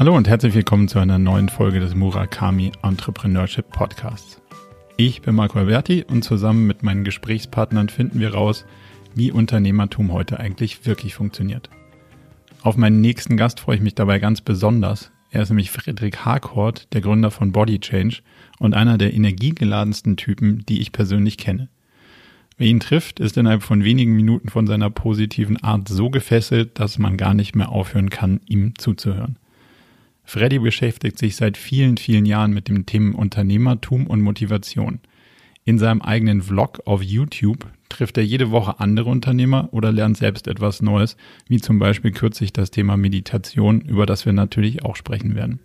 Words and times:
Hallo 0.00 0.16
und 0.16 0.28
herzlich 0.28 0.54
willkommen 0.54 0.88
zu 0.88 0.98
einer 0.98 1.18
neuen 1.18 1.50
Folge 1.50 1.78
des 1.78 1.94
Murakami 1.94 2.72
Entrepreneurship 2.82 3.68
Podcasts. 3.68 4.40
Ich 4.96 5.20
bin 5.20 5.34
Marco 5.34 5.58
Alberti 5.58 6.06
und 6.08 6.22
zusammen 6.22 6.66
mit 6.66 6.82
meinen 6.82 7.04
Gesprächspartnern 7.04 7.90
finden 7.90 8.18
wir 8.18 8.32
raus, 8.32 8.64
wie 9.14 9.30
Unternehmertum 9.30 10.10
heute 10.10 10.40
eigentlich 10.40 10.86
wirklich 10.86 11.14
funktioniert. 11.14 11.68
Auf 12.62 12.78
meinen 12.78 13.02
nächsten 13.02 13.36
Gast 13.36 13.60
freue 13.60 13.76
ich 13.76 13.82
mich 13.82 13.94
dabei 13.94 14.20
ganz 14.20 14.40
besonders. 14.40 15.12
Er 15.30 15.42
ist 15.42 15.50
nämlich 15.50 15.70
Friedrich 15.70 16.24
Harcourt, 16.24 16.92
der 16.92 17.00
Gründer 17.00 17.30
von 17.30 17.52
Body 17.52 17.78
Change 17.78 18.22
und 18.58 18.74
einer 18.74 18.98
der 18.98 19.14
energiegeladensten 19.14 20.16
Typen, 20.16 20.64
die 20.68 20.80
ich 20.80 20.92
persönlich 20.92 21.38
kenne. 21.38 21.68
Wer 22.58 22.66
ihn 22.66 22.80
trifft, 22.80 23.20
ist 23.20 23.36
innerhalb 23.36 23.62
von 23.62 23.84
wenigen 23.84 24.14
Minuten 24.14 24.50
von 24.50 24.66
seiner 24.66 24.90
positiven 24.90 25.62
Art 25.62 25.88
so 25.88 26.10
gefesselt, 26.10 26.78
dass 26.78 26.98
man 26.98 27.16
gar 27.16 27.32
nicht 27.32 27.54
mehr 27.54 27.70
aufhören 27.70 28.10
kann, 28.10 28.40
ihm 28.46 28.74
zuzuhören. 28.76 29.38
Freddy 30.24 30.58
beschäftigt 30.58 31.18
sich 31.18 31.36
seit 31.36 31.56
vielen, 31.56 31.96
vielen 31.96 32.26
Jahren 32.26 32.52
mit 32.52 32.68
dem 32.68 32.84
Themen 32.84 33.14
Unternehmertum 33.14 34.06
und 34.06 34.20
Motivation. 34.20 35.00
In 35.64 35.78
seinem 35.78 36.02
eigenen 36.02 36.42
Vlog 36.42 36.82
auf 36.84 37.02
YouTube 37.02 37.66
trifft 37.90 38.16
er 38.16 38.24
jede 38.24 38.50
Woche 38.50 38.80
andere 38.80 39.10
Unternehmer 39.10 39.68
oder 39.72 39.92
lernt 39.92 40.16
selbst 40.16 40.48
etwas 40.48 40.80
Neues, 40.80 41.16
wie 41.48 41.60
zum 41.60 41.78
Beispiel 41.78 42.12
kürzlich 42.12 42.52
das 42.52 42.70
Thema 42.70 42.96
Meditation, 42.96 43.82
über 43.82 44.06
das 44.06 44.24
wir 44.24 44.32
natürlich 44.32 44.84
auch 44.84 44.96
sprechen 44.96 45.34
werden. 45.34 45.60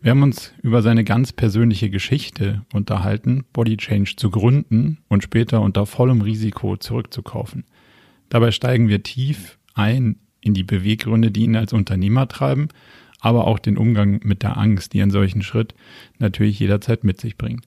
Wir 0.00 0.12
haben 0.12 0.22
uns 0.22 0.54
über 0.62 0.82
seine 0.82 1.04
ganz 1.04 1.32
persönliche 1.32 1.90
Geschichte 1.90 2.62
unterhalten, 2.72 3.44
Body 3.52 3.76
Change 3.76 4.14
zu 4.16 4.30
gründen 4.30 4.98
und 5.08 5.22
später 5.22 5.60
unter 5.60 5.84
vollem 5.84 6.22
Risiko 6.22 6.76
zurückzukaufen. 6.76 7.64
Dabei 8.28 8.50
steigen 8.50 8.88
wir 8.88 9.02
tief 9.02 9.58
ein 9.74 10.16
in 10.40 10.54
die 10.54 10.64
Beweggründe, 10.64 11.30
die 11.30 11.42
ihn 11.42 11.56
als 11.56 11.72
Unternehmer 11.72 12.28
treiben 12.28 12.68
aber 13.26 13.46
auch 13.46 13.58
den 13.58 13.76
Umgang 13.76 14.20
mit 14.22 14.42
der 14.42 14.56
Angst, 14.56 14.92
die 14.92 15.02
einen 15.02 15.10
solchen 15.10 15.42
Schritt 15.42 15.74
natürlich 16.18 16.60
jederzeit 16.60 17.04
mit 17.04 17.20
sich 17.20 17.36
bringt. 17.36 17.64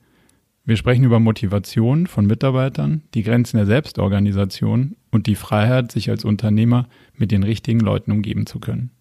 Wir 0.69 0.77
sprechen 0.77 1.03
über 1.03 1.19
Motivation 1.19 2.05
von 2.05 2.27
Mitarbeitern, 2.27 3.01
die 3.15 3.23
Grenzen 3.23 3.57
der 3.57 3.65
Selbstorganisation 3.65 4.95
und 5.09 5.25
die 5.25 5.33
Freiheit, 5.33 5.91
sich 5.91 6.11
als 6.11 6.23
Unternehmer 6.23 6.87
mit 7.15 7.31
den 7.31 7.41
richtigen 7.41 7.79
Leuten 7.79 8.11
umgeben 8.11 8.45
zu 8.45 8.59
können. 8.59 8.91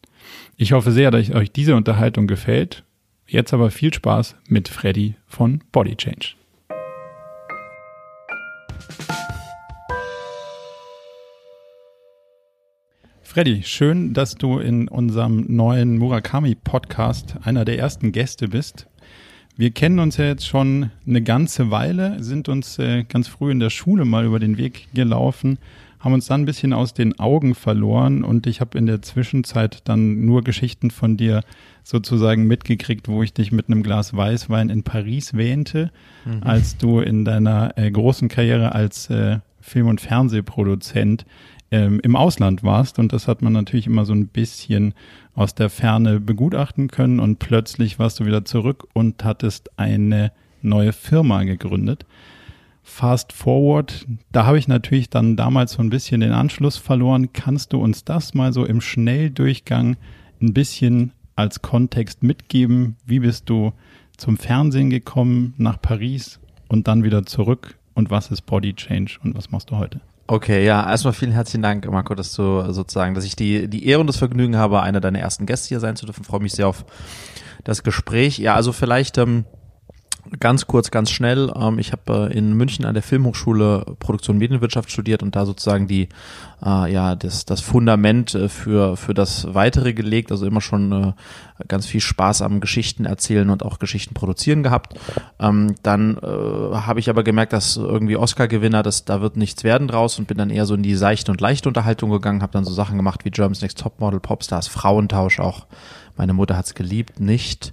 Ich 0.57 0.73
hoffe 0.73 0.93
sehr, 0.93 1.11
dass 1.11 1.31
euch 1.31 1.53
diese 1.53 1.77
Unterhaltung 1.77 2.27
gefällt. 2.27 2.85
Jetzt 3.27 3.53
aber 3.53 3.71
viel 3.71 3.93
Spaß 3.93 4.37
mit 4.49 4.69
Freddy 4.69 5.17
von 5.27 5.63
Body 5.71 5.95
Change. 5.95 6.37
Freddy, 13.21 13.63
schön, 13.63 14.15
dass 14.15 14.37
du 14.37 14.59
in 14.59 14.89
unserem 14.89 15.45
neuen 15.55 15.99
Murakami-Podcast 15.99 17.37
einer 17.45 17.67
der 17.67 17.79
ersten 17.79 18.13
Gäste 18.13 18.49
bist. 18.49 18.89
Wir 19.59 19.73
kennen 19.73 19.99
uns 19.99 20.17
ja 20.19 20.25
jetzt 20.27 20.47
schon 20.47 20.93
eine 21.05 21.21
ganze 21.21 21.73
Weile, 21.73 22.23
sind 22.23 22.49
uns 22.49 22.79
äh, 22.79 23.03
ganz 23.03 23.27
früh 23.27 23.51
in 23.51 23.59
der 23.59 23.71
Schule 23.71 24.05
mal 24.05 24.25
über 24.25 24.39
den 24.39 24.57
Weg 24.57 24.87
gelaufen, 24.95 25.59
haben 25.99 26.13
uns 26.13 26.27
dann 26.27 26.43
ein 26.43 26.47
bisschen 26.47 26.73
aus 26.73 26.95
den 26.95 27.19
Augen 27.19 27.57
verloren 27.57 28.23
und 28.23 28.47
ich 28.47 28.61
habe 28.61 28.79
in 28.79 28.87
der 28.87 29.03
Zwischenzeit 29.03 29.81
dann 29.83 30.25
nur 30.25 30.45
Geschichten 30.45 30.93
von 30.93 31.17
dir 31.17 31.43
sozusagen 31.83 32.47
mitgekriegt, 32.47 33.09
wo 33.09 33.25
ich 33.25 33.33
dich 33.33 33.51
mit 33.51 33.67
einem 33.67 33.83
Glas 33.83 34.15
Weißwein 34.17 34.69
in 34.71 34.85
Paris 34.85 35.35
wähnte, 35.35 35.91
mhm. 36.25 36.45
als 36.45 36.77
du 36.77 37.01
in 37.01 37.25
deiner 37.25 37.77
äh, 37.77 37.91
großen 37.91 38.29
Karriere 38.29 38.77
als 38.77 39.11
äh, 39.11 39.41
Film- 39.61 39.89
und 39.89 40.01
Fernsehproduzent 40.01 41.27
ähm, 41.73 41.99
im 42.05 42.15
Ausland 42.15 42.63
warst 42.63 43.01
und 43.01 43.13
das 43.13 43.27
hat 43.27 43.43
man 43.43 43.55
natürlich 43.55 43.89
immer 43.89 44.05
so 44.05 44.13
ein 44.13 44.29
bisschen 44.29 44.95
aus 45.39 45.55
der 45.55 45.71
Ferne 45.71 46.19
begutachten 46.19 46.89
können 46.89 47.21
und 47.21 47.39
plötzlich 47.39 48.01
warst 48.01 48.19
du 48.19 48.27
wieder 48.27 48.45
zurück 48.45 48.89
und 48.93 49.23
hattest 49.23 49.71
eine 49.79 50.33
neue 50.63 50.93
Firma 50.93 51.45
gegründet. 51.45 52.07
Fast 52.83 53.33
Forward, 53.33 54.05
da 54.33 54.47
habe 54.47 54.59
ich 54.59 54.67
natürlich 54.67 55.11
dann 55.11 55.37
damals 55.37 55.75
so 55.75 55.83
ein 55.83 55.91
bisschen 55.91 56.23
den 56.23 56.33
Anschluss 56.33 56.77
verloren. 56.77 57.33
Kannst 57.33 57.73
du 57.73 57.79
uns 57.79 58.03
das 58.03 58.35
mal 58.35 58.53
so 58.53 58.65
im 58.65 58.81
Schnelldurchgang 58.81 59.97
ein 60.43 60.55
bisschen 60.55 61.13
als 61.37 61.63
Kontext 61.63 62.25
mitgeben? 62.25 62.97
Wie 63.07 63.21
bist 63.21 63.49
du 63.49 63.73
zum 64.17 64.39
Fernsehen 64.39 64.91
gekommen, 64.91 65.55
nach 65.57 65.81
Paris 65.81 66.41
und 66.67 66.89
dann 66.89 67.05
wieder 67.05 67.25
zurück? 67.27 67.79
Und 67.95 68.11
was 68.11 68.33
ist 68.33 68.43
Body 68.43 68.75
Change 68.75 69.19
und 69.23 69.37
was 69.37 69.53
machst 69.53 69.71
du 69.71 69.77
heute? 69.77 70.01
Okay, 70.31 70.63
ja, 70.63 70.87
erstmal 70.87 71.15
vielen 71.15 71.33
herzlichen 71.33 71.63
Dank, 71.63 71.91
Marco, 71.91 72.15
dass 72.15 72.35
du 72.35 72.71
sozusagen, 72.71 73.15
dass 73.15 73.25
ich 73.25 73.35
die, 73.35 73.67
die 73.67 73.87
Ehre 73.87 74.03
und 74.03 74.09
das 74.09 74.19
Vergnügen 74.19 74.57
habe, 74.57 74.83
einer 74.83 75.01
deiner 75.01 75.21
ersten 75.21 75.47
Gäste 75.47 75.69
hier 75.69 75.81
sein 75.81 75.97
zu 75.97 76.05
dürfen. 76.05 76.23
freue 76.23 76.41
mich 76.41 76.53
sehr 76.53 76.69
auf 76.69 76.85
das 77.65 77.83
Gespräch. 77.83 78.37
Ja, 78.37 78.55
also 78.55 78.73
vielleicht 78.73 79.17
ähm, 79.17 79.47
Ganz 80.41 80.67
kurz, 80.67 80.91
ganz 80.91 81.11
schnell. 81.11 81.51
Ähm, 81.57 81.79
ich 81.79 81.93
habe 81.93 82.31
äh, 82.31 82.37
in 82.37 82.53
München 82.53 82.85
an 82.85 82.95
der 82.95 83.03
Filmhochschule 83.03 83.85
Produktion 83.99 84.37
und 84.37 84.41
Medienwirtschaft 84.41 84.91
studiert 84.91 85.23
und 85.23 85.35
da 85.35 85.47
sozusagen 85.47 85.87
die, 85.87 86.09
äh, 86.65 86.93
ja, 86.93 87.15
das, 87.15 87.47
das 87.47 87.61
Fundament 87.61 88.35
äh, 88.35 88.49
für, 88.49 88.97
für 88.97 89.15
das 89.15 89.55
Weitere 89.55 89.95
gelegt. 89.95 90.31
Also 90.31 90.47
immer 90.47 90.61
schon 90.61 91.15
ganz 91.67 91.87
viel 91.87 92.01
Spaß 92.01 92.43
am 92.43 92.61
Geschichten 92.61 93.05
erzählen 93.05 93.51
und 93.51 93.65
auch 93.65 93.79
Geschichten 93.79 94.15
produzieren 94.15 94.63
gehabt. 94.63 94.99
Ähm, 95.41 95.75
dann 95.83 96.19
habe 96.21 97.01
ich 97.01 97.11
aber 97.11 97.23
gemerkt, 97.23 97.53
dass 97.53 97.77
irgendwie 97.77 98.17
Oscar-Gewinner, 98.17 98.83
das, 98.83 99.05
da 99.05 99.21
wird 99.21 99.37
nichts 99.37 99.65
werden 99.65 99.89
draus 99.89 100.19
und 100.19 100.29
bin 100.29 100.39
dann 100.39 100.51
eher 100.51 100.67
so 100.67 100.75
in 100.75 100.83
die 100.83 100.95
seichte 100.95 101.33
und 101.33 101.41
leichte 101.41 101.69
Unterhaltung 101.69 102.11
gegangen, 102.11 102.43
habe 102.43 102.53
dann 102.53 102.65
so 102.65 102.73
Sachen 102.73 102.97
gemacht 102.97 103.25
wie 103.25 103.31
Germans 103.31 103.63
Next 103.63 103.79
Topmodel, 103.79 104.21
Popstars, 104.21 104.69
Frauentausch 104.69 105.41
auch 105.41 105.67
meine 106.19 106.35
Mutter 106.35 106.57
hat's 106.57 106.75
geliebt, 106.75 107.21
nicht. 107.21 107.73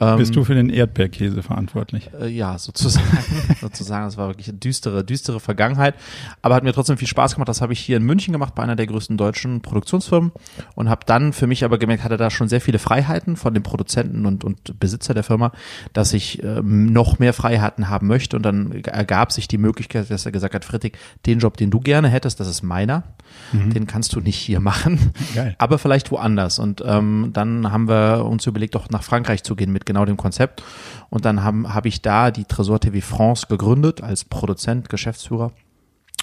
Ähm, 0.00 0.16
Bist 0.16 0.34
du 0.34 0.44
für 0.44 0.54
den 0.54 0.70
Erdbeerkäse 0.70 1.42
verantwortlich? 1.42 2.08
Äh, 2.18 2.28
ja, 2.28 2.56
sozusagen. 2.56 3.06
sozusagen. 3.60 4.06
Das 4.06 4.16
war 4.16 4.28
wirklich 4.28 4.48
eine 4.48 4.56
düstere, 4.56 5.04
düstere 5.04 5.40
Vergangenheit. 5.40 5.94
Aber 6.40 6.54
hat 6.54 6.64
mir 6.64 6.72
trotzdem 6.72 6.96
viel 6.96 7.08
Spaß 7.08 7.34
gemacht. 7.34 7.48
Das 7.48 7.60
habe 7.60 7.74
ich 7.74 7.80
hier 7.80 7.98
in 7.98 8.04
München 8.04 8.32
gemacht 8.32 8.54
bei 8.54 8.62
einer 8.62 8.76
der 8.76 8.86
größten 8.86 9.18
deutschen 9.18 9.60
Produktionsfirmen 9.60 10.32
und 10.74 10.88
habe 10.88 11.02
dann 11.04 11.34
für 11.34 11.46
mich 11.46 11.64
aber 11.64 11.76
gemerkt, 11.76 12.02
hatte 12.02 12.16
da 12.16 12.30
schon 12.30 12.48
sehr 12.48 12.62
viele 12.62 12.78
Freiheiten 12.78 13.36
von 13.36 13.52
dem 13.52 13.62
Produzenten 13.62 14.24
und, 14.24 14.42
und 14.42 14.80
Besitzer 14.80 15.12
der 15.12 15.22
Firma, 15.22 15.52
dass 15.92 16.14
ich 16.14 16.42
ähm, 16.42 16.86
noch 16.86 17.18
mehr 17.18 17.34
Freiheiten 17.34 17.90
haben 17.90 18.06
möchte. 18.06 18.36
Und 18.36 18.42
dann 18.44 18.72
ergab 18.84 19.32
sich 19.32 19.48
die 19.48 19.58
Möglichkeit, 19.58 20.10
dass 20.10 20.24
er 20.24 20.32
gesagt 20.32 20.54
hat, 20.54 20.64
Friedrich, 20.64 20.92
den 21.26 21.40
Job, 21.40 21.58
den 21.58 21.70
du 21.70 21.80
gerne 21.80 22.08
hättest, 22.08 22.40
das 22.40 22.48
ist 22.48 22.62
meiner. 22.62 23.04
Mhm. 23.52 23.74
Den 23.74 23.86
kannst 23.86 24.14
du 24.14 24.20
nicht 24.20 24.38
hier 24.38 24.60
machen. 24.60 25.12
Geil. 25.34 25.54
Aber 25.58 25.78
vielleicht 25.78 26.10
woanders. 26.10 26.58
Und 26.58 26.82
ähm, 26.86 27.30
dann 27.34 27.70
haben 27.70 27.79
haben 27.80 27.88
wir 27.88 28.24
uns 28.26 28.46
überlegt, 28.46 28.74
doch 28.74 28.90
nach 28.90 29.02
Frankreich 29.02 29.42
zu 29.42 29.56
gehen 29.56 29.72
mit 29.72 29.86
genau 29.86 30.04
dem 30.04 30.16
Konzept. 30.16 30.62
Und 31.08 31.24
dann 31.24 31.42
habe 31.42 31.74
hab 31.74 31.86
ich 31.86 32.02
da 32.02 32.30
die 32.30 32.44
Tresor 32.44 32.80
TV 32.80 33.04
France 33.04 33.46
gegründet 33.48 34.02
als 34.02 34.24
Produzent, 34.24 34.88
Geschäftsführer. 34.88 35.52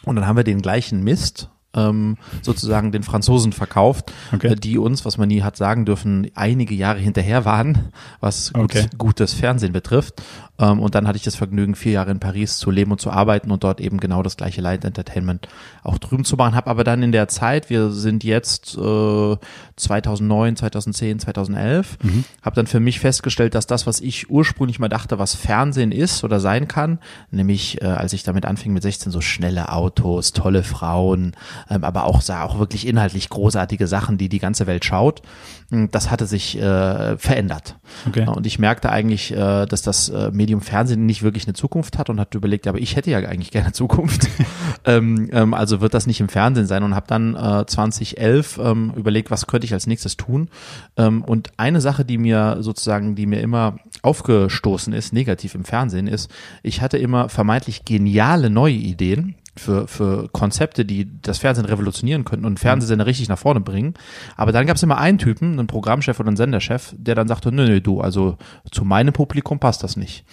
Und 0.04 0.16
dann 0.16 0.28
haben 0.28 0.38
wir 0.38 0.44
den 0.44 0.62
gleichen 0.62 1.04
Mist 1.04 1.50
ähm, 1.76 2.18
sozusagen 2.42 2.92
den 2.92 3.04
Franzosen 3.04 3.54
verkauft, 3.54 4.12
okay. 4.34 4.48
äh, 4.48 4.56
die 4.56 4.78
uns, 4.78 5.06
was 5.06 5.18
man 5.18 5.28
nie 5.28 5.42
hat 5.42 5.58
sagen 5.58 5.86
dürfen, 5.86 6.30
einige 6.36 6.74
Jahre 6.74 7.00
hinterher 7.00 7.46
waren, 7.46 7.92
was 8.20 8.54
okay. 8.56 8.88
gutes 8.98 9.34
Fernsehen 9.34 9.74
betrifft. 9.74 10.22
Ähm, 10.60 10.80
und 10.80 10.96
dann 10.96 11.08
hatte 11.08 11.18
ich 11.18 11.24
das 11.24 11.36
Vergnügen, 11.36 11.76
vier 11.76 11.94
Jahre 11.94 12.12
in 12.12 12.20
Paris 12.20 12.58
zu 12.58 12.72
leben 12.72 12.92
und 12.92 13.02
zu 13.02 13.12
arbeiten 13.12 13.52
und 13.52 13.64
dort 13.64 13.80
eben 13.80 14.00
genau 14.00 14.24
das 14.24 14.38
gleiche 14.38 14.62
Light 14.62 14.86
Entertainment 14.86 15.48
auch 15.84 15.98
drüben 15.98 16.26
zu 16.26 16.36
machen. 16.36 16.56
Habe 16.56 16.70
aber 16.70 16.84
dann 16.84 17.04
in 17.04 17.12
der 17.12 17.28
Zeit, 17.28 17.70
wir 17.70 17.92
sind 17.92 18.24
jetzt 18.24 18.78
äh, 18.78 19.38
2009, 19.76 20.56
2010, 20.56 21.20
2011, 21.20 21.98
mhm. 22.02 22.24
habe 22.42 22.56
dann 22.56 22.68
für 22.68 22.80
mich 22.80 23.00
festgestellt, 23.00 23.56
dass 23.56 23.68
das, 23.68 23.88
was 23.88 24.00
ich 24.00 24.30
ursprünglich 24.30 24.80
mal 24.80 24.90
dachte, 24.90 25.20
was 25.20 25.36
Fernsehen 25.36 25.92
ist 25.92 26.24
oder 26.24 26.40
sein 26.40 26.68
kann, 26.68 27.00
nämlich 27.32 27.82
äh, 27.82 27.86
als 27.86 28.14
ich 28.14 28.24
damit 28.24 28.46
anfing 28.46 28.74
mit 28.74 28.84
16, 28.84 29.12
so 29.12 29.22
schnelle 29.22 29.72
Autos, 29.72 30.34
tolle 30.34 30.64
Frauen, 30.64 31.36
ähm, 31.70 31.84
aber 31.84 32.06
auch, 32.06 32.28
auch 32.30 32.60
wirklich 32.60 32.88
inhaltlich 32.88 33.30
großartige 33.30 33.88
Sachen, 33.88 34.18
die 34.18 34.30
die 34.30 34.40
ganze 34.40 34.68
Welt 34.68 34.86
schaut, 34.86 35.22
hm, 35.70 35.92
das 35.92 36.10
hatte 36.10 36.26
sich 36.26 36.58
äh, 36.58 37.18
verändert. 37.18 37.76
Okay. 38.08 38.26
Und 38.28 38.46
ich 38.46 38.60
merkte 38.60 38.90
eigentlich, 38.90 39.32
äh, 39.32 39.66
dass 39.66 39.82
das 39.82 40.10
äh, 40.10 40.32
Medium 40.48 40.62
Fernsehen 40.62 41.06
nicht 41.06 41.24
wirklich 41.24 41.46
eine 41.46 41.56
Zukunft 41.56 41.98
hat 41.98 42.10
und 42.10 42.22
hatte 42.22 42.38
überlegt, 42.38 42.68
aber 42.68 42.80
ich 42.80 42.96
hätte 42.96 43.12
ja 43.12 43.18
eigentlich 43.18 43.52
gerne 43.52 43.74
Zukunft. 43.74 44.30
ähm, 44.86 45.28
ähm, 45.34 45.54
also 45.54 45.82
wird 45.82 45.94
das 45.94 46.08
nicht 46.08 46.22
im 46.22 46.30
Fernsehen 46.30 46.68
sein 46.68 46.84
und 46.84 46.96
habe 46.96 47.06
dann 47.06 47.36
äh, 47.36 47.66
2011 47.66 48.58
ähm, 48.64 48.94
überlegt, 48.96 49.30
was 49.30 49.46
könnte 49.48 49.66
ich 49.66 49.74
als 49.74 49.88
nächstes 49.88 50.16
tun. 50.16 50.48
Ähm, 50.96 51.22
und 51.22 51.52
eine 51.58 51.82
Sache, 51.82 52.06
die 52.06 52.18
mir 52.18 52.60
sozusagen, 52.62 53.16
die 53.16 53.26
mir 53.26 53.42
immer 53.42 53.76
aufgestoßen 54.04 54.94
ist, 54.94 55.12
negativ 55.12 55.54
im 55.54 55.66
Fernsehen, 55.66 56.08
ist, 56.08 56.32
ich 56.64 56.82
hatte 56.82 56.98
immer 56.98 57.28
vermeintlich 57.28 57.84
geniale 57.84 58.50
neue 58.50 58.76
Ideen 58.76 59.36
für, 59.58 59.88
für 59.88 60.30
Konzepte, 60.30 60.86
die 60.86 61.10
das 61.22 61.40
Fernsehen 61.40 61.66
revolutionieren 61.66 62.26
könnten 62.26 62.46
und 62.46 62.60
Fernsehsender 62.60 63.06
richtig 63.06 63.30
nach 63.30 63.38
vorne 63.38 63.60
bringen. 63.60 63.94
Aber 64.36 64.52
dann 64.52 64.66
gab 64.66 64.78
es 64.78 64.84
immer 64.84 64.98
einen 64.98 65.18
Typen, 65.18 65.54
einen 65.54 65.68
Programmchef 65.68 66.20
oder 66.20 66.28
einen 66.28 66.38
Senderchef, 66.38 66.94
der 66.98 67.16
dann 67.16 67.28
sagte, 67.28 67.52
nö, 67.52 67.68
nö, 67.68 67.82
du, 67.82 68.02
also 68.02 68.38
zu 68.72 68.86
meinem 68.86 69.14
Publikum 69.14 69.60
passt 69.60 69.84
das 69.84 69.98
nicht. 69.98 70.26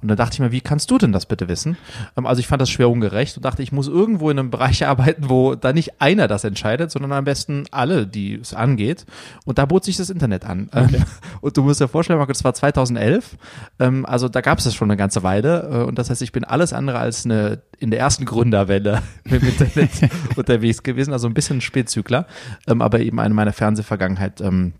Und 0.00 0.08
dann 0.08 0.16
dachte 0.16 0.34
ich 0.34 0.40
mir, 0.40 0.52
wie 0.52 0.60
kannst 0.60 0.90
du 0.90 0.98
denn 0.98 1.12
das 1.12 1.26
bitte 1.26 1.48
wissen? 1.48 1.76
Ähm, 2.16 2.26
also 2.26 2.40
ich 2.40 2.46
fand 2.46 2.60
das 2.60 2.70
schwer 2.70 2.90
ungerecht 2.90 3.36
und 3.36 3.44
dachte, 3.44 3.62
ich 3.62 3.72
muss 3.72 3.88
irgendwo 3.88 4.30
in 4.30 4.38
einem 4.38 4.50
Bereich 4.62 4.86
arbeiten, 4.86 5.28
wo 5.28 5.54
da 5.54 5.72
nicht 5.72 6.00
einer 6.00 6.28
das 6.28 6.44
entscheidet, 6.44 6.90
sondern 6.90 7.12
am 7.12 7.24
besten 7.24 7.64
alle, 7.70 8.06
die 8.06 8.34
es 8.34 8.54
angeht. 8.54 9.06
Und 9.44 9.58
da 9.58 9.66
bot 9.66 9.84
sich 9.84 9.96
das 9.96 10.10
Internet 10.10 10.44
an. 10.44 10.68
Okay. 10.72 11.02
Und 11.40 11.56
du 11.56 11.62
musst 11.62 11.80
dir 11.80 11.88
vorstellen, 11.88 12.18
Marco, 12.18 12.32
das 12.32 12.44
war 12.44 12.54
2011. 12.54 13.36
Ähm, 13.78 14.06
also 14.06 14.28
da 14.28 14.40
gab 14.40 14.58
es 14.58 14.64
das 14.64 14.74
schon 14.74 14.90
eine 14.90 14.96
ganze 14.96 15.22
Weile. 15.22 15.68
Äh, 15.70 15.84
und 15.84 15.98
das 15.98 16.10
heißt, 16.10 16.22
ich 16.22 16.32
bin 16.32 16.44
alles 16.44 16.72
andere 16.72 16.98
als 16.98 17.24
eine 17.24 17.62
in 17.78 17.90
der 17.90 17.98
ersten 17.98 18.24
Gründerwelle 18.72 19.02
mit 19.24 19.42
Internet 19.42 19.90
unterwegs 20.36 20.82
gewesen, 20.82 21.12
also 21.12 21.26
ein 21.26 21.34
bisschen 21.34 21.60
Spätzügler, 21.60 22.26
ähm, 22.66 22.82
aber 22.82 23.00
eben 23.00 23.20
eine 23.20 23.34
meiner 23.34 23.52
Fernsehvergangenheit 23.52 24.40
ähm, 24.40 24.72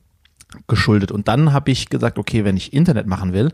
geschuldet. 0.66 1.12
Und 1.12 1.28
dann 1.28 1.52
habe 1.52 1.70
ich 1.70 1.88
gesagt, 1.88 2.18
okay, 2.18 2.44
wenn 2.44 2.56
ich 2.56 2.72
Internet 2.72 3.06
machen 3.06 3.32
will, 3.32 3.52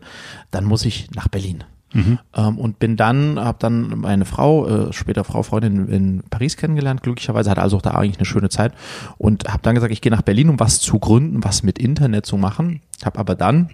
dann 0.51 0.65
muss 0.65 0.85
ich 0.85 1.09
nach 1.11 1.27
Berlin. 1.27 1.63
Mhm. 1.91 2.19
Ähm, 2.35 2.59
und 2.59 2.77
bin 2.77 2.97
dann, 2.97 3.39
habe 3.39 3.57
dann 3.59 3.99
meine 3.99 4.25
Frau, 4.25 4.67
äh, 4.67 4.93
später 4.93 5.23
Frau, 5.23 5.41
Freundin 5.41 5.87
in 5.87 6.23
Paris 6.29 6.55
kennengelernt, 6.55 7.01
glücklicherweise, 7.01 7.49
hatte 7.49 7.63
also 7.63 7.77
auch 7.77 7.81
da 7.81 7.91
eigentlich 7.91 8.17
eine 8.17 8.25
schöne 8.25 8.49
Zeit 8.49 8.73
und 9.17 9.45
habe 9.47 9.63
dann 9.63 9.75
gesagt, 9.75 9.91
ich 9.91 10.01
gehe 10.01 10.11
nach 10.11 10.21
Berlin, 10.21 10.49
um 10.49 10.59
was 10.59 10.79
zu 10.79 10.99
gründen, 10.99 11.43
was 11.43 11.63
mit 11.63 11.79
Internet 11.79 12.27
zu 12.27 12.37
machen. 12.37 12.81
Habe 13.03 13.17
aber 13.17 13.35
dann 13.35 13.69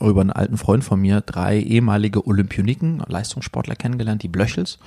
über 0.00 0.20
einen 0.20 0.30
alten 0.30 0.56
Freund 0.56 0.84
von 0.84 1.00
mir 1.00 1.20
drei 1.20 1.58
ehemalige 1.58 2.26
Olympioniken, 2.26 3.02
Leistungssportler 3.06 3.76
kennengelernt, 3.76 4.22
die 4.22 4.28
Blöchels. 4.28 4.78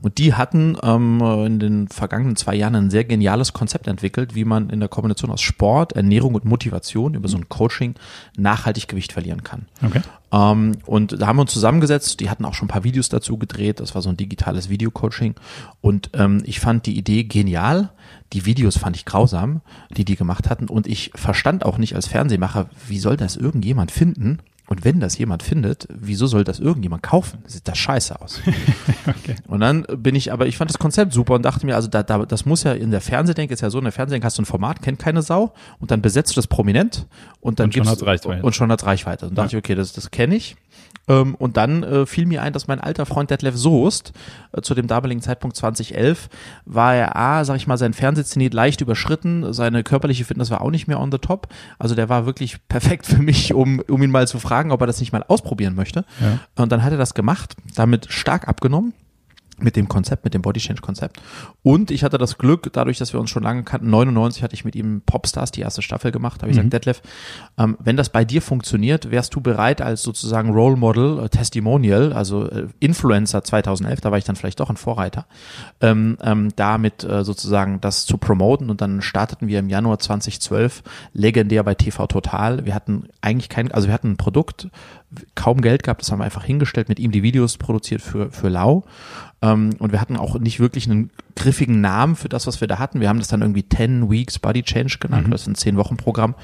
Und 0.00 0.18
die 0.18 0.34
hatten 0.34 0.76
ähm, 0.82 1.20
in 1.46 1.58
den 1.58 1.88
vergangenen 1.88 2.36
zwei 2.36 2.54
Jahren 2.54 2.74
ein 2.74 2.90
sehr 2.90 3.04
geniales 3.04 3.52
Konzept 3.52 3.86
entwickelt, 3.86 4.34
wie 4.34 4.44
man 4.44 4.70
in 4.70 4.80
der 4.80 4.88
Kombination 4.88 5.30
aus 5.30 5.40
Sport, 5.40 5.92
Ernährung 5.92 6.34
und 6.34 6.44
Motivation 6.44 7.14
über 7.14 7.28
so 7.28 7.36
ein 7.36 7.48
Coaching 7.48 7.94
nachhaltig 8.36 8.88
Gewicht 8.88 9.12
verlieren 9.12 9.44
kann. 9.44 9.66
Okay. 9.84 10.00
Ähm, 10.32 10.72
und 10.86 11.20
da 11.20 11.26
haben 11.26 11.36
wir 11.36 11.42
uns 11.42 11.52
zusammengesetzt, 11.52 12.20
die 12.20 12.30
hatten 12.30 12.44
auch 12.44 12.54
schon 12.54 12.66
ein 12.66 12.70
paar 12.70 12.84
Videos 12.84 13.08
dazu 13.08 13.38
gedreht, 13.38 13.80
das 13.80 13.94
war 13.94 14.02
so 14.02 14.08
ein 14.08 14.16
digitales 14.16 14.68
Videocoaching. 14.68 15.34
Und 15.80 16.10
ähm, 16.14 16.42
ich 16.44 16.60
fand 16.60 16.86
die 16.86 16.96
Idee 16.96 17.24
genial. 17.24 17.90
Die 18.32 18.44
Videos 18.44 18.76
fand 18.76 18.96
ich 18.96 19.04
grausam, 19.04 19.60
die 19.96 20.04
die 20.04 20.16
gemacht 20.16 20.50
hatten. 20.50 20.68
Und 20.68 20.86
ich 20.86 21.12
verstand 21.14 21.64
auch 21.64 21.78
nicht 21.78 21.94
als 21.94 22.08
Fernsehmacher, 22.08 22.68
wie 22.88 22.98
soll 22.98 23.16
das 23.16 23.36
irgendjemand 23.36 23.92
finden, 23.92 24.38
und 24.68 24.84
wenn 24.84 24.98
das 24.98 25.16
jemand 25.16 25.44
findet, 25.44 25.86
wieso 25.90 26.26
soll 26.26 26.42
das 26.42 26.58
irgendjemand 26.58 27.02
kaufen? 27.02 27.38
Sieht 27.46 27.68
das 27.68 27.78
scheiße 27.78 28.20
aus. 28.20 28.40
okay. 29.06 29.36
Und 29.46 29.60
dann 29.60 29.86
bin 29.98 30.16
ich, 30.16 30.32
aber 30.32 30.46
ich 30.46 30.56
fand 30.56 30.70
das 30.70 30.78
Konzept 30.78 31.12
super 31.12 31.34
und 31.34 31.44
dachte 31.44 31.64
mir, 31.66 31.76
also 31.76 31.88
da, 31.88 32.02
da, 32.02 32.26
das 32.26 32.46
muss 32.46 32.64
ja 32.64 32.72
in 32.72 32.90
der 32.90 33.00
Fernsehdenke 33.00 33.54
ist 33.54 33.60
ja 33.60 33.70
so, 33.70 33.78
in 33.78 33.84
der 33.84 33.92
Fernsehdenke 33.92 34.26
hast 34.26 34.38
du 34.38 34.42
ein 34.42 34.46
Format, 34.46 34.82
kennt 34.82 34.98
keine 34.98 35.22
Sau 35.22 35.52
und 35.78 35.92
dann 35.92 36.02
besetzt 36.02 36.32
du 36.32 36.34
das 36.36 36.48
prominent 36.48 37.06
und 37.40 37.60
dann 37.60 37.66
und 37.66 37.74
schon 37.74 37.88
hat's 37.88 38.04
Reichweite. 38.04 38.42
Und 38.44 38.54
schon 38.56 38.72
hat's 38.72 38.84
Reichweite. 38.84 39.26
Und 39.26 39.36
ja. 39.36 39.44
dachte 39.44 39.56
ich, 39.56 39.62
okay, 39.62 39.76
das, 39.76 39.92
das 39.92 40.10
kenne 40.10 40.34
ich. 40.34 40.56
Ähm, 41.08 41.34
und 41.36 41.56
dann 41.56 41.82
äh, 41.82 42.06
fiel 42.06 42.26
mir 42.26 42.42
ein, 42.42 42.52
dass 42.52 42.66
mein 42.66 42.80
alter 42.80 43.06
Freund 43.06 43.30
Detlef 43.30 43.56
Soest 43.56 44.12
äh, 44.52 44.60
zu 44.60 44.74
dem 44.74 44.86
damaligen 44.86 45.20
Zeitpunkt 45.20 45.56
2011 45.56 46.28
war 46.64 46.94
er 46.94 47.16
A, 47.16 47.44
sag 47.44 47.56
ich 47.56 47.66
mal, 47.66 47.78
sein 47.78 47.92
Fernsehzenit 47.92 48.54
leicht 48.54 48.80
überschritten, 48.80 49.52
seine 49.52 49.82
körperliche 49.82 50.24
Fitness 50.24 50.50
war 50.50 50.60
auch 50.60 50.70
nicht 50.70 50.88
mehr 50.88 51.00
on 51.00 51.12
the 51.12 51.18
top. 51.18 51.48
Also 51.78 51.94
der 51.94 52.08
war 52.08 52.26
wirklich 52.26 52.58
perfekt 52.68 53.06
für 53.06 53.22
mich, 53.22 53.54
um, 53.54 53.80
um 53.88 54.02
ihn 54.02 54.10
mal 54.10 54.26
zu 54.26 54.38
fragen, 54.38 54.72
ob 54.72 54.80
er 54.80 54.86
das 54.86 55.00
nicht 55.00 55.12
mal 55.12 55.24
ausprobieren 55.26 55.74
möchte. 55.74 56.04
Ja. 56.20 56.38
Und 56.62 56.72
dann 56.72 56.82
hat 56.82 56.92
er 56.92 56.98
das 56.98 57.14
gemacht, 57.14 57.56
damit 57.74 58.06
stark 58.10 58.48
abgenommen 58.48 58.92
mit 59.58 59.76
dem 59.76 59.88
Konzept, 59.88 60.24
mit 60.24 60.34
dem 60.34 60.42
Body 60.42 60.60
Change 60.60 60.82
Konzept. 60.82 61.20
Und 61.62 61.90
ich 61.90 62.04
hatte 62.04 62.18
das 62.18 62.38
Glück, 62.38 62.70
dadurch, 62.72 62.98
dass 62.98 63.12
wir 63.12 63.20
uns 63.20 63.30
schon 63.30 63.42
lange 63.42 63.62
kannten, 63.64 63.88
99 63.88 64.42
hatte 64.42 64.54
ich 64.54 64.64
mit 64.64 64.76
ihm 64.76 65.02
Popstars 65.04 65.50
die 65.50 65.62
erste 65.62 65.82
Staffel 65.82 66.12
gemacht, 66.12 66.42
habe 66.42 66.50
ich 66.50 66.56
mhm. 66.56 66.70
gesagt, 66.70 66.74
Detlef, 66.74 67.02
ähm, 67.58 67.76
wenn 67.80 67.96
das 67.96 68.10
bei 68.10 68.24
dir 68.24 68.42
funktioniert, 68.42 69.10
wärst 69.10 69.34
du 69.34 69.40
bereit 69.40 69.80
als 69.80 70.02
sozusagen 70.02 70.50
Role 70.50 70.76
Model, 70.76 71.24
äh, 71.24 71.28
Testimonial, 71.28 72.12
also 72.12 72.48
äh, 72.48 72.66
Influencer 72.80 73.44
2011, 73.44 74.00
da 74.00 74.10
war 74.10 74.18
ich 74.18 74.24
dann 74.24 74.36
vielleicht 74.36 74.60
doch 74.60 74.70
ein 74.70 74.76
Vorreiter, 74.76 75.26
ähm, 75.80 76.18
ähm, 76.22 76.50
damit 76.56 77.04
äh, 77.04 77.24
sozusagen 77.24 77.80
das 77.80 78.04
zu 78.04 78.18
promoten 78.18 78.68
und 78.68 78.80
dann 78.80 79.00
starteten 79.00 79.48
wir 79.48 79.58
im 79.58 79.68
Januar 79.68 79.98
2012 79.98 80.82
legendär 81.12 81.62
bei 81.62 81.74
TV 81.74 82.06
Total. 82.06 82.66
Wir 82.66 82.74
hatten 82.74 83.08
eigentlich 83.20 83.48
kein, 83.48 83.72
also 83.72 83.88
wir 83.88 83.94
hatten 83.94 84.12
ein 84.12 84.16
Produkt, 84.16 84.68
kaum 85.34 85.60
Geld 85.60 85.82
gehabt, 85.82 86.02
das 86.02 86.10
haben 86.10 86.18
wir 86.18 86.24
einfach 86.24 86.44
hingestellt, 86.44 86.88
mit 86.88 86.98
ihm 86.98 87.12
die 87.12 87.22
Videos 87.22 87.56
produziert 87.56 88.02
für, 88.02 88.30
für 88.30 88.48
Lau 88.48 88.84
ähm, 89.42 89.70
und 89.78 89.92
wir 89.92 90.00
hatten 90.00 90.16
auch 90.16 90.38
nicht 90.38 90.60
wirklich 90.60 90.88
einen 90.90 91.10
griffigen 91.34 91.80
Namen 91.80 92.16
für 92.16 92.28
das, 92.28 92.46
was 92.46 92.60
wir 92.60 92.68
da 92.68 92.78
hatten. 92.78 93.00
Wir 93.00 93.08
haben 93.08 93.18
das 93.18 93.28
dann 93.28 93.42
irgendwie 93.42 93.68
10 93.68 94.10
Weeks 94.10 94.38
Body 94.38 94.62
Change 94.62 94.96
genannt. 94.98 95.26
Mhm. 95.26 95.30
Das 95.30 95.42
ist 95.42 95.48
ein 95.48 95.54
10-Wochen-Programm. 95.54 96.34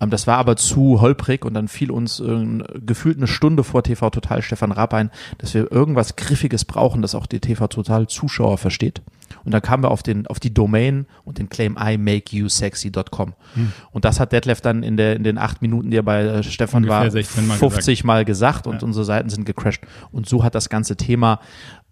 Ähm, 0.00 0.10
das 0.10 0.26
war 0.26 0.38
aber 0.38 0.56
zu 0.56 1.00
holprig 1.00 1.44
und 1.44 1.54
dann 1.54 1.68
fiel 1.68 1.90
uns 1.90 2.20
äh, 2.20 2.58
gefühlt 2.84 3.18
eine 3.18 3.26
Stunde 3.26 3.62
vor 3.62 3.82
TV 3.82 4.08
Total 4.10 4.42
Stefan 4.42 4.72
Raab 4.72 4.94
ein, 4.94 5.10
dass 5.38 5.54
wir 5.54 5.70
irgendwas 5.70 6.16
Griffiges 6.16 6.64
brauchen, 6.64 7.02
das 7.02 7.14
auch 7.14 7.26
die 7.26 7.40
TV 7.40 7.66
Total 7.68 8.06
Zuschauer 8.06 8.56
versteht. 8.58 9.02
Und 9.44 9.52
dann 9.52 9.62
kamen 9.62 9.82
wir 9.82 9.90
auf 9.90 10.02
den, 10.02 10.26
auf 10.26 10.40
die 10.40 10.52
Domain 10.52 11.06
und 11.24 11.38
den 11.38 11.48
Claim 11.48 11.76
I 11.80 11.98
make 11.98 12.36
you 12.36 12.48
sexy.com. 12.48 13.34
Hm. 13.54 13.72
Und 13.92 14.04
das 14.04 14.20
hat 14.20 14.32
Detlef 14.32 14.60
dann 14.60 14.82
in, 14.82 14.96
der, 14.96 15.16
in 15.16 15.24
den 15.24 15.38
acht 15.38 15.62
Minuten, 15.62 15.90
die 15.90 15.96
er 15.96 16.02
bei 16.02 16.22
äh, 16.22 16.42
Stefan 16.42 16.84
Ungefähr 16.84 17.12
war, 17.12 17.42
mal 17.42 17.56
50 17.56 17.86
gesagt. 17.86 18.04
Mal 18.04 18.24
gesagt 18.24 18.66
und 18.66 18.82
ja. 18.82 18.82
unsere 18.82 19.04
Seiten 19.04 19.30
sind 19.30 19.44
gecrashed. 19.44 19.82
Und 20.12 20.28
so 20.28 20.44
hat 20.44 20.54
das 20.54 20.68
ganze 20.68 20.96
Thema 20.96 21.40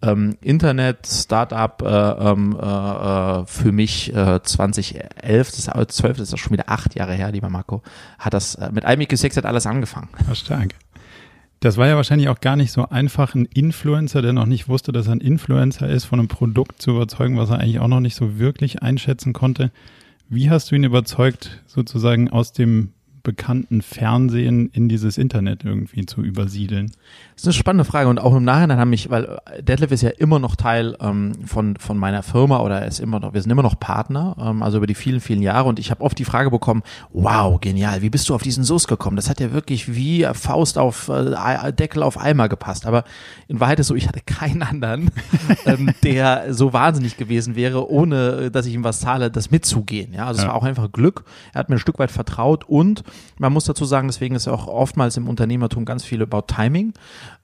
ähm, 0.01 0.37
Internet, 0.41 1.07
Startup 1.07 1.81
äh, 1.81 1.85
ähm, 1.85 2.57
äh, 2.61 2.65
äh, 2.65 3.45
für 3.45 3.71
mich 3.71 4.13
äh, 4.15 4.41
2011, 4.41 5.51
das 5.51 5.59
ist 5.59 5.91
12, 5.97 6.17
das 6.17 6.27
ist 6.29 6.33
auch 6.33 6.37
schon 6.37 6.53
wieder 6.53 6.69
acht 6.69 6.95
Jahre 6.95 7.13
her, 7.13 7.31
lieber 7.31 7.49
Marco, 7.49 7.81
hat 8.17 8.33
das 8.33 8.55
äh, 8.55 8.69
mit 8.71 8.85
IMEQ 8.85 9.17
6 9.17 9.37
hat 9.37 9.45
alles 9.45 9.65
angefangen. 9.65 10.09
Ja, 10.27 10.35
stark. 10.35 10.75
Das 11.59 11.75
war 11.75 11.87
ja 11.87 11.97
wahrscheinlich 11.97 12.29
auch 12.29 12.39
gar 12.39 12.55
nicht 12.55 12.71
so 12.71 12.87
einfach, 12.87 13.35
einen 13.35 13.45
Influencer, 13.45 14.21
der 14.21 14.31
noch 14.31 14.45
nicht 14.45 14.69
wusste, 14.69 14.91
dass 14.93 15.07
er 15.07 15.13
ein 15.13 15.21
Influencer 15.21 15.89
ist, 15.89 16.05
von 16.05 16.19
einem 16.19 16.29
Produkt 16.29 16.81
zu 16.81 16.91
überzeugen, 16.91 17.37
was 17.37 17.49
er 17.49 17.59
eigentlich 17.59 17.79
auch 17.79 17.89
noch 17.89 17.99
nicht 17.99 18.15
so 18.15 18.39
wirklich 18.39 18.81
einschätzen 18.81 19.33
konnte. 19.33 19.71
Wie 20.29 20.49
hast 20.49 20.71
du 20.71 20.75
ihn 20.75 20.85
überzeugt, 20.85 21.61
sozusagen 21.65 22.29
aus 22.29 22.53
dem 22.53 22.93
bekannten 23.23 23.81
Fernsehen 23.81 24.69
in 24.69 24.89
dieses 24.89 25.17
Internet 25.17 25.63
irgendwie 25.63 26.05
zu 26.05 26.21
übersiedeln? 26.21 26.91
Das 27.33 27.43
ist 27.43 27.47
eine 27.47 27.53
spannende 27.53 27.85
Frage 27.85 28.09
und 28.09 28.19
auch 28.19 28.35
im 28.35 28.43
Nachhinein 28.43 28.79
haben 28.79 28.89
mich, 28.89 29.09
weil 29.09 29.37
Detlef 29.61 29.91
ist 29.91 30.01
ja 30.01 30.09
immer 30.09 30.39
noch 30.39 30.55
Teil 30.55 30.95
ähm, 30.99 31.33
von, 31.45 31.77
von 31.77 31.97
meiner 31.97 32.23
Firma 32.23 32.59
oder 32.59 32.85
ist 32.85 32.99
immer 32.99 33.19
noch, 33.19 33.33
wir 33.33 33.41
sind 33.41 33.51
immer 33.51 33.63
noch 33.63 33.79
Partner, 33.79 34.35
ähm, 34.39 34.63
also 34.63 34.77
über 34.77 34.87
die 34.87 34.95
vielen, 34.95 35.19
vielen 35.19 35.41
Jahre 35.41 35.67
und 35.69 35.79
ich 35.79 35.91
habe 35.91 36.01
oft 36.01 36.17
die 36.19 36.25
Frage 36.25 36.51
bekommen, 36.51 36.83
wow, 37.13 37.59
genial, 37.59 38.01
wie 38.01 38.09
bist 38.09 38.27
du 38.29 38.35
auf 38.35 38.43
diesen 38.43 38.63
Soße 38.63 38.87
gekommen? 38.87 39.15
Das 39.15 39.29
hat 39.29 39.39
ja 39.39 39.53
wirklich 39.53 39.95
wie 39.95 40.27
Faust 40.33 40.77
auf 40.77 41.09
äh, 41.09 41.71
Deckel 41.73 42.03
auf 42.03 42.17
Eimer 42.17 42.49
gepasst, 42.49 42.85
aber 42.85 43.03
in 43.47 43.59
Wahrheit 43.59 43.79
ist 43.79 43.87
so, 43.87 43.95
ich 43.95 44.07
hatte 44.07 44.21
keinen 44.25 44.63
anderen, 44.63 45.11
ähm, 45.65 45.91
der 46.03 46.53
so 46.53 46.73
wahnsinnig 46.73 47.17
gewesen 47.17 47.55
wäre, 47.55 47.89
ohne 47.89 48.51
dass 48.51 48.65
ich 48.65 48.73
ihm 48.73 48.83
was 48.83 48.99
zahle, 48.99 49.31
das 49.31 49.51
mitzugehen. 49.51 50.13
Ja, 50.13 50.25
also 50.25 50.41
ja. 50.41 50.47
es 50.47 50.49
war 50.49 50.55
auch 50.55 50.63
einfach 50.63 50.91
Glück. 50.91 51.23
Er 51.53 51.59
hat 51.59 51.69
mir 51.69 51.75
ein 51.75 51.79
Stück 51.79 51.99
weit 51.99 52.11
vertraut 52.11 52.67
und 52.67 53.03
man 53.37 53.53
muss 53.53 53.65
dazu 53.65 53.85
sagen, 53.85 54.07
deswegen 54.07 54.35
ist 54.35 54.47
auch 54.47 54.67
oftmals 54.67 55.17
im 55.17 55.27
Unternehmertum 55.27 55.85
ganz 55.85 56.03
viel 56.03 56.21
about 56.21 56.43
Timing. 56.47 56.93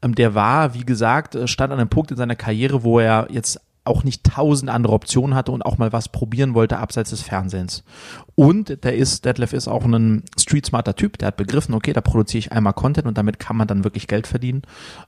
Ähm, 0.01 0.15
der 0.15 0.35
war, 0.35 0.73
wie 0.73 0.85
gesagt, 0.85 1.35
äh, 1.35 1.47
stand 1.47 1.73
an 1.73 1.79
einem 1.79 1.89
Punkt 1.89 2.11
in 2.11 2.17
seiner 2.17 2.35
Karriere, 2.35 2.83
wo 2.83 2.99
er 2.99 3.27
jetzt 3.31 3.59
auch 3.85 4.03
nicht 4.03 4.23
tausend 4.23 4.69
andere 4.69 4.93
Optionen 4.93 5.35
hatte 5.35 5.51
und 5.51 5.61
auch 5.61 5.77
mal 5.77 5.93
was 5.93 6.09
probieren 6.09 6.55
wollte 6.55 6.79
abseits 6.79 7.11
des 7.11 7.21
Fernsehens. 7.21 7.83
Und 8.33 8.83
der 8.83 8.95
ist, 8.95 9.25
Detlef 9.25 9.53
ist 9.53 9.67
auch 9.67 9.85
ein 9.85 10.23
street 10.37 10.65
smarter 10.65 10.95
Typ, 10.95 11.19
der 11.19 11.27
hat 11.27 11.37
begriffen, 11.37 11.75
okay, 11.75 11.93
da 11.93 12.01
produziere 12.01 12.39
ich 12.39 12.51
einmal 12.51 12.73
Content 12.73 13.07
und 13.07 13.17
damit 13.17 13.39
kann 13.39 13.55
man 13.55 13.67
dann 13.67 13.83
wirklich 13.83 14.07
Geld 14.07 14.27
verdienen. 14.27 14.63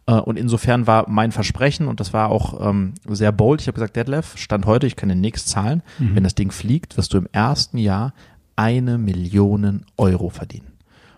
Äh, 0.05 0.13
und 0.13 0.37
insofern 0.37 0.85
war 0.85 1.09
mein 1.09 1.31
Versprechen, 1.31 1.87
und 1.87 1.99
das 1.99 2.13
war 2.13 2.29
auch 2.29 2.69
ähm, 2.69 2.93
sehr 3.07 3.31
bold, 3.31 3.61
ich 3.61 3.67
habe 3.67 3.75
gesagt, 3.75 3.95
Detlef, 3.95 4.37
Stand 4.37 4.67
heute, 4.67 4.85
ich 4.85 4.95
kann 4.95 5.09
den 5.09 5.21
nächsten 5.21 5.49
zahlen, 5.49 5.81
mhm. 5.97 6.15
wenn 6.15 6.23
das 6.23 6.35
Ding 6.35 6.51
fliegt, 6.51 6.97
wirst 6.97 7.13
du 7.13 7.17
im 7.17 7.27
ersten 7.31 7.79
Jahr 7.79 8.13
eine 8.57 8.97
Million 8.97 9.85
Euro 9.95 10.29
verdienen. 10.29 10.73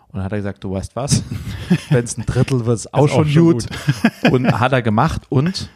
Und 0.10 0.18
dann 0.18 0.24
hat 0.26 0.32
er 0.34 0.38
gesagt, 0.40 0.64
du 0.64 0.72
weißt 0.72 0.96
was, 0.96 1.24
wenn 1.90 2.04
es 2.04 2.18
ein 2.18 2.26
Drittel 2.26 2.66
wird, 2.66 2.76
ist 2.78 2.94
auch, 2.94 3.08
schon, 3.08 3.26
auch 3.26 3.28
schon 3.28 3.54
gut. 3.54 3.68
gut. 4.22 4.32
Und 4.32 4.60
hat 4.60 4.74
er 4.74 4.82
gemacht 4.82 5.24
und 5.30 5.70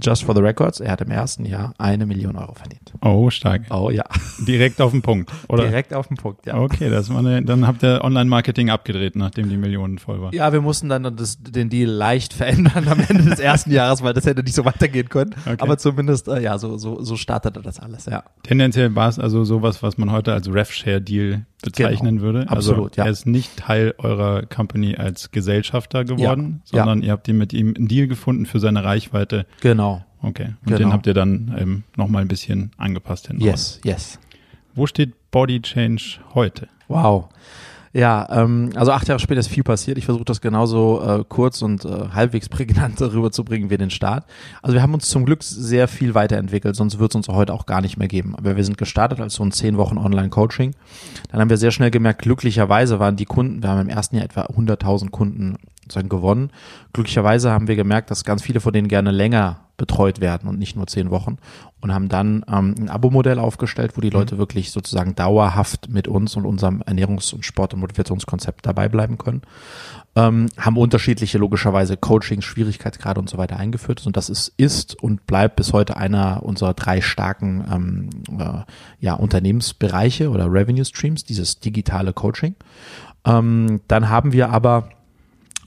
just 0.00 0.24
for 0.24 0.34
the 0.34 0.40
records, 0.40 0.80
er 0.80 0.92
hat 0.92 1.00
im 1.00 1.10
ersten 1.10 1.44
Jahr 1.44 1.74
eine 1.78 2.06
Million 2.06 2.36
Euro 2.36 2.54
verdient. 2.54 2.92
Oh, 3.00 3.30
stark. 3.30 3.62
Oh 3.70 3.90
ja. 3.90 4.04
Direkt 4.46 4.80
auf 4.80 4.92
den 4.92 5.02
Punkt, 5.02 5.30
oder? 5.48 5.64
Direkt 5.64 5.94
auf 5.94 6.08
den 6.08 6.16
Punkt, 6.16 6.46
ja. 6.46 6.58
Okay, 6.58 6.90
das 6.90 7.10
war 7.10 7.18
eine, 7.18 7.42
dann 7.42 7.66
habt 7.66 7.82
ihr 7.82 8.00
Online-Marketing 8.02 8.70
abgedreht, 8.70 9.16
nachdem 9.16 9.48
die 9.48 9.56
Millionen 9.56 9.98
voll 9.98 10.20
war. 10.20 10.34
Ja, 10.34 10.52
wir 10.52 10.60
mussten 10.60 10.88
dann 10.88 11.16
das, 11.16 11.42
den 11.42 11.68
Deal 11.70 11.90
leicht 11.90 12.32
verändern 12.32 12.88
am 12.88 13.00
Ende 13.00 13.24
des 13.24 13.38
ersten 13.38 13.70
Jahres, 13.70 14.02
weil 14.02 14.14
das 14.14 14.26
hätte 14.26 14.42
nicht 14.42 14.54
so 14.54 14.64
weitergehen 14.64 15.08
können. 15.08 15.34
Okay. 15.46 15.56
Aber 15.58 15.78
zumindest, 15.78 16.28
äh, 16.28 16.40
ja, 16.40 16.58
so, 16.58 16.76
so, 16.76 17.02
so 17.02 17.16
startete 17.16 17.62
das 17.62 17.80
alles, 17.80 18.06
ja. 18.06 18.24
Tendenziell 18.42 18.94
war 18.94 19.08
es 19.08 19.18
also 19.18 19.44
sowas, 19.44 19.82
was 19.82 19.98
man 19.98 20.10
heute 20.12 20.32
als 20.32 20.52
RevShare-Deal 20.52 21.46
bezeichnen 21.62 22.16
genau. 22.16 22.26
würde. 22.26 22.40
Also 22.48 22.72
Absolut, 22.72 22.96
ja. 22.96 23.04
Er 23.04 23.10
ist 23.10 23.26
nicht 23.26 23.56
Teil 23.56 23.94
eurer 23.98 24.42
Company 24.46 24.96
als 24.96 25.30
Gesellschafter 25.30 26.04
geworden, 26.04 26.62
ja. 26.64 26.78
sondern 26.78 27.00
ja. 27.00 27.06
ihr 27.06 27.12
habt 27.12 27.26
ihn 27.28 27.38
mit 27.38 27.52
ihm 27.52 27.74
einen 27.76 27.88
Deal 27.88 28.06
gefunden 28.06 28.46
für 28.46 28.60
seine 28.60 28.84
Reichweite. 28.84 29.46
Genau 29.60 29.67
Okay. 30.22 30.46
Und 30.46 30.66
Genau. 30.66 30.78
den 30.78 30.92
habt 30.92 31.06
ihr 31.06 31.14
dann 31.14 31.54
ähm, 31.58 31.82
nochmal 31.96 32.22
ein 32.22 32.28
bisschen 32.28 32.70
angepasst 32.76 33.28
hinten 33.28 33.42
raus. 33.48 33.80
Yes, 33.84 34.16
yes. 34.16 34.18
Wo 34.74 34.86
steht 34.86 35.30
Body 35.30 35.60
Change 35.62 36.18
heute? 36.34 36.68
Wow. 36.88 37.26
Ja, 37.94 38.28
ähm, 38.30 38.70
also 38.74 38.92
acht 38.92 39.08
Jahre 39.08 39.18
später 39.18 39.40
ist 39.40 39.48
viel 39.48 39.62
passiert. 39.62 39.96
Ich 39.96 40.04
versuche 40.04 40.24
das 40.24 40.40
genauso 40.40 41.02
äh, 41.02 41.24
kurz 41.26 41.62
und 41.62 41.84
äh, 41.84 42.10
halbwegs 42.12 42.48
prägnant 42.50 43.00
rüberzubringen 43.00 43.70
wie 43.70 43.78
den 43.78 43.90
Start. 43.90 44.24
Also 44.62 44.74
wir 44.74 44.82
haben 44.82 44.92
uns 44.94 45.08
zum 45.08 45.24
Glück 45.24 45.42
sehr 45.42 45.88
viel 45.88 46.14
weiterentwickelt, 46.14 46.76
sonst 46.76 46.98
wird 46.98 47.12
es 47.12 47.16
uns 47.16 47.28
heute 47.28 47.54
auch 47.54 47.64
gar 47.66 47.80
nicht 47.80 47.96
mehr 47.96 48.08
geben. 48.08 48.34
Aber 48.36 48.56
wir 48.56 48.64
sind 48.64 48.76
gestartet 48.78 49.20
als 49.20 49.34
so 49.34 49.42
ein 49.42 49.52
zehn 49.52 49.78
Wochen 49.78 49.96
Online-Coaching. 49.98 50.74
Dann 51.30 51.40
haben 51.40 51.50
wir 51.50 51.56
sehr 51.56 51.70
schnell 51.70 51.90
gemerkt, 51.90 52.22
glücklicherweise 52.22 53.00
waren 53.00 53.16
die 53.16 53.24
Kunden, 53.24 53.62
wir 53.62 53.70
haben 53.70 53.80
im 53.80 53.88
ersten 53.88 54.16
Jahr 54.16 54.24
etwa 54.26 54.42
100.000 54.42 55.10
Kunden 55.10 55.56
sozusagen 55.88 56.08
gewonnen. 56.08 56.50
Glücklicherweise 56.92 57.50
haben 57.50 57.68
wir 57.68 57.76
gemerkt, 57.76 58.10
dass 58.10 58.24
ganz 58.24 58.42
viele 58.42 58.60
von 58.60 58.72
denen 58.72 58.88
gerne 58.88 59.10
länger 59.10 59.60
betreut 59.78 60.20
werden 60.20 60.48
und 60.48 60.58
nicht 60.58 60.76
nur 60.76 60.88
zehn 60.88 61.10
Wochen 61.10 61.38
und 61.80 61.94
haben 61.94 62.08
dann 62.08 62.44
ähm, 62.52 62.74
ein 62.78 62.88
Abo-Modell 62.88 63.38
aufgestellt, 63.38 63.92
wo 63.96 64.00
die 64.00 64.10
Leute 64.10 64.36
wirklich 64.36 64.72
sozusagen 64.72 65.14
dauerhaft 65.14 65.88
mit 65.88 66.08
uns 66.08 66.36
und 66.36 66.44
unserem 66.44 66.82
Ernährungs- 66.82 67.32
und 67.32 67.44
Sport- 67.44 67.74
und 67.74 67.80
Motivationskonzept 67.80 68.66
dabei 68.66 68.88
bleiben 68.88 69.18
können. 69.18 69.42
Ähm, 70.16 70.48
haben 70.58 70.76
unterschiedliche 70.76 71.38
logischerweise 71.38 71.96
Coaching, 71.96 72.42
Schwierigkeitsgrade 72.42 73.20
und 73.20 73.30
so 73.30 73.38
weiter 73.38 73.56
eingeführt 73.56 74.04
und 74.04 74.16
das 74.16 74.28
ist, 74.28 74.52
ist 74.56 75.00
und 75.00 75.26
bleibt 75.28 75.54
bis 75.54 75.72
heute 75.72 75.96
einer 75.96 76.42
unserer 76.42 76.74
drei 76.74 77.00
starken 77.00 77.64
ähm, 77.72 78.10
äh, 78.36 78.64
ja, 78.98 79.14
Unternehmensbereiche 79.14 80.30
oder 80.30 80.52
Revenue 80.52 80.84
Streams, 80.84 81.22
dieses 81.22 81.60
digitale 81.60 82.12
Coaching. 82.12 82.56
Ähm, 83.24 83.80
dann 83.86 84.08
haben 84.08 84.32
wir 84.32 84.50
aber 84.50 84.88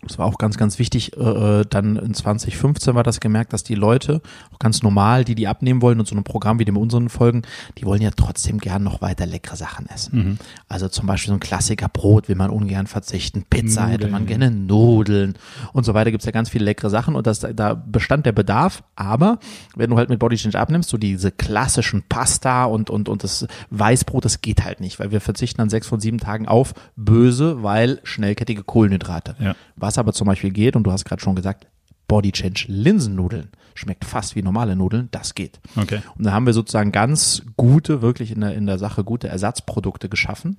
das 0.03 0.17
war 0.17 0.25
auch 0.25 0.37
ganz, 0.37 0.57
ganz 0.57 0.79
wichtig. 0.79 1.15
Äh, 1.17 1.63
dann 1.69 1.95
in 1.95 2.13
2015 2.13 2.95
war 2.95 3.03
das 3.03 3.19
gemerkt, 3.19 3.53
dass 3.53 3.63
die 3.63 3.75
Leute, 3.75 4.21
auch 4.53 4.59
ganz 4.59 4.81
normal, 4.81 5.23
die 5.23 5.35
die 5.35 5.47
abnehmen 5.47 5.81
wollen 5.81 5.99
und 5.99 6.07
so 6.07 6.15
einem 6.15 6.23
Programm 6.23 6.59
wie 6.59 6.65
dem 6.65 6.77
unseren 6.77 7.09
folgen, 7.09 7.43
die 7.77 7.85
wollen 7.85 8.01
ja 8.01 8.11
trotzdem 8.15 8.57
gern 8.59 8.83
noch 8.83 9.01
weiter 9.01 9.25
leckere 9.25 9.55
Sachen 9.55 9.87
essen. 9.87 10.39
Also 10.67 10.87
zum 10.87 11.05
Beispiel 11.07 11.29
so 11.29 11.35
ein 11.35 11.39
Klassiker 11.39 11.87
Brot 11.87 12.29
will 12.29 12.35
man 12.35 12.49
ungern 12.49 12.87
verzichten, 12.87 13.43
Pizza 13.49 13.87
hätte 13.87 14.07
man 14.07 14.23
Nudeln. 14.23 14.39
gerne 14.39 14.55
Nudeln 14.55 15.33
und 15.73 15.85
so 15.85 15.93
weiter. 15.93 16.11
Gibt's 16.11 16.25
ja 16.25 16.31
ganz 16.31 16.49
viele 16.49 16.65
leckere 16.65 16.89
Sachen 16.89 17.15
und 17.15 17.27
das, 17.27 17.39
da 17.39 17.73
bestand 17.73 18.25
der 18.25 18.31
Bedarf. 18.31 18.83
Aber 18.95 19.39
wenn 19.75 19.89
du 19.89 19.97
halt 19.97 20.09
mit 20.09 20.19
Body 20.19 20.35
Change 20.35 20.59
abnimmst, 20.59 20.89
so 20.89 20.97
diese 20.97 21.31
klassischen 21.31 22.03
Pasta 22.09 22.65
und, 22.65 22.89
und, 22.89 23.07
und 23.07 23.23
das 23.23 23.47
Weißbrot, 23.69 24.25
das 24.25 24.41
geht 24.41 24.63
halt 24.63 24.79
nicht, 24.79 24.99
weil 24.99 25.11
wir 25.11 25.21
verzichten 25.21 25.61
an 25.61 25.69
sechs 25.69 25.87
von 25.87 25.99
sieben 25.99 26.17
Tagen 26.19 26.47
auf 26.47 26.73
böse, 26.95 27.61
weil 27.63 27.99
schnellkettige 28.03 28.63
Kohlenhydrate. 28.63 29.35
Ja. 29.39 29.55
Was 29.75 29.90
aber 29.97 30.13
zum 30.13 30.27
Beispiel 30.27 30.51
geht, 30.51 30.75
und 30.75 30.83
du 30.83 30.91
hast 30.91 31.05
gerade 31.05 31.21
schon 31.21 31.35
gesagt, 31.35 31.67
Body 32.07 32.31
Change 32.31 32.65
Linsennudeln 32.67 33.49
schmeckt 33.73 34.03
fast 34.03 34.35
wie 34.35 34.41
normale 34.41 34.75
Nudeln, 34.75 35.07
das 35.11 35.33
geht. 35.33 35.61
Okay. 35.77 36.01
Und 36.17 36.25
da 36.25 36.33
haben 36.33 36.45
wir 36.45 36.53
sozusagen 36.53 36.91
ganz 36.91 37.43
gute, 37.55 38.01
wirklich 38.01 38.31
in 38.31 38.41
der, 38.41 38.53
in 38.53 38.65
der 38.65 38.77
Sache 38.77 39.05
gute 39.05 39.29
Ersatzprodukte 39.29 40.09
geschaffen, 40.09 40.57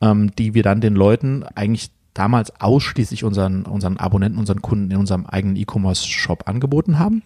ähm, 0.00 0.34
die 0.34 0.54
wir 0.54 0.64
dann 0.64 0.80
den 0.80 0.94
Leuten 0.94 1.44
eigentlich 1.54 1.92
damals 2.14 2.60
ausschließlich 2.60 3.22
unseren, 3.22 3.62
unseren 3.62 3.96
Abonnenten, 3.96 4.40
unseren 4.40 4.60
Kunden 4.60 4.90
in 4.90 4.96
unserem 4.96 5.24
eigenen 5.26 5.54
E-Commerce-Shop 5.54 6.48
angeboten 6.48 6.98
haben. 6.98 7.22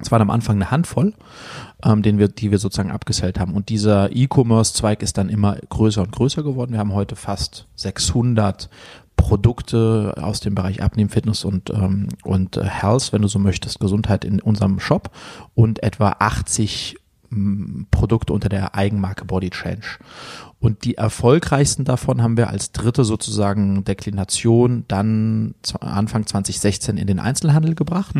Es 0.00 0.10
waren 0.10 0.22
am 0.22 0.30
Anfang 0.30 0.56
eine 0.56 0.70
Handvoll, 0.70 1.14
ähm, 1.84 2.02
den 2.02 2.18
wir, 2.18 2.28
die 2.28 2.50
wir 2.50 2.58
sozusagen 2.58 2.90
abgesellt 2.90 3.38
haben. 3.38 3.54
Und 3.54 3.68
dieser 3.68 4.14
E-Commerce-Zweig 4.14 5.02
ist 5.02 5.18
dann 5.18 5.28
immer 5.28 5.56
größer 5.68 6.02
und 6.02 6.12
größer 6.12 6.42
geworden. 6.42 6.72
Wir 6.72 6.78
haben 6.78 6.94
heute 6.94 7.16
fast 7.16 7.66
600 7.76 8.68
Produkte 9.22 10.14
aus 10.20 10.40
dem 10.40 10.56
Bereich 10.56 10.82
Abnehmen, 10.82 11.08
Fitness 11.08 11.44
und, 11.44 11.70
ähm, 11.70 12.08
und 12.24 12.56
äh, 12.56 12.64
Health, 12.64 13.12
wenn 13.12 13.22
du 13.22 13.28
so 13.28 13.38
möchtest, 13.38 13.78
Gesundheit 13.78 14.24
in 14.24 14.40
unserem 14.40 14.80
Shop 14.80 15.10
und 15.54 15.80
etwa 15.84 16.16
80 16.18 16.96
m, 16.96 17.01
Produkte 17.90 18.32
unter 18.32 18.48
der 18.48 18.74
Eigenmarke 18.74 19.24
Body 19.24 19.50
Change. 19.50 19.98
Und 20.60 20.84
die 20.84 20.96
erfolgreichsten 20.96 21.84
davon 21.84 22.22
haben 22.22 22.36
wir 22.36 22.48
als 22.48 22.70
dritte 22.70 23.04
sozusagen 23.04 23.82
Deklination 23.82 24.84
dann 24.86 25.54
Anfang 25.80 26.24
2016 26.24 26.98
in 26.98 27.08
den 27.08 27.18
Einzelhandel 27.18 27.74
gebracht. 27.74 28.14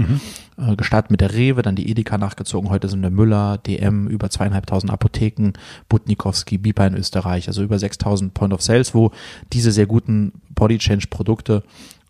Äh, 0.57 0.75
gestartet 0.75 1.13
mit 1.13 1.21
der 1.21 1.35
Rewe, 1.35 1.63
dann 1.63 1.77
die 1.77 1.89
Edeka 1.89 2.19
nachgezogen. 2.19 2.69
Heute 2.69 2.89
sind 2.89 3.03
der 3.03 3.13
Müller, 3.13 3.59
DM, 3.59 4.09
über 4.09 4.29
zweieinhalbtausend 4.29 4.93
Apotheken, 4.93 5.53
Butnikowski, 5.89 6.59
Bipa 6.59 6.85
in 6.87 6.97
Österreich, 6.97 7.47
also 7.47 7.63
über 7.63 7.79
6000 7.79 8.35
Point 8.35 8.53
of 8.53 8.63
Sales, 8.63 8.93
wo 8.93 9.13
diese 9.53 9.71
sehr 9.71 9.87
guten 9.87 10.33
Body 10.55 10.79
Change 10.79 11.07
Produkte 11.11 11.63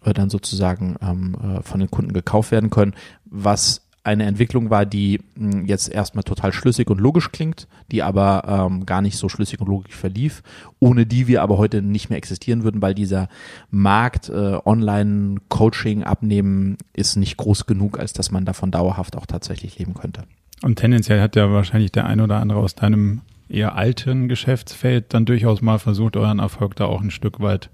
äh, 0.05 0.15
dann 0.15 0.31
sozusagen 0.31 0.97
ähm, 1.03 1.37
äh, 1.43 1.63
von 1.63 1.79
den 1.79 1.91
Kunden 1.91 2.13
gekauft 2.15 2.53
werden 2.53 2.71
können, 2.71 2.95
was 3.27 3.82
eine 4.05 4.25
Entwicklung 4.25 4.71
war, 4.71 4.85
die 4.85 5.21
mh, 5.37 5.65
jetzt 5.67 5.89
erstmal 5.89 6.25
total 6.25 6.53
schlüssig 6.53 6.91
und 6.91 7.01
logisch 7.01 7.31
klingt, 7.31 7.69
die 7.91 8.03
aber 8.03 8.69
ähm, 8.71 8.87
gar 8.87 9.01
nicht 9.01 9.17
so 9.17 9.29
schlüssig 9.29 9.61
und 9.61 9.69
logisch 9.69 9.95
verlief, 9.95 10.43
ohne 10.81 11.07
die 11.07 11.29
wir 11.29 11.43
aber 11.43 11.59
heute 11.59 11.83
nicht 11.83 12.11
mehr 12.11 12.19
existieren 12.19 12.65
würden, 12.65 12.83
weil 12.83 12.95
dieser 12.95 13.29
Markt 13.71 14.29
äh, 14.29 14.59
Online-Coaching 14.65 16.03
abnehmen 16.03 16.79
ist 16.93 17.17
nicht 17.17 17.37
groß 17.37 17.67
genug, 17.67 17.99
als 17.99 18.13
dass 18.13 18.31
man 18.31 18.45
davon 18.45 18.71
dauerhaft 18.71 19.17
auch 19.17 19.27
tatsächlich 19.27 19.79
leben 19.79 19.95
könnte. 19.95 20.25
Und 20.63 20.77
tendenziell 20.77 21.21
hat 21.21 21.37
ja 21.37 21.51
wahrscheinlich 21.53 21.93
der 21.93 22.07
ein 22.07 22.21
oder 22.21 22.41
andere 22.41 22.61
aus 22.61 22.75
deinem 22.75 23.21
eher 23.49 23.77
alten 23.77 24.29
Geschäftsfeld 24.29 25.13
dann 25.15 25.27
durchaus 25.27 25.61
mal 25.61 25.79
versucht, 25.79 26.17
euren 26.17 26.39
Erfolg 26.39 26.75
da 26.77 26.87
auch 26.87 27.03
ein 27.03 27.11
Stück 27.11 27.41
weit 27.41 27.71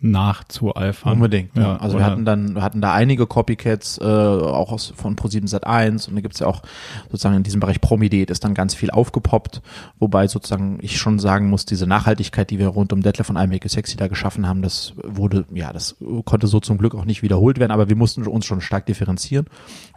nachzueifern. 0.00 1.14
Unbedingt. 1.14 1.56
Ja. 1.56 1.76
Also 1.76 1.96
wir 1.96 2.04
oder- 2.04 2.12
hatten 2.12 2.24
dann, 2.24 2.54
wir 2.54 2.62
hatten 2.62 2.80
da 2.80 2.92
einige 2.92 3.26
Copycats, 3.26 3.98
äh, 3.98 4.04
auch 4.04 4.72
aus, 4.72 4.92
von 4.96 5.16
Pro7 5.16 5.48
Sat1 5.48 6.08
und 6.08 6.14
da 6.14 6.20
gibt's 6.20 6.38
ja 6.38 6.46
auch 6.46 6.62
sozusagen 7.10 7.36
in 7.36 7.42
diesem 7.42 7.60
Bereich 7.60 7.80
Promidiät 7.80 8.30
ist 8.30 8.44
dann 8.44 8.54
ganz 8.54 8.74
viel 8.74 8.90
aufgepoppt, 8.90 9.62
wobei 9.98 10.28
sozusagen 10.28 10.78
ich 10.82 10.98
schon 10.98 11.18
sagen 11.18 11.50
muss, 11.50 11.64
diese 11.64 11.86
Nachhaltigkeit, 11.86 12.50
die 12.50 12.58
wir 12.58 12.68
rund 12.68 12.92
um 12.92 13.02
Detlef 13.02 13.26
von 13.26 13.36
It 13.36 13.70
Sexy 13.70 13.96
da 13.96 14.08
geschaffen 14.08 14.46
haben, 14.46 14.62
das 14.62 14.92
wurde, 15.02 15.44
ja, 15.52 15.72
das 15.72 15.96
konnte 16.24 16.46
so 16.46 16.60
zum 16.60 16.78
Glück 16.78 16.94
auch 16.94 17.04
nicht 17.04 17.22
wiederholt 17.22 17.58
werden, 17.58 17.72
aber 17.72 17.88
wir 17.88 17.96
mussten 17.96 18.26
uns 18.26 18.46
schon 18.46 18.60
stark 18.60 18.86
differenzieren 18.86 19.46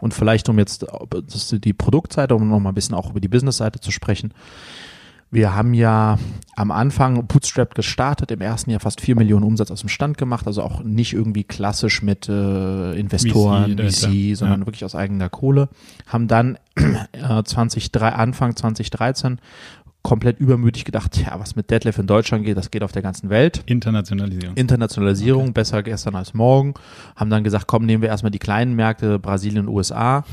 und 0.00 0.14
vielleicht 0.14 0.48
um 0.48 0.58
jetzt 0.58 0.86
das 1.10 1.52
ist 1.52 1.64
die 1.64 1.72
Produktseite, 1.72 2.34
um 2.34 2.48
noch 2.48 2.60
mal 2.60 2.70
ein 2.70 2.74
bisschen 2.74 2.94
auch 2.94 3.10
über 3.10 3.20
die 3.20 3.28
Businessseite 3.28 3.80
zu 3.80 3.90
sprechen, 3.90 4.32
wir 5.32 5.54
haben 5.54 5.72
ja 5.72 6.18
am 6.56 6.70
Anfang 6.70 7.26
Bootstrap 7.26 7.74
gestartet, 7.74 8.30
im 8.30 8.42
ersten 8.42 8.70
Jahr 8.70 8.80
fast 8.80 9.00
4 9.00 9.16
Millionen 9.16 9.44
Umsatz 9.44 9.70
aus 9.70 9.80
dem 9.80 9.88
Stand 9.88 10.18
gemacht, 10.18 10.46
also 10.46 10.62
auch 10.62 10.84
nicht 10.84 11.14
irgendwie 11.14 11.42
klassisch 11.42 12.02
mit 12.02 12.28
äh, 12.28 12.92
Investoren, 12.92 13.70
VC 13.72 13.76
dahinter, 13.78 14.36
sondern 14.36 14.60
ja. 14.60 14.66
wirklich 14.66 14.84
aus 14.84 14.94
eigener 14.94 15.30
Kohle. 15.30 15.70
Haben 16.06 16.28
dann 16.28 16.58
äh, 16.76 17.42
2003, 17.42 18.10
Anfang 18.10 18.54
2013 18.54 19.38
komplett 20.02 20.40
übermütig 20.40 20.84
gedacht, 20.84 21.16
ja, 21.16 21.38
was 21.38 21.54
mit 21.54 21.70
Deadlift 21.70 21.98
in 21.98 22.06
Deutschland 22.06 22.44
geht, 22.44 22.56
das 22.56 22.70
geht 22.70 22.82
auf 22.82 22.90
der 22.90 23.02
ganzen 23.02 23.30
Welt. 23.30 23.62
Internationalisierung. 23.66 24.56
Internationalisierung, 24.56 25.52
besser 25.52 25.82
gestern 25.82 26.16
als 26.16 26.34
morgen. 26.34 26.74
Haben 27.14 27.30
dann 27.30 27.44
gesagt, 27.44 27.68
komm, 27.68 27.86
nehmen 27.86 28.02
wir 28.02 28.08
erstmal 28.08 28.32
die 28.32 28.40
kleinen 28.40 28.74
Märkte, 28.74 29.18
Brasilien 29.18 29.68
und 29.68 29.74
USA. 29.74 30.24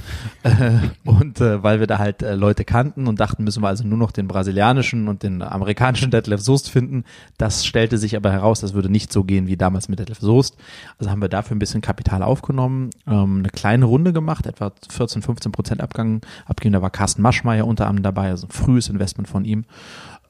Äh, 0.44 0.80
und 1.06 1.42
äh, 1.42 1.62
weil 1.64 1.80
wir 1.80 1.88
da 1.88 2.00
halt 2.00 2.24
äh, 2.24 2.34
Leute 2.34 2.66
kannten 2.66 3.08
und 3.08 3.20
dachten, 3.20 3.44
müssen 3.44 3.62
wir 3.62 3.68
also 3.68 3.86
nur 3.86 3.98
noch 3.98 4.12
den 4.12 4.28
brasilianischen 4.28 5.08
und 5.08 5.22
den 5.22 5.42
amerikanischen 5.42 6.12
Detlef 6.12 6.42
Soest 6.42 6.70
finden. 6.70 7.04
Das 7.38 7.66
stellte 7.66 7.98
sich 7.98 8.16
aber 8.16 8.32
heraus, 8.32 8.62
das 8.62 8.74
würde 8.74 8.90
nicht 8.90 9.14
so 9.14 9.24
gehen 9.24 9.48
wie 9.48 9.58
damals 9.58 9.90
mit 9.90 10.00
Detlef 10.00 10.20
Soest. 10.20 10.58
Also 10.98 11.12
haben 11.12 11.22
wir 11.22 11.30
dafür 11.30 11.56
ein 11.56 11.60
bisschen 11.60 11.82
Kapital 11.82 12.24
aufgenommen, 12.24 12.90
ähm, 13.06 13.40
eine 13.40 13.50
kleine 13.50 13.86
Runde 13.86 14.14
gemacht, 14.14 14.48
etwa 14.48 14.72
14, 14.90 15.22
15 15.22 15.52
Prozent 15.52 15.82
Abgang 15.82 16.22
abgegeben. 16.46 16.74
Da 16.74 16.82
war 16.82 16.90
Carsten 16.90 17.22
Maschmeyer 17.22 17.68
unter 17.68 17.88
anderem 17.88 18.04
dabei, 18.04 18.30
also 18.30 18.48
ein 18.48 18.52
frühes 18.52 18.90
Investment 18.90 19.28
von 19.28 19.46
ihm 19.46 19.59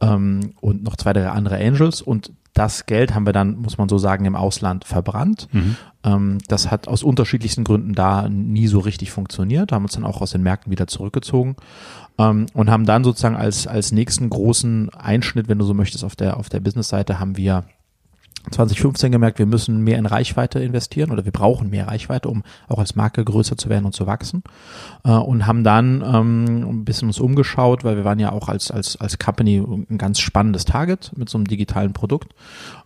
ähm, 0.01 0.53
und 0.62 0.83
noch 0.83 0.95
zwei, 0.95 1.13
drei 1.13 1.29
andere 1.29 1.57
Angels. 1.57 2.01
Und 2.01 2.31
das 2.53 2.86
Geld 2.86 3.13
haben 3.13 3.25
wir 3.25 3.33
dann, 3.33 3.57
muss 3.57 3.77
man 3.77 3.89
so 3.89 3.98
sagen, 3.98 4.25
im 4.25 4.36
Ausland 4.36 4.86
verbrannt. 4.86 5.48
Ähm, 6.03 6.39
das 6.48 6.71
hat 6.71 6.88
aus 6.88 7.03
unterschiedlichsten 7.03 7.63
Gründen 7.63 7.93
da 7.93 8.27
nie 8.27 8.67
so 8.67 8.79
richtig 8.79 9.12
funktioniert, 9.12 9.71
haben 9.71 9.83
uns 9.83 9.93
dann 9.93 10.05
auch 10.05 10.21
aus 10.21 10.31
den 10.31 10.43
Märkten 10.43 10.71
wieder 10.71 10.88
zurückgezogen 10.88 11.55
ähm, 12.17 12.48
und 12.53 12.69
haben 12.69 12.86
dann 12.86 13.03
sozusagen 13.03 13.36
als, 13.36 13.67
als 13.67 13.91
nächsten 13.91 14.29
großen 14.29 14.89
Einschnitt, 14.89 15.48
wenn 15.48 15.59
du 15.59 15.65
so 15.65 15.74
möchtest, 15.74 16.03
auf 16.03 16.15
der, 16.15 16.38
auf 16.38 16.50
der 16.50 16.59
Businessseite 16.59 17.19
haben 17.19 17.38
wir 17.38 17.65
2015 18.51 19.12
gemerkt, 19.12 19.39
wir 19.39 19.46
müssen 19.46 19.84
mehr 19.84 19.98
in 19.98 20.05
Reichweite 20.05 20.60
investieren 20.60 21.12
oder 21.12 21.25
wir 21.25 21.31
brauchen 21.31 21.69
mehr 21.69 21.88
Reichweite, 21.88 22.29
um 22.29 22.43
auch 22.67 22.79
als 22.79 22.96
Marke 22.96 23.24
größer 23.24 23.58
zu 23.58 23.69
werden 23.69 23.86
und 23.86 23.93
zu 23.93 24.08
wachsen. 24.08 24.43
Äh, 25.03 25.12
und 25.12 25.46
haben 25.46 25.63
dann 25.63 26.01
ähm, 26.01 26.69
ein 26.69 26.86
bisschen 26.86 27.08
uns 27.08 27.19
umgeschaut, 27.19 27.84
weil 27.84 27.98
wir 27.98 28.05
waren 28.05 28.19
ja 28.19 28.31
auch 28.31 28.48
als, 28.50 28.72
als, 28.72 29.00
als 29.00 29.19
Company 29.19 29.58
ein 29.58 29.98
ganz 29.98 30.19
spannendes 30.19 30.65
Target 30.65 31.12
mit 31.15 31.29
so 31.29 31.38
einem 31.38 31.48
digitalen 31.48 31.93
Produkt. 31.93 32.34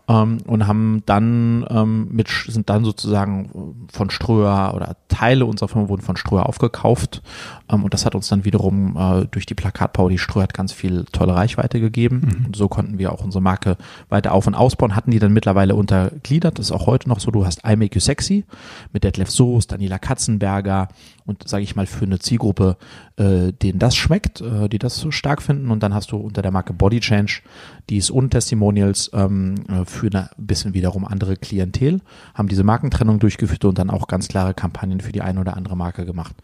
Ähm, 0.07 0.39
und 0.45 0.67
haben 0.67 1.03
dann 1.05 1.65
ähm, 1.69 2.09
mit 2.11 2.27
sind 2.47 2.69
dann 2.69 2.83
sozusagen 2.83 3.87
von 3.91 4.09
Ströer 4.09 4.73
oder 4.75 4.97
Teile 5.07 5.45
unserer 5.45 5.69
Firma 5.69 5.87
wurden 5.87 6.01
von 6.01 6.17
Ströer 6.17 6.45
aufgekauft 6.45 7.21
ähm, 7.69 7.83
und 7.83 7.93
das 7.93 8.05
hat 8.05 8.13
uns 8.13 8.27
dann 8.27 8.43
wiederum 8.43 8.97
äh, 8.97 9.25
durch 9.31 9.45
die 9.45 9.53
Plakatbau, 9.53 10.09
die 10.09 10.17
Ströer 10.17 10.43
hat 10.43 10.53
ganz 10.53 10.73
viel 10.73 11.05
tolle 11.11 11.35
Reichweite 11.35 11.79
gegeben 11.79 12.43
und 12.45 12.55
so 12.55 12.67
konnten 12.67 12.97
wir 12.97 13.13
auch 13.13 13.23
unsere 13.23 13.41
Marke 13.41 13.77
weiter 14.09 14.33
auf 14.33 14.47
und 14.47 14.55
ausbauen, 14.55 14.95
hatten 14.95 15.11
die 15.11 15.19
dann 15.19 15.33
mittlerweile 15.33 15.75
untergliedert. 15.75 16.59
Das 16.59 16.67
ist 16.67 16.71
auch 16.71 16.87
heute 16.87 17.09
noch 17.09 17.19
so. 17.19 17.31
Du 17.31 17.45
hast 17.45 17.61
I 17.65 17.75
Make 17.75 17.95
You 17.95 18.01
Sexy 18.01 18.45
mit 18.91 19.03
Detlef 19.03 19.29
Soos, 19.29 19.67
Daniela 19.67 19.99
Katzenberger 19.99 20.89
und 21.25 21.47
sage 21.47 21.63
ich 21.63 21.75
mal 21.75 21.85
für 21.85 22.05
eine 22.05 22.19
Zielgruppe, 22.19 22.77
äh, 23.17 23.53
denen 23.53 23.79
das 23.79 23.95
schmeckt, 23.95 24.41
äh, 24.41 24.67
die 24.67 24.79
das 24.79 24.97
so 24.97 25.11
stark 25.11 25.41
finden. 25.41 25.71
Und 25.71 25.81
dann 25.83 25.93
hast 25.93 26.11
du 26.11 26.17
unter 26.17 26.41
der 26.41 26.51
Marke 26.51 26.73
Body 26.73 26.99
Change 26.99 27.41
dies 27.89 28.09
und 28.09 28.31
Testimonials 28.31 29.09
ähm, 29.13 29.55
äh, 29.69 29.85
für 29.93 30.07
eine 30.07 30.29
bisschen 30.37 30.73
wiederum 30.73 31.05
andere 31.05 31.37
Klientel, 31.37 32.01
haben 32.33 32.47
diese 32.47 32.63
Markentrennung 32.63 33.19
durchgeführt 33.19 33.65
und 33.65 33.77
dann 33.77 33.89
auch 33.89 34.07
ganz 34.07 34.27
klare 34.27 34.53
Kampagnen 34.53 35.01
für 35.01 35.11
die 35.11 35.21
eine 35.21 35.39
oder 35.39 35.55
andere 35.55 35.77
Marke 35.77 36.05
gemacht. 36.05 36.35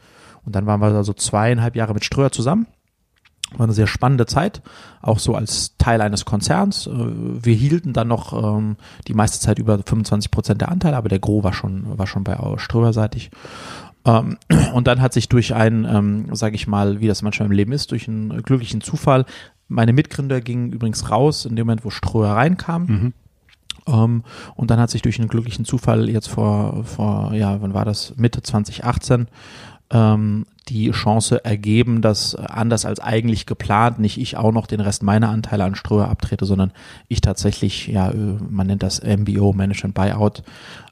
Und 0.45 0.55
dann 0.55 0.65
waren 0.65 0.81
wir 0.81 0.87
also 0.87 1.13
zweieinhalb 1.13 1.75
Jahre 1.75 1.93
mit 1.93 2.05
Ströer 2.05 2.31
zusammen 2.31 2.67
war 3.57 3.65
eine 3.65 3.73
sehr 3.73 3.87
spannende 3.87 4.25
Zeit, 4.25 4.61
auch 5.01 5.19
so 5.19 5.35
als 5.35 5.75
Teil 5.77 6.01
eines 6.01 6.25
Konzerns. 6.25 6.87
Äh, 6.87 6.91
wir 6.93 7.55
hielten 7.55 7.93
dann 7.93 8.07
noch 8.07 8.33
ähm, 8.33 8.77
die 9.07 9.13
meiste 9.13 9.39
Zeit 9.39 9.59
über 9.59 9.77
25 9.77 10.31
Prozent 10.31 10.61
der 10.61 10.69
Anteile, 10.69 10.97
aber 10.97 11.09
der 11.09 11.19
Gros 11.19 11.43
war 11.43 11.53
schon, 11.53 11.97
war 11.97 12.07
schon 12.07 12.23
bei 12.23 12.37
Ströber-seitig. 12.57 13.31
Ähm, 14.05 14.37
und 14.73 14.87
dann 14.87 15.01
hat 15.01 15.13
sich 15.13 15.29
durch 15.29 15.55
einen, 15.55 15.85
ähm, 15.85 16.35
sage 16.35 16.55
ich 16.55 16.67
mal, 16.67 17.01
wie 17.01 17.07
das 17.07 17.21
manchmal 17.21 17.47
im 17.47 17.51
Leben 17.51 17.71
ist, 17.71 17.91
durch 17.91 18.07
einen 18.07 18.43
glücklichen 18.43 18.81
Zufall, 18.81 19.25
meine 19.67 19.93
Mitgründer 19.93 20.41
gingen 20.41 20.71
übrigens 20.71 21.11
raus 21.11 21.45
in 21.45 21.55
dem 21.55 21.67
Moment, 21.67 21.85
wo 21.85 21.91
Ströer 21.91 22.35
reinkam. 22.35 22.85
Mhm. 22.85 23.13
Um, 23.85 23.93
ähm, 23.93 24.23
und 24.55 24.71
dann 24.71 24.79
hat 24.79 24.89
sich 24.89 25.01
durch 25.01 25.19
einen 25.19 25.29
glücklichen 25.29 25.65
Zufall 25.65 26.09
jetzt 26.09 26.27
vor, 26.27 26.83
vor, 26.83 27.33
ja, 27.33 27.61
wann 27.61 27.73
war 27.73 27.85
das? 27.85 28.13
Mitte 28.17 28.41
2018 28.41 29.27
ähm, 29.91 30.45
die 30.69 30.91
Chance 30.91 31.43
ergeben, 31.43 32.01
dass 32.01 32.35
anders 32.35 32.85
als 32.85 32.99
eigentlich 32.99 33.45
geplant 33.45 33.99
nicht 33.99 34.19
ich 34.19 34.37
auch 34.37 34.51
noch 34.51 34.67
den 34.67 34.81
Rest 34.81 35.03
meiner 35.03 35.29
Anteile 35.29 35.63
an 35.63 35.75
Ströer 35.75 36.09
abtrete, 36.09 36.45
sondern 36.45 36.71
ich 37.07 37.21
tatsächlich, 37.21 37.87
ja, 37.87 38.11
äh, 38.11 38.37
man 38.49 38.67
nennt 38.67 38.83
das 38.83 39.01
MBO, 39.01 39.53
Management 39.53 39.95
Buyout, 39.95 40.43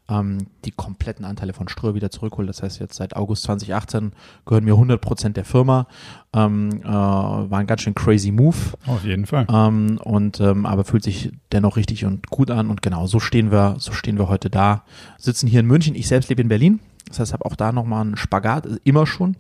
ähm, 0.10 0.48
die 0.66 0.72
kompletten 0.72 1.25
Anteile 1.25 1.54
von 1.54 1.68
Ströer 1.68 1.94
wieder 1.94 2.10
zurückhole. 2.10 2.48
Das 2.48 2.63
heißt, 2.63 2.80
jetzt 2.80 2.96
seit 2.96 3.16
August 3.16 3.44
2018 3.44 4.13
gehören 4.46 4.63
mir 4.63 4.74
100 4.74 5.00
Prozent 5.00 5.38
der 5.38 5.46
Firma. 5.46 5.88
Ähm, 6.34 6.82
äh, 6.84 6.88
war 6.88 7.60
ein 7.60 7.68
ganz 7.68 7.82
schön 7.82 7.94
crazy 7.94 8.32
Move. 8.32 8.56
Auf 8.88 9.04
jeden 9.04 9.25
Fall. 9.25 9.46
Ähm, 9.51 10.00
und 10.04 10.39
ähm, 10.39 10.66
aber 10.66 10.86
fühlt 10.86 11.04
sich 11.04 11.32
dennoch 11.51 11.75
richtig 11.75 12.06
und 12.06 12.27
gut 12.27 12.51
an. 12.51 12.70
Und 12.70 12.82
genau 12.82 13.06
so 13.06 13.20
stehen 13.20 13.51
wir, 13.51 13.75
so 13.80 13.92
stehen 13.92 14.18
wir 14.18 14.30
heute 14.30 14.50
da. 14.50 14.84
Sitzen 15.18 15.48
hier 15.48 15.60
in 15.60 15.68
München. 15.68 15.94
Ich 15.94 16.08
selbst 16.08 16.30
lebe 16.30 16.42
in 16.42 16.48
Berlin. 16.48 16.80
Das 17.08 17.20
heißt, 17.20 17.30
ich 17.30 17.34
habe 17.34 17.46
auch 17.46 17.56
da 17.56 17.72
nochmal 17.72 18.02
einen 18.02 18.18
Spagat, 18.18 18.68
immer 18.84 19.08
schon 19.08 19.36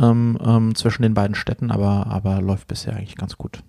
ähm, 0.00 0.38
ähm, 0.44 0.74
zwischen 0.74 1.02
den 1.02 1.14
beiden 1.14 1.34
Städten, 1.34 1.70
aber, 1.70 2.06
aber 2.08 2.40
läuft 2.40 2.68
bisher 2.68 2.94
eigentlich 2.94 3.16
ganz 3.16 3.36
gut. 3.36 3.62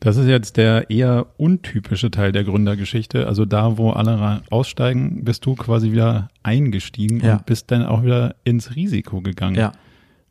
Das 0.00 0.16
ist 0.16 0.26
jetzt 0.26 0.58
der 0.58 0.90
eher 0.90 1.26
untypische 1.38 2.10
Teil 2.10 2.30
der 2.30 2.44
Gründergeschichte. 2.44 3.26
Also 3.26 3.46
da, 3.46 3.78
wo 3.78 3.90
alle 3.90 4.42
aussteigen, 4.50 5.24
bist 5.24 5.46
du 5.46 5.54
quasi 5.54 5.90
wieder 5.90 6.28
eingestiegen 6.42 7.20
ja. 7.20 7.34
und 7.34 7.46
bist 7.46 7.70
dann 7.70 7.86
auch 7.86 8.02
wieder 8.02 8.36
ins 8.44 8.76
Risiko 8.76 9.22
gegangen. 9.22 9.56
Ja. 9.56 9.72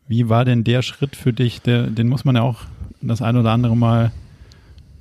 Wie 0.08 0.30
war 0.30 0.46
denn 0.46 0.64
der 0.64 0.84
Schritt 0.84 1.16
für 1.16 1.34
dich? 1.34 1.62
Der, 1.64 1.88
den 1.88 2.08
muss 2.08 2.26
man 2.26 2.36
ja 2.36 2.44
auch 2.44 2.62
das 3.02 3.24
ein 3.24 3.38
oder 3.38 3.52
andere 3.52 3.76
Mal 3.76 4.12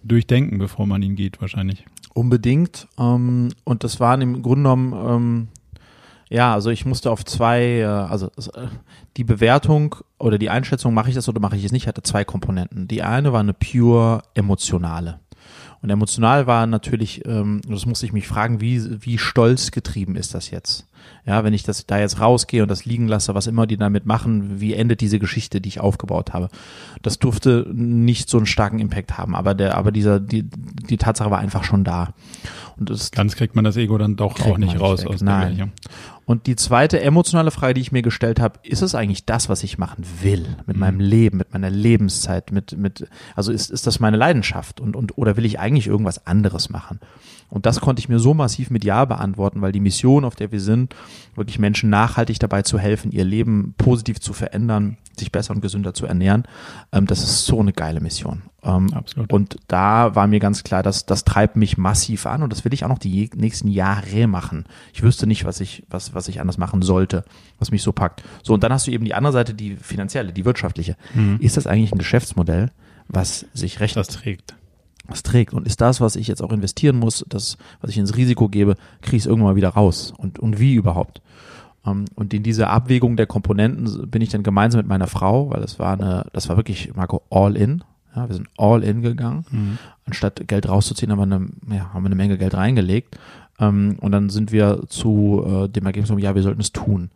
durchdenken, 0.03 0.59
bevor 0.59 0.87
man 0.87 1.03
ihn 1.03 1.14
geht, 1.14 1.41
wahrscheinlich. 1.43 1.85
Unbedingt. 2.14 2.88
Ähm, 2.99 3.50
und 3.64 3.85
das 3.85 4.00
waren 4.00 4.23
im 4.23 4.43
Grunde 4.43 4.71
genommen 4.71 4.95
ähm, 4.95 5.49
ja, 6.35 6.53
also 6.53 6.71
ich 6.71 6.85
musste 6.85 7.12
auf 7.12 7.25
zwei, 7.25 7.79
äh, 7.79 7.85
also 7.85 8.26
äh, 8.26 8.67
die 9.17 9.23
Bewertung 9.23 9.95
oder 10.19 10.37
die 10.37 10.50
Einschätzung, 10.50 10.93
mache 10.93 11.09
ich 11.09 11.14
das 11.14 11.29
oder 11.29 11.38
mache 11.38 11.57
ich 11.57 11.64
es 11.64 11.71
nicht, 11.71 11.87
hatte 11.87 12.03
zwei 12.03 12.25
Komponenten. 12.25 12.88
Die 12.88 13.05
eine 13.05 13.33
war 13.33 13.38
eine 13.38 13.55
pure 13.55 14.23
emotionale. 14.35 15.21
Und 15.81 15.91
emotional 15.91 16.49
war 16.49 16.67
natürlich, 16.67 17.25
ähm, 17.25 17.61
das 17.69 17.87
musste 17.87 18.07
ich 18.07 18.12
mich 18.12 18.26
fragen, 18.26 18.61
wie, 18.61 19.05
wie 19.05 19.19
stolz 19.19 19.71
getrieben 19.71 20.17
ist 20.17 20.35
das 20.35 20.50
jetzt? 20.50 20.88
Ja, 21.26 21.45
wenn 21.45 21.53
ich 21.53 21.62
das 21.62 21.87
da 21.87 21.99
jetzt 21.99 22.21
rausgehe 22.21 22.62
und 22.62 22.71
das 22.71 22.87
liegen 22.87 23.07
lasse, 23.07 23.35
was 23.35 23.47
immer 23.47 23.67
die 23.67 23.76
damit 23.76 24.07
machen, 24.07 24.61
wie 24.61 24.73
endet 24.73 25.03
diese 25.03 25.19
Geschichte, 25.19 25.61
die 25.61 25.69
ich 25.69 25.81
aufgebaut 25.81 26.33
habe? 26.33 26.49
Das 27.03 27.19
durfte 27.19 27.67
nicht 27.71 28.31
so 28.31 28.38
einen 28.38 28.47
starken 28.47 28.79
Impact 28.79 29.19
haben, 29.19 29.37
aber 29.37 29.55
der, 29.55 29.76
aber 29.76 29.93
dieser, 29.93 30.21
die, 30.21 30.43
die 30.43 30.97
Tatsache 30.97 31.31
war 31.31 31.38
einfach 31.38 31.64
schon 31.64 31.85
da. 31.85 32.14
Und 32.79 32.91
das 32.91 33.11
Ganz 33.11 33.37
kriegt 33.37 33.55
man 33.55 33.64
das 33.64 33.76
Ego 33.76 33.99
dann 33.99 34.17
doch 34.17 34.41
auch 34.41 34.59
nicht 34.59 34.81
raus 34.81 35.00
nicht 35.00 35.14
aus 35.14 35.21
Nein. 35.21 35.73
Und 36.26 36.47
die 36.47 36.57
zweite 36.57 37.00
emotionale 37.00 37.50
Frage, 37.50 37.75
die 37.75 37.81
ich 37.81 37.93
mir 37.93 38.02
gestellt 38.02 38.40
habe, 38.40 38.59
ist 38.62 38.83
es 38.83 38.95
eigentlich 38.95 39.26
das, 39.26 39.49
was 39.49 39.62
ich 39.62 39.78
machen 39.78 40.04
will 40.23 40.47
mit 40.66 40.76
mhm. 40.76 40.81
meinem 40.81 41.00
Leben, 41.00 41.38
mit 41.38 41.52
meiner 41.52 41.71
Lebenszeit, 41.71 42.51
mit, 42.53 42.77
mit, 42.77 43.07
also 43.35 43.53
ist, 43.53 43.70
ist 43.70 43.87
das 43.87 44.01
meine 44.01 44.16
Leidenschaft 44.16 44.81
und, 44.81 44.96
und, 44.96 45.18
oder 45.18 45.37
will 45.37 45.44
ich 45.44 45.59
eigentlich 45.59 45.87
irgendwas 45.87 46.27
anderes 46.27 46.70
machen? 46.70 47.01
Und 47.48 47.66
das 47.66 47.80
konnte 47.80 48.00
ich 48.00 48.09
mir 48.09 48.18
so 48.18 48.35
massiv 48.35 48.70
mit 48.70 48.85
Ja 48.85 49.04
beantworten, 49.04 49.62
weil 49.62 49.72
die 49.72 49.80
Mission, 49.80 50.24
auf 50.24 50.35
der 50.35 50.50
wir 50.50 50.61
sind, 50.61 50.94
wirklich 51.35 51.59
Menschen 51.59 51.90
nachhaltig 51.90 52.38
dabei 52.38 52.62
zu 52.62 52.78
helfen, 52.78 53.12
ihr 53.12 53.24
Leben 53.24 53.74
positiv 53.78 54.20
zu 54.20 54.33
verändern, 54.33 54.96
sich 55.16 55.30
besser 55.30 55.54
und 55.54 55.61
gesünder 55.61 55.94
zu 55.94 56.07
ernähren, 56.07 56.44
ähm, 56.92 57.07
das 57.07 57.22
ist 57.22 57.46
so 57.46 57.61
eine 57.61 57.72
geile 57.72 58.00
Mission. 58.00 58.42
Ähm, 58.64 58.92
Absolut. 58.92 59.33
Und 59.33 59.57
da 59.68 60.14
war 60.14 60.26
mir 60.26 60.40
ganz 60.40 60.64
klar, 60.64 60.83
dass 60.83 61.07
das 61.07 61.24
treibt 61.24 61.57
mich 61.57 61.78
massiv 61.78 62.26
an 62.26 62.42
und 62.42 62.52
das 62.52 62.64
will 62.64 62.74
ich 62.74 62.85
auch 62.85 62.88
noch 62.88 62.98
die 62.98 63.30
nächsten 63.37 63.68
Jahre 63.68 64.26
machen. 64.26 64.64
Ich 64.92 65.02
wüsste 65.02 65.26
nicht, 65.26 65.44
was 65.44 65.61
ich, 65.61 65.85
was, 65.88 66.14
was 66.14 66.28
ich 66.28 66.40
anders 66.40 66.59
machen 66.59 66.83
sollte, 66.83 67.24
was 67.59 67.70
mich 67.70 67.83
so 67.83 67.92
packt. 67.92 68.24
So, 68.42 68.54
und 68.54 68.64
dann 68.64 68.72
hast 68.72 68.87
du 68.87 68.90
eben 68.90 69.04
die 69.04 69.14
andere 69.14 69.33
Seite, 69.33 69.54
die 69.54 69.76
finanzielle, 69.76 70.33
die 70.33 70.44
wirtschaftliche. 70.44 70.96
Mhm. 71.14 71.38
Ist 71.40 71.57
das 71.57 71.66
eigentlich 71.66 71.92
ein 71.92 71.98
Geschäftsmodell, 71.98 72.72
was 73.07 73.46
sich 73.52 73.80
recht 73.80 73.96
das 73.96 74.09
trägt? 74.09 74.57
Was 75.07 75.23
trägt. 75.23 75.55
Und 75.55 75.67
ist 75.67 75.81
das, 75.81 76.01
was 76.01 76.17
ich 76.17 76.29
jetzt 76.29 76.43
auch 76.43 76.53
investieren 76.53 76.99
muss, 76.99 77.25
das, 77.29 77.59
was 77.81 77.90
ich 77.90 77.99
ins 77.99 78.17
Risiko 78.17 78.49
gebe, 78.49 78.77
kriege 79.03 79.17
ich 79.17 79.23
es 79.23 79.27
irgendwann 79.27 79.53
mal 79.53 79.57
wieder 79.57 79.71
raus. 79.71 80.12
Und, 80.17 80.38
und 80.38 80.59
wie 80.59 80.75
überhaupt? 80.75 81.23
Ähm, 81.87 82.07
und 82.14 82.33
in 82.35 82.43
dieser 82.43 82.71
Abwägung 82.71 83.17
der 83.17 83.27
Komponenten 83.27 84.11
bin 84.11 84.23
ich 84.23 84.31
dann 84.31 84.43
gemeinsam 84.43 84.79
mit 84.79 84.88
meiner 84.88 85.07
Frau, 85.07 85.51
weil 85.51 85.61
das 85.61 85.79
war 85.79 85.93
eine, 85.93 86.27
das 86.33 86.49
war 86.49 86.57
wirklich, 86.57 86.95
Marco, 86.95 87.23
all 87.31 87.57
in. 87.57 87.85
Ja, 88.17 88.29
wir 88.29 88.35
sind 88.35 88.49
all 88.57 88.85
in 88.85 89.03
gegangen. 89.03 89.45
Mhm. 89.51 89.79
Anstatt 90.07 90.47
Geld 90.47 90.69
rauszuziehen, 90.69 91.11
haben 91.11 91.19
wir 91.19 91.37
eine, 91.37 91.49
ja, 91.77 91.93
haben 91.93 92.03
wir 92.05 92.07
eine 92.07 92.14
Menge 92.14 92.38
Geld 92.38 92.55
reingelegt. 92.55 93.19
Ähm, 93.59 93.97
und 94.01 94.12
dann 94.12 94.31
sind 94.31 94.53
wir 94.53 94.83
zu 94.88 95.45
äh, 95.47 95.69
dem 95.69 95.87
Ergebnis, 95.87 96.12
ja, 96.23 96.35
wir 96.35 96.43
sollten 96.43 96.61
es 96.61 96.73
tun. 96.73 97.11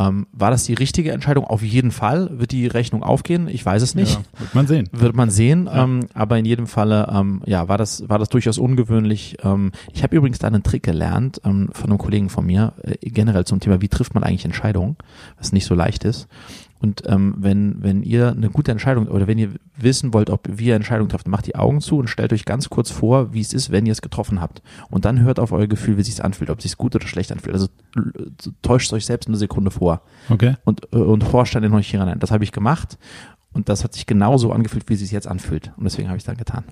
Ähm, 0.00 0.26
war 0.32 0.50
das 0.50 0.64
die 0.64 0.72
richtige 0.72 1.12
Entscheidung? 1.12 1.44
Auf 1.44 1.62
jeden 1.62 1.90
Fall. 1.90 2.30
Wird 2.38 2.52
die 2.52 2.66
Rechnung 2.66 3.02
aufgehen? 3.02 3.48
Ich 3.48 3.64
weiß 3.64 3.82
es 3.82 3.94
nicht. 3.94 4.14
Ja, 4.14 4.40
wird 4.40 4.54
man 4.54 4.66
sehen. 4.66 4.88
Wird 4.92 5.14
man 5.14 5.30
sehen. 5.30 5.66
Ja. 5.66 5.84
Ähm, 5.84 6.06
aber 6.14 6.38
in 6.38 6.46
jedem 6.46 6.66
Falle, 6.66 7.06
ähm, 7.12 7.42
ja, 7.44 7.68
war 7.68 7.76
das, 7.76 8.08
war 8.08 8.18
das 8.18 8.30
durchaus 8.30 8.56
ungewöhnlich. 8.56 9.36
Ähm, 9.44 9.72
ich 9.92 10.02
habe 10.02 10.16
übrigens 10.16 10.38
da 10.38 10.46
einen 10.46 10.62
Trick 10.62 10.84
gelernt 10.84 11.42
ähm, 11.44 11.68
von 11.72 11.90
einem 11.90 11.98
Kollegen 11.98 12.30
von 12.30 12.46
mir, 12.46 12.72
äh, 12.82 12.96
generell 13.10 13.44
zum 13.44 13.60
Thema, 13.60 13.82
wie 13.82 13.88
trifft 13.88 14.14
man 14.14 14.24
eigentlich 14.24 14.46
Entscheidungen, 14.46 14.96
was 15.36 15.52
nicht 15.52 15.66
so 15.66 15.74
leicht 15.74 16.04
ist. 16.04 16.28
Und 16.80 17.02
ähm, 17.06 17.34
wenn, 17.36 17.82
wenn 17.82 18.02
ihr 18.02 18.30
eine 18.30 18.48
gute 18.48 18.72
Entscheidung 18.72 19.06
oder 19.06 19.26
wenn 19.26 19.36
ihr 19.36 19.50
wissen 19.76 20.14
wollt, 20.14 20.30
ob 20.30 20.48
wir 20.50 20.74
Entscheidungen 20.74 21.10
trefft, 21.10 21.28
macht 21.28 21.46
die 21.46 21.54
Augen 21.54 21.82
zu 21.82 21.98
und 21.98 22.08
stellt 22.08 22.32
euch 22.32 22.46
ganz 22.46 22.70
kurz 22.70 22.90
vor, 22.90 23.34
wie 23.34 23.40
es 23.40 23.52
ist, 23.52 23.70
wenn 23.70 23.84
ihr 23.84 23.92
es 23.92 24.00
getroffen 24.00 24.40
habt. 24.40 24.62
Und 24.88 25.04
dann 25.04 25.20
hört 25.20 25.38
auf 25.38 25.52
euer 25.52 25.66
Gefühl, 25.66 25.98
wie 25.98 26.00
es 26.00 26.06
sich 26.06 26.24
anfühlt, 26.24 26.48
ob 26.48 26.58
es 26.58 26.62
sich 26.62 26.76
gut 26.78 26.94
oder 26.94 27.06
schlecht 27.06 27.32
anfühlt. 27.32 27.54
Also 27.54 27.68
täuscht 28.62 28.92
euch 28.94 29.04
selbst 29.04 29.28
eine 29.28 29.36
Sekunde 29.36 29.70
vor. 29.70 30.00
Okay. 30.30 30.54
Und, 30.64 30.82
äh, 30.92 30.96
und 30.96 31.22
forscht 31.22 31.54
dann 31.54 31.64
in 31.64 31.74
euch 31.74 31.90
hinein. 31.90 32.18
Das 32.18 32.30
habe 32.30 32.44
ich 32.44 32.52
gemacht 32.52 32.98
und 33.52 33.68
das 33.68 33.84
hat 33.84 33.92
sich 33.92 34.06
genauso 34.06 34.50
angefühlt, 34.50 34.88
wie 34.88 34.94
es 34.94 35.00
sich 35.00 35.10
jetzt 35.10 35.28
anfühlt. 35.28 35.72
Und 35.76 35.84
deswegen 35.84 36.08
habe 36.08 36.16
ich 36.16 36.22
es 36.22 36.26
dann 36.26 36.38
getan. 36.38 36.64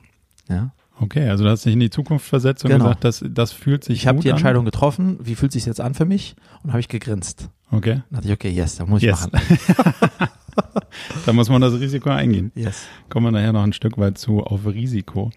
Ja. 0.48 0.72
Okay, 1.00 1.28
also 1.28 1.44
du 1.44 1.50
hast 1.50 1.64
dich 1.64 1.72
in 1.72 1.80
die 1.80 1.90
Zukunft 1.90 2.26
versetzt 2.26 2.64
und 2.64 2.70
genau. 2.70 2.84
gesagt, 2.84 3.04
das, 3.04 3.24
das 3.28 3.52
fühlt 3.52 3.84
sich 3.84 3.98
Ich 3.98 4.06
habe 4.06 4.20
die 4.20 4.28
Entscheidung 4.28 4.62
an. 4.62 4.66
getroffen, 4.66 5.18
wie 5.22 5.34
fühlt 5.34 5.52
sich 5.52 5.66
jetzt 5.66 5.80
an 5.80 5.94
für 5.94 6.04
mich? 6.04 6.34
Und 6.64 6.70
habe 6.70 6.80
ich 6.80 6.88
gegrinst. 6.88 7.50
Okay. 7.70 7.94
Dann 7.94 8.04
dachte 8.11 8.26
ich, 8.28 8.32
okay, 8.32 8.50
yes, 8.50 8.76
da 8.76 8.87
muss 8.87 9.02
ich 9.02 9.08
yes. 9.08 9.28
machen. 9.30 9.40
da 11.26 11.32
muss 11.32 11.48
man 11.48 11.61
das 11.61 11.74
Risiko 11.74 12.11
eingehen. 12.11 12.50
Yes. 12.54 12.87
Kommen 13.08 13.26
wir 13.26 13.30
nachher 13.32 13.52
noch 13.52 13.62
ein 13.62 13.72
Stück 13.72 13.98
weit 13.98 14.18
zu 14.18 14.42
auf 14.42 14.66
Risiko. 14.66 15.30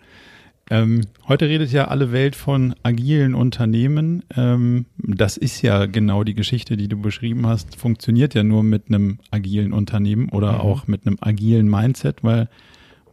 Ähm, 0.72 1.02
heute 1.28 1.50
redet 1.50 1.72
ja 1.74 1.90
alle 1.90 2.14
Welt 2.14 2.36
von 2.36 2.74
agilen 2.82 3.36
Unternehmen. 3.36 4.24
Ähm, 4.38 4.86
das 4.98 5.36
ist 5.36 5.62
ja 5.62 5.86
genau 5.86 6.24
die 6.24 6.34
Geschichte, 6.34 6.78
die 6.78 6.88
du 6.88 6.98
beschrieben 6.98 7.46
hast. 7.46 7.76
Funktioniert 7.76 8.34
ja 8.36 8.44
nur 8.44 8.64
mit 8.64 8.84
einem 8.88 9.20
agilen 9.32 9.74
Unternehmen 9.74 10.30
oder 10.30 10.54
mhm. 10.54 10.62
auch 10.62 10.88
mit 10.88 11.06
einem 11.06 11.18
agilen 11.20 11.70
Mindset, 11.70 12.24
weil 12.24 12.48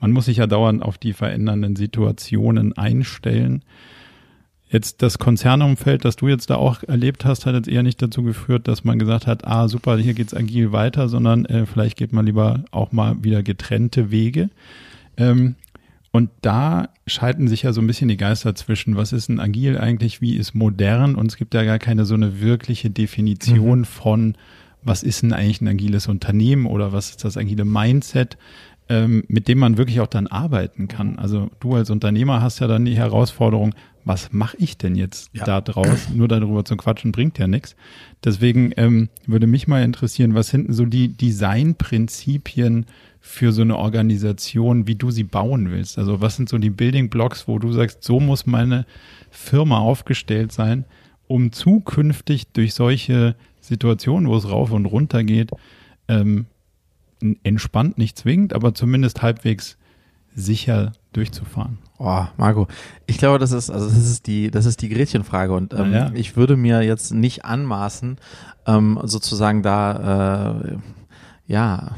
man 0.01 0.13
muss 0.13 0.27
sich 0.27 0.39
ja 0.39 0.47
dauernd 0.47 0.83
auf 0.83 0.99
die 0.99 1.13
verändernden 1.13 1.77
Situationen 1.77 2.77
einstellen. 2.77 3.63
Jetzt 4.71 5.01
das 5.01 5.19
Konzernumfeld, 5.19 6.05
das 6.05 6.17
du 6.17 6.29
jetzt 6.29 6.51
da 6.51 6.57
auch 6.57 6.83
erlebt 6.83 7.25
hast, 7.25 7.47
hat 7.47 7.55
jetzt 7.55 7.69
eher 7.69 7.83
nicht 7.83 8.03
dazu 8.03 8.23
geführt, 8.23 8.69
dass 8.69 8.85
man 8.85 8.99
gesagt 8.99 9.27
hat, 9.27 9.47
ah 9.47 9.67
super, 9.67 9.97
hier 9.97 10.13
geht's 10.13 10.35
agil 10.35 10.73
weiter, 10.73 11.09
sondern 11.09 11.47
äh, 11.47 11.65
vielleicht 11.65 11.97
geht 11.97 12.13
man 12.13 12.27
lieber 12.27 12.65
auch 12.71 12.93
mal 12.93 13.23
wieder 13.25 13.43
getrennte 13.43 14.11
Wege. 14.11 14.51
Ähm, 15.17 15.55
und 16.11 16.31
da 16.43 16.89
schalten 17.07 17.49
sich 17.49 17.63
ja 17.63 17.73
so 17.73 17.81
ein 17.81 17.87
bisschen 17.87 18.09
die 18.09 18.17
Geister 18.17 18.55
zwischen, 18.55 18.97
was 18.97 19.13
ist 19.13 19.29
ein 19.29 19.41
agil 19.41 19.79
eigentlich, 19.79 20.21
wie 20.21 20.37
ist 20.37 20.55
modern? 20.55 21.15
Und 21.15 21.27
es 21.27 21.37
gibt 21.37 21.55
ja 21.55 21.65
gar 21.65 21.79
keine 21.79 22.05
so 22.05 22.15
eine 22.15 22.41
wirkliche 22.41 22.91
Definition 22.91 23.81
mhm. 23.81 23.85
von, 23.85 24.35
was 24.83 25.03
ist 25.03 25.23
denn 25.23 25.33
eigentlich 25.33 25.61
ein 25.61 25.69
agiles 25.69 26.09
Unternehmen 26.09 26.67
oder 26.67 26.93
was 26.93 27.11
ist 27.11 27.25
das 27.25 27.37
agile 27.37 27.65
Mindset? 27.65 28.39
Ähm, 28.89 29.25
mit 29.29 29.49
dem 29.49 29.59
man 29.59 29.77
wirklich 29.77 30.01
auch 30.01 30.07
dann 30.07 30.27
arbeiten 30.27 30.89
kann. 30.89 31.19
Also 31.19 31.51
du 31.61 31.75
als 31.75 31.91
Unternehmer 31.91 32.41
hast 32.41 32.59
ja 32.61 32.67
dann 32.67 32.85
die 32.85 32.97
Herausforderung, 32.97 33.75
was 34.05 34.33
mache 34.33 34.57
ich 34.59 34.79
denn 34.79 34.95
jetzt 34.95 35.29
Ja. 35.35 35.45
da 35.45 35.61
draus? 35.61 36.09
Nur 36.15 36.29
darüber 36.29 36.65
zu 36.65 36.77
quatschen 36.77 37.13
bringt 37.13 37.39
ja 37.39 37.47
nichts. 37.47 37.77
Deswegen 38.25 38.73
ähm, 38.79 39.11
würde 39.27 39.47
mich 39.47 39.69
mal 39.69 39.83
interessieren, 39.83 40.35
was 40.35 40.49
sind 40.49 40.69
denn 40.69 40.75
so 40.75 40.87
die 40.87 41.09
Designprinzipien 41.09 42.87
für 43.21 43.53
so 43.53 43.63
eine 43.63 43.77
Organisation, 43.77 44.87
wie 44.87 44.95
du 44.95 45.11
sie 45.11 45.25
bauen 45.25 45.71
willst? 45.71 45.99
Also 45.99 46.21
was 46.21 46.37
sind 46.37 46.49
so 46.49 46.59
die 46.59 46.71
Building 46.71 47.11
Blocks, 47.11 47.47
wo 47.49 47.59
du 47.59 47.73
sagst, 47.73 48.03
so 48.03 48.21
muss 48.21 48.47
meine 48.47 48.87
Firma 49.31 49.79
aufgestellt 49.79 50.53
sein, 50.53 50.85
um 51.27 51.53
zukünftig 51.53 52.49
durch 52.53 52.73
solche 52.75 53.35
Situationen, 53.61 54.29
wo 54.31 54.37
es 54.37 54.49
rauf 54.51 54.71
und 54.71 54.87
runter 54.87 55.25
geht, 55.25 55.51
ähm, 56.09 56.47
entspannt, 57.43 57.99
nicht 57.99 58.19
zwingend, 58.19 58.53
aber 58.53 58.75
zumindest 58.75 59.23
halbwegs 59.23 59.77
sicher 60.35 60.93
durchzufahren. 61.13 61.79
Oh, 61.99 62.25
Marco, 62.37 62.69
ich 63.07 63.19
glaube, 63.19 63.39
das 63.41 63.51
ist, 63.51 63.71
also 63.71 63.87
das 63.89 63.97
ist 63.99 64.27
die, 64.29 64.51
das 64.53 64.67
ist 64.67 64.83
die 64.83 64.89
Gretchenfrage 64.89 65.53
und 65.53 65.75
ähm, 65.75 65.93
Ja, 65.93 66.13
ich 66.15 66.37
würde 66.37 66.57
mir 66.57 66.83
jetzt 66.83 67.13
nicht 67.13 67.45
anmaßen, 67.45 68.19
ähm, 68.67 69.01
sozusagen 69.03 69.63
da, 69.63 70.61
äh, 70.61 70.77
ja, 71.47 71.97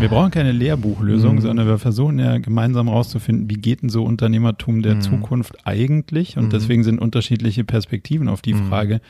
Wir 0.00 0.08
brauchen 0.08 0.32
keine 0.32 0.50
Lehrbuchlösung, 0.52 1.36
Mhm. 1.36 1.40
sondern 1.40 1.66
wir 1.68 1.78
versuchen 1.78 2.18
ja 2.18 2.38
gemeinsam 2.38 2.88
rauszufinden, 2.88 3.48
wie 3.48 3.54
geht 3.60 3.82
denn 3.82 3.88
so 3.88 4.04
Unternehmertum 4.04 4.82
der 4.82 4.96
Mhm. 4.96 5.00
Zukunft 5.00 5.64
eigentlich? 5.64 6.36
Und 6.36 6.46
Mhm. 6.46 6.50
deswegen 6.50 6.82
sind 6.82 6.98
unterschiedliche 7.00 7.62
Perspektiven 7.62 8.28
auf 8.28 8.42
die 8.42 8.54
Mhm. 8.54 8.66
Frage, 8.68 9.00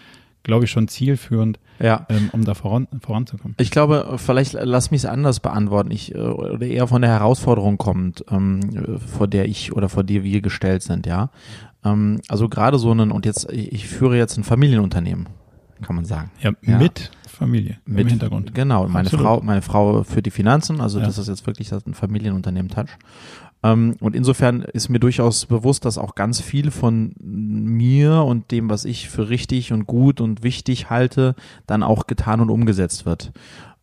glaube 0.47 0.65
ich, 0.65 0.71
schon 0.71 0.87
zielführend, 0.89 1.59
ja. 1.81 2.07
ähm, 2.09 2.31
um 2.33 2.45
da 2.45 2.55
voran, 2.55 2.87
voranzukommen. 3.01 3.55
Ich 3.59 3.71
glaube, 3.71 4.15
vielleicht 4.17 4.55
lass 4.55 4.91
mich 4.91 5.03
es 5.03 5.05
anders 5.05 5.41
beantworten. 5.41 5.91
Ich 5.91 6.15
äh, 6.15 6.19
oder 6.19 6.65
eher 6.65 6.87
von 6.87 7.03
der 7.03 7.11
Herausforderung 7.11 7.77
kommt, 7.79 8.25
ähm, 8.31 8.61
äh, 8.75 8.99
vor 8.99 9.27
der 9.27 9.47
ich 9.49 9.73
oder 9.75 9.89
vor 9.89 10.05
der 10.05 10.23
wir 10.23 10.41
gestellt 10.41 10.83
sind, 10.83 11.05
ja. 11.07 11.31
Ähm, 11.85 12.21
also 12.29 12.49
gerade 12.49 12.79
so 12.79 12.91
einen 12.93 13.11
und 13.11 13.27
jetzt 13.27 13.51
ich, 13.53 13.87
führe 13.89 14.17
jetzt 14.17 14.39
ein 14.39 14.45
Familienunternehmen, 14.45 15.29
kann 15.83 15.97
man 15.97 16.05
sagen. 16.05 16.31
Ja, 16.41 16.53
Ja. 16.63 16.79
mit 16.79 17.11
Familie 17.29 17.79
im 17.87 17.97
Hintergrund. 17.99 18.55
Genau, 18.55 18.87
meine 18.89 19.07
Absolut. 19.09 19.27
Frau, 19.27 19.41
meine 19.43 19.61
Frau 19.63 20.05
für 20.05 20.23
die 20.23 20.31
Finanzen, 20.31 20.81
also 20.81 21.01
Ja. 21.01 21.07
das 21.07 21.19
ist 21.19 21.29
jetzt 21.29 21.47
wirklich 21.47 21.71
ein 21.73 21.93
Familienunternehmen 21.93 22.71
Touch. 22.71 22.89
Ähm, 23.63 23.97
und 24.01 24.15
insofern 24.15 24.63
ist 24.63 24.89
mir 24.89 25.01
durchaus 25.01 25.47
bewusst, 25.47 25.85
dass 25.85 25.99
auch 25.99 26.15
ganz 26.15 26.41
viel 26.41 26.71
von 26.71 27.15
mir 27.21 28.23
und 28.23 28.51
dem, 28.51 28.71
was 28.71 28.85
ich 28.85 29.09
für 29.09 29.29
richtig 29.29 29.73
und 29.73 29.87
gut 29.87 30.21
und 30.21 30.43
wichtig 30.43 30.91
halte, 30.91 31.35
dann 31.67 31.83
auch 31.83 32.07
getan 32.07 32.41
und 32.41 32.51
umgesetzt 32.51 33.07
wird. 33.07 33.33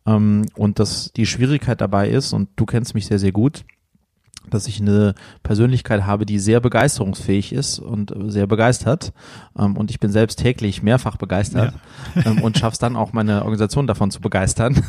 Ähm, 0.06 0.46
und 0.54 0.78
dass 0.78 1.12
die 1.12 1.26
Schwierigkeit 1.26 1.80
dabei 1.80 2.08
ist, 2.08 2.32
und 2.32 2.48
du 2.56 2.66
kennst 2.66 2.94
mich 2.94 3.06
sehr, 3.06 3.18
sehr 3.18 3.32
gut, 3.32 3.64
dass 4.50 4.66
ich 4.66 4.80
eine 4.80 5.14
Persönlichkeit 5.42 6.04
habe, 6.04 6.26
die 6.26 6.38
sehr 6.38 6.60
begeisterungsfähig 6.60 7.52
ist 7.52 7.78
und 7.78 8.10
äh, 8.10 8.30
sehr 8.30 8.46
begeistert. 8.46 9.12
Ähm, 9.58 9.76
und 9.76 9.90
ich 9.90 10.00
bin 10.00 10.10
selbst 10.10 10.38
täglich 10.38 10.82
mehrfach 10.82 11.16
begeistert 11.16 11.74
ähm, 12.24 12.42
und 12.42 12.58
schaff's 12.58 12.78
dann 12.78 12.96
auch 12.96 13.12
meine 13.12 13.42
Organisation 13.42 13.86
davon 13.86 14.10
zu 14.10 14.20
begeistern. 14.20 14.82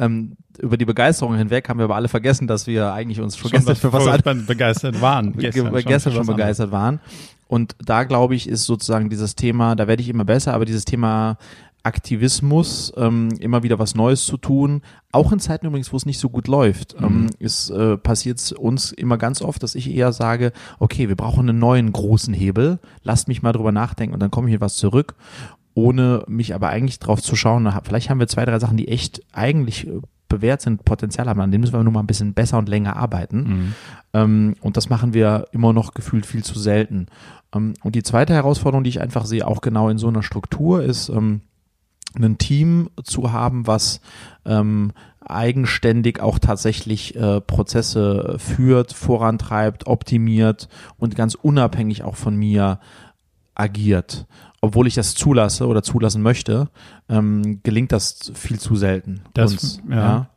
Ähm, 0.00 0.36
über 0.58 0.76
die 0.76 0.84
Begeisterung 0.84 1.36
hinweg 1.36 1.68
haben 1.68 1.78
wir 1.78 1.84
aber 1.84 1.96
alle 1.96 2.08
vergessen, 2.08 2.46
dass 2.46 2.66
wir 2.66 2.92
eigentlich 2.92 3.20
uns 3.20 3.36
schon, 3.36 3.50
gestern 3.50 3.76
für 3.76 3.92
was 3.92 4.02
vor- 4.04 4.12
anderes 4.12 4.46
begeistert 4.46 5.00
waren. 5.00 5.32
gestern, 5.36 5.72
Gestern, 5.72 5.84
gestern 5.90 6.12
für 6.12 6.18
schon 6.18 6.26
was 6.28 6.36
begeistert 6.36 6.70
waren. 6.72 7.00
Und 7.46 7.74
da 7.84 8.04
glaube 8.04 8.34
ich, 8.34 8.48
ist 8.48 8.64
sozusagen 8.64 9.10
dieses 9.10 9.34
Thema, 9.36 9.74
da 9.76 9.86
werde 9.88 10.02
ich 10.02 10.08
immer 10.08 10.24
besser, 10.24 10.54
aber 10.54 10.64
dieses 10.64 10.84
Thema 10.84 11.36
Aktivismus, 11.82 12.92
ähm, 12.96 13.30
immer 13.40 13.62
wieder 13.62 13.78
was 13.78 13.94
Neues 13.94 14.24
zu 14.24 14.36
tun, 14.36 14.82
auch 15.12 15.32
in 15.32 15.40
Zeiten 15.40 15.66
übrigens, 15.66 15.92
wo 15.92 15.96
es 15.96 16.06
nicht 16.06 16.18
so 16.18 16.28
gut 16.28 16.46
läuft, 16.46 16.94
ähm, 17.00 17.28
ist 17.38 17.70
äh, 17.70 17.96
passiert 17.96 18.52
uns 18.52 18.92
immer 18.92 19.18
ganz 19.18 19.42
oft, 19.42 19.62
dass 19.62 19.74
ich 19.74 19.90
eher 19.90 20.12
sage, 20.12 20.52
okay, 20.78 21.08
wir 21.08 21.16
brauchen 21.16 21.48
einen 21.48 21.58
neuen 21.58 21.90
großen 21.92 22.32
Hebel, 22.34 22.78
lasst 23.02 23.28
mich 23.28 23.42
mal 23.42 23.52
drüber 23.52 23.72
nachdenken 23.72 24.14
und 24.14 24.20
dann 24.20 24.30
komme 24.30 24.48
ich 24.48 24.52
mit 24.52 24.60
was 24.60 24.76
zurück, 24.76 25.14
ohne 25.80 26.24
mich 26.28 26.54
aber 26.54 26.68
eigentlich 26.68 26.98
drauf 26.98 27.22
zu 27.22 27.36
schauen, 27.36 27.72
vielleicht 27.84 28.10
haben 28.10 28.20
wir 28.20 28.28
zwei, 28.28 28.44
drei 28.44 28.58
Sachen, 28.58 28.76
die 28.76 28.88
echt 28.88 29.22
eigentlich 29.32 29.86
äh, 29.86 30.00
bewährt 30.28 30.60
sind, 30.60 30.84
Potenzial 30.84 31.28
haben, 31.28 31.40
an 31.40 31.50
denen 31.50 31.62
müssen 31.62 31.72
wir 31.72 31.82
nur 31.82 31.92
mal 31.92 32.00
ein 32.00 32.06
bisschen 32.06 32.34
besser 32.34 32.58
und 32.58 32.68
länger 32.68 32.96
arbeiten. 32.96 33.42
Mhm. 33.42 33.74
Ähm, 34.12 34.56
und 34.60 34.76
das 34.76 34.88
machen 34.88 35.12
wir 35.12 35.46
immer 35.52 35.72
noch 35.72 35.94
gefühlt 35.94 36.26
viel 36.26 36.44
zu 36.44 36.58
selten. 36.58 37.06
Ähm, 37.54 37.74
und 37.82 37.94
die 37.94 38.02
zweite 38.02 38.34
Herausforderung, 38.34 38.84
die 38.84 38.90
ich 38.90 39.00
einfach 39.00 39.24
sehe, 39.24 39.46
auch 39.46 39.60
genau 39.60 39.88
in 39.88 39.98
so 39.98 40.08
einer 40.08 40.22
Struktur, 40.22 40.82
ist, 40.82 41.08
ähm, 41.08 41.40
ein 42.14 42.38
Team 42.38 42.90
zu 43.04 43.32
haben, 43.32 43.66
was 43.66 44.00
ähm, 44.44 44.92
eigenständig 45.20 46.20
auch 46.20 46.38
tatsächlich 46.38 47.14
äh, 47.14 47.40
Prozesse 47.40 48.36
führt, 48.38 48.92
vorantreibt, 48.92 49.86
optimiert 49.86 50.68
und 50.98 51.14
ganz 51.14 51.34
unabhängig 51.34 52.02
auch 52.02 52.16
von 52.16 52.36
mir 52.36 52.80
agiert. 53.60 54.26
Obwohl 54.62 54.86
ich 54.86 54.94
das 54.94 55.14
zulasse 55.14 55.66
oder 55.66 55.82
zulassen 55.82 56.22
möchte, 56.22 56.68
ähm, 57.08 57.60
gelingt 57.62 57.92
das 57.92 58.30
viel 58.34 58.58
zu 58.58 58.76
selten. 58.76 59.20
Das- 59.34 59.52
uns, 59.52 59.82
ja. 59.90 60.28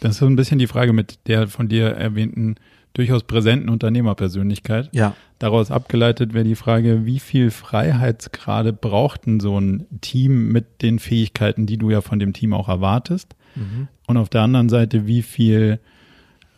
Das 0.00 0.12
ist 0.12 0.18
so 0.18 0.26
ein 0.26 0.36
bisschen 0.36 0.58
die 0.58 0.66
Frage 0.66 0.92
mit 0.92 1.18
der 1.26 1.48
von 1.48 1.68
dir 1.68 1.86
erwähnten 1.88 2.56
durchaus 2.94 3.24
präsenten 3.24 3.68
Unternehmerpersönlichkeit. 3.68 4.88
ja. 4.92 5.14
Daraus 5.38 5.70
abgeleitet 5.70 6.32
wäre 6.32 6.44
die 6.46 6.54
Frage, 6.54 7.04
wie 7.04 7.18
viel 7.18 7.50
Freiheitsgrade 7.50 8.72
braucht 8.72 9.26
denn 9.26 9.38
so 9.38 9.60
ein 9.60 9.84
Team 10.00 10.50
mit 10.50 10.80
den 10.80 10.98
Fähigkeiten, 10.98 11.66
die 11.66 11.76
du 11.76 11.90
ja 11.90 12.00
von 12.00 12.18
dem 12.18 12.32
Team 12.32 12.54
auch 12.54 12.70
erwartest? 12.70 13.36
Mhm. 13.54 13.88
Und 14.06 14.16
auf 14.16 14.30
der 14.30 14.40
anderen 14.40 14.70
Seite, 14.70 15.06
wie 15.06 15.20
viel 15.20 15.78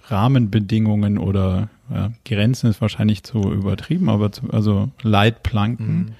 Rahmenbedingungen 0.06 1.18
oder 1.18 1.68
ja, 1.92 2.12
Grenzen 2.24 2.68
ist 2.70 2.80
wahrscheinlich 2.80 3.22
zu 3.22 3.40
übertrieben, 3.52 4.08
aber 4.08 4.32
zu, 4.32 4.50
also 4.50 4.90
Leitplanken 5.02 5.96
Mhm. 5.96 6.12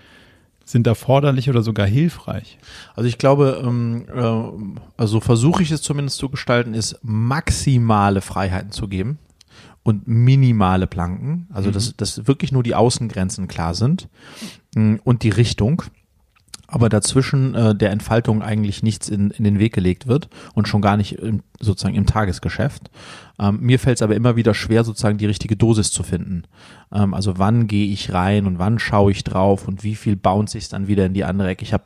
sind 0.65 0.87
erforderlich 0.87 1.49
oder 1.49 1.63
sogar 1.63 1.87
hilfreich. 1.87 2.59
Also 2.95 3.09
ich 3.09 3.19
glaube, 3.19 3.63
ähm, 3.65 4.07
äh, 4.15 4.77
also 4.97 5.21
versuche 5.21 5.63
ich 5.63 5.71
es 5.71 5.83
zumindest 5.83 6.19
zu 6.19 6.29
gestalten, 6.29 6.75
ist 6.75 6.99
maximale 7.03 8.21
Freiheiten 8.21 8.73
zu 8.73 8.89
geben 8.89 9.19
und 9.83 10.07
minimale 10.07 10.87
Planken. 10.87 11.47
Also 11.53 11.71
dass, 11.71 11.97
dass 11.97 12.27
wirklich 12.27 12.53
nur 12.53 12.63
die 12.63 12.75
Außengrenzen 12.75 13.49
klar 13.49 13.75
sind 13.75 14.09
mm, 14.75 14.97
und 15.05 15.23
die 15.23 15.31
Richtung. 15.31 15.83
Aber 16.71 16.91
dazwischen 16.91 17.55
äh, 17.55 17.75
der 17.75 17.91
Entfaltung 17.93 18.43
eigentlich 18.43 18.83
nichts 18.83 19.09
in, 19.09 19.31
in 19.31 19.45
den 19.45 19.59
Weg 19.59 19.73
gelegt 19.73 20.07
wird 20.07 20.29
und 20.53 20.69
schon 20.69 20.83
gar 20.83 20.99
nicht 20.99 21.13
im, 21.15 21.43
sozusagen 21.59 21.95
im 21.95 22.05
Tagesgeschäft. 22.05 22.91
Ähm, 23.41 23.61
mir 23.61 23.79
fällt 23.79 23.99
es 23.99 24.03
aber 24.03 24.17
immer 24.17 24.37
wieder 24.37 24.53
schwer, 24.55 24.83
sozusagen 24.85 25.19
die 25.19 25.27
richtige 25.27 25.57
Dosis 25.57 25.91
zu 25.93 26.03
finden. 26.03 26.43
Ähm, 26.93 27.15
also 27.15 27.39
wann 27.39 27.67
gehe 27.69 27.87
ich 27.93 28.13
rein 28.13 28.47
und 28.47 28.59
wann 28.59 28.79
schaue 28.79 29.13
ich 29.13 29.23
drauf 29.25 29.69
und 29.69 29.85
wie 29.85 29.95
viel 29.95 30.17
bounce 30.17 30.59
ich 30.59 30.69
dann 30.69 30.89
wieder 30.89 31.07
in 31.07 31.15
die 31.15 31.25
andere 31.25 31.49
Ecke. 31.49 31.63
Ich 31.63 31.73
habe 31.73 31.85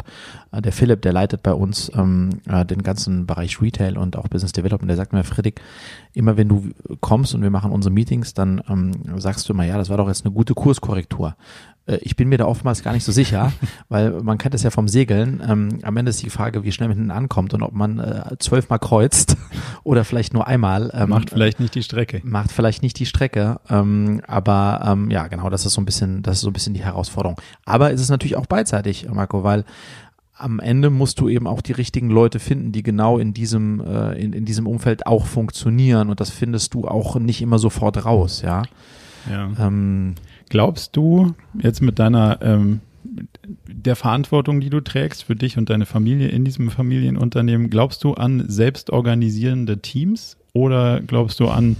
äh, 0.53 0.63
der 0.63 0.73
Philipp, 0.73 1.03
der 1.03 1.13
leitet 1.13 1.43
bei 1.43 1.53
uns 1.53 1.91
ähm, 1.95 2.31
äh, 2.49 2.65
den 2.65 2.83
ganzen 2.83 3.27
Bereich 3.27 3.61
Retail 3.61 3.99
und 3.99 4.17
auch 4.17 4.29
Business 4.29 4.53
Development, 4.53 4.89
der 4.89 4.97
sagt 4.97 5.13
mir, 5.13 5.25
Friedrich, 5.25 5.57
immer 6.15 6.37
wenn 6.37 6.49
du 6.49 6.71
kommst 7.01 7.35
und 7.35 7.43
wir 7.43 7.51
machen 7.51 7.71
unsere 7.73 7.93
Meetings, 7.93 8.35
dann 8.35 8.63
ähm, 8.69 8.93
sagst 9.21 9.49
du 9.49 9.53
immer, 9.53 9.65
ja, 9.65 9.77
das 9.77 9.91
war 9.91 9.97
doch 9.97 10.09
jetzt 10.09 10.25
eine 10.25 10.33
gute 10.35 10.55
Kurskorrektur. 10.55 11.37
Äh, 11.87 11.99
Ich 12.03 12.17
bin 12.17 12.29
mir 12.29 12.39
da 12.39 12.47
oftmals 12.47 12.83
gar 12.83 12.93
nicht 12.93 13.05
so 13.05 13.13
sicher, 13.13 13.53
weil 13.89 14.11
man 14.23 14.39
kennt 14.39 14.55
es 14.55 14.63
ja 14.63 14.71
vom 14.71 14.89
Segeln. 14.89 15.43
Ähm, 15.47 15.79
am 15.83 15.97
Ende 15.97 16.11
ist 16.11 16.23
die 16.23 16.31
Frage, 16.31 16.65
wie 16.65 16.73
schnell 16.73 16.89
man 16.89 16.97
hinten 16.97 17.11
ankommt 17.11 17.55
und 17.55 17.63
ob 17.63 17.73
man 17.73 17.99
äh, 17.99 18.37
zwölfmal 18.39 18.79
kreuzt 18.79 19.37
oder 19.85 20.05
vielleicht 20.05 20.33
nur 20.35 20.47
einmal. 20.47 20.91
Ähm, 20.95 21.11
Macht 21.11 21.31
vielleicht 21.31 21.42
nicht 21.61 21.75
die 21.75 21.83
Strecke. 21.83 22.21
macht 22.25 22.53
vielleicht 22.53 22.83
nicht 22.83 22.99
die 22.99 23.07
Strecke, 23.07 23.61
ähm, 23.69 24.23
aber 24.27 24.83
ähm, 24.87 25.11
ja, 25.11 25.27
genau, 25.29 25.51
das 25.51 25.67
ist 25.67 25.75
so 25.75 25.81
ein 25.81 25.85
bisschen, 25.85 26.23
das 26.23 26.37
ist 26.37 26.43
so 26.43 26.51
ein 26.51 26.53
bisschen 26.53 26.75
die 26.75 26.85
Herausforderung. 26.85 27.41
Aber 27.65 27.93
es 27.93 28.01
ist 28.01 28.11
natürlich 28.11 28.37
auch 28.37 28.47
beidseitig, 28.47 29.09
Marco, 29.13 29.45
weil 29.45 29.65
am 30.35 30.59
Ende 30.59 30.91
musst 30.91 31.21
du 31.21 31.29
eben 31.29 31.47
auch 31.47 31.61
die 31.61 31.73
richtigen 31.73 32.11
Leute 32.11 32.39
finden, 32.39 32.73
die 32.73 32.83
genau 32.83 33.19
in 33.19 33.33
diesem 33.33 33.81
äh, 33.81 34.13
in, 34.21 34.33
in 34.33 34.45
diesem 34.45 34.67
Umfeld 34.67 35.07
auch 35.07 35.27
funktionieren 35.27 36.11
und 36.11 36.21
das 36.21 36.31
findest 36.31 36.75
du 36.75 36.89
auch 36.89 37.17
nicht 37.17 37.43
immer 37.43 37.59
sofort 37.59 38.05
raus, 38.05 38.43
ja. 38.43 38.63
Ja. 39.31 39.51
Ähm, 39.59 40.15
Glaubst 40.53 40.97
du 40.97 41.35
jetzt 41.55 41.81
mit 41.81 41.99
deiner 41.99 42.39
ähm, 42.43 42.81
der 43.67 43.97
Verantwortung, 43.97 44.61
die 44.61 44.69
du 44.69 44.83
trägst 44.83 45.25
für 45.25 45.35
dich 45.35 45.57
und 45.57 45.71
deine 45.71 45.87
Familie 45.87 46.29
in 46.29 46.45
diesem 46.45 46.71
Familienunternehmen, 46.71 47.71
glaubst 47.71 48.05
du 48.05 48.13
an 48.13 48.45
selbstorganisierende 48.49 49.81
Teams 49.81 50.37
oder 50.53 51.01
glaubst 51.01 51.41
du 51.41 51.49
an 51.49 51.77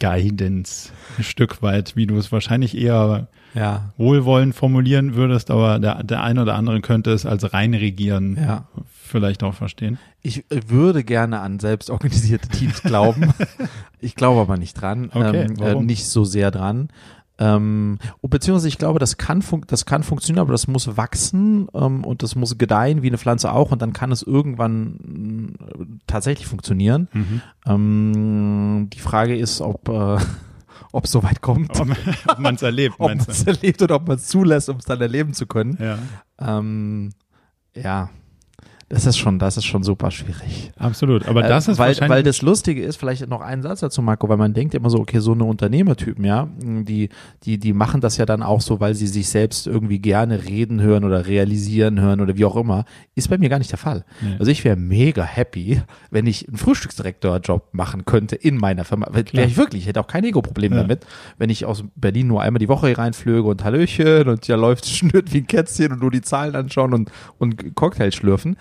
Guidance 0.00 0.90
ein 1.18 1.24
Stück 1.24 1.62
weit, 1.62 1.96
wie 1.96 2.06
du 2.06 2.16
es 2.16 2.32
wahrscheinlich 2.32 2.76
eher 2.76 3.28
ja, 3.54 3.92
wohlwollend 3.96 4.54
formulieren 4.54 5.14
würdest, 5.14 5.50
aber 5.50 5.78
der, 5.78 6.02
der 6.02 6.22
eine 6.22 6.42
oder 6.42 6.56
andere 6.56 6.80
könnte 6.80 7.12
es 7.12 7.24
als 7.24 7.54
reinregieren 7.54 8.36
ja. 8.36 8.64
vielleicht 8.92 9.42
auch 9.44 9.54
verstehen. 9.54 9.98
Ich 10.22 10.50
äh, 10.50 10.60
würde 10.66 11.04
gerne 11.04 11.40
an 11.40 11.60
selbstorganisierte 11.60 12.48
Teams 12.48 12.82
glauben. 12.82 13.32
ich 14.00 14.16
glaube 14.16 14.40
aber 14.40 14.56
nicht 14.56 14.74
dran. 14.74 15.10
Okay, 15.14 15.46
ähm, 15.60 15.62
äh, 15.62 15.74
nicht 15.76 16.06
so 16.06 16.24
sehr 16.24 16.50
dran. 16.50 16.88
Ähm, 17.38 17.98
und 18.20 18.30
beziehungsweise 18.30 18.68
ich 18.68 18.78
glaube, 18.78 18.98
das 18.98 19.16
kann, 19.16 19.42
das 19.66 19.86
kann 19.86 20.02
funktionieren, 20.04 20.42
aber 20.42 20.52
das 20.52 20.68
muss 20.68 20.96
wachsen 20.96 21.68
ähm, 21.74 22.04
und 22.04 22.22
das 22.22 22.36
muss 22.36 22.56
gedeihen, 22.58 23.02
wie 23.02 23.08
eine 23.08 23.18
Pflanze 23.18 23.52
auch, 23.52 23.72
und 23.72 23.82
dann 23.82 23.92
kann 23.92 24.12
es 24.12 24.22
irgendwann 24.22 25.56
äh, 25.58 25.84
tatsächlich 26.06 26.46
funktionieren. 26.46 27.08
Mhm. 27.12 27.40
Ähm, 27.66 28.90
die 28.92 29.00
Frage 29.00 29.36
ist, 29.36 29.60
ob 29.60 29.88
äh, 29.88 30.18
ob 30.92 31.04
es 31.06 31.10
so 31.10 31.24
weit 31.24 31.40
kommt, 31.40 31.78
Ob, 31.80 31.88
ob 32.28 32.38
man 32.38 32.54
es 32.54 32.62
erlebt, 32.62 32.94
ob 32.98 33.08
man 33.08 33.18
es 33.18 33.42
erlebt 33.46 33.82
oder 33.82 33.96
ob 33.96 34.06
man 34.06 34.16
es 34.16 34.28
zulässt, 34.28 34.68
um 34.68 34.76
es 34.76 34.84
dann 34.84 35.00
erleben 35.00 35.34
zu 35.34 35.46
können. 35.46 35.76
Ja, 35.80 35.98
Ähm, 36.38 37.10
ja, 37.74 38.10
das 38.94 39.06
ist 39.06 39.18
schon, 39.18 39.38
das 39.38 39.56
ist 39.56 39.64
schon 39.64 39.82
super 39.82 40.10
schwierig. 40.10 40.70
absolut. 40.78 41.26
Aber 41.26 41.42
das 41.42 41.66
Äh, 41.68 41.72
ist 41.72 41.78
weil, 41.78 41.88
wahrscheinlich 41.88 42.10
weil 42.10 42.22
das 42.22 42.42
Lustige 42.42 42.82
ist, 42.82 42.96
vielleicht 42.96 43.28
noch 43.28 43.40
ein 43.40 43.60
Satz 43.62 43.80
dazu, 43.80 44.00
Marco, 44.02 44.28
weil 44.28 44.36
man 44.36 44.54
denkt 44.54 44.72
immer 44.74 44.88
so, 44.88 44.98
okay, 45.00 45.18
so 45.18 45.32
eine 45.32 45.44
Unternehmertypen, 45.44 46.24
ja, 46.24 46.48
die, 46.62 47.08
die, 47.44 47.58
die 47.58 47.72
machen 47.72 48.00
das 48.00 48.16
ja 48.16 48.24
dann 48.26 48.42
auch 48.42 48.60
so, 48.60 48.78
weil 48.80 48.94
sie 48.94 49.06
sich 49.08 49.28
selbst 49.28 49.66
irgendwie 49.66 49.98
gerne 49.98 50.44
reden 50.44 50.80
hören 50.80 51.04
oder 51.04 51.26
realisieren 51.26 52.00
hören 52.00 52.20
oder 52.20 52.36
wie 52.36 52.44
auch 52.44 52.56
immer. 52.56 52.84
Ist 53.14 53.28
bei 53.30 53.36
mir 53.38 53.48
gar 53.48 53.58
nicht 53.58 53.70
der 53.72 53.78
Fall. 53.78 54.04
Nee. 54.20 54.36
Also 54.38 54.50
ich 54.50 54.64
wäre 54.64 54.76
mega 54.76 55.24
happy, 55.24 55.82
wenn 56.10 56.26
ich 56.26 56.46
einen 56.48 56.56
Frühstücksdirektor-Job 56.56 57.68
machen 57.72 58.04
könnte 58.04 58.36
in 58.36 58.56
meiner 58.58 58.84
Firma. 58.84 59.08
Wäre 59.12 59.46
ich 59.46 59.56
wirklich, 59.56 59.82
ich 59.82 59.88
hätte 59.88 60.00
auch 60.00 60.06
kein 60.06 60.24
Ego-Problem 60.24 60.72
Ja. 60.72 60.82
damit, 60.82 61.04
wenn 61.38 61.50
ich 61.50 61.64
aus 61.66 61.84
Berlin 61.96 62.28
nur 62.28 62.42
einmal 62.42 62.58
die 62.60 62.68
Woche 62.68 62.86
hier 62.88 62.98
reinflöge 62.98 63.48
und 63.48 63.64
Hallöchen 63.64 64.28
und 64.28 64.46
ja 64.46 64.56
läuft 64.56 64.86
schnürt 64.88 65.32
wie 65.32 65.38
ein 65.38 65.46
Kätzchen 65.46 65.92
und 65.92 66.00
nur 66.00 66.10
die 66.10 66.22
Zahlen 66.22 66.54
anschauen 66.54 66.92
und, 66.94 67.10
und 67.38 67.74
Cocktails 67.74 68.14
schlürfen. 68.14 68.56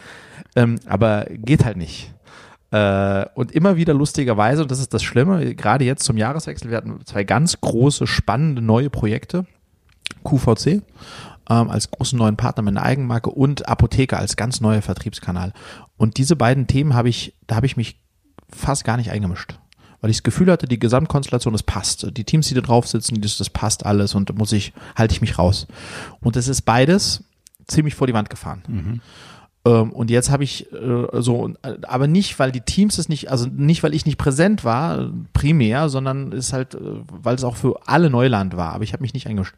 Ähm, 0.56 0.80
aber 0.88 1.26
geht 1.30 1.66
halt 1.66 1.78
nicht. 1.78 2.14
Äh, 2.72 3.26
und 3.36 3.52
immer 3.52 3.76
wieder 3.76 3.94
lustigerweise, 3.94 4.64
und 4.64 4.72
das 4.72 4.80
ist 4.80 4.94
das 4.94 5.04
Schlimme, 5.04 5.56
gerade 5.56 5.86
jetzt 5.86 6.04
zum 6.04 6.18
Jahreswechsel, 6.18 6.70
wir 6.70 6.78
hatten 6.78 7.06
zwei 7.06 7.24
ganz 7.24 7.60
große, 7.62 8.08
spannende 8.08 8.62
neue 8.62 8.90
Projekte. 8.90 9.46
QVC 10.24 10.82
ähm, 11.50 11.70
als 11.70 11.92
großen 11.92 12.18
neuen 12.18 12.38
Partner 12.38 12.64
mit 12.64 12.78
einer 12.78 12.86
Eigenmarke 12.86 13.30
und 13.30 13.68
Apotheker 13.68 14.18
als 14.18 14.36
ganz 14.36 14.62
neuer 14.62 14.82
Vertriebskanal. 14.82 15.54
Und 15.98 16.18
diese 16.18 16.36
beiden 16.36 16.68
Themen 16.68 16.94
habe 16.94 17.10
ich, 17.10 17.36
da 17.48 17.56
habe 17.56 17.66
ich 17.66 17.78
mich 17.78 18.02
fast 18.50 18.84
gar 18.84 18.98
nicht 18.98 19.12
eingemischt. 19.12 19.60
Weil 20.02 20.10
ich 20.10 20.18
das 20.18 20.24
Gefühl 20.24 20.52
hatte, 20.52 20.68
die 20.68 20.80
Gesamtkonstellation, 20.80 21.54
es 21.54 21.64
passt. 21.64 22.18
Die 22.18 22.26
Teams, 22.26 22.48
die 22.48 22.56
da 22.56 22.62
drauf 22.62 22.88
sitzen, 22.88 23.22
das, 23.22 23.38
das 23.38 23.50
passt 23.50 23.86
alles 23.86 24.16
und 24.16 24.38
muss 24.38 24.52
ich, 24.52 24.74
halte 24.96 25.14
ich 25.14 25.22
mich 25.22 25.38
raus. 25.38 25.66
Und 26.20 26.36
es 26.36 26.48
ist 26.50 26.64
beides 26.64 27.24
ziemlich 27.68 27.96
vor 27.96 28.08
die 28.08 28.14
Wand 28.14 28.30
gefahren. 28.30 28.64
Mhm. 28.68 29.02
Ähm, 29.66 29.92
und 29.92 30.10
jetzt 30.10 30.30
habe 30.30 30.44
ich 30.44 30.72
äh, 30.74 31.22
so, 31.22 31.50
äh, 31.62 31.76
aber 31.84 32.08
nicht, 32.08 32.38
weil 32.40 32.52
die 32.52 32.62
Teams 32.62 32.98
es 32.98 33.08
nicht, 33.08 33.32
also 33.32 33.48
nicht, 33.48 33.84
weil 33.84 33.94
ich 33.94 34.06
nicht 34.06 34.18
präsent 34.18 34.64
war, 34.64 35.10
primär, 35.32 35.90
sondern 35.90 36.32
ist 36.32 36.54
halt, 36.54 36.76
äh, 36.76 36.80
weil 37.08 37.36
es 37.36 37.44
auch 37.44 37.56
für 37.56 37.80
alle 37.86 38.10
Neuland 38.10 38.58
war. 38.58 38.74
Aber 38.74 38.84
ich 38.84 38.94
habe 38.94 39.02
mich 39.02 39.14
nicht 39.14 39.28
eingemischt. 39.28 39.56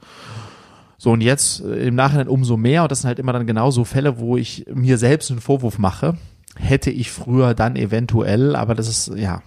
So, 0.97 1.11
und 1.11 1.21
jetzt 1.21 1.61
äh, 1.61 1.87
im 1.87 1.95
Nachhinein 1.95 2.27
umso 2.27 2.55
mehr, 2.55 2.83
und 2.83 2.91
das 2.91 3.01
sind 3.01 3.07
halt 3.07 3.19
immer 3.19 3.33
dann 3.33 3.47
genau 3.47 3.71
so 3.71 3.83
Fälle, 3.83 4.19
wo 4.19 4.37
ich 4.37 4.65
mir 4.73 4.97
selbst 4.97 5.31
einen 5.31 5.41
Vorwurf 5.41 5.79
mache. 5.79 6.17
Hätte 6.55 6.89
ich 6.89 7.11
früher 7.11 7.53
dann 7.53 7.75
eventuell, 7.75 8.55
aber 8.55 8.75
das 8.75 8.87
ist, 8.87 9.11
ja, 9.17 9.41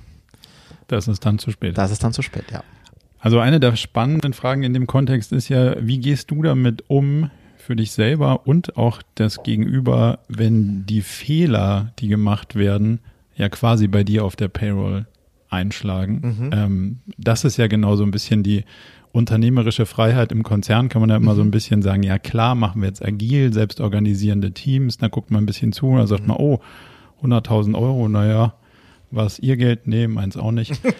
das 0.88 1.08
ist 1.08 1.24
dann 1.24 1.38
zu 1.38 1.50
spät. 1.50 1.78
das 1.78 1.90
ist 1.90 2.02
dann 2.02 2.12
zu 2.12 2.22
spät, 2.22 2.44
ja. 2.50 2.62
Also 3.20 3.40
eine 3.40 3.60
der 3.60 3.76
spannenden 3.76 4.32
Fragen 4.32 4.62
in 4.62 4.74
dem 4.74 4.86
Kontext 4.86 5.32
ist 5.32 5.48
ja, 5.48 5.74
wie 5.80 5.98
gehst 5.98 6.30
du 6.30 6.42
damit 6.42 6.84
um 6.88 7.30
für 7.68 7.76
dich 7.76 7.92
selber 7.92 8.46
und 8.46 8.78
auch 8.78 9.02
das 9.14 9.42
Gegenüber, 9.42 10.20
wenn 10.26 10.86
die 10.86 11.02
Fehler, 11.02 11.92
die 11.98 12.08
gemacht 12.08 12.54
werden, 12.54 13.00
ja 13.36 13.50
quasi 13.50 13.88
bei 13.88 14.04
dir 14.04 14.24
auf 14.24 14.36
der 14.36 14.48
Payroll 14.48 15.06
einschlagen. 15.50 16.50
Ähm, 16.50 16.98
das 17.18 17.44
ist 17.44 17.58
ja 17.58 17.66
genau 17.66 17.94
so 17.94 18.04
ein 18.04 18.10
bisschen 18.10 18.42
die 18.42 18.64
unternehmerische 19.12 19.84
Freiheit 19.84 20.32
im 20.32 20.44
Konzern, 20.44 20.88
kann 20.88 21.02
man 21.02 21.10
ja 21.10 21.16
immer 21.16 21.34
so 21.34 21.42
ein 21.42 21.50
bisschen 21.50 21.82
sagen, 21.82 22.02
ja 22.02 22.18
klar, 22.18 22.54
machen 22.54 22.80
wir 22.80 22.88
jetzt 22.88 23.04
agil, 23.04 23.52
selbstorganisierende 23.52 24.52
Teams, 24.52 24.96
da 24.96 25.08
guckt 25.08 25.30
man 25.30 25.42
ein 25.42 25.46
bisschen 25.46 25.74
zu, 25.74 25.94
da 25.94 26.06
sagt 26.06 26.26
man, 26.26 26.38
oh, 26.38 26.60
100.000 27.22 27.74
Euro, 27.74 28.08
naja, 28.08 28.54
was 29.10 29.38
ihr 29.38 29.56
Geld 29.56 29.86
nehmen, 29.86 30.18
eins 30.18 30.36
auch 30.36 30.52
nicht. 30.52 30.72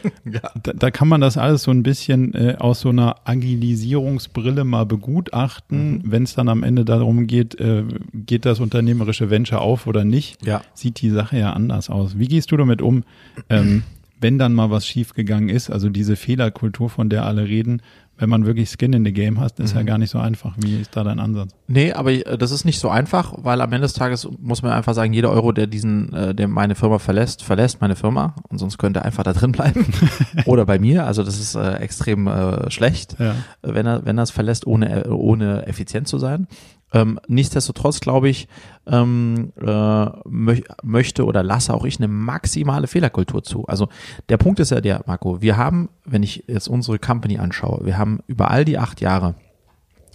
Da, 0.63 0.73
da 0.75 0.91
kann 0.91 1.09
man 1.09 1.21
das 1.23 1.37
alles 1.39 1.63
so 1.63 1.71
ein 1.71 1.83
bisschen 1.83 2.35
äh, 2.35 2.57
aus 2.59 2.81
so 2.81 2.91
einer 2.91 3.17
Agilisierungsbrille 3.25 4.65
mal 4.65 4.85
begutachten. 4.87 6.03
Wenn 6.05 6.23
es 6.25 6.35
dann 6.35 6.49
am 6.49 6.63
Ende 6.63 6.85
darum 6.85 7.27
geht, 7.27 7.59
äh, 7.61 7.85
geht 8.15 8.45
das 8.45 8.61
unternehmerische 8.61 9.31
Venture 9.31 9.61
auf 9.61 9.87
oder 9.87 10.05
nicht, 10.05 10.45
Ja. 10.47 10.63
sieht 10.75 11.01
die 11.01 11.11
Sache 11.11 11.39
ja 11.39 11.53
anders 11.53 11.91
aus. 11.91 12.19
Wie 12.19 12.29
gehst 12.29 12.51
du 12.53 12.57
damit 12.57 12.83
um, 12.83 13.05
ähm, 13.49 13.83
wenn 14.21 14.39
dann 14.39 14.53
mal 14.55 14.71
was 14.71 14.87
schiefgegangen 14.87 15.49
ist? 15.49 15.71
Also 15.71 15.89
diese 15.89 16.17
Fehlerkultur, 16.17 16.91
von 16.91 17.09
der 17.09 17.25
alle 17.25 17.47
reden, 17.47 17.83
wenn 18.19 18.29
man 18.29 18.45
wirklich 18.47 18.69
Skin 18.71 18.93
in 18.93 19.05
the 19.05 19.13
Game 19.13 19.41
hat, 19.41 19.59
ist 19.61 19.75
ja 19.75 19.83
gar 19.83 19.97
nicht 19.97 20.11
so 20.11 20.19
einfach. 20.19 20.53
Wie 20.59 20.81
ist 20.81 20.95
da 20.97 21.05
dein 21.05 21.21
Ansatz? 21.21 21.53
Nee, 21.69 21.93
aber 21.93 22.13
äh, 22.13 22.37
das 22.37 22.51
ist 22.51 22.65
nicht 22.65 22.79
so 22.81 22.89
einfach, 22.89 23.33
weil 23.39 23.61
am 23.61 23.73
Ende 23.73 23.83
des 23.87 23.93
Tages 23.95 24.29
muss 24.41 24.63
man 24.63 24.73
einfach 24.73 24.95
sagen, 24.95 25.13
jeder 25.13 25.31
Euro, 25.31 25.53
der 25.53 25.67
diesen, 25.67 26.13
äh, 26.13 26.35
der 26.35 26.49
meine 26.49 26.75
Firma 26.75 26.99
verlässt, 26.99 27.43
verlässt 27.45 27.81
meine 27.81 27.97
Firma 27.97 28.35
und 28.49 28.59
sonst 28.59 28.77
könnte 28.79 29.01
er 29.01 29.05
einfach 29.07 29.23
da 29.23 29.33
drin 29.33 29.53
bleiben. 29.53 29.87
Oder 30.47 30.67
bei 30.67 30.79
mir, 30.79 31.07
also 31.07 31.23
das 31.23 31.39
ist 31.39 31.55
äh, 31.55 31.75
extrem 31.77 32.27
äh, 32.27 32.71
schlecht, 32.71 33.17
Ja. 33.19 33.35
wenn 33.63 33.87
er, 33.87 34.05
wenn 34.05 34.19
er 34.19 34.25
es 34.25 34.31
verlässt, 34.31 34.67
ohne, 34.67 35.05
ohne 35.11 35.67
effizient 35.67 36.09
zu 36.09 36.19
sein. 36.19 36.47
Ähm, 36.93 37.21
nichtsdestotrotz 37.29 38.01
glaube 38.01 38.29
ich, 38.29 38.49
ähm, 38.87 39.53
äh, 39.61 40.07
möch, 40.27 40.65
möchte 40.83 41.25
oder 41.27 41.43
lasse 41.43 41.75
auch 41.75 41.85
ich 41.85 41.99
eine 41.99 42.09
maximale 42.09 42.87
Fehlerkultur 42.87 43.43
zu. 43.43 43.67
Also 43.67 43.89
der 44.29 44.39
Punkt 44.39 44.59
ist 44.61 44.71
ja 44.71 44.81
der, 44.81 45.03
Marco, 45.07 45.43
wir 45.43 45.57
haben, 45.57 45.91
wenn 46.05 46.23
ich 46.23 46.45
jetzt 46.47 46.69
unsere 46.69 46.99
Company 46.99 47.39
anschaue, 47.39 47.85
wir 47.85 47.99
haben 47.99 48.21
über 48.27 48.51
all 48.51 48.65
die 48.65 48.79
acht 48.79 49.01
Jahre, 49.01 49.35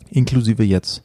inklusive 0.09 0.63
jetzt, 0.63 1.03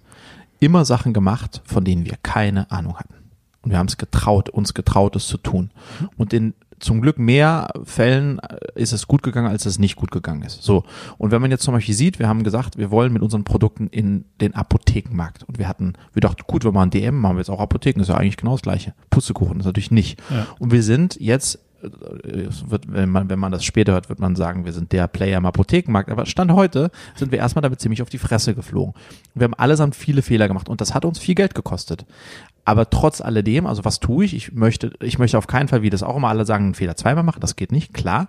immer 0.61 0.85
Sachen 0.85 1.13
gemacht, 1.13 1.63
von 1.65 1.85
denen 1.85 2.05
wir 2.05 2.17
keine 2.23 2.71
Ahnung 2.71 2.97
hatten. 2.97 3.15
Und 3.63 3.71
wir 3.71 3.79
haben 3.79 3.87
es 3.89 3.99
getraut, 3.99 4.49
uns 4.49 4.75
getraut, 4.75 5.17
es 5.17 5.27
zu 5.27 5.37
tun. 5.37 5.71
Und 6.17 6.33
in 6.33 6.55
zum 6.81 7.01
Glück 7.01 7.19
mehr 7.19 7.69
Fällen 7.85 8.39
äh, 8.39 8.59
ist 8.75 8.93
es 8.93 9.07
gut 9.07 9.23
gegangen, 9.23 9.49
als 9.49 9.67
es 9.67 9.79
nicht 9.79 9.97
gut 9.97 10.11
gegangen 10.11 10.43
ist. 10.43 10.63
So. 10.63 10.85
Und 11.17 11.31
wenn 11.31 11.41
man 11.41 11.51
jetzt 11.51 11.63
zum 11.63 11.75
Beispiel 11.75 11.95
sieht, 11.95 12.19
wir 12.19 12.29
haben 12.29 12.45
gesagt, 12.45 12.79
wir 12.79 12.91
wollen 12.91 13.13
mit 13.13 13.23
unseren 13.23 13.45
Produkten 13.45 13.89
in 13.89 14.25
den 14.41 14.55
Apothekenmarkt. 14.55 15.45
Und 15.45 15.59
wir 15.59 15.69
hatten, 15.69 15.95
wir 16.13 16.21
dachten, 16.21 16.43
gut, 16.47 16.65
wir 16.65 16.73
machen 16.73 16.91
DM, 16.91 17.19
machen 17.19 17.37
wir 17.37 17.41
jetzt 17.41 17.51
auch 17.51 17.61
Apotheken, 17.61 18.01
ist 18.01 18.09
ja 18.09 18.17
eigentlich 18.17 18.37
genau 18.37 18.53
das 18.53 18.63
gleiche. 18.63 18.95
Putzekuchen 19.11 19.61
ist 19.61 19.67
natürlich 19.67 19.91
nicht. 19.91 20.21
Ja. 20.31 20.47
Und 20.59 20.73
wir 20.73 20.83
sind 20.83 21.19
jetzt 21.21 21.59
äh, 21.83 22.49
wird, 22.67 22.93
wenn 22.93 23.09
man, 23.09 23.31
wenn 23.31 23.39
man 23.39 23.53
das 23.53 23.65
später 23.65 23.93
hört, 23.93 24.09
wird 24.09 24.19
man 24.19 24.35
sagen, 24.35 24.65
wir 24.65 24.73
sind 24.73 24.93
der 24.93 25.07
Player 25.07 25.39
im 25.39 25.47
Apothekenmarkt. 25.47 26.11
Aber 26.11 26.27
Stand 26.27 26.53
heute 26.53 26.91
sind 27.15 27.31
wir 27.31 27.39
erstmal 27.39 27.63
damit 27.63 27.81
ziemlich 27.81 28.03
auf 28.03 28.11
die 28.11 28.19
Fresse 28.19 28.55
geflogen. 28.55 28.95
Wir 29.35 29.45
haben 29.45 29.55
allesamt 29.55 29.95
viele 29.95 30.23
Fehler 30.23 30.49
gemacht 30.49 30.69
und 30.69 30.81
das 30.81 30.95
hat 30.95 31.05
uns 31.05 31.19
viel 31.19 31.35
Geld 31.35 31.55
gekostet. 31.55 32.05
Aber 32.69 32.91
trotz 32.91 33.23
alledem, 33.23 33.67
also 33.67 33.87
was 33.87 33.99
tue 33.99 34.27
ich? 34.27 34.35
Ich 34.35 34.53
möchte, 34.53 34.93
ich 35.01 35.19
möchte 35.19 35.39
auf 35.39 35.47
keinen 35.47 35.69
Fall, 35.69 35.81
wie 35.81 35.89
das 35.89 36.03
auch 36.03 36.17
immer 36.17 36.29
alle 36.29 36.45
sagen, 36.45 36.65
einen 36.65 36.75
Fehler 36.75 36.97
zweimal 36.97 37.25
machen. 37.25 37.41
Das 37.41 37.57
geht 37.57 37.73
nicht, 37.73 37.95
klar. 37.95 38.29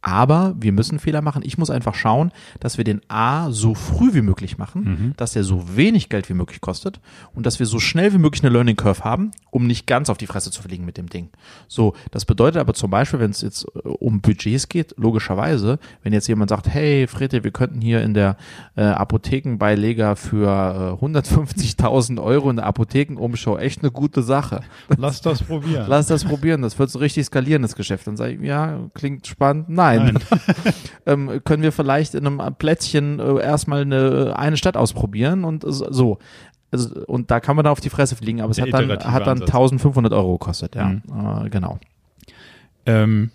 Aber 0.00 0.54
wir 0.58 0.72
müssen 0.72 0.98
Fehler 0.98 1.22
machen. 1.22 1.42
Ich 1.44 1.58
muss 1.58 1.70
einfach 1.70 1.94
schauen, 1.94 2.30
dass 2.60 2.78
wir 2.78 2.84
den 2.84 3.00
A 3.08 3.50
so 3.50 3.74
früh 3.74 4.14
wie 4.14 4.22
möglich 4.22 4.56
machen, 4.56 5.14
dass 5.16 5.32
der 5.32 5.42
so 5.44 5.76
wenig 5.76 6.08
Geld 6.08 6.28
wie 6.28 6.34
möglich 6.34 6.60
kostet 6.60 7.00
und 7.34 7.46
dass 7.46 7.58
wir 7.58 7.66
so 7.66 7.80
schnell 7.80 8.12
wie 8.12 8.18
möglich 8.18 8.42
eine 8.42 8.52
Learning 8.52 8.76
Curve 8.76 9.02
haben, 9.02 9.32
um 9.50 9.66
nicht 9.66 9.86
ganz 9.86 10.08
auf 10.08 10.16
die 10.16 10.26
Fresse 10.26 10.50
zu 10.50 10.62
fliegen 10.62 10.84
mit 10.84 10.96
dem 10.98 11.08
Ding. 11.08 11.30
So, 11.66 11.94
das 12.10 12.24
bedeutet 12.24 12.60
aber 12.60 12.74
zum 12.74 12.90
Beispiel, 12.90 13.18
wenn 13.18 13.30
es 13.32 13.40
jetzt 13.40 13.64
äh, 13.74 13.88
um 13.88 14.20
Budgets 14.20 14.68
geht, 14.68 14.94
logischerweise, 14.96 15.78
wenn 16.02 16.12
jetzt 16.12 16.28
jemand 16.28 16.50
sagt, 16.50 16.68
hey 16.68 17.06
Frede, 17.06 17.42
wir 17.42 17.50
könnten 17.50 17.80
hier 17.80 18.02
in 18.02 18.14
der 18.14 18.36
äh, 18.76 18.82
Apothekenbeileger 18.82 20.16
für 20.16 20.98
äh, 21.00 21.04
150.000 21.04 22.22
Euro 22.22 22.50
in 22.50 22.56
der 22.56 22.66
Apothekenumschau 22.66 23.58
echt 23.58 23.82
eine 23.82 23.90
gute 23.90 24.22
Sache. 24.22 24.60
Lass 24.96 25.20
das 25.20 25.42
probieren. 25.42 25.86
Lass 25.88 26.06
das 26.06 26.24
probieren, 26.24 26.62
das 26.62 26.78
wird 26.78 26.90
so 26.90 26.98
richtig 26.98 27.26
skalierendes 27.26 27.74
Geschäft. 27.74 28.06
Dann 28.06 28.16
sage 28.16 28.34
ich, 28.34 28.40
ja, 28.42 28.78
klingt 28.94 29.26
spannend. 29.26 29.68
Nein. 29.68 29.87
Nein. 29.96 30.18
ähm, 31.06 31.40
können 31.44 31.62
wir 31.62 31.72
vielleicht 31.72 32.14
in 32.14 32.26
einem 32.26 32.54
Plätzchen 32.56 33.18
äh, 33.20 33.40
erstmal 33.42 33.82
eine, 33.82 34.34
eine 34.36 34.56
Stadt 34.56 34.76
ausprobieren 34.76 35.44
und 35.44 35.64
so. 35.66 36.18
Also, 36.70 37.04
und 37.06 37.30
da 37.30 37.40
kann 37.40 37.56
man 37.56 37.64
dann 37.64 37.72
auf 37.72 37.80
die 37.80 37.88
Fresse 37.90 38.14
fliegen, 38.16 38.40
aber 38.42 38.50
es 38.50 38.60
hat 38.60 38.72
dann, 38.72 38.90
hat 38.90 39.26
dann 39.26 39.42
Ansatz. 39.42 39.48
1500 39.48 40.12
Euro 40.12 40.32
gekostet, 40.38 40.74
ja. 40.74 40.88
Mhm. 40.88 41.02
Äh, 41.46 41.48
genau. 41.50 41.78
Ähm, 42.86 43.30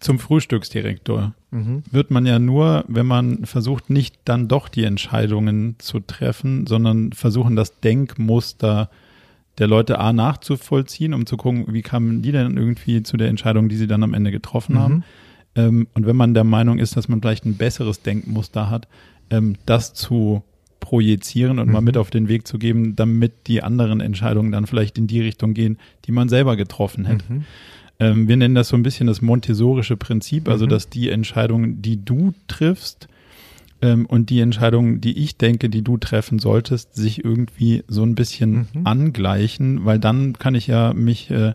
zum 0.00 0.18
Frühstücksdirektor 0.18 1.32
Mhm. 1.50 1.84
wird 1.90 2.10
man 2.10 2.26
ja 2.26 2.38
nur, 2.38 2.84
wenn 2.86 3.06
man 3.06 3.46
versucht, 3.46 3.88
nicht 3.88 4.16
dann 4.26 4.46
doch 4.46 4.68
die 4.68 4.84
Entscheidungen 4.84 5.76
zu 5.78 6.00
treffen, 6.00 6.66
sondern 6.66 7.12
versuchen, 7.12 7.56
das 7.56 7.80
Denkmuster 7.80 8.90
der 9.58 9.66
Leute 9.68 9.98
A 9.98 10.12
nachzuvollziehen, 10.12 11.14
um 11.14 11.24
zu 11.24 11.38
gucken, 11.38 11.64
wie 11.72 11.80
kamen 11.80 12.20
die 12.20 12.32
denn 12.32 12.58
irgendwie 12.58 13.02
zu 13.04 13.16
der 13.16 13.28
Entscheidung, 13.28 13.70
die 13.70 13.76
sie 13.76 13.86
dann 13.86 14.02
am 14.02 14.12
Ende 14.12 14.30
getroffen 14.32 14.74
Mhm. 14.74 14.78
haben. 14.80 15.04
Ähm, 15.56 15.88
und 15.94 16.06
wenn 16.06 16.16
man 16.16 16.34
der 16.34 16.44
Meinung 16.44 16.78
ist, 16.78 16.96
dass 16.96 17.08
man 17.08 17.20
vielleicht 17.20 17.44
ein 17.46 17.56
besseres 17.56 18.02
Denkmuster 18.02 18.70
hat, 18.70 18.86
ähm, 19.30 19.56
das 19.66 19.94
zu 19.94 20.42
projizieren 20.80 21.58
und 21.58 21.70
mal 21.72 21.80
Mhm. 21.80 21.84
mit 21.86 21.96
auf 21.96 22.10
den 22.10 22.28
Weg 22.28 22.46
zu 22.46 22.58
geben, 22.58 22.94
damit 22.94 23.32
die 23.48 23.62
anderen 23.62 24.00
Entscheidungen 24.00 24.52
dann 24.52 24.66
vielleicht 24.66 24.98
in 24.98 25.06
die 25.08 25.20
Richtung 25.20 25.52
gehen, 25.54 25.78
die 26.04 26.12
man 26.12 26.28
selber 26.28 26.56
getroffen 26.56 27.06
hätte. 27.06 27.24
Mhm. 27.32 27.44
Ähm, 27.98 28.28
wir 28.28 28.36
nennen 28.36 28.54
das 28.54 28.68
so 28.68 28.76
ein 28.76 28.82
bisschen 28.82 29.06
das 29.06 29.22
montessorische 29.22 29.96
Prinzip, 29.96 30.48
also 30.48 30.66
Mhm. 30.66 30.70
dass 30.70 30.88
die 30.90 31.08
Entscheidungen, 31.10 31.80
die 31.82 32.04
du 32.04 32.34
triffst 32.46 33.08
ähm, 33.82 34.06
und 34.06 34.30
die 34.30 34.40
Entscheidungen, 34.40 35.00
die 35.00 35.18
ich 35.18 35.36
denke, 35.38 35.68
die 35.70 35.82
du 35.82 35.96
treffen 35.96 36.38
solltest, 36.38 36.94
sich 36.94 37.24
irgendwie 37.24 37.82
so 37.88 38.02
ein 38.04 38.14
bisschen 38.14 38.68
Mhm. 38.72 38.86
angleichen, 38.86 39.84
weil 39.86 39.98
dann 39.98 40.34
kann 40.38 40.54
ich 40.54 40.66
ja 40.66 40.92
mich 40.94 41.30
äh, 41.30 41.52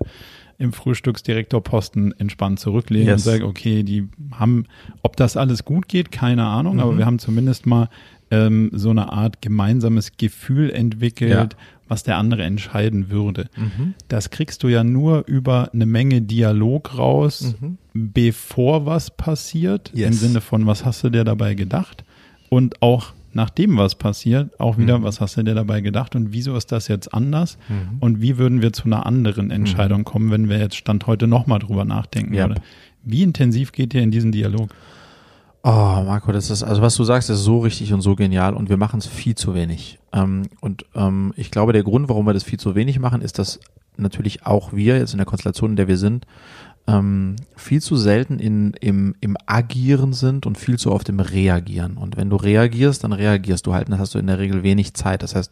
im 0.61 0.71
Frühstücksdirektorposten 0.73 2.17
entspannt 2.19 2.59
zurücklegen 2.59 3.07
Yes. 3.07 3.25
und 3.25 3.31
sage, 3.33 3.45
okay, 3.45 3.83
die 3.83 4.07
haben, 4.31 4.65
ob 5.01 5.15
das 5.17 5.37
alles 5.37 5.65
gut 5.65 5.87
geht, 5.87 6.11
keine 6.11 6.45
Ahnung, 6.45 6.79
aber 6.79 6.93
Mhm. 6.93 6.97
wir 6.99 7.05
haben 7.05 7.19
zumindest 7.19 7.65
mal 7.65 7.89
ähm, 8.33 8.69
so 8.73 8.91
eine 8.91 9.11
Art 9.11 9.41
gemeinsames 9.41 10.13
Gefühl 10.15 10.69
entwickelt, 10.71 11.31
Ja. 11.31 11.49
was 11.89 12.03
der 12.03 12.15
andere 12.15 12.43
entscheiden 12.43 13.09
würde. 13.09 13.49
Mhm. 13.57 13.93
Das 14.07 14.29
kriegst 14.29 14.63
du 14.63 14.69
ja 14.69 14.85
nur 14.85 15.27
über 15.27 15.69
eine 15.73 15.85
Menge 15.85 16.21
Dialog 16.21 16.97
raus, 16.97 17.55
Mhm. 17.59 17.77
bevor 17.93 18.85
was 18.85 19.11
passiert, 19.11 19.91
im 19.93 19.99
Yes. 19.99 20.21
Sinne 20.21 20.39
von, 20.39 20.65
was 20.65 20.85
hast 20.85 21.03
du 21.03 21.09
dir 21.09 21.25
dabei 21.25 21.55
gedacht? 21.55 22.05
Und 22.49 22.81
auch 22.81 23.11
nachdem 23.33 23.77
was 23.77 23.95
passiert, 23.95 24.59
auch 24.59 24.77
wieder, 24.77 24.99
Mhm. 24.99 25.03
was 25.03 25.21
hast 25.21 25.37
du 25.37 25.43
dir 25.43 25.55
dabei 25.55 25.81
gedacht 25.81 26.15
und 26.15 26.33
wieso 26.33 26.55
ist 26.55 26.71
das 26.71 26.87
jetzt 26.87 27.13
anders? 27.13 27.57
Mhm. 27.69 27.97
Und 27.99 28.21
wie 28.21 28.37
würden 28.37 28.61
wir 28.61 28.73
zu 28.73 28.85
einer 28.85 29.05
anderen 29.05 29.51
Entscheidung 29.51 30.03
kommen, 30.03 30.31
wenn 30.31 30.49
wir 30.49 30.59
jetzt 30.59 30.75
Stand 30.75 31.07
heute 31.07 31.27
nochmal 31.27 31.59
drüber 31.59 31.85
nachdenken 31.85 32.33
Yep. 32.33 32.47
würde? 32.49 32.61
Wie 33.03 33.23
intensiv 33.23 33.71
geht 33.71 33.93
ihr 33.93 34.01
in 34.03 34.11
diesen 34.11 34.31
Dialog? 34.31 34.69
Oh, 35.63 35.69
Marco, 35.69 36.31
das 36.31 36.49
ist, 36.49 36.63
also 36.63 36.81
was 36.81 36.95
du 36.95 37.03
sagst, 37.03 37.29
ist 37.29 37.43
so 37.43 37.59
richtig 37.59 37.93
und 37.93 38.01
so 38.01 38.15
genial 38.15 38.55
und 38.55 38.69
wir 38.69 38.77
machen 38.77 38.97
es 38.97 39.05
viel 39.05 39.35
zu 39.35 39.53
wenig. 39.53 39.99
Ähm, 40.11 40.47
und 40.59 40.85
ähm, 40.95 41.33
ich 41.35 41.51
glaube, 41.51 41.71
der 41.71 41.83
Grund, 41.83 42.09
warum 42.09 42.25
wir 42.25 42.33
das 42.33 42.43
viel 42.43 42.59
zu 42.59 42.73
wenig 42.73 42.99
machen, 42.99 43.21
ist, 43.21 43.37
dass 43.37 43.59
natürlich 43.95 44.43
auch 44.45 44.73
wir 44.73 44.97
jetzt 44.97 45.13
in 45.13 45.17
der 45.17 45.27
Konstellation, 45.27 45.71
in 45.71 45.75
der 45.75 45.87
wir 45.87 45.97
sind, 45.97 46.25
ähm, 46.87 47.35
viel 47.55 47.81
zu 47.81 47.95
selten 47.95 48.39
in, 48.39 48.73
im, 48.81 49.15
im 49.21 49.37
Agieren 49.45 50.13
sind 50.13 50.45
und 50.45 50.57
viel 50.57 50.77
zu 50.79 50.91
oft 50.91 51.07
im 51.09 51.19
Reagieren. 51.19 51.95
Und 51.97 52.17
wenn 52.17 52.29
du 52.29 52.35
reagierst, 52.35 53.03
dann 53.03 53.13
reagierst 53.13 53.67
du 53.67 53.73
halt, 53.73 53.85
und 53.87 53.91
dann 53.91 53.99
hast 53.99 54.15
du 54.15 54.19
in 54.19 54.27
der 54.27 54.39
Regel 54.39 54.63
wenig 54.63 54.93
Zeit. 54.95 55.21
Das 55.21 55.35
heißt, 55.35 55.51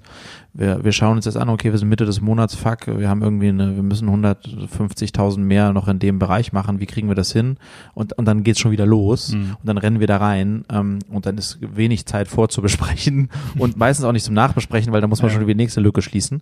wir, 0.54 0.84
wir 0.84 0.92
schauen 0.92 1.18
uns 1.18 1.26
jetzt 1.26 1.38
an, 1.38 1.48
okay, 1.50 1.72
wir 1.72 1.78
sind 1.78 1.88
Mitte 1.90 2.06
des 2.06 2.20
Monats, 2.20 2.56
fuck, 2.56 2.88
wir 2.88 3.08
haben 3.08 3.22
irgendwie 3.22 3.50
eine, 3.50 3.76
wir 3.76 3.84
müssen 3.84 4.10
150.000 4.10 5.40
mehr 5.40 5.72
noch 5.74 5.88
in 5.88 6.00
dem 6.00 6.20
Bereich 6.20 6.52
machen, 6.54 6.80
wie 6.80 6.86
kriegen 6.86 7.08
wir 7.08 7.16
das 7.16 7.32
hin? 7.32 7.58
Und, 7.94 8.18
und 8.18 8.26
dann 8.26 8.44
geht's 8.44 8.60
schon 8.60 8.72
wieder 8.72 8.86
los 8.86 9.30
Mhm. 9.34 9.56
und 9.60 9.66
dann 9.68 9.78
rennen 9.78 10.00
wir 10.00 10.08
da 10.08 10.18
rein 10.18 10.66
ähm, 10.72 11.00
und 11.10 11.26
dann 11.26 11.38
ist 11.38 11.60
wenig 11.62 12.06
Zeit 12.06 12.28
vorzubesprechen 12.28 13.30
und 13.58 13.78
meistens 13.78 14.06
auch 14.06 14.12
nicht 14.12 14.26
zum 14.26 14.34
Nachbesprechen, 14.34 14.92
weil 14.92 15.02
da 15.02 15.08
muss 15.08 15.22
man 15.22 15.30
Ja. 15.32 15.38
schon 15.38 15.46
die 15.48 15.54
nächste 15.56 15.82
Lücke 15.82 16.02
schließen. 16.02 16.42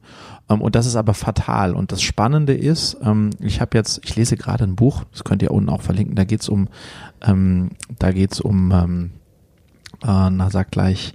Ähm, 0.50 0.62
und 0.62 0.76
das 0.76 0.86
ist 0.86 0.96
aber 0.96 1.14
fatal. 1.14 1.74
Und 1.76 1.92
das 1.92 2.02
Spannende 2.02 2.54
ist, 2.54 2.98
ähm, 3.04 3.32
ich 3.40 3.60
habe 3.62 3.78
jetzt, 3.78 4.00
ich 4.06 4.16
lese 4.16 4.38
gerade 4.38 4.64
ein 4.64 4.76
Buch, 4.78 5.04
das 5.12 5.26
könnt 5.26 5.42
ihr 5.42 5.52
unten 5.52 5.70
auch 5.70 5.82
verlinken, 5.82 6.16
da 6.16 6.24
geht's 6.24 6.48
um, 6.48 6.70
ähm, 7.22 7.72
da 8.00 8.12
geht's 8.12 8.40
um, 8.40 8.72
ähm, 8.72 9.12
äh, 10.04 10.30
na 10.30 10.50
sag 10.50 10.72
gleich, 10.72 11.14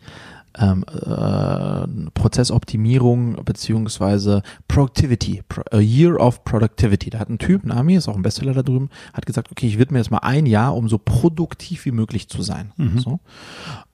ähm, 0.58 0.84
äh, 0.88 2.10
Prozessoptimierung 2.14 3.44
beziehungsweise 3.44 4.42
Productivity, 4.68 5.42
Pro 5.48 5.62
A 5.70 5.78
Year 5.78 6.20
of 6.20 6.44
Productivity. 6.44 7.10
Da 7.10 7.18
hat 7.18 7.28
ein 7.28 7.38
Typ, 7.38 7.64
ein 7.64 7.72
Ami, 7.72 7.96
ist 7.96 8.08
auch 8.08 8.16
ein 8.16 8.22
Bestseller 8.22 8.54
da 8.54 8.62
drüben, 8.62 8.90
hat 9.12 9.26
gesagt, 9.26 9.50
okay, 9.50 9.66
ich 9.66 9.78
widme 9.78 9.98
jetzt 9.98 10.10
mal 10.10 10.18
ein 10.18 10.46
Jahr, 10.46 10.76
um 10.76 10.88
so 10.88 10.98
produktiv 10.98 11.84
wie 11.84 11.92
möglich 11.92 12.28
zu 12.28 12.42
sein. 12.42 12.72
Mhm. 12.76 12.98
So. 12.98 13.20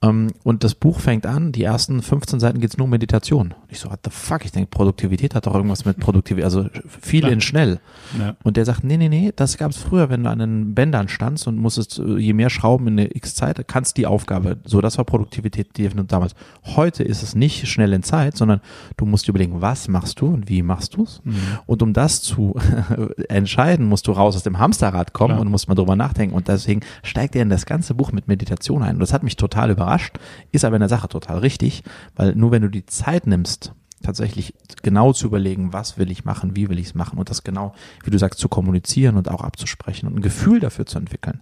Ähm, 0.01 0.27
und 0.43 0.63
das 0.63 0.75
Buch 0.75 0.99
fängt 0.99 1.25
an, 1.25 1.51
die 1.51 1.63
ersten 1.63 2.01
15 2.01 2.39
Seiten 2.39 2.59
geht's 2.59 2.77
nur 2.77 2.85
um 2.85 2.91
Meditation. 2.91 3.53
Ich 3.69 3.79
so, 3.79 3.89
what 3.89 3.99
the 4.03 4.11
fuck? 4.11 4.45
Ich 4.45 4.51
denke, 4.51 4.69
Produktivität 4.69 5.35
hat 5.35 5.45
doch 5.45 5.55
irgendwas 5.55 5.85
mit 5.85 5.99
Produktivität, 5.99 6.45
also 6.45 6.67
viel 7.01 7.21
Klar. 7.21 7.31
in 7.31 7.41
schnell. 7.41 7.79
Ja. 8.17 8.35
Und 8.43 8.57
der 8.57 8.65
sagt, 8.65 8.83
nee, 8.83 8.97
nee, 8.97 9.09
nee, 9.09 9.31
das 9.35 9.57
gab's 9.57 9.77
früher, 9.77 10.09
wenn 10.09 10.23
du 10.23 10.29
an 10.29 10.39
den 10.39 10.75
Bändern 10.75 11.07
standst 11.07 11.47
und 11.47 11.57
musstest 11.57 11.99
äh, 11.99 12.17
je 12.17 12.33
mehr 12.33 12.49
Schrauben 12.49 12.87
in 12.87 12.99
eine 12.99 13.15
X 13.15 13.35
Zeit, 13.35 13.67
kannst 13.67 13.97
die 13.97 14.05
Aufgabe. 14.05 14.57
So, 14.65 14.81
das 14.81 14.97
war 14.97 15.05
Produktivität 15.05 15.77
die 15.77 15.89
damals. 15.89 16.35
Heute 16.63 17.03
ist 17.03 17.23
es 17.23 17.35
nicht 17.35 17.67
schnell 17.67 17.93
in 17.93 18.03
Zeit, 18.03 18.37
sondern 18.37 18.61
du 18.97 19.05
musst 19.05 19.27
überlegen, 19.27 19.61
was 19.61 19.87
machst 19.87 20.21
du 20.21 20.27
und 20.27 20.49
wie 20.49 20.61
machst 20.61 20.95
du's? 20.95 21.21
Mhm. 21.23 21.35
Und 21.65 21.81
um 21.81 21.93
das 21.93 22.21
zu 22.21 22.55
entscheiden, 23.29 23.87
musst 23.87 24.07
du 24.07 24.11
raus 24.11 24.35
aus 24.35 24.43
dem 24.43 24.59
Hamsterrad 24.59 25.13
kommen 25.13 25.35
Klar. 25.35 25.41
und 25.41 25.51
musst 25.51 25.67
mal 25.67 25.75
drüber 25.75 25.95
nachdenken. 25.95 26.35
Und 26.35 26.47
deswegen 26.47 26.81
steigt 27.03 27.35
er 27.35 27.41
in 27.41 27.49
das 27.49 27.65
ganze 27.65 27.93
Buch 27.93 28.11
mit 28.11 28.27
Meditation 28.27 28.83
ein. 28.83 28.95
Und 28.95 28.99
das 28.99 29.13
hat 29.13 29.23
mich 29.23 29.35
total 29.35 29.71
überrascht, 29.71 30.17
ist 30.51 30.65
aber 30.65 30.75
in 30.75 30.81
der 30.81 30.89
Sache 30.89 31.07
total 31.07 31.39
richtig, 31.39 31.83
weil 32.15 32.35
nur 32.35 32.51
wenn 32.51 32.61
du 32.61 32.69
die 32.69 32.85
Zeit 32.85 33.25
nimmst, 33.25 33.73
tatsächlich 34.01 34.53
genau 34.81 35.13
zu 35.13 35.27
überlegen, 35.27 35.73
was 35.73 35.97
will 35.97 36.11
ich 36.11 36.25
machen, 36.25 36.55
wie 36.55 36.69
will 36.69 36.79
ich 36.79 36.87
es 36.87 36.95
machen 36.95 37.19
und 37.19 37.29
das 37.29 37.43
genau, 37.43 37.73
wie 38.03 38.11
du 38.11 38.17
sagst, 38.17 38.39
zu 38.39 38.49
kommunizieren 38.49 39.17
und 39.17 39.29
auch 39.29 39.41
abzusprechen 39.41 40.07
und 40.07 40.15
ein 40.15 40.21
Gefühl 40.21 40.59
dafür 40.59 40.85
zu 40.85 40.97
entwickeln, 40.97 41.41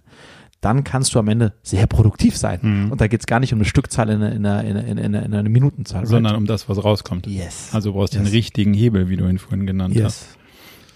dann 0.60 0.82
kannst 0.84 1.14
du 1.14 1.18
am 1.18 1.28
Ende 1.28 1.52
sehr 1.62 1.86
produktiv 1.86 2.36
sein. 2.36 2.58
Mhm. 2.62 2.92
Und 2.92 3.00
da 3.00 3.06
geht 3.06 3.20
es 3.20 3.26
gar 3.26 3.38
nicht 3.40 3.52
um 3.52 3.58
eine 3.58 3.64
Stückzahl 3.64 4.08
in 4.10 4.22
einer, 4.22 4.34
in 4.34 4.44
einer, 4.46 4.64
in 4.64 4.76
einer, 4.78 4.88
in 4.88 4.98
einer, 4.98 5.26
in 5.26 5.34
einer 5.34 5.48
Minutenzahl. 5.48 6.04
Sondern 6.06 6.34
um 6.36 6.46
das, 6.46 6.68
was 6.68 6.82
rauskommt. 6.82 7.26
yes. 7.26 7.70
Also 7.72 7.90
du 7.90 7.96
brauchst 7.98 8.14
den 8.14 8.24
Yes. 8.24 8.32
richtigen 8.32 8.74
Hebel, 8.74 9.08
wie 9.08 9.16
du 9.16 9.28
ihn 9.28 9.38
vorhin 9.38 9.66
genannt 9.66 9.94
hast. 9.96 10.02
yes. 10.02 10.28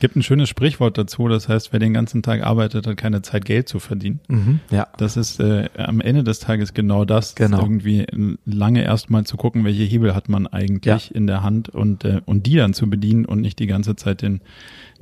Gibt 0.01 0.17
ein 0.17 0.25
schönes 0.25 0.49
Sprichwort 0.49 0.99
dazu, 0.99 1.29
das 1.29 1.49
heißt, 1.49 1.73
wer 1.73 1.79
den 1.79 1.95
ganzen 1.95 2.25
Tag 2.25 2.43
arbeitet, 2.43 2.89
hat 2.89 2.97
keine 2.97 3.23
Zeit, 3.23 3.45
Geld 3.45 3.69
zu 3.69 3.79
verdienen. 3.79 4.19
Mhm. 4.27 4.59
Ja. 4.73 4.89
Das 4.99 5.17
ist 5.17 5.39
äh, 5.39 5.69
am 5.77 6.01
Ende 6.01 6.25
des 6.25 6.41
Tages 6.41 6.75
genau 6.75 7.05
das, 7.05 7.37
Genau. 7.37 7.61
irgendwie 7.61 8.05
lange 8.45 8.83
erstmal 8.83 9.23
zu 9.23 9.37
gucken, 9.37 9.65
welche 9.65 9.85
Hebel 9.85 10.17
hat 10.17 10.29
man 10.29 10.49
eigentlich 10.49 11.15
in 11.15 11.29
der 11.29 11.45
Hand 11.45 11.69
und, 11.69 12.05
äh, 12.05 12.21
und 12.25 12.47
die 12.47 12.57
dann 12.57 12.75
zu 12.75 12.91
bedienen 12.91 13.25
und 13.27 13.41
nicht 13.43 13.61
die 13.61 13.69
ganze 13.69 13.95
Zeit 13.95 14.23
den, 14.23 14.41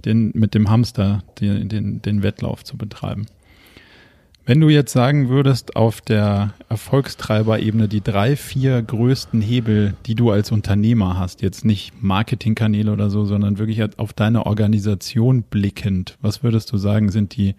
den 0.04 0.32
mit 0.34 0.52
dem 0.54 0.68
Hamster 0.68 1.24
den, 1.40 1.70
den, 1.70 2.02
den 2.02 2.22
Wettlauf 2.22 2.62
zu 2.62 2.76
betreiben. 2.76 3.24
Wenn 4.46 4.60
du 4.60 4.68
jetzt 4.68 4.92
sagen 4.92 5.28
würdest, 5.28 5.76
auf 5.76 6.00
der 6.00 6.54
Erfolgstreiberebene 6.68 7.88
die 7.88 8.00
drei, 8.00 8.36
vier 8.36 8.82
größten 8.82 9.40
Hebel, 9.40 9.94
die 10.06 10.14
du 10.14 10.30
als 10.30 10.50
Unternehmer 10.50 11.18
hast, 11.18 11.42
jetzt 11.42 11.64
nicht 11.64 12.02
Marketingkanäle 12.02 12.92
oder 12.92 13.10
so, 13.10 13.24
sondern 13.26 13.58
wirklich 13.58 13.82
auf 13.98 14.12
deine 14.12 14.46
Organisation 14.46 15.42
blickend, 15.42 16.16
was 16.20 16.42
würdest 16.42 16.72
du 16.72 16.78
sagen, 16.78 17.10
sind 17.10 17.36
die 17.36 17.54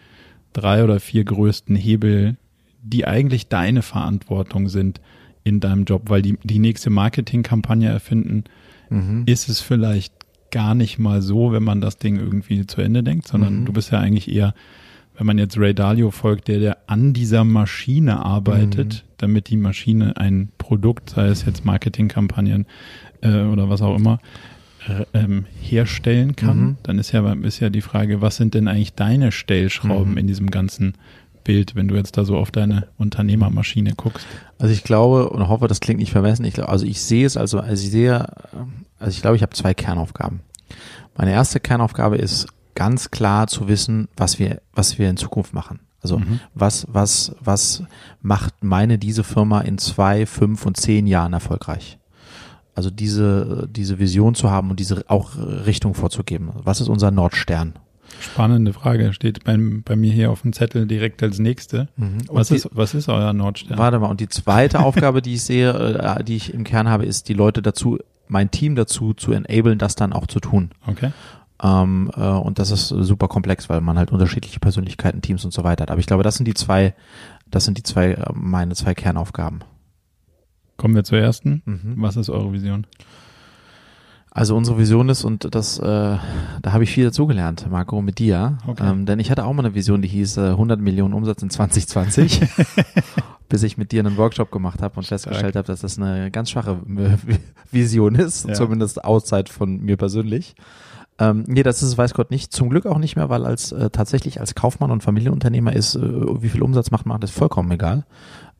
drei 0.53 0.83
oder 0.83 0.99
vier 0.99 1.23
größten 1.23 1.75
Hebel, 1.75 2.35
die 2.83 3.05
eigentlich 3.05 3.47
deine 3.47 3.83
Verantwortung 3.83 4.67
sind 4.67 4.99
in 5.43 5.59
deinem 5.59 5.85
Job? 5.85 6.09
Weil 6.09 6.21
die, 6.21 6.37
die 6.43 6.59
nächste 6.59 6.89
Marketingkampagne 6.89 7.89
erfinden, 7.89 8.43
Mhm. 8.89 9.23
ist 9.27 9.47
es 9.47 9.61
vielleicht 9.61 10.13
gar 10.51 10.75
nicht 10.75 10.99
mal 10.99 11.21
so, 11.21 11.53
wenn 11.53 11.63
man 11.63 11.79
das 11.79 11.97
Ding 11.97 12.17
irgendwie 12.17 12.65
zu 12.67 12.81
Ende 12.81 13.03
denkt, 13.03 13.25
sondern 13.25 13.61
Mhm. 13.61 13.65
du 13.65 13.71
bist 13.71 13.89
ja 13.93 13.99
eigentlich 13.99 14.29
eher, 14.29 14.53
wenn 15.21 15.27
man 15.27 15.37
jetzt 15.37 15.55
Ray 15.55 15.75
Dalio 15.75 16.09
folgt, 16.09 16.47
der, 16.47 16.57
der 16.57 16.77
an 16.87 17.13
dieser 17.13 17.43
Maschine 17.43 18.25
arbeitet, 18.25 19.03
Mhm. 19.05 19.09
damit 19.17 19.49
die 19.49 19.55
Maschine 19.57 20.17
ein 20.17 20.49
Produkt, 20.57 21.11
sei 21.11 21.27
es 21.27 21.45
jetzt 21.45 21.63
Marketingkampagnen 21.63 22.65
äh, 23.21 23.41
oder 23.43 23.69
was 23.69 23.83
auch 23.83 23.95
immer, 23.95 24.17
äh, 24.89 25.05
ähm, 25.13 25.45
herstellen 25.61 26.35
kann, 26.35 26.59
Mhm. 26.59 26.77
dann 26.81 26.97
ist 26.97 27.11
ja, 27.11 27.33
ist 27.33 27.59
ja 27.59 27.69
die 27.69 27.81
Frage, 27.81 28.19
was 28.21 28.37
sind 28.37 28.55
denn 28.55 28.67
eigentlich 28.67 28.95
deine 28.95 29.31
Stellschrauben 29.31 30.13
Mhm. 30.13 30.17
in 30.17 30.25
diesem 30.25 30.49
ganzen 30.49 30.95
Bild, 31.43 31.75
wenn 31.75 31.87
du 31.87 31.93
jetzt 31.93 32.17
da 32.17 32.25
so 32.25 32.35
auf 32.35 32.49
deine 32.49 32.87
Unternehmermaschine 32.97 33.93
guckst? 33.95 34.25
Also 34.57 34.73
ich 34.73 34.83
glaube 34.83 35.29
und 35.29 35.47
hoffe, 35.49 35.67
das 35.67 35.81
klingt 35.81 35.99
nicht 35.99 36.11
vermessen. 36.11 36.45
Ich 36.45 36.57
also 36.67 36.83
ich 36.83 36.99
sehe 36.99 37.27
es 37.27 37.37
also, 37.37 37.59
also 37.59 37.83
ich 37.83 37.91
sehe, 37.91 38.25
also 38.97 39.11
ich 39.11 39.21
glaube, 39.21 39.35
ich 39.35 39.43
habe 39.43 39.53
zwei 39.53 39.75
Kernaufgaben. 39.75 40.39
Meine 41.15 41.29
erste 41.31 41.59
Kernaufgabe 41.59 42.17
ist 42.17 42.47
ganz 42.75 43.11
klar 43.11 43.47
zu 43.47 43.67
wissen, 43.67 44.07
was 44.17 44.39
wir, 44.39 44.61
was 44.73 44.97
wir 44.99 45.09
in 45.09 45.17
Zukunft 45.17 45.53
machen. 45.53 45.79
Also 46.01 46.17
Mhm. 46.19 46.39
was, 46.55 46.87
was, 46.91 47.35
was 47.41 47.83
macht 48.21 48.63
meine 48.63 48.97
diese 48.97 49.23
Firma 49.23 49.61
in 49.61 49.77
zwei, 49.77 50.25
fünf 50.25 50.65
und 50.65 50.77
zehn 50.77 51.05
Jahren 51.07 51.33
erfolgreich? 51.33 51.97
Also 52.73 52.89
diese, 52.89 53.67
diese 53.69 53.99
Vision 53.99 54.33
zu 54.33 54.49
haben 54.49 54.69
und 54.71 54.79
diese 54.79 55.03
auch 55.09 55.31
Richtung 55.37 55.93
vorzugeben. 55.93 56.51
Was 56.63 56.81
ist 56.81 56.87
unser 56.87 57.11
Nordstern? 57.11 57.73
Spannende 58.19 58.73
Frage, 58.73 59.13
steht 59.13 59.43
beim, 59.43 59.83
bei 59.83 59.95
mir 59.95 60.11
hier 60.11 60.31
auf 60.31 60.41
dem 60.41 60.53
Zettel 60.53 60.85
direkt 60.87 61.21
als 61.23 61.39
nächste. 61.39 61.87
Und 61.97 62.27
Was 62.29 62.47
die- 62.49 62.55
ist, 62.55 62.69
was 62.71 62.93
ist 62.93 63.09
euer 63.09 63.33
Nordstern? 63.33 63.77
Warte 63.77 63.99
mal, 63.99 64.07
und 64.07 64.19
die 64.19 64.27
zweite 64.29 64.79
Aufgabe, 64.79 65.21
die 65.21 65.35
ich 65.35 65.43
sehe, 65.43 65.71
äh, 65.71 66.23
die 66.23 66.35
ich 66.35 66.53
im 66.53 66.63
Kern 66.63 66.87
habe, 66.89 67.05
ist, 67.05 67.29
die 67.29 67.33
Leute 67.33 67.61
dazu, 67.61 67.97
mein 68.27 68.51
Team 68.51 68.75
dazu 68.75 69.13
zu 69.13 69.31
enablen, 69.33 69.77
das 69.77 69.95
dann 69.95 70.13
auch 70.13 70.27
zu 70.27 70.39
tun. 70.39 70.71
Okay. 70.87 71.11
Ähm, 71.63 72.09
äh, 72.15 72.21
und 72.21 72.57
das 72.59 72.71
ist 72.71 72.87
super 72.87 73.27
komplex, 73.27 73.69
weil 73.69 73.81
man 73.81 73.97
halt 73.97 74.11
unterschiedliche 74.11 74.59
Persönlichkeiten, 74.59 75.21
Teams 75.21 75.45
und 75.45 75.53
so 75.53 75.63
weiter 75.63 75.83
hat. 75.83 75.91
Aber 75.91 75.99
ich 75.99 76.07
glaube, 76.07 76.23
das 76.23 76.35
sind 76.35 76.47
die 76.47 76.53
zwei, 76.55 76.95
das 77.49 77.65
sind 77.65 77.77
die 77.77 77.83
zwei, 77.83 78.13
äh, 78.13 78.31
meine 78.33 78.73
zwei 78.75 78.93
Kernaufgaben. 78.95 79.59
Kommen 80.77 80.95
wir 80.95 81.03
zur 81.03 81.19
ersten. 81.19 81.61
Mhm. 81.65 81.95
Was 81.97 82.15
ist 82.17 82.29
eure 82.29 82.51
Vision? 82.51 82.87
Also 84.33 84.55
unsere 84.55 84.77
Vision 84.79 85.09
ist, 85.09 85.25
und 85.25 85.53
das, 85.53 85.77
äh, 85.77 85.83
da 85.83 86.19
habe 86.71 86.83
ich 86.85 86.89
viel 86.91 87.03
dazugelernt, 87.03 87.67
Marco, 87.69 88.01
mit 88.01 88.17
dir. 88.17 88.57
Okay. 88.65 88.89
Ähm, 88.89 89.05
denn 89.05 89.19
ich 89.19 89.29
hatte 89.29 89.43
auch 89.45 89.51
mal 89.53 89.65
eine 89.65 89.75
Vision, 89.75 90.01
die 90.01 90.07
hieß 90.07 90.37
äh, 90.37 90.41
100 90.51 90.79
Millionen 90.79 91.13
Umsatz 91.13 91.43
in 91.43 91.49
2020, 91.49 92.41
bis 93.49 93.63
ich 93.63 93.77
mit 93.77 93.91
dir 93.91 93.99
einen 93.99 94.15
Workshop 94.15 94.49
gemacht 94.49 94.81
habe 94.81 94.95
und 94.95 95.05
festgestellt 95.05 95.57
habe, 95.57 95.67
dass 95.67 95.81
das 95.81 95.99
eine 95.99 96.31
ganz 96.31 96.49
schwache 96.49 96.79
äh, 96.97 97.17
Vision 97.71 98.15
ist, 98.15 98.47
Ja. 98.47 98.53
zumindest 98.53 99.03
auszeit 99.03 99.49
von 99.49 99.81
mir 99.81 99.97
persönlich. 99.97 100.55
Ähm, 101.19 101.43
nee, 101.47 101.63
das 101.63 101.83
ist, 101.83 101.97
weiß 101.97 102.13
Gott 102.13 102.31
nicht. 102.31 102.51
Zum 102.51 102.69
Glück 102.69 102.85
auch 102.85 102.97
nicht 102.97 103.15
mehr, 103.15 103.29
weil 103.29 103.45
als 103.45 103.71
äh, 103.71 103.89
tatsächlich 103.89 104.39
als 104.39 104.55
Kaufmann 104.55 104.91
und 104.91 105.03
Familienunternehmer 105.03 105.73
ist, 105.73 105.95
äh, 105.95 106.01
wie 106.01 106.49
viel 106.49 106.63
Umsatz 106.63 106.91
macht 106.91 107.05
man, 107.05 107.21
das 107.21 107.31
ist 107.31 107.37
vollkommen 107.37 107.71
egal. 107.71 108.05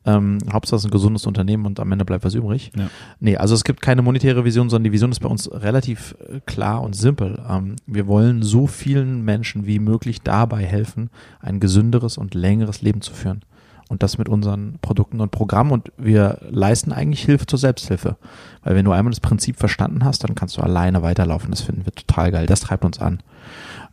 Ähm, 0.04 0.38
Hauptsache 0.52 0.76
es 0.76 0.82
ist 0.82 0.88
ein 0.88 0.90
gesundes 0.90 1.26
Unternehmen 1.26 1.64
und 1.64 1.78
am 1.78 1.92
Ende 1.92 2.04
bleibt 2.04 2.24
was 2.24 2.34
übrig. 2.34 2.72
Ja. 2.76 2.88
Nee, 3.20 3.36
also 3.36 3.54
es 3.54 3.62
gibt 3.62 3.80
keine 3.80 4.02
monetäre 4.02 4.44
Vision, 4.44 4.68
sondern 4.68 4.84
die 4.84 4.92
Vision 4.92 5.12
ist 5.12 5.20
bei 5.20 5.28
uns 5.28 5.50
relativ 5.52 6.16
äh, 6.28 6.40
klar 6.44 6.82
und 6.82 6.96
simpel. 6.96 7.40
Ähm, 7.48 7.76
wir 7.86 8.06
wollen 8.06 8.42
so 8.42 8.66
vielen 8.66 9.22
Menschen 9.24 9.66
wie 9.66 9.78
möglich 9.78 10.22
dabei 10.22 10.64
helfen, 10.64 11.10
ein 11.40 11.60
gesünderes 11.60 12.18
und 12.18 12.34
längeres 12.34 12.82
Leben 12.82 13.00
zu 13.00 13.12
führen. 13.12 13.42
Und 13.92 14.02
das 14.02 14.16
mit 14.16 14.26
unseren 14.30 14.78
Produkten 14.80 15.20
und 15.20 15.32
Programmen. 15.32 15.70
Und 15.70 15.92
wir 15.98 16.38
leisten 16.48 16.92
eigentlich 16.92 17.22
Hilfe 17.24 17.44
zur 17.44 17.58
Selbsthilfe. 17.58 18.16
Weil 18.64 18.74
wenn 18.74 18.86
du 18.86 18.92
einmal 18.92 19.10
das 19.10 19.20
Prinzip 19.20 19.58
verstanden 19.58 20.02
hast, 20.02 20.24
dann 20.24 20.34
kannst 20.34 20.56
du 20.56 20.62
alleine 20.62 21.02
weiterlaufen. 21.02 21.50
Das 21.50 21.60
finden 21.60 21.84
wir 21.84 21.92
total 21.92 22.30
geil. 22.32 22.46
Das 22.46 22.60
treibt 22.60 22.86
uns 22.86 22.98
an. 22.98 23.20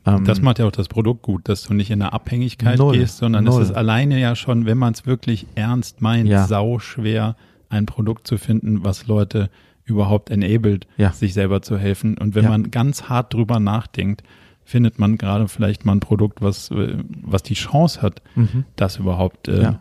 Ähm, 0.06 0.24
Das 0.24 0.42
macht 0.42 0.58
ja 0.60 0.66
auch 0.66 0.72
das 0.72 0.88
Produkt 0.88 1.22
gut, 1.24 1.50
dass 1.50 1.64
du 1.64 1.74
nicht 1.74 1.92
in 1.92 2.02
eine 2.02 2.14
Abhängigkeit 2.14 2.80
Null. 2.80 2.98
gehst, 2.98 3.18
sondern 3.18 3.44
Null. 3.44 3.62
es 3.62 3.72
ist 3.72 3.76
alleine 3.76 4.18
ja 4.22 4.38
schon, 4.38 4.66
wenn 4.66 4.78
man 4.78 4.94
es 4.94 5.06
wirklich 5.06 5.48
ernst 5.56 6.02
meint, 6.02 6.30
Ja. 6.30 6.48
sau 6.48 6.80
schwer, 6.80 7.36
ein 7.70 7.86
Produkt 7.86 8.26
zu 8.26 8.38
finden, 8.38 8.86
was 8.86 9.06
Leute 9.06 9.50
überhaupt 9.84 10.30
enabled, 10.30 10.88
Ja. 10.96 11.12
sich 11.12 11.34
selber 11.34 11.62
zu 11.62 11.78
helfen. 11.78 12.18
Und 12.18 12.36
wenn 12.36 12.46
Ja. 12.46 12.52
man 12.52 12.72
ganz 12.72 13.04
hart 13.10 13.34
drüber 13.34 13.60
nachdenkt, 13.60 14.24
findet 14.70 15.00
man 15.00 15.18
gerade 15.18 15.48
vielleicht 15.48 15.84
mal 15.86 15.94
ein 15.94 16.00
Produkt, 16.00 16.42
was, 16.42 16.70
äh, 16.72 16.96
was 17.24 17.42
die 17.44 17.56
Chance 17.56 18.02
hat, 18.04 18.22
Mhm. 18.36 18.66
das 18.76 18.98
überhaupt 18.98 19.48
äh, 19.48 19.64
Ja. 19.64 19.80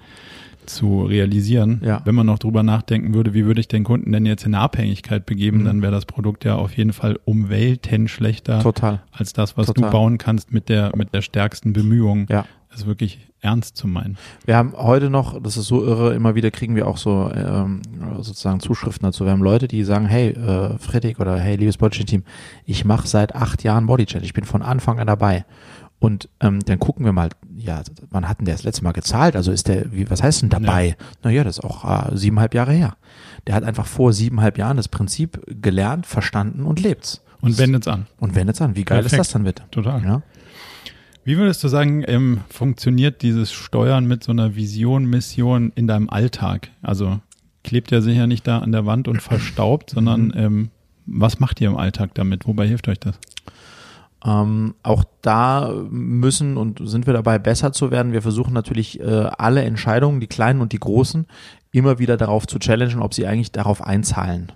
zu 0.64 1.02
realisieren. 1.04 1.80
Ja. 1.84 2.02
Wenn 2.04 2.14
man 2.14 2.26
noch 2.26 2.38
drüber 2.38 2.62
nachdenken 2.62 3.14
würde, 3.14 3.32
wie 3.34 3.44
würde 3.46 3.60
ich 3.60 3.68
den 3.68 3.84
Kunden 3.84 4.12
denn 4.12 4.26
jetzt 4.26 4.44
in 4.44 4.54
eine 4.54 4.62
Abhängigkeit 4.62 5.24
begeben, 5.26 5.60
Mhm. 5.60 5.64
dann 5.64 5.82
wäre 5.82 5.92
das 5.92 6.04
Produkt 6.06 6.44
ja 6.44 6.56
auf 6.56 6.76
jeden 6.76 6.92
Fall 6.92 7.18
um 7.24 7.48
Welten 7.48 8.08
schlechter 8.08 8.60
Total. 8.60 9.00
als 9.12 9.32
das, 9.32 9.56
was 9.56 9.66
Total. 9.66 9.84
du 9.84 9.90
bauen 9.90 10.18
kannst 10.18 10.52
mit 10.52 10.68
der, 10.68 10.92
mit 10.96 11.14
der 11.14 11.22
stärksten 11.22 11.72
Bemühung, 11.72 12.26
Ja. 12.30 12.44
Das 12.70 12.86
wirklich 12.86 13.28
ernst 13.40 13.76
zu 13.76 13.86
meinen. 13.86 14.18
Wir 14.44 14.56
haben 14.56 14.74
heute 14.76 15.10
noch, 15.10 15.40
das 15.42 15.56
ist 15.56 15.66
so 15.66 15.84
irre, 15.84 16.14
immer 16.14 16.34
wieder 16.34 16.50
kriegen 16.50 16.74
wir 16.74 16.86
auch 16.86 16.96
so 16.96 17.30
ähm, 17.34 17.82
sozusagen 18.16 18.60
Zuschriften 18.60 19.06
dazu. 19.06 19.24
Wir 19.24 19.32
haben 19.32 19.42
Leute, 19.42 19.68
die 19.68 19.84
sagen, 19.84 20.06
hey, 20.06 20.30
äh, 20.30 20.78
Fredrik 20.78 21.20
oder 21.20 21.38
hey, 21.38 21.56
liebes 21.56 21.76
Bodychain-Team, 21.76 22.24
ich 22.64 22.84
mache 22.84 23.06
seit 23.06 23.34
acht 23.34 23.62
Jahren 23.62 23.86
Bodychain, 23.86 24.22
ich 24.22 24.32
bin 24.32 24.44
von 24.44 24.62
Anfang 24.62 24.98
an 24.98 25.06
dabei. 25.06 25.44
Und 26.00 26.28
ähm, 26.40 26.60
dann 26.64 26.78
gucken 26.78 27.04
wir 27.04 27.12
mal, 27.12 27.30
ja, 27.56 27.82
wann 28.10 28.28
hat 28.28 28.38
denn 28.38 28.44
der 28.44 28.54
das 28.54 28.62
letzte 28.62 28.84
Mal 28.84 28.92
gezahlt? 28.92 29.34
Also 29.34 29.50
ist 29.50 29.66
der, 29.66 29.92
wie, 29.92 30.08
was 30.08 30.22
heißt 30.22 30.42
denn 30.42 30.48
dabei? 30.48 30.96
Naja, 31.24 31.42
das 31.42 31.58
ist 31.58 31.64
auch 31.64 31.84
äh, 32.12 32.16
siebeneinhalb 32.16 32.54
Jahre 32.54 32.72
her. 32.72 32.96
Der 33.46 33.56
hat 33.56 33.64
einfach 33.64 33.86
vor 33.86 34.12
siebeneinhalb 34.12 34.58
Jahren 34.58 34.76
das 34.76 34.88
Prinzip 34.88 35.40
gelernt, 35.60 36.06
verstanden 36.06 36.62
und 36.62 36.80
lebt's. 36.80 37.20
Und 37.40 37.58
wendet's 37.58 37.88
an. 37.88 38.06
Und 38.18 38.34
wendet's 38.34 38.60
an. 38.60 38.76
Wie 38.76 38.84
geil 38.84 38.98
Perfekt. 38.98 39.12
ist 39.12 39.18
das 39.18 39.32
dann 39.32 39.44
bitte? 39.44 39.64
Total. 39.70 40.02
Ja? 40.04 40.22
Wie 41.28 41.36
würdest 41.36 41.62
du 41.62 41.68
sagen, 41.68 42.04
ähm, 42.06 42.40
funktioniert 42.48 43.20
dieses 43.20 43.52
Steuern 43.52 44.06
mit 44.06 44.24
so 44.24 44.32
einer 44.32 44.56
Vision, 44.56 45.04
Mission 45.04 45.72
in 45.74 45.86
deinem 45.86 46.08
Alltag? 46.08 46.70
Also 46.80 47.20
klebt 47.62 47.92
er 47.92 48.00
sicher 48.00 48.26
nicht 48.26 48.46
da 48.46 48.60
an 48.60 48.72
der 48.72 48.86
Wand 48.86 49.08
und 49.08 49.20
verstaubt, 49.20 49.90
sondern 49.90 50.32
ähm, 50.34 50.70
was 51.04 51.38
macht 51.38 51.60
ihr 51.60 51.68
im 51.68 51.76
Alltag 51.76 52.14
damit? 52.14 52.46
Wobei 52.46 52.66
hilft 52.66 52.88
euch 52.88 52.98
das? 52.98 53.18
Ähm, 54.24 54.74
auch 54.82 55.04
da 55.20 55.70
müssen 55.90 56.56
und 56.56 56.80
sind 56.88 57.06
wir 57.06 57.12
dabei, 57.12 57.38
besser 57.38 57.72
zu 57.72 57.90
werden. 57.90 58.14
Wir 58.14 58.22
versuchen 58.22 58.54
natürlich 58.54 58.98
äh, 58.98 59.04
alle 59.04 59.60
Entscheidungen, 59.64 60.20
die 60.20 60.28
kleinen 60.28 60.62
und 60.62 60.72
die 60.72 60.80
großen, 60.80 61.26
immer 61.72 61.98
wieder 61.98 62.16
darauf 62.16 62.46
zu 62.46 62.58
challengen, 62.58 63.02
ob 63.02 63.12
sie 63.12 63.26
eigentlich 63.26 63.52
darauf 63.52 63.84
einzahlen. 63.84 64.50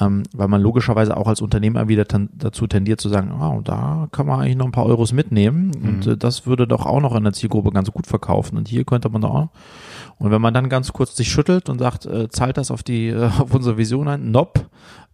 Ähm, 0.00 0.22
weil 0.32 0.48
man 0.48 0.62
logischerweise 0.62 1.16
auch 1.16 1.26
als 1.26 1.40
Unternehmer 1.40 1.88
wieder 1.88 2.06
ten, 2.06 2.28
dazu 2.32 2.66
tendiert 2.66 3.00
zu 3.00 3.08
sagen, 3.08 3.32
ah, 3.32 3.60
da 3.64 4.08
kann 4.12 4.26
man 4.26 4.40
eigentlich 4.40 4.56
noch 4.56 4.66
ein 4.66 4.72
paar 4.72 4.86
Euros 4.86 5.12
mitnehmen 5.12 5.72
und 5.82 6.06
äh, 6.06 6.16
das 6.16 6.46
würde 6.46 6.68
doch 6.68 6.86
auch 6.86 7.00
noch 7.00 7.16
in 7.16 7.24
der 7.24 7.32
Zielgruppe 7.32 7.72
ganz 7.72 7.90
gut 7.90 8.06
verkaufen 8.06 8.56
und 8.56 8.68
hier 8.68 8.84
könnte 8.84 9.08
man 9.08 9.22
doch 9.22 9.34
auch. 9.34 9.48
Und 10.18 10.30
wenn 10.30 10.40
man 10.40 10.54
dann 10.54 10.68
ganz 10.68 10.92
kurz 10.92 11.16
sich 11.16 11.30
schüttelt 11.30 11.68
und 11.68 11.78
sagt, 11.78 12.06
äh, 12.06 12.28
zahlt 12.28 12.56
das 12.56 12.70
auf 12.70 12.82
die 12.82 13.08
äh, 13.08 13.24
auf 13.38 13.52
unsere 13.54 13.76
Vision 13.76 14.08
ein, 14.08 14.30
nope. 14.30 14.66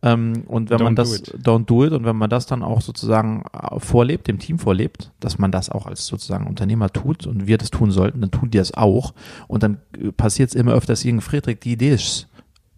Ähm, 0.03 0.45
und 0.47 0.69
wenn 0.69 0.79
Don't 0.79 0.85
man 0.85 0.97
do 0.97 1.03
das 1.03 1.19
it. 1.19 1.35
don't 1.43 1.65
do 1.65 1.85
it 1.85 1.93
und 1.93 2.05
wenn 2.05 2.17
man 2.17 2.29
das 2.29 2.45
dann 2.45 2.63
auch 2.63 2.83
sozusagen 2.83 3.45
äh, 3.53 3.81
vorlebt, 3.81 4.29
dem 4.29 4.39
Team 4.39 4.59
vorlebt, 4.59 5.13
dass 5.21 5.39
man 5.39 5.51
das 5.51 5.71
auch 5.71 5.87
als 5.87 6.07
sozusagen 6.07 6.47
Unternehmer 6.47 6.91
tut 6.91 7.27
und 7.27 7.47
wir 7.47 7.57
das 7.57 7.71
tun 7.71 7.91
sollten, 7.91 8.21
dann 8.21 8.31
tun 8.31 8.51
die 8.51 8.59
das 8.59 8.75
auch 8.75 9.15
und 9.49 9.63
dann 9.63 9.79
passiert 10.19 10.51
es 10.51 10.55
immer 10.55 10.73
öfters 10.73 11.05
irgendein 11.05 11.27
Friedrich, 11.27 11.61
die 11.61 11.73
Idee 11.73 11.95
ist 11.95 12.29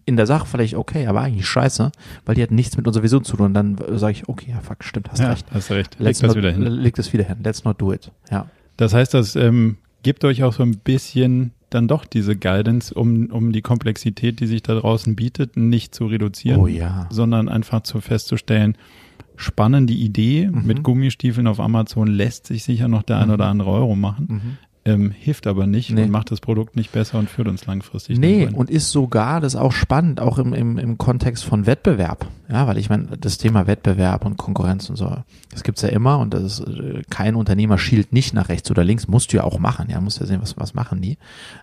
in 0.07 0.15
der 0.17 0.25
Sache 0.25 0.47
vielleicht 0.47 0.73
okay, 0.75 1.05
aber 1.05 1.21
eigentlich 1.21 1.45
scheiße, 1.47 1.91
weil 2.25 2.33
die 2.35 2.41
hat 2.41 2.49
nichts 2.49 2.75
mit 2.77 2.87
unserer 2.87 3.03
Vision 3.03 3.23
zu 3.23 3.37
tun. 3.37 3.47
Und 3.47 3.53
dann 3.53 3.77
sage 3.95 4.13
ich, 4.13 4.27
okay, 4.27 4.49
ja, 4.51 4.61
fuck, 4.61 4.83
stimmt, 4.83 5.11
hast 5.11 5.19
ja, 5.19 5.29
recht. 5.29 5.45
hast 5.51 5.69
du 5.69 5.73
recht. 5.75 5.95
Leg 5.99 6.07
Let's 6.07 6.19
das 6.19 6.35
wieder 6.35 6.51
hin. 6.51 6.61
Leg 6.63 6.95
das 6.95 7.13
wieder 7.13 7.25
hin. 7.25 7.37
Let's 7.43 7.63
not 7.63 7.79
do 7.79 7.93
it. 7.93 8.11
Ja. 8.31 8.47
Das 8.77 8.93
heißt, 8.93 9.13
das 9.13 9.35
ähm, 9.35 9.77
gibt 10.03 10.23
euch 10.25 10.43
auch 10.43 10.53
so 10.53 10.63
ein 10.63 10.77
bisschen 10.79 11.51
dann 11.69 11.87
doch 11.89 12.05
diese 12.05 12.35
Guidance, 12.37 12.93
um, 12.93 13.25
um 13.27 13.51
die 13.51 13.61
Komplexität, 13.61 14.39
die 14.39 14.47
sich 14.47 14.63
da 14.63 14.73
draußen 14.75 15.15
bietet, 15.17 15.57
nicht 15.57 15.93
zu 15.93 16.05
reduzieren, 16.07 16.61
Oh 16.61 16.67
ja. 16.67 17.07
sondern 17.11 17.49
einfach 17.49 17.81
zu 17.83 17.99
festzustellen, 17.99 18.77
spannende 19.35 19.93
Idee, 19.93 20.47
Mhm. 20.51 20.65
mit 20.65 20.83
Gummistiefeln 20.83 21.45
auf 21.47 21.59
Amazon 21.59 22.07
lässt 22.07 22.47
sich 22.47 22.63
sicher 22.63 22.87
noch 22.87 23.03
der 23.03 23.19
ein 23.19 23.29
oder 23.29 23.47
andere 23.47 23.69
Euro 23.71 23.95
machen, 23.95 24.27
Mhm. 24.29 24.57
Ähm, 24.87 25.11
hilft 25.11 25.47
aber 25.47 25.67
nicht 25.67 25.91
Nee. 25.91 26.03
und 26.03 26.11
macht 26.11 26.31
das 26.31 26.39
Produkt 26.39 26.77
nicht 26.77 26.93
besser 26.93 27.19
und 27.19 27.29
führt 27.29 27.49
uns 27.49 27.65
langfristig 27.65 28.17
Nee, 28.17 28.47
und 28.47 28.69
ist 28.69 28.89
sogar, 28.91 29.41
das 29.41 29.53
ist 29.55 29.59
auch 29.59 29.73
spannend, 29.73 30.21
auch 30.21 30.37
im, 30.37 30.53
im, 30.53 30.77
im 30.77 30.97
Kontext 30.97 31.43
von 31.43 31.65
Wettbewerb. 31.65 32.25
Ja, 32.49 32.65
weil 32.67 32.77
ich 32.77 32.89
meine, 32.89 33.17
das 33.19 33.37
Thema 33.37 33.67
Wettbewerb 33.67 34.25
und 34.25 34.37
Konkurrenz 34.37 34.89
und 34.89 34.95
so, 34.95 35.13
das 35.51 35.63
gibt's 35.63 35.81
ja 35.81 35.89
immer 35.89 36.19
und 36.19 36.33
das 36.33 36.59
ist, 36.59 36.59
äh, 36.61 37.01
kein 37.09 37.35
Unternehmer 37.35 37.77
schielt 37.77 38.13
nicht 38.13 38.33
nach 38.33 38.47
rechts 38.47 38.71
oder 38.71 38.85
links, 38.85 39.09
musst 39.09 39.33
du 39.33 39.37
ja 39.37 39.43
auch 39.43 39.59
machen, 39.59 39.89
ja, 39.89 39.99
musst 39.99 40.21
ja 40.21 40.25
sehen, 40.25 40.41
was, 40.41 40.57
was 40.57 40.73
machen 40.73 41.01
die. 41.01 41.17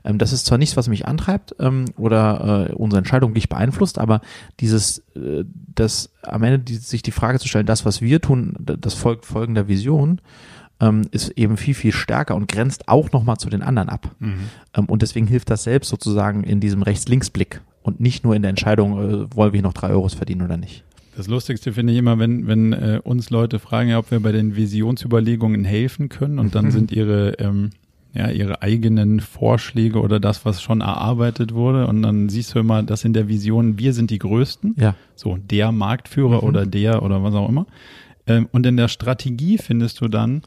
Ähm, 0.04 0.18
das 0.18 0.34
ist 0.34 0.44
zwar 0.44 0.58
nichts, 0.58 0.76
was 0.76 0.88
mich 0.88 1.06
antreibt 1.06 1.56
ähm, 1.58 1.86
oder 1.96 2.68
äh, 2.68 2.72
unsere 2.74 2.98
Entscheidung 2.98 3.32
nicht 3.32 3.48
beeinflusst, 3.48 3.98
aber 3.98 4.20
dieses, 4.60 4.98
äh, 5.16 5.44
das 5.74 6.10
am 6.22 6.42
Ende 6.42 6.58
die, 6.58 6.74
sich 6.74 7.00
die 7.00 7.12
Frage 7.12 7.38
zu 7.38 7.48
stellen, 7.48 7.64
das, 7.64 7.86
was 7.86 8.02
wir 8.02 8.20
tun, 8.20 8.54
das 8.60 8.92
folgt 8.92 9.24
folgender 9.24 9.68
Vision, 9.68 10.20
ähm, 10.80 11.02
ist 11.12 11.30
eben 11.30 11.56
viel, 11.56 11.74
viel 11.74 11.92
stärker 11.92 12.34
und 12.34 12.48
grenzt 12.48 12.88
auch 12.88 13.12
nochmal 13.12 13.36
zu 13.36 13.48
den 13.48 13.62
anderen 13.62 13.88
ab. 13.88 14.10
Mhm. 14.18 14.34
Ähm, 14.76 14.84
und 14.86 15.02
deswegen 15.02 15.26
hilft 15.26 15.50
das 15.50 15.62
selbst 15.64 15.88
sozusagen 15.88 16.42
in 16.44 16.60
diesem 16.60 16.82
Rechts-Links-Blick 16.82 17.60
und 17.82 18.00
nicht 18.00 18.24
nur 18.24 18.34
in 18.34 18.42
der 18.42 18.48
Entscheidung, 18.50 18.98
äh, 19.24 19.36
wollen 19.36 19.52
wir 19.52 19.62
noch 19.62 19.72
drei 19.74 19.90
Euros 19.90 20.14
verdienen 20.14 20.42
oder 20.42 20.56
nicht. 20.56 20.84
Das 21.16 21.28
Lustigste 21.28 21.72
finde 21.72 21.92
ich 21.92 21.98
immer, 22.00 22.18
wenn, 22.18 22.48
wenn 22.48 22.72
äh, 22.72 23.00
uns 23.04 23.30
Leute 23.30 23.60
fragen, 23.60 23.88
ja, 23.90 23.98
ob 23.98 24.10
wir 24.10 24.18
bei 24.20 24.32
den 24.32 24.56
Visionsüberlegungen 24.56 25.64
helfen 25.64 26.08
können 26.08 26.38
und 26.40 26.54
dann 26.56 26.66
Mhm. 26.66 26.70
sind 26.72 26.92
ihre, 26.92 27.34
ähm, 27.38 27.70
ja, 28.12 28.30
ihre 28.30 28.62
eigenen 28.62 29.20
Vorschläge 29.20 30.00
oder 30.00 30.18
das, 30.20 30.44
was 30.44 30.60
schon 30.62 30.80
erarbeitet 30.80 31.54
wurde 31.54 31.86
und 31.86 32.02
dann 32.02 32.28
siehst 32.28 32.54
du 32.54 32.58
immer, 32.58 32.82
dass 32.82 33.04
in 33.04 33.12
der 33.12 33.28
Vision 33.28 33.78
wir 33.78 33.92
sind 33.92 34.10
die 34.10 34.18
Größten, 34.18 34.74
Ja. 34.78 34.94
so 35.14 35.36
der 35.36 35.70
Marktführer 35.72 36.42
Mhm. 36.42 36.48
oder 36.48 36.66
der 36.66 37.02
oder 37.02 37.22
was 37.22 37.34
auch 37.34 37.48
immer. 37.48 37.66
Ähm, 38.26 38.48
und 38.52 38.66
in 38.66 38.76
der 38.76 38.88
Strategie 38.88 39.58
findest 39.58 40.00
du 40.00 40.08
dann, 40.08 40.42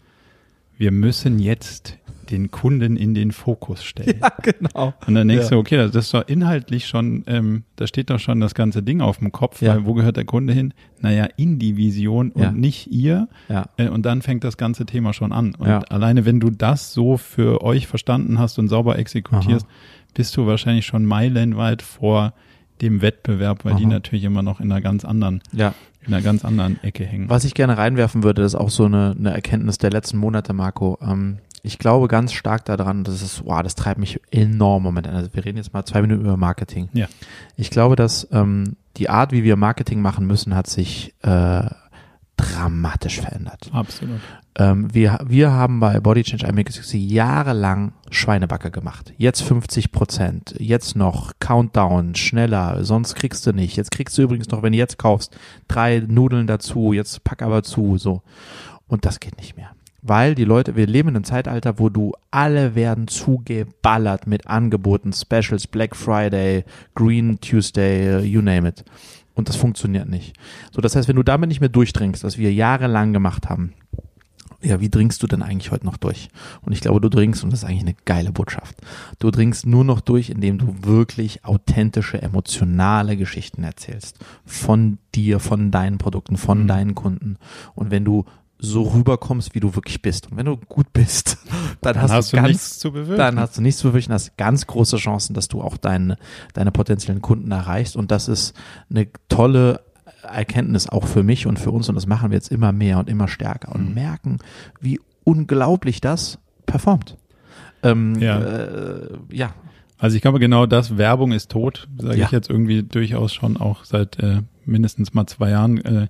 wir 0.77 0.91
müssen 0.91 1.39
jetzt 1.39 1.97
den 2.29 2.51
Kunden 2.51 2.97
in 2.97 3.13
den 3.13 3.31
Fokus 3.31 3.83
stellen. 3.85 4.19
genau. 4.43 4.93
Und 5.07 5.15
dann 5.15 5.29
denkst 5.29 5.45
Ja. 5.45 5.49
du, 5.51 5.57
okay, 5.59 5.77
das 5.77 5.95
ist 5.95 6.13
doch 6.13 6.27
inhaltlich 6.27 6.85
schon, 6.85 7.23
ähm, 7.25 7.63
da 7.77 7.87
steht 7.87 8.09
doch 8.09 8.19
schon 8.19 8.41
das 8.41 8.53
ganze 8.53 8.83
Ding 8.83 8.99
auf 8.99 9.19
dem 9.19 9.31
Kopf, 9.31 9.61
Ja. 9.61 9.75
weil 9.75 9.85
wo 9.85 9.93
gehört 9.93 10.17
der 10.17 10.25
Kunde 10.25 10.51
hin? 10.51 10.73
Naja, 10.99 11.29
in 11.37 11.57
die 11.57 11.77
Vision 11.77 12.31
und 12.31 12.41
Ja. 12.41 12.51
nicht 12.51 12.87
ihr. 12.91 13.29
Ja. 13.47 13.67
Äh, 13.77 13.87
und 13.87 14.05
dann 14.05 14.21
fängt 14.21 14.43
das 14.43 14.57
ganze 14.57 14.85
Thema 14.85 15.13
schon 15.13 15.31
an. 15.31 15.55
Und 15.55 15.67
Ja. 15.69 15.79
alleine, 15.89 16.25
wenn 16.25 16.41
du 16.41 16.49
das 16.49 16.93
so 16.93 17.15
für 17.15 17.61
euch 17.63 17.87
verstanden 17.87 18.39
hast 18.39 18.59
und 18.59 18.67
sauber 18.67 18.99
exekutierst, 18.99 19.65
bist 20.13 20.35
du 20.35 20.45
wahrscheinlich 20.47 20.85
schon 20.85 21.05
meilenweit 21.05 21.81
vor 21.81 22.33
dem 22.81 23.01
Wettbewerb, 23.01 23.65
weil 23.65 23.75
die 23.75 23.83
Aha. 23.85 23.93
natürlich 23.93 24.23
immer 24.23 24.41
noch 24.43 24.59
in 24.59 24.71
einer 24.71 24.81
ganz 24.81 25.05
anderen, 25.05 25.41
Ja. 25.51 25.73
in 26.05 26.13
einer 26.13 26.23
ganz 26.23 26.45
anderen 26.45 26.81
Ecke 26.83 27.05
hängen. 27.05 27.29
Was 27.29 27.43
ich 27.43 27.53
gerne 27.53 27.77
reinwerfen 27.77 28.23
würde, 28.23 28.41
das 28.41 28.53
ist 28.53 28.59
auch 28.59 28.69
so 28.69 28.85
eine, 28.85 29.15
eine 29.17 29.31
Erkenntnis 29.33 29.77
der 29.77 29.89
letzten 29.91 30.17
Monate, 30.17 30.53
Marco. 30.53 30.97
Ähm, 31.01 31.39
ich 31.63 31.79
glaube 31.79 32.07
ganz 32.07 32.33
stark 32.33 32.65
daran, 32.65 33.03
das 33.03 33.21
ist, 33.21 33.43
wow, 33.45 33.61
das 33.61 33.75
treibt 33.75 33.99
mich 33.99 34.19
enorm 34.31 34.83
momentan. 34.83 35.15
Also 35.15 35.33
wir 35.33 35.43
reden 35.43 35.57
jetzt 35.57 35.73
mal 35.73 35.83
zwei 35.85 36.01
Minuten 36.01 36.21
über 36.21 36.37
Marketing. 36.37 36.87
Ja. 36.93 37.07
Ich 37.57 37.69
glaube, 37.71 37.95
dass 37.95 38.27
ähm, 38.31 38.77
die 38.97 39.09
Art, 39.09 39.31
wie 39.31 39.43
wir 39.43 39.55
Marketing 39.57 40.01
machen 40.01 40.25
müssen, 40.27 40.55
hat 40.55 40.67
sich 40.67 41.13
äh, 41.23 41.63
dramatisch 42.37 43.19
verändert. 43.19 43.69
Absolut. 43.73 44.19
Ähm, 44.59 44.91
wir, 44.91 45.19
wir 45.23 45.51
haben 45.51 45.79
bei 45.79 45.99
Body 45.99 46.23
Change 46.23 46.47
Amicus 46.47 46.89
jahrelang 46.91 47.93
Schweinebacke 48.09 48.71
gemacht. 48.71 49.13
Jetzt 49.17 49.43
50 49.43 49.91
Prozent. 49.91 50.55
Jetzt 50.57 50.95
noch 50.95 51.33
Countdown, 51.39 52.15
schneller, 52.15 52.83
sonst 52.83 53.13
kriegst 53.13 53.45
du 53.45 53.53
nicht. 53.53 53.77
Jetzt 53.77 53.91
kriegst 53.91 54.17
du 54.17 54.23
übrigens 54.23 54.49
noch, 54.49 54.63
wenn 54.63 54.71
du 54.71 54.79
jetzt 54.79 54.97
kaufst, 54.97 55.37
drei 55.67 55.99
Nudeln 55.99 56.47
dazu. 56.47 56.91
Jetzt 56.91 57.23
pack 57.23 57.43
aber 57.43 57.61
zu, 57.61 57.99
so. 57.99 58.23
Und 58.87 59.05
das 59.05 59.19
geht 59.19 59.37
nicht 59.37 59.55
mehr. 59.55 59.69
Weil 60.01 60.33
die 60.33 60.45
Leute, 60.45 60.75
wir 60.75 60.87
leben 60.87 61.09
in 61.09 61.17
einem 61.17 61.23
Zeitalter, 61.23 61.77
wo 61.77 61.89
du 61.89 62.13
alle 62.31 62.73
werden 62.73 63.07
zugeballert 63.07 64.25
mit 64.25 64.47
Angeboten, 64.47 65.13
Specials, 65.13 65.67
Black 65.67 65.95
Friday, 65.95 66.63
Green 66.95 67.39
Tuesday, 67.41 68.19
you 68.21 68.41
name 68.41 68.67
it. 68.67 68.83
Und 69.35 69.49
das 69.49 69.55
funktioniert 69.55 70.09
nicht. 70.09 70.35
So, 70.71 70.81
das 70.81 70.95
heißt, 70.95 71.07
wenn 71.07 71.15
du 71.15 71.23
damit 71.23 71.49
nicht 71.49 71.59
mehr 71.59 71.69
durchdringst, 71.69 72.23
was 72.23 72.39
wir 72.39 72.51
jahrelang 72.51 73.13
gemacht 73.13 73.49
haben, 73.49 73.73
ja, 74.61 74.79
wie 74.79 74.89
dringst 74.89 75.21
du 75.21 75.27
denn 75.27 75.43
eigentlich 75.43 75.71
heute 75.71 75.85
noch 75.85 75.97
durch? 75.97 76.29
Und 76.61 76.73
ich 76.73 76.81
glaube, 76.81 76.99
du 77.01 77.09
dringst, 77.09 77.43
und 77.43 77.51
das 77.51 77.61
ist 77.61 77.65
eigentlich 77.65 77.83
eine 77.83 77.95
geile 78.05 78.31
Botschaft, 78.31 78.75
du 79.19 79.29
dringst 79.29 79.65
nur 79.65 79.83
noch 79.83 80.01
durch, 80.01 80.29
indem 80.29 80.57
du 80.57 80.75
wirklich 80.81 81.45
authentische, 81.45 82.21
emotionale 82.21 83.17
Geschichten 83.17 83.63
erzählst. 83.63 84.17
Von 84.45 84.97
dir, 85.13 85.39
von 85.39 85.71
deinen 85.71 85.97
Produkten, 85.97 86.37
von 86.37 86.63
mhm. 86.63 86.67
deinen 86.67 86.95
Kunden. 86.95 87.37
Und 87.75 87.91
wenn 87.91 88.03
du 88.05 88.25
so 88.59 88.83
rüberkommst, 88.83 89.53
wie 89.53 89.59
du 89.59 89.75
wirklich 89.75 90.01
bist. 90.01 90.31
Und 90.31 90.37
wenn 90.37 90.47
du 90.47 90.57
gut 90.57 90.91
bist, 90.93 91.37
dann, 91.81 91.93
dann 91.93 92.01
hast, 92.01 92.11
hast, 92.11 92.33
du, 92.33 92.37
ganz, 92.37 92.47
nichts 92.47 92.79
zu 92.79 92.91
bewirken. 92.91 93.17
Dann 93.17 93.39
hast 93.39 93.57
du 93.57 93.61
nichts 93.61 93.81
zu 93.81 93.89
bewirken, 93.89 94.13
hast 94.13 94.37
ganz 94.37 94.65
große 94.65 94.97
Chancen, 94.97 95.33
dass 95.33 95.47
du 95.47 95.61
auch 95.61 95.77
deine, 95.77 96.17
deine 96.53 96.71
potenziellen 96.71 97.21
Kunden 97.21 97.51
erreichst. 97.51 97.95
Und 97.95 98.11
das 98.11 98.27
ist 98.27 98.55
eine 98.89 99.07
tolle 99.29 99.81
Erkenntnis 100.31 100.89
auch 100.89 101.07
für 101.07 101.23
mich 101.23 101.47
und 101.47 101.59
für 101.59 101.71
uns. 101.71 101.89
Und 101.89 101.95
das 101.95 102.07
machen 102.07 102.31
wir 102.31 102.35
jetzt 102.35 102.51
immer 102.51 102.71
mehr 102.71 102.99
und 102.99 103.09
immer 103.09 103.27
stärker 103.27 103.73
und 103.73 103.89
mhm. 103.89 103.93
merken, 103.95 104.37
wie 104.79 104.99
unglaublich 105.23 106.01
das 106.01 106.39
performt. 106.65 107.17
Ähm, 107.83 108.15
ja. 108.19 108.39
Äh, 108.39 109.09
ja. 109.31 109.53
Also 109.97 110.15
ich 110.15 110.21
glaube 110.21 110.39
genau 110.39 110.67
das, 110.67 110.97
Werbung 110.97 111.31
ist 111.31 111.49
tot, 111.49 111.87
sage 111.97 112.17
ja. 112.17 112.25
ich 112.25 112.31
jetzt 112.31 112.49
irgendwie 112.49 112.83
durchaus 112.83 113.33
schon 113.33 113.57
auch 113.57 113.83
seit 113.83 114.19
äh, 114.19 114.41
mindestens 114.65 115.13
mal 115.13 115.25
zwei 115.25 115.49
Jahren. 115.49 115.83
Äh, 115.83 116.07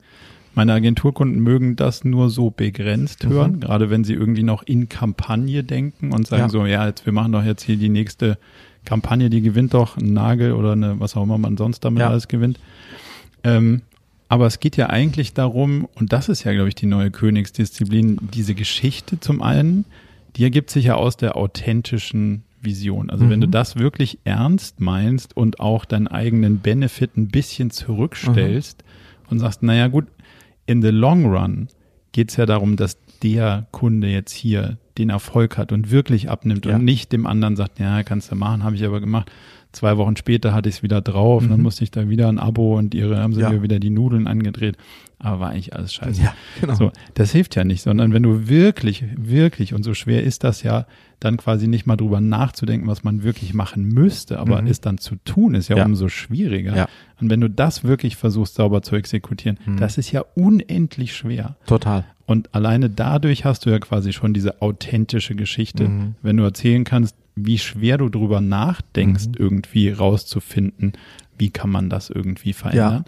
meine 0.54 0.74
Agenturkunden 0.74 1.40
mögen 1.40 1.76
das 1.76 2.04
nur 2.04 2.30
so 2.30 2.50
begrenzt 2.50 3.24
mhm. 3.24 3.30
hören, 3.30 3.60
gerade 3.60 3.90
wenn 3.90 4.04
sie 4.04 4.14
irgendwie 4.14 4.44
noch 4.44 4.64
in 4.64 4.90
Kampagne 4.90 5.64
denken 5.64 6.12
und 6.12 6.28
sagen 6.28 6.44
ja. 6.44 6.50
so, 6.50 6.66
ja, 6.66 6.86
jetzt 6.88 7.06
wir 7.06 7.14
machen 7.14 7.32
doch 7.32 7.44
jetzt 7.44 7.62
hier 7.62 7.78
die 7.78 7.90
nächste 7.90 8.38
Kampagne, 8.84 9.30
die 9.30 9.42
gewinnt 9.42 9.74
doch 9.74 9.98
einen 9.98 10.14
Nagel 10.14 10.54
oder 10.54 10.72
eine, 10.72 11.00
was 11.00 11.16
auch 11.16 11.24
immer 11.24 11.38
man 11.38 11.58
sonst 11.58 11.82
damit 11.82 12.02
ja. 12.02 12.10
alles 12.10 12.28
gewinnt. 12.28 12.60
Ähm, 13.44 13.84
aber 14.30 14.46
es 14.46 14.60
geht 14.60 14.78
ja 14.78 14.90
eigentlich 14.90 15.34
darum, 15.34 15.88
und 15.96 16.12
das 16.14 16.30
ist 16.30 16.44
ja, 16.44 16.54
glaube 16.54 16.70
ich, 16.70 16.76
die 16.76 16.86
neue 16.86 17.12
Königsdisziplin, 17.12 18.18
diese 18.34 18.56
Geschichte 18.56 19.20
zum 19.20 19.42
einen, 19.42 19.86
die 20.36 20.44
ergibt 20.44 20.70
sich 20.70 20.86
ja 20.86 20.96
aus 20.96 21.18
der 21.18 21.36
authentischen 21.36 22.44
Vision. 22.62 23.10
Also 23.10 23.26
mhm. 23.26 23.30
wenn 23.30 23.42
du 23.42 23.48
mhm. 23.48 23.52
das 23.52 23.78
wirklich 23.78 24.20
ernst 24.24 24.80
meinst 24.80 25.36
und 25.36 25.60
auch 25.60 25.86
deinen 25.86 26.08
eigenen 26.08 26.60
Benefit 26.60 27.18
ein 27.18 27.30
bisschen 27.30 27.72
zurückstellst 27.72 28.84
mhm. 28.84 29.32
und 29.32 29.40
sagst, 29.40 29.64
naja 29.64 29.88
gut, 29.88 30.06
in 30.66 30.82
the 30.82 30.90
long 30.90 31.26
run 31.26 31.70
geht 32.12 32.30
es 32.30 32.38
ja 32.38 32.46
darum, 32.46 32.76
dass 32.76 32.98
der 33.24 33.68
Kunde 33.72 34.08
jetzt 34.08 34.34
hier 34.34 34.78
den 34.98 35.10
Erfolg 35.10 35.58
hat 35.58 35.72
und 35.72 35.92
wirklich 35.92 36.30
abnimmt 36.30 36.66
ja. 36.66 36.76
und 36.76 36.84
nicht 36.84 37.12
dem 37.12 37.26
anderen 37.26 37.56
sagt, 37.56 37.80
ja, 37.80 38.04
kannst 38.04 38.32
du 38.32 38.36
machen, 38.36 38.64
habe 38.64 38.76
ich 38.76 38.86
aber 38.86 39.00
gemacht. 39.00 39.32
Zwei 39.72 39.98
Wochen 39.98 40.16
später 40.16 40.54
hatte 40.54 40.70
ich 40.70 40.76
es 40.76 40.84
wieder 40.84 41.02
drauf, 41.02 41.44
mhm. 41.44 41.50
dann 41.50 41.62
musste 41.62 41.84
ich 41.84 41.92
da 41.92 42.10
wieder 42.10 42.30
ein 42.30 42.40
Abo 42.40 42.78
und 42.78 42.96
ihre 42.96 43.18
haben 43.20 43.34
sie 43.34 43.42
ja. 43.42 43.50
mir 43.50 43.62
wieder 43.62 43.80
die 43.80 43.90
Nudeln 43.90 44.28
angedreht. 44.28 44.78
Aber 45.20 45.40
war 45.40 45.50
eigentlich 45.50 45.76
alles 45.76 45.94
scheiße. 45.94 46.22
Ja, 46.22 46.34
genau. 46.62 46.76
So, 46.76 46.92
das 47.16 47.32
hilft 47.32 47.56
ja 47.56 47.64
nicht, 47.64 47.82
sondern 47.82 48.14
wenn 48.14 48.22
du 48.24 48.48
wirklich, 48.48 49.04
wirklich, 49.16 49.74
und 49.74 49.84
so 49.84 49.96
schwer 49.96 50.24
ist 50.24 50.44
das 50.44 50.62
ja, 50.62 50.86
dann 51.20 51.38
quasi 51.38 51.68
nicht 51.68 51.88
mal 51.88 51.96
drüber 51.96 52.22
nachzudenken, 52.22 52.88
was 52.88 53.04
man 53.04 53.24
wirklich 53.24 53.56
machen 53.56 53.88
müsste, 53.88 54.38
aber 54.38 54.62
mhm. 54.62 54.68
es 54.68 54.80
dann 54.80 55.00
zu 55.00 55.16
tun, 55.26 55.56
ist 55.56 55.70
ja, 55.70 55.78
ja. 55.78 55.86
umso 55.86 56.10
schwieriger. 56.10 56.76
Ja. 56.76 56.88
Und 57.20 57.32
wenn 57.32 57.42
du 57.42 57.50
das 57.50 57.84
wirklich 57.84 58.16
versuchst, 58.16 58.56
sauber 58.56 58.84
zu 58.84 58.96
exekutieren, 58.96 59.58
mhm. 59.66 59.78
das 59.78 59.98
ist 59.98 60.12
ja 60.12 60.24
unendlich 60.36 61.16
schwer. 61.16 61.56
Total. 61.66 62.06
Und 62.28 62.54
alleine 62.54 62.90
dadurch 62.90 63.46
hast 63.46 63.66
du 63.66 63.72
ja 63.72 63.80
quasi 63.80 64.14
schon 64.14 64.34
diese 64.34 64.62
authentische 64.62 65.34
Geschichte. 65.34 65.88
Mhm. 65.88 66.16
Wenn 66.22 66.38
du 66.38 66.44
erzählen 66.44 66.84
kannst, 66.84 67.16
wie 67.38 67.58
schwer 67.58 67.98
du 67.98 68.10
drüber 68.10 68.42
nachdenkst, 68.42 69.28
mhm. 69.28 69.34
irgendwie 69.38 69.90
rauszufinden, 69.90 70.94
wie 71.38 71.52
kann 71.52 71.70
man 71.70 71.90
das 71.90 72.10
irgendwie 72.10 72.54
verändern. 72.54 73.06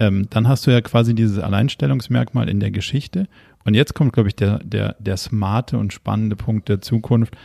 Ja. 0.00 0.06
Ähm, 0.06 0.26
dann 0.30 0.48
hast 0.48 0.66
du 0.66 0.70
ja 0.70 0.80
quasi 0.80 1.14
dieses 1.14 1.38
Alleinstellungsmerkmal 1.38 2.48
in 2.48 2.60
der 2.60 2.70
Geschichte 2.70 3.28
und 3.64 3.74
jetzt 3.74 3.94
kommt, 3.94 4.12
glaube 4.12 4.28
ich, 4.28 4.36
der, 4.36 4.58
der, 4.60 4.96
der 4.98 5.16
smarte 5.16 5.78
und 5.78 5.92
spannende 5.92 6.36
Punkt 6.36 6.68
der 6.68 6.80
Zukunft, 6.80 7.36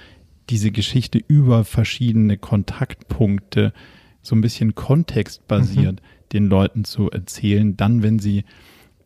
diese 0.50 0.72
Geschichte 0.72 1.20
über 1.28 1.64
verschiedene 1.64 2.38
Kontaktpunkte 2.38 3.74
so 4.22 4.36
ein 4.36 4.42
bisschen 4.42 4.76
kontextbasiert 4.76 5.96
mhm. 5.96 6.30
den 6.32 6.48
Leuten 6.48 6.86
zu 6.86 7.12
erzählen, 7.12 7.76
dann, 7.76 8.04
wenn 8.04 8.20
sie 8.20 8.46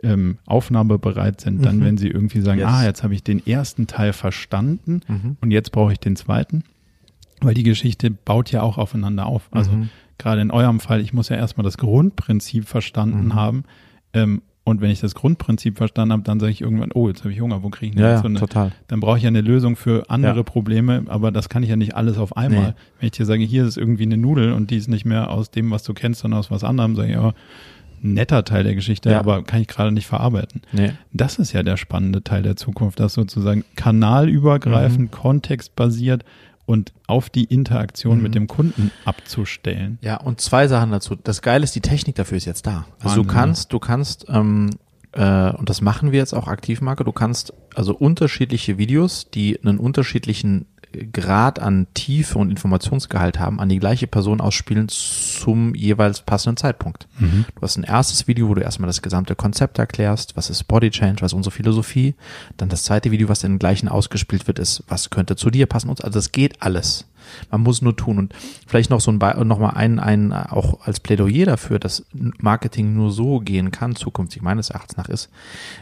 ähm, 0.03 0.37
aufnahmebereit 0.45 1.41
sind, 1.41 1.65
dann, 1.65 1.77
mhm. 1.77 1.85
wenn 1.85 1.97
sie 1.97 2.07
irgendwie 2.07 2.41
sagen, 2.41 2.59
yes. 2.59 2.69
ah, 2.69 2.85
jetzt 2.85 3.03
habe 3.03 3.15
ich 3.15 3.23
den 3.23 3.45
ersten 3.45 3.87
Teil 3.87 4.13
verstanden 4.13 5.01
mhm. 5.07 5.37
und 5.41 5.51
jetzt 5.51 5.71
brauche 5.71 5.91
ich 5.91 5.99
den 5.99 6.15
zweiten, 6.15 6.63
weil 7.41 7.53
die 7.53 7.63
Geschichte 7.63 8.11
baut 8.11 8.51
ja 8.51 8.61
auch 8.61 8.77
aufeinander 8.77 9.25
auf. 9.25 9.49
Also 9.51 9.71
mhm. 9.71 9.89
gerade 10.17 10.41
in 10.41 10.51
eurem 10.51 10.79
Fall, 10.79 11.01
ich 11.01 11.13
muss 11.13 11.29
ja 11.29 11.35
erstmal 11.35 11.63
das 11.63 11.77
Grundprinzip 11.77 12.67
verstanden 12.67 13.25
mhm. 13.25 13.35
haben 13.35 13.63
ähm, 14.13 14.41
und 14.67 14.81
wenn 14.81 14.91
ich 14.91 14.99
das 14.99 15.15
Grundprinzip 15.15 15.77
verstanden 15.77 16.11
habe, 16.11 16.23
dann 16.23 16.41
sage 16.41 16.51
ich 16.51 16.59
irgendwann, 16.59 16.91
oh, 16.93 17.07
jetzt 17.07 17.21
habe 17.21 17.31
ich 17.31 17.39
Hunger, 17.39 17.63
wo 17.63 17.69
kriege 17.69 17.91
ich 17.91 17.95
denn 17.95 18.03
ja, 18.03 18.11
jetzt 18.11 18.23
so 18.23 18.27
eine? 18.27 18.37
Total. 18.37 18.73
Dann 18.87 18.99
brauche 18.99 19.15
ich 19.15 19.23
ja 19.23 19.29
eine 19.29 19.39
Lösung 19.39 19.77
für 19.77 20.09
andere 20.09 20.35
ja. 20.35 20.43
Probleme, 20.43 21.05
aber 21.07 21.31
das 21.31 21.47
kann 21.47 21.63
ich 21.63 21.69
ja 21.69 21.77
nicht 21.77 21.95
alles 21.95 22.17
auf 22.17 22.35
einmal. 22.35 22.69
Nee. 22.69 22.73
Wenn 22.99 23.05
ich 23.05 23.11
dir 23.11 23.25
sage, 23.25 23.43
hier 23.43 23.65
ist 23.65 23.77
irgendwie 23.77 24.03
eine 24.03 24.17
Nudel 24.17 24.51
und 24.51 24.69
die 24.69 24.75
ist 24.75 24.89
nicht 24.89 25.05
mehr 25.05 25.29
aus 25.29 25.51
dem, 25.51 25.71
was 25.71 25.83
du 25.83 25.93
kennst, 25.93 26.19
sondern 26.19 26.41
aus 26.41 26.51
was 26.51 26.65
anderem, 26.65 26.97
sage 26.97 27.07
ich, 27.07 27.15
ja, 27.15 27.33
netter 28.01 28.43
Teil 28.43 28.65
der 28.65 28.75
Geschichte, 28.75 29.09
ja. 29.09 29.19
aber 29.19 29.41
kann 29.43 29.61
ich 29.61 29.67
gerade 29.67 29.93
nicht 29.93 30.05
verarbeiten. 30.05 30.61
Nee. 30.73 30.91
Das 31.13 31.39
ist 31.39 31.53
ja 31.53 31.63
der 31.63 31.77
spannende 31.77 32.21
Teil 32.21 32.43
der 32.43 32.57
Zukunft, 32.57 32.99
das 32.99 33.13
sozusagen 33.13 33.63
kanalübergreifend, 33.77 35.11
mhm. 35.11 35.11
kontextbasiert 35.11 36.25
und 36.67 36.91
auf 37.07 37.29
die 37.29 37.45
Interaktion 37.45 38.17
mhm. 38.17 38.23
mit 38.23 38.35
dem 38.35 38.45
Kunden 38.47 38.91
abzustellen. 39.05 39.97
Ja, 40.01 40.17
und 40.17 40.41
zwei 40.41 40.67
Sachen 40.67 40.91
dazu. 40.91 41.15
Das 41.15 41.41
Geile 41.41 41.63
ist, 41.63 41.73
die 41.73 41.81
Technik 41.81 42.15
dafür 42.15 42.37
ist 42.37 42.45
jetzt 42.45 42.67
da. 42.67 42.85
Also 42.99 43.05
Wahnsinn. 43.05 43.23
du 43.23 43.33
kannst, 43.33 43.73
du 43.73 43.79
kannst, 43.79 44.25
ähm, 44.27 44.69
äh, 45.13 45.51
und 45.53 45.69
das 45.69 45.79
machen 45.79 46.11
wir 46.11 46.19
jetzt 46.19 46.33
auch 46.33 46.49
aktiv, 46.49 46.81
Marke, 46.81 47.05
du 47.05 47.13
kannst 47.13 47.53
also 47.73 47.95
unterschiedliche 47.95 48.77
Videos, 48.77 49.31
die 49.31 49.57
einen 49.63 49.79
unterschiedlichen 49.79 50.65
Grad 51.11 51.59
an 51.59 51.87
Tiefe 51.93 52.37
und 52.39 52.49
Informationsgehalt 52.49 53.39
haben, 53.39 53.59
an 53.59 53.69
die 53.69 53.79
gleiche 53.79 54.07
Person 54.07 54.41
ausspielen 54.41 54.89
zum 54.89 55.75
jeweils 55.75 56.21
passenden 56.21 56.57
Zeitpunkt. 56.57 57.07
Mhm. 57.19 57.45
Du 57.55 57.61
hast 57.61 57.77
ein 57.77 57.83
erstes 57.83 58.27
Video, 58.27 58.49
wo 58.49 58.55
du 58.55 58.61
erstmal 58.61 58.87
das 58.87 59.01
gesamte 59.01 59.35
Konzept 59.35 59.79
erklärst, 59.79 60.35
was 60.35 60.49
ist 60.49 60.63
Body 60.65 60.89
Change, 60.89 61.21
was 61.21 61.31
ist 61.31 61.37
unsere 61.37 61.55
Philosophie. 61.55 62.15
Dann 62.57 62.69
das 62.69 62.83
zweite 62.83 63.11
Video, 63.11 63.29
was 63.29 63.43
in 63.43 63.59
gleichen 63.59 63.87
ausgespielt 63.87 64.47
wird, 64.47 64.59
ist, 64.59 64.83
was 64.87 65.09
könnte 65.09 65.35
zu 65.35 65.49
dir 65.49 65.65
passen. 65.65 65.89
Also 65.89 66.09
das 66.09 66.31
geht 66.31 66.61
alles. 66.61 67.05
Man 67.51 67.61
muss 67.61 67.81
nur 67.81 67.95
tun 67.95 68.17
und 68.17 68.33
vielleicht 68.65 68.89
noch 68.89 69.01
so 69.01 69.11
ein 69.11 69.19
noch 69.47 69.59
mal 69.59 69.71
ein, 69.71 69.99
ein 69.99 70.33
auch 70.33 70.81
als 70.81 70.99
Plädoyer 70.99 71.45
dafür, 71.45 71.79
dass 71.79 72.05
Marketing 72.13 72.95
nur 72.95 73.11
so 73.11 73.39
gehen 73.39 73.71
kann, 73.71 73.95
zukünftig 73.95 74.41
meines 74.41 74.69
Erachtens 74.69 74.97
nach 74.97 75.09
ist, 75.09 75.29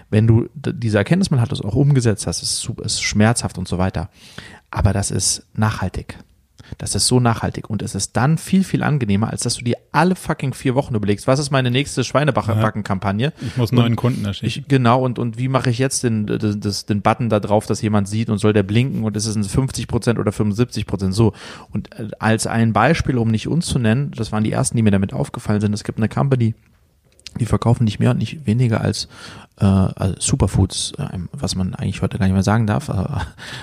wenn 0.09 0.27
du 0.27 0.47
diese 0.55 0.97
Erkenntnis 0.97 1.31
mal 1.31 1.41
hattest, 1.41 1.63
auch 1.63 1.75
umgesetzt 1.75 2.27
hast, 2.27 2.41
ist, 2.41 2.69
ist 2.83 3.01
schmerzhaft 3.01 3.57
und 3.57 3.67
so 3.67 3.77
weiter, 3.77 4.09
aber 4.71 4.93
das 4.93 5.11
ist 5.11 5.45
nachhaltig. 5.53 6.17
Das 6.77 6.95
ist 6.95 7.07
so 7.07 7.19
nachhaltig 7.19 7.69
und 7.69 7.81
es 7.81 7.95
ist 7.95 8.15
dann 8.17 8.37
viel, 8.37 8.63
viel 8.63 8.83
angenehmer, 8.83 9.29
als 9.29 9.41
dass 9.41 9.55
du 9.55 9.63
dir 9.63 9.77
alle 9.91 10.15
fucking 10.15 10.53
vier 10.53 10.75
Wochen 10.75 10.95
überlegst, 10.95 11.27
was 11.27 11.39
ist 11.39 11.51
meine 11.51 11.71
nächste 11.71 12.03
Schweinebacken-Kampagne? 12.03 13.33
Ich 13.41 13.57
muss 13.57 13.71
neuen 13.71 13.95
Kunden 13.95 14.25
erschicken. 14.25 14.65
genau, 14.67 15.03
und, 15.03 15.19
und 15.19 15.37
wie 15.37 15.47
mache 15.47 15.69
ich 15.69 15.79
jetzt 15.79 16.03
den, 16.03 16.27
den, 16.27 16.61
den 16.61 17.01
Button 17.01 17.29
da 17.29 17.39
drauf, 17.39 17.65
dass 17.65 17.81
jemand 17.81 18.07
sieht 18.07 18.29
und 18.29 18.37
soll 18.37 18.53
der 18.53 18.63
blinken 18.63 19.03
und 19.03 19.15
ist 19.15 19.25
es 19.25 19.35
ein 19.35 19.43
50 19.43 19.87
Prozent 19.87 20.19
oder 20.19 20.31
75 20.31 20.85
Prozent 20.85 21.13
so. 21.13 21.33
Und 21.71 21.93
äh, 21.99 22.09
als 22.19 22.47
ein 22.47 22.73
Beispiel, 22.73 23.17
um 23.17 23.29
nicht 23.29 23.47
uns 23.47 23.67
zu 23.67 23.79
nennen, 23.79 24.11
das 24.15 24.31
waren 24.31 24.43
die 24.43 24.51
ersten, 24.51 24.77
die 24.77 24.83
mir 24.83 24.91
damit 24.91 25.13
aufgefallen 25.13 25.61
sind, 25.61 25.73
es 25.73 25.83
gibt 25.83 25.97
eine 25.99 26.09
Company, 26.09 26.55
die 27.39 27.45
verkaufen 27.45 27.83
nicht 27.83 27.99
mehr 27.99 28.11
und 28.11 28.17
nicht 28.17 28.45
weniger 28.45 28.81
als, 28.81 29.07
äh, 29.57 29.65
als 29.65 30.25
Superfoods, 30.25 30.93
äh, 30.97 31.17
was 31.31 31.55
man 31.55 31.73
eigentlich 31.75 32.01
heute 32.01 32.17
gar 32.17 32.25
nicht 32.25 32.33
mehr 32.33 32.43
sagen 32.43 32.67
darf, 32.67 32.89
äh, 32.89 32.93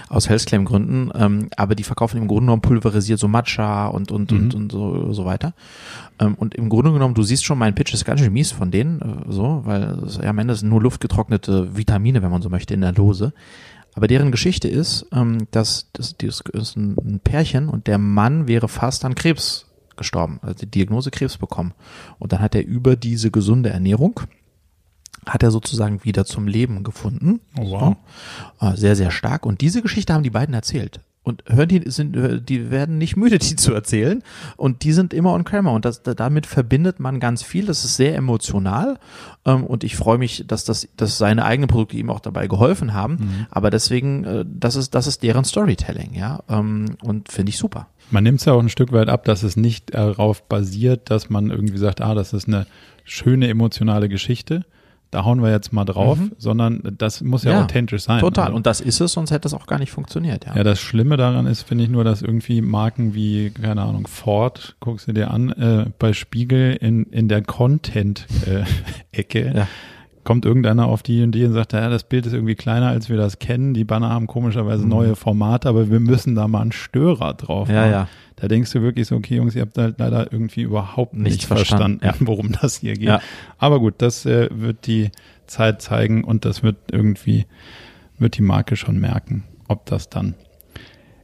aus 0.09 0.29
Healthclaim-Gründen. 0.29 1.11
Ähm, 1.15 1.49
aber 1.57 1.75
die 1.75 1.85
verkaufen 1.85 2.19
im 2.19 2.29
Grunde 2.29 2.43
genommen 2.43 2.63
pulverisiert 2.63 3.19
so 3.19 3.29
Matcha 3.29 3.87
und 3.87 4.11
und 4.11 4.33
mhm. 4.33 4.39
und, 4.39 4.55
und 4.55 4.73
so, 4.73 5.13
so 5.13 5.25
weiter. 5.25 5.55
Ähm, 6.19 6.35
und 6.35 6.55
im 6.55 6.69
Grunde 6.69 6.93
genommen, 6.93 7.15
du 7.15 7.23
siehst 7.23 7.45
schon, 7.45 7.59
mein 7.59 7.75
Pitch 7.75 7.95
ist 7.95 8.05
ganz 8.05 8.21
schön 8.21 8.33
mies 8.33 8.53
von 8.53 8.71
denen, 8.71 9.01
äh, 9.01 9.33
so, 9.33 9.63
weil 9.65 9.83
es, 10.07 10.17
ja, 10.17 10.31
am 10.31 10.39
Ende 10.39 10.55
sind 10.55 10.69
nur 10.69 10.83
luftgetrocknete 10.83 11.77
Vitamine, 11.77 12.23
wenn 12.23 12.31
man 12.31 12.43
so 12.43 12.49
möchte, 12.49 12.75
in 12.75 12.81
der 12.81 12.93
Dose. 12.93 13.33
Aber 13.95 14.07
deren 14.07 14.31
Geschichte 14.31 14.69
ist, 14.69 15.07
ähm, 15.13 15.47
dass 15.51 15.89
das, 15.93 16.17
das 16.17 16.43
ist 16.53 16.77
ein 16.77 17.21
Pärchen 17.23 17.69
und 17.69 17.87
der 17.87 17.99
Mann 17.99 18.49
wäre 18.49 18.69
fast 18.69 19.05
an 19.05 19.15
Krebs 19.15 19.67
gestorben, 20.03 20.39
also 20.43 20.55
die 20.55 20.71
Diagnose 20.71 21.11
Krebs 21.11 21.39
bekommen. 21.39 21.73
Und 22.19 22.33
dann 22.33 22.41
hat 22.41 22.55
er 22.55 22.67
über 22.67 22.97
diese 22.97 23.31
gesunde 23.31 23.71
Ernährung 23.71 24.21
hat 25.27 25.43
er 25.43 25.51
sozusagen 25.51 26.05
wieder 26.05 26.25
zum 26.25 26.49
Leben 26.49 26.83
gefunden. 26.83 27.41
Oh, 27.59 27.71
wow. 27.71 27.97
So. 28.61 28.67
Äh, 28.67 28.77
sehr, 28.77 28.97
sehr 28.97 29.11
stark. 29.11 29.47
Und 29.47 29.61
diese 29.61 29.83
Geschichte 29.83 30.13
haben 30.13 30.25
die 30.25 30.31
beiden 30.31 30.55
erzählt. 30.55 31.01
Und 31.25 31.45
hören 31.47 31.69
die 31.69 31.89
sind, 31.89 32.49
die 32.49 32.71
werden 32.73 32.99
nicht 32.99 33.17
müde, 33.17 33.39
die 33.39 33.55
zu 33.55 33.73
erzählen. 33.73 34.23
Und 34.57 34.83
die 34.83 34.93
sind 34.93 35.15
immer 35.15 35.33
on 35.33 35.45
camera. 35.45 35.75
Und 35.75 35.85
das, 35.85 36.03
damit 36.03 36.47
verbindet 36.47 36.99
man 36.99 37.21
ganz 37.21 37.45
viel. 37.45 37.67
Das 37.67 37.85
ist 37.85 37.97
sehr 37.97 38.17
emotional. 38.17 38.99
Ähm, 39.45 39.65
und 39.65 39.85
ich 39.85 39.95
freue 39.95 40.19
mich, 40.19 40.45
dass 40.49 40.65
das, 40.65 40.89
dass 40.97 41.19
seine 41.19 41.45
eigenen 41.45 41.69
Produkte 41.69 41.97
ihm 41.97 42.11
auch 42.11 42.21
dabei 42.21 42.49
geholfen 42.49 42.93
haben. 42.93 43.15
Mhm. 43.15 43.47
Aber 43.51 43.71
deswegen, 43.71 44.25
äh, 44.25 44.45
das 44.49 44.75
ist, 44.75 44.95
das 44.97 45.07
ist 45.07 45.23
deren 45.23 45.45
Storytelling, 45.45 46.15
ja. 46.15 46.41
Ähm, 46.49 46.97
und 47.03 47.31
finde 47.31 47.51
ich 47.51 47.59
super. 47.59 47.87
Man 48.11 48.25
nimmt 48.25 48.41
es 48.41 48.47
ja 48.47 48.53
auch 48.53 48.61
ein 48.61 48.69
Stück 48.69 48.93
weit 48.93 49.09
ab, 49.09 49.25
dass 49.25 49.43
es 49.43 49.57
nicht 49.57 49.95
darauf 49.95 50.43
basiert, 50.43 51.11
dass 51.11 51.31
man 51.31 51.51
irgendwie 51.51 51.79
sagt, 51.79 52.01
ah, 52.01 52.15
das 52.15 52.33
ist 52.33 52.49
eine 52.49 52.67
schöne 53.05 53.49
emotionale 53.49 54.09
Geschichte, 54.09 54.65
da 55.11 55.25
hauen 55.25 55.43
wir 55.43 55.51
jetzt 55.51 55.73
mal 55.75 55.85
drauf, 55.85 56.19
Mhm. 56.19 56.33
sondern 56.39 56.95
das 56.97 57.21
muss 57.23 57.45
ja, 57.45 57.53
Ja, 57.53 57.65
authentisch 57.65 58.03
sein. 58.03 58.21
Total. 58.21 58.47
Also, 58.47 58.57
Und 58.57 58.67
das 58.67 58.81
ist 58.81 59.01
es, 59.01 59.13
sonst 59.13 59.31
hätte 59.31 59.47
es 59.49 59.53
auch 59.55 59.67
gar 59.67 59.79
nicht 59.79 59.91
funktioniert, 59.91 60.47
ja. 60.47 60.57
ja, 60.57 60.65
das 60.65 60.81
Schlimme 60.81 61.17
daran 61.19 61.47
ist, 61.47 61.63
finde 61.63 61.85
ich 61.85 61.91
nur, 61.91 62.03
dass 62.05 62.23
irgendwie 62.23 62.63
Marken 62.63 63.15
wie, 63.15 63.51
keine 63.51 63.83
Ahnung, 63.83 64.07
Ford, 64.07 64.77
guckst 64.81 65.09
du 65.09 65.13
dir 65.13 65.31
an, 65.31 65.51
äh, 65.51 65.87
bei 65.99 66.13
Spiegel 66.15 66.77
in, 66.81 67.05
in 67.05 67.29
der 67.29 67.43
Content-Ecke 67.43 69.53
Ja. 69.55 69.69
Kommt 70.25 70.45
irgendeiner 70.45 70.87
auf 70.87 71.03
die 71.03 71.21
Idee 71.23 71.47
und 71.47 71.53
sagt, 71.53 71.73
ja, 71.73 71.89
das 71.91 72.05
Bild 72.05 72.27
ist 72.27 72.33
irgendwie 72.33 72.55
kleiner, 72.55 72.89
als 72.89 73.09
wir 73.09 73.17
das 73.17 73.39
kennen. 73.39 73.75
Die 73.75 73.85
Banner 73.85 74.11
haben 74.11 74.27
komischerweise 74.27 74.85
Mhm. 74.85 74.89
neue 74.91 75.17
Formate, 75.17 75.69
aber 75.69 75.91
wir 75.91 76.01
müssen 76.01 76.35
da 76.35 76.47
mal 76.49 76.61
einen 76.61 76.73
Störer 76.73 77.35
drauf 77.35 77.69
Ja, 77.69 77.75
machen. 77.81 77.91
ja. 77.91 78.09
Da 78.37 78.49
denkst 78.49 78.73
du 78.73 78.83
wirklich 78.83 79.07
so, 79.09 79.17
okay, 79.17 79.37
Jungs, 79.37 79.55
ihr 79.55 79.63
habt 79.63 79.77
halt 79.79 79.99
leider 79.99 80.33
irgendwie 80.33 80.63
überhaupt 80.63 81.15
nicht, 81.15 81.33
Nicht 81.33 81.45
verstanden, 81.45 82.01
verstanden, 82.01 82.27
worum 82.29 82.53
das 82.53 82.79
hier 82.79 82.95
geht. 82.95 83.09
Ja. 83.09 83.21
Aber 83.59 83.79
gut, 83.81 83.95
das 83.99 84.25
äh, 84.27 84.49
wird 84.53 84.87
die 84.87 85.11
Zeit 85.47 85.83
zeigen 85.83 86.25
und 86.25 86.45
das 86.45 86.63
wird 86.63 86.77
irgendwie, 86.91 87.47
wird 88.19 88.37
die 88.39 88.43
Marke 88.43 88.77
schon 88.77 88.99
merken, 88.99 89.45
ob 89.69 89.87
das 89.87 90.09
dann 90.09 90.35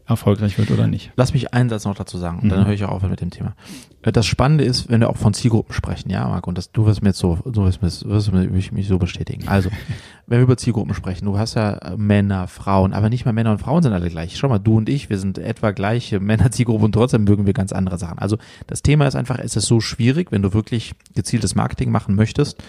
erfolgreich 0.09 0.59
wird 0.59 0.71
oder 0.71 0.87
nicht. 0.87 1.13
Lass 1.17 1.33
mich 1.35 1.53
einen 1.55 1.69
Satz 1.69 1.85
noch 1.85 1.95
dazu 1.95 2.19
sagen 2.19 2.39
und 2.41 2.49
dann 2.49 2.61
Mhm. 2.61 2.67
höre 2.67 2.73
ich 2.73 2.85
auch 2.85 2.91
auf 2.91 3.03
mit 3.03 3.21
dem 3.21 3.31
Thema. 3.31 3.55
Äh, 4.03 4.13
Das 4.13 4.27
Spannende 4.27 4.65
ist, 4.65 4.89
wenn 4.89 5.01
wir 5.01 5.11
auch 5.11 5.17
von 5.17 5.35
Zielgruppen 5.35 5.75
sprechen, 5.75 6.11
ja, 6.11 6.27
Marc, 6.27 6.47
und 6.47 6.57
das, 6.57 6.73
du 6.73 6.87
wirst 6.87 7.03
mir 7.03 7.11
jetzt 7.11 7.19
so, 7.19 7.39
so 7.45 7.65
wirst, 7.65 7.83
mir, 7.83 7.91
wirst 8.11 8.29
du 8.29 8.33
mich, 8.33 8.73
mich 8.73 8.89
so 8.89 8.99
bestätigen. 8.99 9.47
Also, 9.49 9.71
wenn 10.27 10.39
wir 10.39 10.45
über 10.45 10.57
Zielgruppen 10.57 10.95
sprechen, 10.95 11.27
du 11.27 11.39
hast 11.39 11.55
ja 11.55 11.73
äh, 11.73 11.97
Männer, 11.97 12.49
Frauen, 12.49 12.93
aber 12.95 13.11
nicht 13.11 13.25
mal 13.27 13.33
Männer 13.33 13.51
und 13.53 13.59
Frauen 13.59 13.83
sind 13.83 13.93
alle 13.93 14.09
gleich. 14.09 14.37
Schau 14.39 14.49
mal, 14.49 14.59
du 14.59 14.77
und 14.79 14.89
ich, 14.89 15.11
wir 15.11 15.19
sind 15.19 15.37
etwa 15.39 15.73
gleiche 15.73 16.21
Männer-Zielgruppe 16.21 16.85
und 16.87 16.93
trotzdem 16.93 17.25
mögen 17.25 17.45
wir 17.47 17.53
ganz 17.53 17.73
andere 17.73 17.99
Sachen. 17.99 18.19
Also, 18.19 18.39
das 18.67 18.83
Thema 18.83 19.07
ist 19.07 19.15
einfach, 19.15 19.39
es 19.39 19.57
ist 19.57 19.67
so 19.67 19.81
schwierig, 19.81 20.33
wenn 20.33 20.43
du 20.43 20.55
wirklich 20.55 20.95
gezieltes 21.15 21.55
Marketing 21.55 21.91
machen 21.91 22.15
möchtest, 22.15 22.63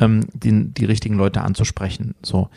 ähm, 0.00 0.26
den, 0.34 0.74
die 0.74 0.84
richtigen 0.86 1.14
Leute 1.16 1.42
anzusprechen. 1.42 2.14
So. 2.22 2.48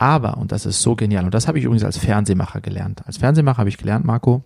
Aber, 0.00 0.36
und 0.36 0.52
das 0.52 0.64
ist 0.64 0.80
so 0.80 0.94
genial, 0.94 1.24
und 1.24 1.34
das 1.34 1.48
habe 1.48 1.58
ich 1.58 1.64
übrigens 1.64 1.82
als 1.82 1.98
Fernsehmacher 1.98 2.60
gelernt. 2.60 3.02
Als 3.04 3.16
Fernsehmacher 3.18 3.58
habe 3.58 3.68
ich 3.68 3.78
gelernt, 3.78 4.04
Marco, 4.04 4.44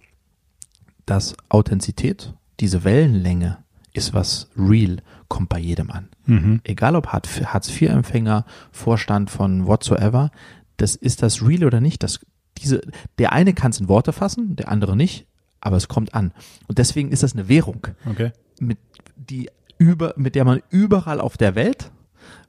dass 1.04 1.36
Authentizität, 1.50 2.32
diese 2.58 2.84
Wellenlänge, 2.84 3.58
ist 3.92 4.14
was 4.14 4.48
real, 4.56 5.02
kommt 5.28 5.50
bei 5.50 5.58
jedem 5.58 5.90
an. 5.90 6.08
Mhm. 6.24 6.60
Egal 6.64 6.96
ob 6.96 7.08
Hartz-IV-Empfänger, 7.08 8.46
Vorstand 8.70 9.30
von 9.30 9.66
whatsoever, 9.66 10.30
das 10.78 10.96
ist 10.96 11.22
das 11.22 11.46
real 11.46 11.64
oder 11.64 11.82
nicht. 11.82 12.02
Das, 12.02 12.20
diese, 12.56 12.80
der 13.18 13.32
eine 13.34 13.52
kann 13.52 13.72
es 13.72 13.80
in 13.80 13.88
Worte 13.88 14.14
fassen, 14.14 14.56
der 14.56 14.68
andere 14.70 14.96
nicht, 14.96 15.26
aber 15.60 15.76
es 15.76 15.88
kommt 15.88 16.14
an. 16.14 16.32
Und 16.66 16.78
deswegen 16.78 17.12
ist 17.12 17.22
das 17.22 17.34
eine 17.34 17.48
Währung, 17.48 17.88
Okay. 18.08 18.32
mit, 18.58 18.78
die 19.16 19.50
über, 19.76 20.14
mit 20.16 20.34
der 20.34 20.46
man 20.46 20.62
überall 20.70 21.20
auf 21.20 21.36
der 21.36 21.54
Welt, 21.54 21.90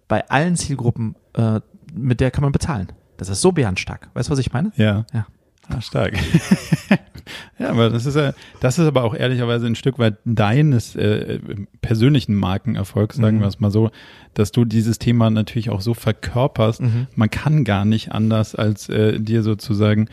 bei 0.08 0.30
allen 0.30 0.56
Zielgruppen, 0.56 1.16
äh, 1.34 1.60
mit 1.96 2.20
der 2.20 2.32
kann 2.32 2.44
man 2.44 2.52
bezahlen. 2.52 2.88
Das 3.18 3.30
ist 3.30 3.42
so 3.42 3.52
bärenstark. 3.52 4.10
Weißt 4.14 4.30
du, 4.30 4.32
was 4.32 4.40
ich 4.40 4.52
meine? 4.54 4.72
Ja. 4.76 5.06
Ja. 5.14 5.28
Ah, 5.70 5.80
stark. 5.80 6.14
ja, 7.60 7.70
aber 7.70 7.90
das 7.90 8.06
ist 8.06 8.16
ja, 8.16 8.34
das 8.60 8.78
ist 8.80 8.86
aber 8.86 9.04
auch 9.04 9.16
ehrlicherweise 9.16 9.66
ein 9.66 9.76
Stück 9.76 9.98
weit 9.98 10.18
deines 10.26 10.96
äh, 10.98 11.40
persönlichen 11.82 12.36
Markenerfolgs, 12.36 13.16
sagen 13.16 13.38
Mhm. 13.38 13.42
wir 13.42 13.48
es 13.48 13.60
mal 13.62 13.72
so, 13.72 13.90
dass 14.34 14.52
du 14.52 14.66
dieses 14.66 15.00
Thema 15.00 15.30
natürlich 15.30 15.70
auch 15.70 15.80
so 15.80 15.94
verkörperst. 15.94 16.82
Mhm. 16.82 17.08
Man 17.16 17.30
kann 17.30 17.64
gar 17.64 17.86
nicht 17.86 18.12
anders, 18.12 18.56
als 18.56 18.90
äh, 18.90 19.20
dir 19.22 19.42
sozusagen 19.42 20.10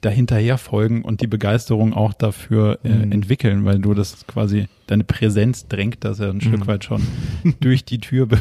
dahinterher 0.00 0.56
folgen 0.56 1.02
und 1.02 1.20
die 1.20 1.26
Begeisterung 1.26 1.92
auch 1.92 2.14
dafür 2.14 2.78
äh, 2.82 2.88
Mhm. 2.88 3.12
entwickeln, 3.12 3.64
weil 3.66 3.78
du 3.80 3.92
das 3.92 4.26
quasi, 4.26 4.68
deine 4.86 5.04
Präsenz 5.04 5.68
drängt 5.68 6.04
das 6.04 6.20
ja 6.20 6.30
ein 6.30 6.40
Stück 6.40 6.60
Mhm. 6.60 6.66
weit 6.68 6.84
schon 6.84 7.02
durch 7.60 7.84
die 7.84 7.98
Tür, 7.98 8.26
be- 8.26 8.40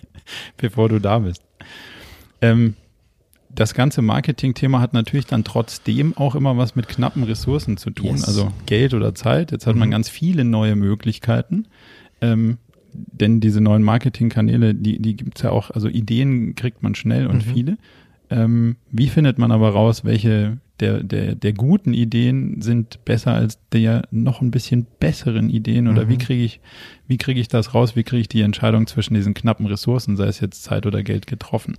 bevor 0.56 0.88
du 0.88 0.98
da 0.98 1.18
bist. 1.18 1.42
Ähm, 2.42 2.74
das 3.52 3.74
ganze 3.74 4.00
Marketing-Thema 4.00 4.80
hat 4.80 4.92
natürlich 4.92 5.26
dann 5.26 5.42
trotzdem 5.42 6.16
auch 6.16 6.34
immer 6.36 6.56
was 6.56 6.76
mit 6.76 6.86
knappen 6.88 7.24
Ressourcen 7.24 7.76
zu 7.76 7.90
tun, 7.90 8.06
Yes. 8.16 8.24
also 8.24 8.52
Geld 8.66 8.94
oder 8.94 9.14
Zeit. 9.14 9.50
Jetzt 9.50 9.66
hat 9.66 9.74
man 9.74 9.88
Mhm. 9.88 9.92
ganz 9.92 10.08
viele 10.08 10.44
neue 10.44 10.76
Möglichkeiten, 10.76 11.66
ähm, 12.20 12.58
denn 12.92 13.40
diese 13.40 13.60
neuen 13.60 13.82
Marketingkanäle, 13.82 14.74
die, 14.74 15.00
die 15.00 15.16
gibt's 15.16 15.42
ja 15.42 15.50
auch, 15.50 15.70
also 15.70 15.88
Ideen 15.88 16.54
kriegt 16.54 16.82
man 16.82 16.94
schnell 16.94 17.26
und 17.26 17.44
Mhm. 17.46 17.52
viele. 17.52 17.78
Ähm, 18.30 18.76
wie 18.92 19.08
findet 19.08 19.38
man 19.38 19.50
aber 19.50 19.70
raus, 19.70 20.04
welche 20.04 20.58
der, 20.78 21.02
der, 21.02 21.34
der 21.34 21.52
guten 21.52 21.92
Ideen 21.92 22.62
sind 22.62 23.04
besser 23.04 23.34
als 23.34 23.58
der 23.72 24.04
noch 24.12 24.40
ein 24.40 24.50
bisschen 24.52 24.86
besseren 25.00 25.50
Ideen 25.50 25.88
oder 25.88 26.04
Mhm. 26.06 26.08
wie 26.08 26.18
kriege 26.18 26.42
ich, 26.44 26.60
wie 27.08 27.18
kriege 27.18 27.40
ich 27.40 27.48
das 27.48 27.74
raus, 27.74 27.96
wie 27.96 28.02
kriege 28.04 28.20
ich 28.22 28.28
die 28.28 28.40
Entscheidung 28.42 28.86
zwischen 28.86 29.14
diesen 29.14 29.34
knappen 29.34 29.66
Ressourcen, 29.66 30.16
sei 30.16 30.26
es 30.28 30.38
jetzt 30.40 30.62
Zeit 30.62 30.86
oder 30.86 31.02
Geld 31.02 31.26
getroffen? 31.26 31.76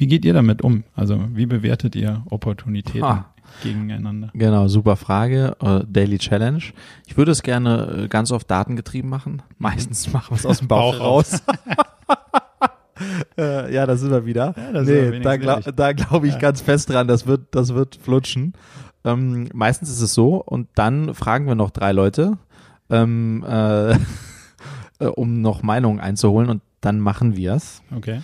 Wie 0.00 0.06
geht 0.06 0.24
ihr 0.24 0.32
damit 0.32 0.62
um? 0.62 0.84
Also 0.96 1.20
wie 1.34 1.44
bewertet 1.44 1.94
ihr 1.94 2.22
Opportunitäten 2.30 3.04
Ah. 3.04 3.26
gegeneinander? 3.62 4.30
Genau, 4.32 4.66
super 4.66 4.96
Frage. 4.96 5.54
Äh, 5.60 5.80
Daily 5.86 6.16
Challenge. 6.16 6.62
Ich 7.06 7.18
würde 7.18 7.32
es 7.32 7.42
gerne 7.42 8.04
äh, 8.04 8.08
ganz 8.08 8.32
oft 8.32 8.50
datengetrieben 8.50 9.10
machen. 9.10 9.42
Meistens 9.58 10.10
machen 10.10 10.30
wir 10.30 10.36
es 10.38 10.46
aus 10.46 10.60
dem 10.60 10.68
Bauch, 10.68 10.96
Bauch 10.98 11.04
raus. 11.04 11.42
äh, 13.38 13.74
ja, 13.74 13.84
da 13.84 13.94
sind 13.96 14.10
wir 14.10 14.24
wieder. 14.24 14.54
Ja, 14.56 14.72
wir 14.72 14.82
nee, 14.82 15.12
wenigstens 15.12 15.22
da, 15.46 15.52
ehrlich. 15.52 15.74
da 15.76 15.92
glaube 15.92 16.26
ich 16.28 16.32
Ja. 16.34 16.38
ganz 16.38 16.62
fest 16.62 16.88
dran, 16.88 17.06
das 17.06 17.26
wird, 17.26 17.48
das 17.50 17.74
wird 17.74 17.96
flutschen. 17.96 18.54
Ähm, 19.04 19.48
meistens 19.52 19.90
ist 19.90 20.00
es 20.00 20.14
so 20.14 20.36
und 20.36 20.68
dann 20.76 21.12
fragen 21.14 21.46
wir 21.46 21.54
noch 21.54 21.70
drei 21.70 21.92
Leute, 21.92 22.38
ähm, 22.88 23.44
äh, 23.46 23.92
äh, 24.98 25.06
um 25.14 25.42
noch 25.42 25.62
Meinungen 25.62 26.00
einzuholen 26.00 26.48
und 26.48 26.62
dann 26.80 27.00
machen 27.00 27.36
wir 27.36 27.52
es. 27.54 27.82
Okay. 27.94 28.20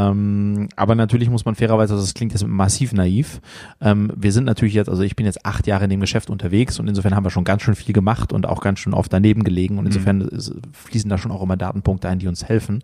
Ähm, 0.00 0.68
aber 0.76 0.94
natürlich 0.94 1.30
muss 1.30 1.44
man 1.44 1.54
fairerweise, 1.54 1.94
also 1.94 2.04
das 2.04 2.14
klingt 2.14 2.32
jetzt 2.32 2.46
massiv 2.46 2.92
naiv. 2.92 3.40
Ähm, 3.80 4.12
wir 4.16 4.32
sind 4.32 4.44
natürlich 4.44 4.74
jetzt, 4.74 4.88
also 4.88 5.02
ich 5.02 5.16
bin 5.16 5.26
jetzt 5.26 5.44
acht 5.44 5.66
Jahre 5.66 5.84
in 5.84 5.90
dem 5.90 6.00
Geschäft 6.00 6.30
unterwegs 6.30 6.78
und 6.78 6.88
insofern 6.88 7.14
haben 7.14 7.24
wir 7.24 7.30
schon 7.30 7.44
ganz 7.44 7.62
schön 7.62 7.74
viel 7.74 7.92
gemacht 7.92 8.32
und 8.32 8.46
auch 8.46 8.60
ganz 8.60 8.78
schön 8.78 8.94
oft 8.94 9.12
daneben 9.12 9.44
gelegen 9.44 9.78
und 9.78 9.86
insofern 9.86 10.20
ist, 10.22 10.54
fließen 10.72 11.10
da 11.10 11.18
schon 11.18 11.32
auch 11.32 11.42
immer 11.42 11.56
Datenpunkte 11.56 12.08
ein, 12.08 12.18
die 12.18 12.28
uns 12.28 12.44
helfen. 12.44 12.82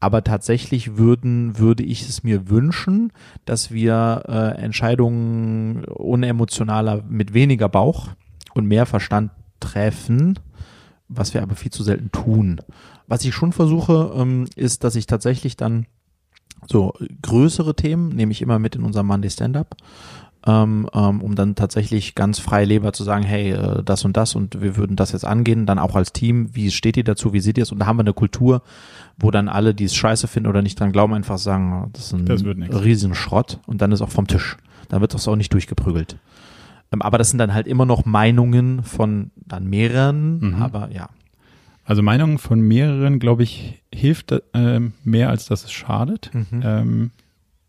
Aber 0.00 0.22
tatsächlich 0.22 0.96
würden, 0.96 1.58
würde 1.58 1.82
ich 1.82 2.08
es 2.08 2.22
mir 2.22 2.48
wünschen, 2.48 3.12
dass 3.44 3.72
wir 3.72 4.22
äh, 4.28 4.62
Entscheidungen 4.62 5.84
unemotionaler 5.84 7.02
mit 7.08 7.34
weniger 7.34 7.68
Bauch 7.68 8.10
und 8.54 8.66
mehr 8.66 8.86
Verstand 8.86 9.32
treffen, 9.60 10.38
was 11.08 11.34
wir 11.34 11.42
aber 11.42 11.56
viel 11.56 11.72
zu 11.72 11.82
selten 11.82 12.12
tun. 12.12 12.60
Was 13.06 13.24
ich 13.24 13.34
schon 13.34 13.52
versuche, 13.52 14.12
ähm, 14.14 14.46
ist, 14.54 14.84
dass 14.84 14.94
ich 14.94 15.06
tatsächlich 15.06 15.56
dann 15.56 15.86
so 16.66 16.92
größere 17.22 17.74
Themen 17.74 18.08
nehme 18.10 18.32
ich 18.32 18.42
immer 18.42 18.58
mit 18.58 18.76
in 18.76 18.82
unser 18.82 19.02
Monday 19.02 19.30
Stand-up, 19.30 19.76
ähm, 20.46 20.88
ähm, 20.94 21.20
um 21.20 21.34
dann 21.34 21.54
tatsächlich 21.54 22.14
ganz 22.14 22.38
frei 22.38 22.64
Leber 22.64 22.92
zu 22.92 23.04
sagen, 23.04 23.24
hey, 23.24 23.52
äh, 23.52 23.82
das 23.82 24.04
und 24.04 24.16
das 24.16 24.34
und 24.34 24.60
wir 24.62 24.76
würden 24.76 24.96
das 24.96 25.12
jetzt 25.12 25.24
angehen, 25.24 25.66
dann 25.66 25.78
auch 25.78 25.96
als 25.96 26.12
Team, 26.12 26.50
wie 26.54 26.70
steht 26.70 26.96
ihr 26.96 27.04
dazu, 27.04 27.32
wie 27.32 27.40
seht 27.40 27.58
ihr 27.58 27.62
es? 27.62 27.72
Und 27.72 27.80
da 27.80 27.86
haben 27.86 27.96
wir 27.98 28.02
eine 28.02 28.12
Kultur, 28.14 28.62
wo 29.18 29.30
dann 29.30 29.48
alle, 29.48 29.74
die 29.74 29.84
es 29.84 29.94
scheiße 29.94 30.28
finden 30.28 30.48
oder 30.48 30.62
nicht 30.62 30.78
dran 30.78 30.92
glauben, 30.92 31.12
einfach 31.14 31.38
sagen, 31.38 31.84
oh, 31.86 31.90
das 31.92 32.06
ist 32.06 32.12
ein 32.14 32.24
Das 32.70 32.84
riesen 32.84 33.14
Schrott 33.14 33.58
und 33.66 33.82
dann 33.82 33.92
ist 33.92 34.00
auch 34.00 34.10
vom 34.10 34.26
Tisch. 34.26 34.56
Dann 34.88 35.00
wird 35.00 35.12
das 35.12 35.26
auch 35.28 35.36
nicht 35.36 35.52
durchgeprügelt. 35.52 36.16
Ähm, 36.92 37.02
aber 37.02 37.18
das 37.18 37.30
sind 37.30 37.38
dann 37.38 37.52
halt 37.52 37.66
immer 37.66 37.84
noch 37.84 38.04
Meinungen 38.06 38.82
von 38.84 39.30
dann 39.36 39.66
mehreren, 39.66 40.38
Mhm. 40.38 40.62
aber 40.62 40.90
ja. 40.92 41.08
Also 41.88 42.02
Meinungen 42.02 42.36
von 42.36 42.60
mehreren, 42.60 43.18
glaube 43.18 43.44
ich, 43.44 43.82
hilft 43.94 44.34
ähm, 44.52 44.92
mehr, 45.04 45.30
als 45.30 45.46
dass 45.46 45.64
es 45.64 45.72
schadet. 45.72 46.30
Mhm. 46.34 46.60
Ähm, 46.62 47.10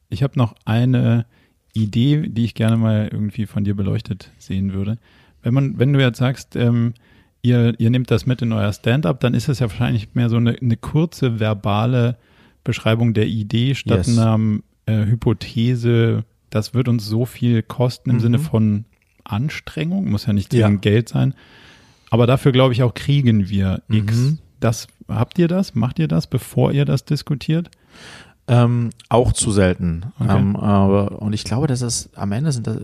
ich 0.10 0.24
habe 0.24 0.38
noch 0.38 0.56
eine 0.66 1.26
Idee, 1.74 2.28
die 2.28 2.44
ich 2.44 2.54
gerne 2.54 2.76
mal 2.76 3.08
irgendwie 3.10 3.46
von 3.46 3.64
dir 3.64 3.76
beleuchtet 3.76 4.30
sehen 4.38 4.74
würde. 4.74 4.98
Wenn 5.42 5.54
man, 5.54 5.80
wenn 5.80 5.94
du 5.94 6.02
jetzt 6.02 6.18
sagst, 6.18 6.58
ähm, 6.58 6.96
ihr, 7.44 7.80
ihr 7.80 7.90
nehmt 7.90 8.12
das 8.12 8.26
mit 8.26 8.42
in 8.42 8.52
euer 8.52 8.74
Stand-up, 8.74 9.22
dann 9.22 9.34
ist 9.34 9.48
es 9.48 9.60
ja 9.60 9.70
wahrscheinlich 9.70 10.14
mehr 10.16 10.28
so 10.28 10.36
eine, 10.36 10.58
eine 10.60 10.76
kurze 10.76 11.40
verbale 11.40 12.18
Beschreibung 12.66 13.14
der 13.14 13.28
Idee 13.28 13.74
statt 13.74 14.06
Yes. 14.06 14.18
einer 14.20 14.38
äh, 14.86 15.06
Hypothese, 15.06 16.26
das 16.50 16.74
wird 16.74 16.90
uns 16.90 17.06
so 17.06 17.26
viel 17.26 17.64
kosten 17.64 18.10
im 18.10 18.18
Mhm. 18.18 18.20
Sinne 18.22 18.40
von 18.40 18.86
Anstrengung, 19.24 20.10
muss 20.10 20.26
ja 20.26 20.34
nicht 20.34 20.54
Ja. 20.54 20.66
zwingend 20.66 20.82
Geld 20.82 21.08
sein. 21.08 21.34
Aber 22.10 22.28
dafür, 22.28 22.52
glaube 22.52 22.74
ich, 22.74 22.84
auch 22.84 22.94
kriegen 22.94 23.50
wir 23.50 23.82
X. 23.90 24.18
Mhm. 24.18 24.38
Das, 24.60 24.88
habt 25.08 25.40
ihr 25.40 25.48
das? 25.48 25.76
Macht 25.76 26.00
ihr 26.00 26.08
das, 26.08 26.28
bevor 26.28 26.72
ihr 26.72 26.86
das 26.86 27.06
diskutiert? 27.06 27.70
Ähm, 28.50 28.90
auch 29.10 29.32
zu 29.32 29.52
selten. 29.52 30.08
Okay. 30.20 30.38
Ähm, 30.38 30.56
aber, 30.56 31.22
und 31.22 31.34
ich 31.34 31.44
glaube, 31.44 31.68
dass 31.68 31.82
es 31.82 32.10
am 32.16 32.32
Ende 32.32 32.52
sind 32.52 32.68
das, 32.68 32.78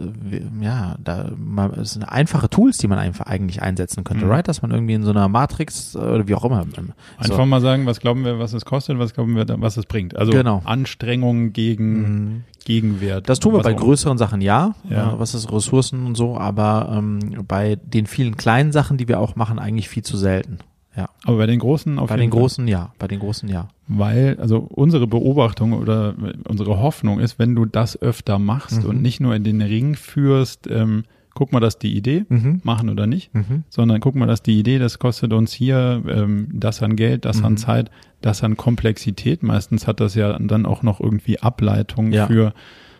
ja, 0.61 0.95
da 1.03 1.31
man, 1.37 1.71
es 1.73 1.93
sind 1.93 2.03
einfache 2.03 2.49
Tools, 2.49 2.77
die 2.77 2.87
man 2.87 2.99
einfach 2.99 3.25
eigentlich 3.25 3.61
einsetzen 3.61 4.03
könnte, 4.03 4.25
Mhm. 4.25 4.31
right? 4.31 4.47
Dass 4.47 4.61
man 4.61 4.71
irgendwie 4.71 4.93
in 4.93 5.03
so 5.03 5.09
einer 5.11 5.27
Matrix 5.27 5.95
äh, 5.95 5.97
oder 5.97 6.27
wie 6.27 6.35
auch 6.35 6.45
immer. 6.45 6.61
ähm, 6.77 6.93
Einfach 7.17 7.37
so, 7.37 7.45
mal 7.45 7.61
sagen, 7.61 7.85
was 7.85 7.99
glauben 7.99 8.23
wir, 8.25 8.39
was 8.39 8.53
es 8.53 8.63
kostet, 8.65 8.99
was 8.99 9.13
glauben 9.13 9.35
wir, 9.35 9.45
was 9.59 9.77
es 9.77 9.85
bringt. 9.85 10.15
Also 10.15 10.31
Genau. 10.31 10.61
Anstrengung 10.65 11.51
gegen 11.53 12.01
Mhm. 12.01 12.43
Gegenwert. 12.65 13.29
Das 13.29 13.39
tun 13.39 13.53
wir 13.53 13.61
bei 13.61 13.73
größeren 13.73 14.17
Sachen 14.17 14.41
ja, 14.41 14.73
Ja. 14.89 15.13
Äh, 15.13 15.19
was 15.19 15.35
ist 15.35 15.51
Ressourcen 15.51 16.05
und 16.07 16.15
so, 16.15 16.35
aber 16.37 16.89
ähm, 16.97 17.19
bei 17.47 17.75
den 17.75 18.07
vielen 18.07 18.37
kleinen 18.37 18.71
Sachen, 18.71 18.97
die 18.97 19.07
wir 19.07 19.19
auch 19.19 19.35
machen, 19.35 19.59
eigentlich 19.59 19.87
viel 19.87 20.03
zu 20.03 20.17
selten. 20.17 20.57
Ja. 20.95 21.09
Aber 21.25 21.37
bei 21.37 21.45
den 21.45 21.59
großen 21.59 21.99
auf 21.99 22.09
Bei 22.09 22.17
den 22.17 22.31
Fall. 22.31 22.39
großen 22.39 22.67
ja, 22.67 22.91
bei 22.99 23.07
den 23.07 23.19
großen 23.19 23.49
ja. 23.49 23.67
Weil, 23.87 24.37
also 24.39 24.57
unsere 24.59 25.07
Beobachtung 25.07 25.73
oder 25.73 26.15
unsere 26.47 26.79
Hoffnung 26.79 27.19
ist, 27.19 27.37
wenn 27.39 27.55
du 27.55 27.65
das 27.65 28.01
öfter 28.01 28.39
machst 28.39 28.83
Mhm. 28.83 28.89
und 28.89 29.01
nicht 29.01 29.19
nur 29.19 29.35
in 29.35 29.43
den 29.43 29.61
Ring 29.61 29.95
führst, 29.95 30.67
ähm, 30.67 31.03
guck 31.33 31.51
mal, 31.51 31.59
dass 31.59 31.77
die 31.77 31.93
Idee, 31.95 32.25
Mhm. 32.29 32.61
machen 32.63 32.89
oder 32.89 33.07
nicht, 33.07 33.33
Mhm. 33.35 33.63
sondern 33.69 33.99
guck 33.99 34.15
mal, 34.15 34.25
dass 34.25 34.41
die 34.41 34.57
Idee, 34.57 34.79
das 34.79 34.99
kostet 34.99 35.33
uns 35.33 35.51
hier 35.53 36.01
ähm, 36.07 36.47
das 36.53 36.81
an 36.81 36.95
Geld, 36.95 37.25
das 37.25 37.43
an 37.43 37.53
Mhm. 37.53 37.57
Zeit, 37.57 37.91
das 38.21 38.41
an 38.43 38.55
Komplexität. 38.57 39.43
Meistens 39.43 39.85
hat 39.85 39.99
das 39.99 40.15
ja 40.15 40.37
dann 40.39 40.65
auch 40.65 40.81
noch 40.81 40.99
irgendwie 41.01 41.39
Ableitungen 41.39 42.13
Ja. 42.13 42.27
für, 42.27 42.53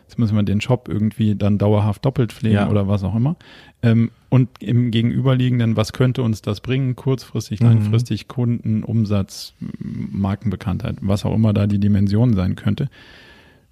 jetzt 0.04 0.20
müssen 0.20 0.36
wir 0.36 0.44
den 0.44 0.60
Shop 0.62 0.88
irgendwie 0.90 1.36
dann 1.36 1.58
dauerhaft 1.58 2.04
doppelt 2.06 2.34
pflegen 2.34 2.56
Ja. 2.56 2.70
oder 2.70 2.88
was 2.90 3.04
auch 3.06 3.16
immer. 3.16 3.38
Ähm, 3.82 4.12
und 4.30 4.50
im 4.60 4.90
Gegenüberliegenden, 4.92 5.78
was 5.78 5.94
könnte 5.94 6.24
uns 6.24 6.42
das 6.42 6.60
bringen? 6.62 6.96
Kurzfristig, 6.96 7.60
Mhm. 7.62 7.68
langfristig, 7.68 8.28
Kunden, 8.28 8.84
Umsatz, 8.84 9.54
Markenbekanntheit, 9.80 10.98
was 11.02 11.26
auch 11.26 11.34
immer 11.36 11.54
da 11.54 11.68
die 11.68 11.80
Dimension 11.80 12.34
sein 12.34 12.56
könnte. 12.56 12.90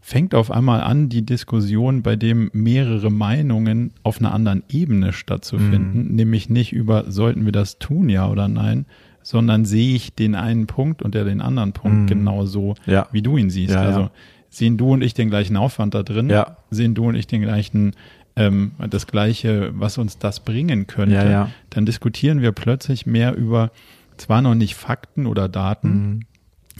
Fängt 0.01 0.35
auf 0.35 0.51
einmal 0.51 0.81
an, 0.81 1.07
die 1.07 1.25
Diskussion, 1.25 2.01
bei 2.01 2.17
dem 2.17 2.49
mehrere 2.53 3.09
Meinungen 3.09 3.91
auf 4.03 4.19
einer 4.19 4.33
anderen 4.33 4.63
Ebene 4.69 5.13
stattzufinden, 5.13 6.13
nämlich 6.15 6.49
nicht 6.49 6.73
über, 6.73 7.09
sollten 7.09 7.45
wir 7.45 7.53
das 7.53 7.79
tun, 7.79 8.09
ja 8.09 8.29
oder 8.29 8.49
nein, 8.49 8.85
sondern 9.21 9.63
sehe 9.63 9.95
ich 9.95 10.13
den 10.13 10.35
einen 10.35 10.67
Punkt 10.67 11.01
und 11.01 11.15
der 11.15 11.23
den 11.23 11.39
anderen 11.39 11.71
Punkt 11.71 12.01
Mhm. 12.01 12.07
genauso, 12.07 12.75
Ja. 12.85 13.07
wie 13.13 13.21
du 13.21 13.37
ihn 13.37 13.49
siehst. 13.49 13.73
Ja, 13.73 13.81
ja. 13.83 13.87
also 13.87 14.09
sehen 14.49 14.75
du 14.77 14.91
und 14.91 15.01
ich 15.01 15.13
den 15.13 15.29
gleichen 15.29 15.55
Aufwand 15.55 15.93
da 15.93 16.03
drin? 16.03 16.29
Ja. 16.29 16.57
Sehen 16.69 16.93
du 16.95 17.05
und 17.05 17.15
ich 17.15 17.25
den 17.27 17.41
gleichen, 17.41 17.93
ähm, 18.35 18.71
das 18.89 19.07
gleiche, 19.07 19.71
was 19.75 19.97
uns 19.97 20.17
das 20.17 20.39
bringen 20.41 20.87
könnte? 20.87 21.15
Ja, 21.15 21.29
ja. 21.29 21.49
Dann 21.69 21.85
diskutieren 21.85 22.41
wir 22.41 22.51
plötzlich 22.51 23.05
mehr 23.05 23.35
über 23.35 23.71
zwar 24.17 24.41
noch 24.41 24.55
nicht 24.55 24.75
Fakten 24.75 25.25
oder 25.25 25.49
Daten, 25.49 25.89
Mhm. 25.89 26.19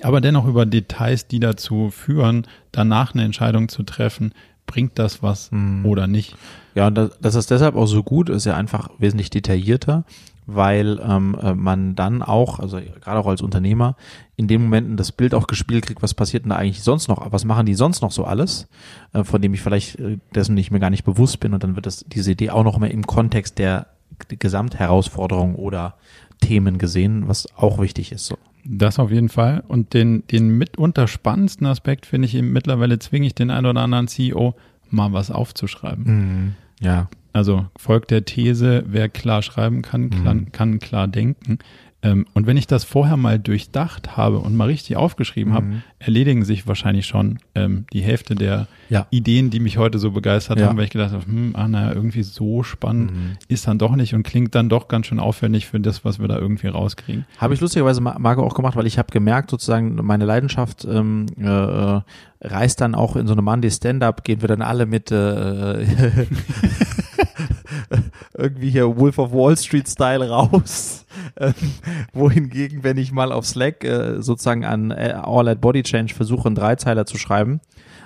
aber 0.01 0.21
dennoch 0.21 0.45
über 0.47 0.65
Details, 0.65 1.27
die 1.27 1.39
dazu 1.39 1.89
führen, 1.89 2.45
danach 2.71 3.13
eine 3.13 3.23
Entscheidung 3.23 3.69
zu 3.69 3.83
treffen, 3.83 4.33
bringt 4.65 4.97
das 4.99 5.21
was 5.23 5.51
Mhm. 5.51 5.85
oder 5.85 6.07
nicht. 6.07 6.35
Ja, 6.75 6.87
und 6.87 6.95
das, 6.95 7.17
das 7.21 7.35
ist 7.35 7.51
deshalb 7.51 7.75
auch 7.75 7.85
so 7.87 8.01
gut, 8.03 8.29
ist 8.29 8.45
ja 8.45 8.55
einfach 8.55 8.89
wesentlich 8.97 9.29
detaillierter, 9.29 10.05
weil 10.45 10.99
ähm, 11.03 11.37
äh, 11.41 11.53
man 11.53 11.95
dann 11.95 12.21
auch, 12.21 12.59
also 12.59 12.79
gerade 13.01 13.19
auch 13.19 13.27
als 13.27 13.41
Unternehmer, 13.41 13.95
in 14.35 14.47
den 14.47 14.63
Momenten 14.63 14.97
das 14.97 15.11
Bild 15.11 15.33
auch 15.33 15.47
gespielt 15.47 15.85
kriegt, 15.85 16.01
was 16.01 16.13
passiert 16.13 16.43
denn 16.43 16.49
da 16.49 16.55
eigentlich 16.55 16.83
sonst 16.83 17.07
noch, 17.07 17.31
was 17.31 17.45
machen 17.45 17.65
die 17.65 17.75
sonst 17.75 18.01
noch 18.01 18.11
so 18.11 18.25
alles, 18.25 18.67
äh, 19.13 19.23
von 19.23 19.41
dem 19.41 19.53
ich 19.53 19.61
vielleicht 19.61 19.99
äh, 19.99 20.17
dessen 20.33 20.55
nicht 20.55 20.71
mir 20.71 20.79
gar 20.79 20.89
nicht 20.89 21.03
bewusst 21.05 21.39
bin 21.39 21.53
und 21.53 21.63
dann 21.63 21.75
wird 21.75 21.85
das 21.85 22.05
diese 22.07 22.31
Idee 22.31 22.49
auch 22.49 22.63
noch 22.63 22.77
mal 22.77 22.87
im 22.87 23.05
Kontext 23.05 23.59
der 23.59 23.87
Gesamtherausforderung 24.27 25.55
oder 25.55 25.95
Themen 26.41 26.77
gesehen, 26.77 27.27
was 27.27 27.47
auch 27.55 27.79
wichtig 27.79 28.11
ist. 28.11 28.25
So. 28.25 28.37
Das 28.65 28.99
auf 28.99 29.11
jeden 29.11 29.29
Fall. 29.29 29.63
Und 29.67 29.93
den, 29.93 30.25
den 30.27 30.49
mitunter 30.57 31.07
spannendsten 31.07 31.67
Aspekt 31.67 32.05
finde 32.05 32.27
ich 32.27 32.35
eben 32.35 32.51
mittlerweile 32.51 32.99
zwinge 32.99 33.27
ich 33.27 33.35
den 33.35 33.49
einen 33.49 33.65
oder 33.65 33.81
anderen 33.81 34.07
CEO, 34.07 34.55
mal 34.89 35.11
was 35.11 35.31
aufzuschreiben. 35.31 36.05
Ja. 36.79 37.09
Also 37.33 37.65
folgt 37.77 38.11
der 38.11 38.25
These, 38.25 38.83
wer 38.87 39.09
klar 39.09 39.41
schreiben 39.41 39.81
kann, 39.81 40.09
kann, 40.11 40.51
kann 40.51 40.79
klar 40.79 41.07
denken. 41.07 41.57
Ähm, 42.05 42.25
und 42.33 42.47
wenn 42.47 42.57
ich 42.57 42.67
das 42.67 42.83
vorher 42.83 43.15
mal 43.15 43.39
durchdacht 43.39 44.17
habe 44.17 44.39
und 44.39 44.57
mal 44.57 44.65
richtig 44.67 44.97
aufgeschrieben 44.97 45.53
habe, 45.53 45.67
erledigen 45.99 46.43
sich 46.43 46.67
wahrscheinlich 46.67 47.05
schon 47.05 47.39
ähm, 47.55 47.85
die 47.93 48.01
Hälfte 48.01 48.35
der 48.35 48.67
Ja. 48.89 49.07
Ideen, 49.09 49.49
die 49.51 49.61
mich 49.61 49.77
heute 49.77 49.99
so 49.99 50.11
begeistert 50.11 50.59
Ja. 50.59 50.67
haben, 50.67 50.77
weil 50.77 50.83
ich 50.83 50.89
gedacht 50.89 51.13
habe, 51.13 51.25
hm, 51.25 51.51
ah, 51.55 51.67
naja, 51.69 51.93
irgendwie 51.93 52.23
so 52.23 52.61
spannend 52.61 53.11
Mhm. 53.13 53.31
ist 53.47 53.67
dann 53.67 53.79
doch 53.79 53.95
nicht 53.95 54.13
und 54.13 54.23
klingt 54.23 54.53
dann 54.53 54.67
doch 54.67 54.89
ganz 54.89 55.07
schön 55.07 55.19
aufwendig 55.19 55.65
für 55.67 55.79
das, 55.79 56.03
was 56.03 56.19
wir 56.19 56.27
da 56.27 56.37
irgendwie 56.37 56.67
rauskriegen. 56.67 57.25
Habe 57.37 57.53
ich 57.53 57.61
lustigerweise 57.61 58.01
Ma- 58.01 58.19
Marco 58.19 58.43
auch 58.43 58.53
gemacht, 58.53 58.75
weil 58.75 58.85
ich 58.85 58.97
habe 58.99 59.07
gemerkt, 59.11 59.49
sozusagen 59.49 59.95
meine 59.95 60.25
Leidenschaft 60.25 60.83
ähm, 60.85 61.27
äh, 61.39 61.45
äh, 61.47 62.01
reißt 62.41 62.81
dann 62.81 62.95
auch 62.95 63.15
in 63.15 63.27
so 63.27 63.33
einem 63.33 63.45
Monday 63.45 63.71
Stand-up, 63.71 64.25
gehen 64.25 64.41
wir 64.41 64.49
dann 64.49 64.61
alle 64.61 64.85
mit 64.85 65.09
äh, 65.09 65.85
irgendwie 68.37 68.69
hier 68.69 68.97
Wolf 68.97 69.17
of 69.19 69.31
Wall 69.31 69.55
Street 69.57 69.87
Style 69.87 70.29
raus. 70.29 70.99
Ähm, 71.37 71.53
wohingegen, 72.11 72.83
wenn 72.83 72.97
ich 72.97 73.11
mal 73.11 73.31
auf 73.31 73.45
Slack 73.45 73.83
äh, 73.83 74.19
sozusagen 74.23 74.65
an 74.65 74.89
äh, 74.89 75.13
All 75.15 75.47
at 75.47 75.61
Body 75.61 75.83
Change 75.83 76.11
versuche, 76.13 76.47
einen 76.47 76.55
Dreizeiler 76.55 77.05
zu 77.05 77.17
schreiben, 77.19 77.59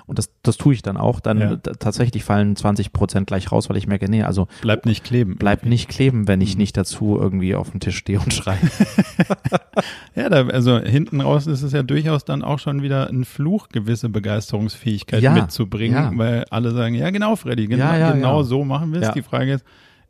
und 0.07 0.19
das, 0.19 0.30
das 0.43 0.57
tue 0.57 0.73
ich 0.73 0.82
dann 0.82 0.97
auch, 0.97 1.21
dann 1.21 1.39
Ja. 1.39 1.55
tatsächlich 1.57 2.25
fallen 2.25 2.55
20 2.57 2.91
Prozent 2.91 3.28
gleich 3.28 3.49
raus, 3.51 3.69
weil 3.69 3.78
ich 3.78 3.88
merke, 3.88 4.09
nee, 4.11 4.23
also 4.23 4.47
Bleibt 4.61 4.86
nicht 4.86 5.05
kleben. 5.05 5.38
bleibt 5.38 5.65
nicht 5.65 5.88
kleben, 5.89 6.28
wenn 6.28 6.41
ich 6.41 6.53
Mhm. 6.55 6.59
nicht 6.59 6.75
dazu 6.78 7.17
irgendwie 7.19 7.55
auf 7.55 7.71
dem 7.71 7.80
Tisch 7.80 7.97
stehe 7.97 8.19
und 8.19 8.34
schreibe. 8.34 8.59
Ja, 10.15 10.30
da, 10.30 10.47
also 10.47 10.80
hinten 10.80 11.21
raus 11.21 11.47
ist 11.47 11.61
es 11.61 11.71
ja 11.73 11.84
durchaus 11.84 12.25
dann 12.25 12.41
auch 12.43 12.59
schon 12.59 12.82
wieder 12.82 13.07
ein 13.09 13.23
Fluch, 13.25 13.69
gewisse 13.69 14.09
Begeisterungsfähigkeit 14.09 15.21
Ja, 15.21 15.32
mitzubringen, 15.34 15.95
ja. 15.95 16.11
weil 16.17 16.45
alle 16.49 16.71
sagen, 16.71 16.95
ja 16.95 17.09
genau, 17.09 17.36
Freddy, 17.36 17.67
genau, 17.67 17.93
genau 18.13 18.43
so 18.43 18.63
machen 18.65 18.93
wir 18.93 19.01
es. 19.01 19.11
Die 19.11 19.21
Frage 19.21 19.53
ist, 19.53 19.65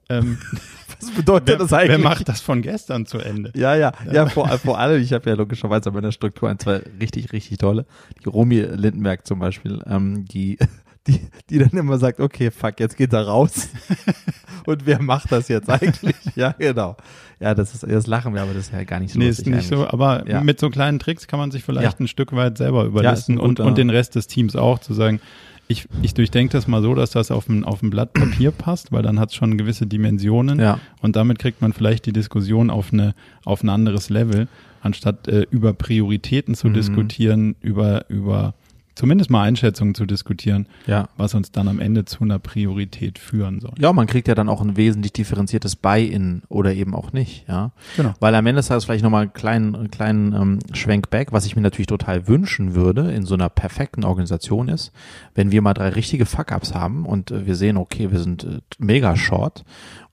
ähm, 0.10 0.38
Was 1.00 1.12
bedeutet 1.12 1.60
wer, 1.60 1.88
wer 1.90 1.98
macht 2.00 2.28
das 2.28 2.42
von 2.42 2.62
gestern 2.64 3.06
zu 3.06 3.20
Ende? 3.20 3.52
Ja, 3.56 3.76
ja, 3.76 3.92
ja, 4.12 4.26
vor, 4.28 4.48
vor 4.58 4.80
allem, 4.80 5.00
ich 5.02 5.14
habe 5.14 5.30
ja 5.30 5.36
logischerweise 5.36 5.92
bei 5.92 6.02
der 6.02 6.12
Struktur 6.12 6.50
ein, 6.50 6.58
zwei 6.58 6.82
richtig, 7.00 7.32
richtig 7.34 7.60
tolle. 7.60 7.86
Die 8.24 8.30
Romy 8.30 8.62
Lindenberg 8.62 9.28
zum 9.28 9.38
Beispiel, 9.40 9.80
ähm, 9.86 10.26
die, 10.26 10.58
die, 11.08 11.20
die 11.52 11.60
dann 11.60 11.70
immer 11.70 12.00
sagt, 12.00 12.20
okay, 12.20 12.50
fuck, 12.50 12.80
jetzt 12.80 12.98
geht 12.98 13.14
er 13.14 13.28
raus. 13.28 13.70
Und 14.66 14.86
wer 14.86 15.00
macht 15.02 15.32
das 15.32 15.48
jetzt 15.50 15.70
eigentlich? 15.70 16.16
Ja, 16.36 16.54
genau. 16.58 16.98
Ja, 17.40 17.54
das 17.54 17.74
ist, 17.76 17.84
das 17.84 18.08
lachen 18.08 18.34
wir, 18.34 18.42
aber 18.42 18.54
das 18.54 18.64
ist 18.66 18.74
ja 18.74 18.84
gar 18.84 19.00
nicht 19.00 19.14
so 19.14 19.20
Nee, 19.20 19.30
ist 19.30 19.46
nicht 19.46 19.68
so, 19.68 19.76
eigentlich. 19.76 19.94
aber 19.94 20.28
Ja. 20.28 20.42
mit 20.42 20.60
so 20.60 20.70
kleinen 20.70 20.98
Tricks 21.00 21.28
kann 21.28 21.40
man 21.40 21.52
sich 21.52 21.64
vielleicht 21.64 22.00
Ja. 22.00 22.04
ein 22.04 22.08
Stück 22.08 22.34
weit 22.34 22.58
selber 22.58 22.82
Ja, 22.82 22.88
überlisten 22.88 23.36
ist 23.36 23.42
ein 23.42 23.46
und, 23.46 23.60
und 23.60 23.78
den 23.78 23.90
Rest 23.92 24.16
des 24.16 24.26
Teams 24.28 24.56
auch 24.56 24.80
zu 24.80 24.94
sagen, 24.94 25.22
ich, 25.68 25.88
ich 26.02 26.14
durchdenke 26.14 26.54
das 26.54 26.68
mal 26.68 26.82
so, 26.82 26.96
dass 26.96 27.12
das 27.12 27.30
auf 27.32 27.50
ein, 27.50 27.64
auf 27.66 27.82
ein 27.84 27.90
Blatt 27.90 28.14
Papier 28.14 28.52
passt, 28.58 28.92
weil 28.92 29.04
dann 29.04 29.20
hat 29.20 29.30
es 29.30 29.36
schon 29.36 29.58
gewisse 29.58 29.86
Dimensionen 29.86 30.60
Ja, 30.60 30.80
und 31.02 31.16
damit 31.16 31.40
kriegt 31.40 31.62
man 31.62 31.74
vielleicht 31.74 32.06
die 32.06 32.14
Diskussion 32.14 32.70
auf, 32.70 32.94
eine, 32.94 33.16
auf 33.44 33.64
ein 33.64 33.70
anderes 33.70 34.10
Level, 34.10 34.48
anstatt 34.82 35.28
äh, 35.28 35.46
über 35.52 35.74
Prioritäten 35.74 36.56
zu 36.56 36.70
Mhm. 36.70 36.74
diskutieren, 36.74 37.56
über, 37.62 38.06
über 38.10 38.54
zumindest 38.98 39.30
mal 39.30 39.44
Einschätzungen 39.44 39.94
zu 39.94 40.06
diskutieren, 40.06 40.68
ja. 40.88 41.08
was 41.18 41.36
uns 41.36 41.52
dann 41.52 41.68
am 41.68 41.80
Ende 41.80 42.06
zu 42.06 42.24
einer 42.24 42.40
Priorität 42.40 43.20
führen 43.20 43.60
soll. 43.60 43.74
Ja, 43.78 43.94
man 43.94 44.08
kriegt 44.08 44.28
ja 44.28 44.36
dann 44.36 44.50
auch 44.50 44.62
ein 44.62 44.76
wesentlich 44.76 45.14
differenziertes 45.14 45.76
Buy-in 45.76 46.42
oder 46.50 46.74
eben 46.74 46.96
auch 46.96 47.14
nicht, 47.14 47.48
ja. 47.48 47.72
Genau. 47.96 48.14
Weil 48.20 48.34
am 48.34 48.46
Ende 48.48 48.60
des 48.60 48.68
Tages 48.68 48.86
vielleicht 48.86 49.04
nochmal 49.04 49.24
einen 49.24 49.34
kleinen, 49.34 49.76
einen 49.76 49.92
kleinen 49.92 50.34
ähm, 50.34 50.60
Schwenk 50.74 51.12
back, 51.12 51.32
was 51.32 51.46
ich 51.46 51.56
mir 51.56 51.62
natürlich 51.62 51.88
total 51.88 52.28
wünschen 52.28 52.74
würde 52.74 53.12
in 53.12 53.26
so 53.26 53.36
einer 53.36 53.50
perfekten 53.50 54.04
Organisation 54.04 54.68
ist, 54.68 54.92
wenn 55.36 55.52
wir 55.52 55.62
mal 55.62 55.76
drei 55.76 55.90
richtige 55.90 56.26
Fuck-Ups 56.26 56.74
haben 56.74 57.06
und 57.06 57.30
äh, 57.30 57.46
wir 57.46 57.56
sehen, 57.56 57.78
okay, 57.78 58.12
wir 58.12 58.20
sind 58.20 58.44
äh, 58.44 58.60
mega 58.80 59.16
short 59.16 59.64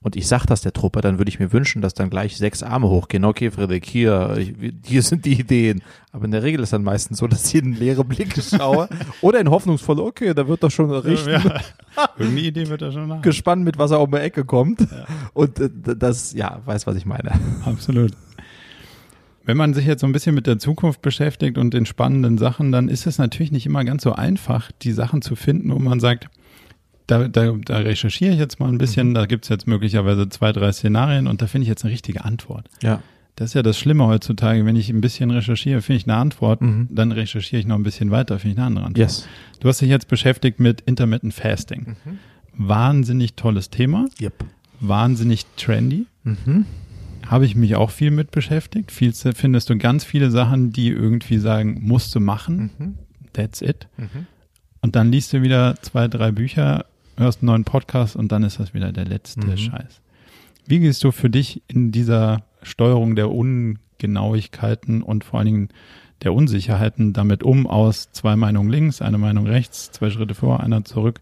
und 0.05 0.15
ich 0.15 0.27
sag 0.27 0.45
das 0.45 0.61
der 0.61 0.71
Truppe, 0.71 1.01
dann 1.01 1.17
würde 1.17 1.29
ich 1.29 1.39
mir 1.39 1.51
wünschen, 1.51 1.81
dass 1.81 1.95
dann 1.95 2.11
gleich 2.11 2.37
sechs 2.37 2.61
Arme 2.61 2.89
hochgehen. 2.89 3.25
Okay, 3.25 3.49
Friedrich, 3.49 3.85
hier, 3.87 4.37
hier 4.85 5.01
sind 5.01 5.25
die 5.25 5.39
Ideen. 5.39 5.81
Aber 6.11 6.25
in 6.25 6.31
der 6.31 6.43
Regel 6.43 6.61
ist 6.61 6.73
dann 6.73 6.83
meistens 6.83 7.17
so, 7.17 7.25
dass 7.25 7.47
ich 7.47 7.55
in 7.55 7.73
leere 7.73 8.05
Blicke 8.05 8.39
schaue 8.43 8.87
oder 9.21 9.39
in 9.39 9.49
hoffnungsvolle, 9.49 10.03
okay, 10.03 10.35
da 10.35 10.47
wird 10.47 10.61
doch 10.61 10.69
schon 10.69 10.91
richten 10.91 11.31
Ja, 11.31 11.59
irgendeine 12.19 12.47
Idee 12.47 12.69
wird 12.69 12.83
da 12.83 12.91
schon 12.91 13.07
nach. 13.07 13.23
gespannt, 13.23 13.63
mit 13.63 13.79
was 13.79 13.89
er 13.89 13.99
um 13.99 14.11
die 14.11 14.17
Ecke 14.17 14.45
kommt. 14.45 14.87
Und 15.33 15.59
äh, 15.59 15.71
das, 15.97 16.33
ja, 16.33 16.61
weiß, 16.63 16.85
was 16.85 16.97
ich 16.97 17.07
meine. 17.07 17.31
Absolut. 17.65 18.11
Wenn 19.43 19.57
man 19.57 19.73
sich 19.73 19.87
jetzt 19.87 20.01
so 20.01 20.05
ein 20.05 20.13
bisschen 20.13 20.35
mit 20.35 20.45
der 20.45 20.59
Zukunft 20.59 21.01
beschäftigt 21.01 21.57
und 21.57 21.73
den 21.73 21.87
spannenden 21.87 22.37
Sachen, 22.37 22.71
dann 22.71 22.89
ist 22.89 23.07
es 23.07 23.17
natürlich 23.17 23.51
nicht 23.51 23.65
immer 23.65 23.83
ganz 23.83 24.03
so 24.03 24.13
einfach, 24.13 24.71
die 24.83 24.91
Sachen 24.91 25.23
zu 25.23 25.35
finden, 25.35 25.73
wo 25.73 25.79
man 25.79 25.99
sagt, 25.99 26.29
da, 27.07 27.27
da, 27.27 27.51
da 27.51 27.77
recherchiere 27.77 28.33
ich 28.33 28.39
jetzt 28.39 28.59
mal 28.59 28.67
ein 28.69 28.77
bisschen, 28.77 29.13
da 29.13 29.25
gibt's 29.25 29.49
jetzt 29.49 29.67
möglicherweise 29.67 30.27
zwei, 30.29 30.51
drei 30.51 30.71
Szenarien 30.71 31.27
und 31.27 31.41
da 31.41 31.47
finde 31.47 31.63
ich 31.63 31.69
jetzt 31.69 31.83
eine 31.83 31.93
richtige 31.93 32.25
Antwort. 32.25 32.67
Ja. 32.81 33.01
Das 33.35 33.49
ist 33.49 33.53
ja 33.53 33.63
das 33.63 33.77
Schlimme 33.77 34.05
heutzutage, 34.07 34.65
wenn 34.65 34.77
ich 34.77 34.89
ein 34.89 35.01
bisschen 35.01 35.29
recherchiere, 35.29 35.81
finde 35.81 35.97
ich 35.97 36.07
eine 36.07 36.15
Antwort, 36.17 36.61
Mhm. 36.61 36.87
dann 36.89 37.11
recherchiere 37.11 37.59
ich 37.59 37.67
noch 37.67 37.75
ein 37.75 37.83
bisschen 37.83 38.09
weiter, 38.09 38.39
finde 38.39 38.53
ich 38.53 38.57
eine 38.59 38.67
andere 38.67 38.85
Antwort. 38.85 38.97
Yes. 39.09 39.27
Du 39.59 39.67
hast 39.67 39.81
dich 39.81 39.89
jetzt 39.89 40.07
beschäftigt 40.07 40.59
mit 40.61 40.81
Intermittent 40.81 41.33
Fasting. 41.33 41.97
Wahnsinnig 42.57 43.33
tolles 43.35 43.69
Thema, 43.69 44.05
Yep. 44.21 44.45
wahnsinnig 44.79 45.45
trendy. 45.57 46.05
Mhm. 46.23 46.65
Habe 47.27 47.45
ich 47.45 47.55
mich 47.55 47.75
auch 47.75 47.89
viel 47.89 48.11
mit 48.11 48.31
beschäftigt. 48.31 48.91
Viel 48.91 49.11
findest 49.13 49.69
du 49.69 49.77
ganz 49.77 50.03
viele 50.03 50.29
Sachen, 50.31 50.71
die 50.71 50.89
irgendwie 50.89 51.37
sagen, 51.39 51.79
musst 51.81 52.13
du 52.15 52.19
machen. 52.19 52.69
Mhm. 52.77 52.93
That's 53.33 53.61
it. 53.61 53.87
Mhm. 53.97 54.27
Und 54.81 54.95
dann 54.95 55.11
liest 55.11 55.33
du 55.33 55.41
wieder 55.41 55.75
zwei, 55.81 56.07
drei 56.07 56.31
Bücher, 56.31 56.85
hörst 57.17 57.41
einen 57.41 57.47
neuen 57.47 57.63
Podcast 57.63 58.15
und 58.15 58.31
dann 58.31 58.43
ist 58.43 58.59
das 58.59 58.73
wieder 58.73 58.91
der 58.91 59.05
letzte 59.05 59.45
Mhm. 59.47 59.57
Scheiß. 59.57 60.01
Wie 60.67 60.79
gehst 60.79 61.03
du 61.03 61.11
für 61.11 61.29
dich 61.29 61.61
in 61.67 61.91
dieser 61.91 62.43
Steuerung 62.63 63.15
der 63.15 63.29
Ungenauigkeiten 63.31 65.01
und 65.03 65.23
vor 65.23 65.39
allen 65.39 65.45
Dingen 65.45 65.69
der 66.23 66.33
Unsicherheiten 66.33 67.13
damit 67.13 67.43
um 67.43 67.67
aus 67.67 68.11
zwei 68.11 68.35
Meinungen 68.35 68.69
links, 68.69 69.01
eine 69.01 69.17
Meinung 69.17 69.47
rechts, 69.47 69.91
zwei 69.91 70.09
Schritte 70.09 70.33
vor, 70.33 70.61
einer 70.61 70.83
zurück? 70.85 71.21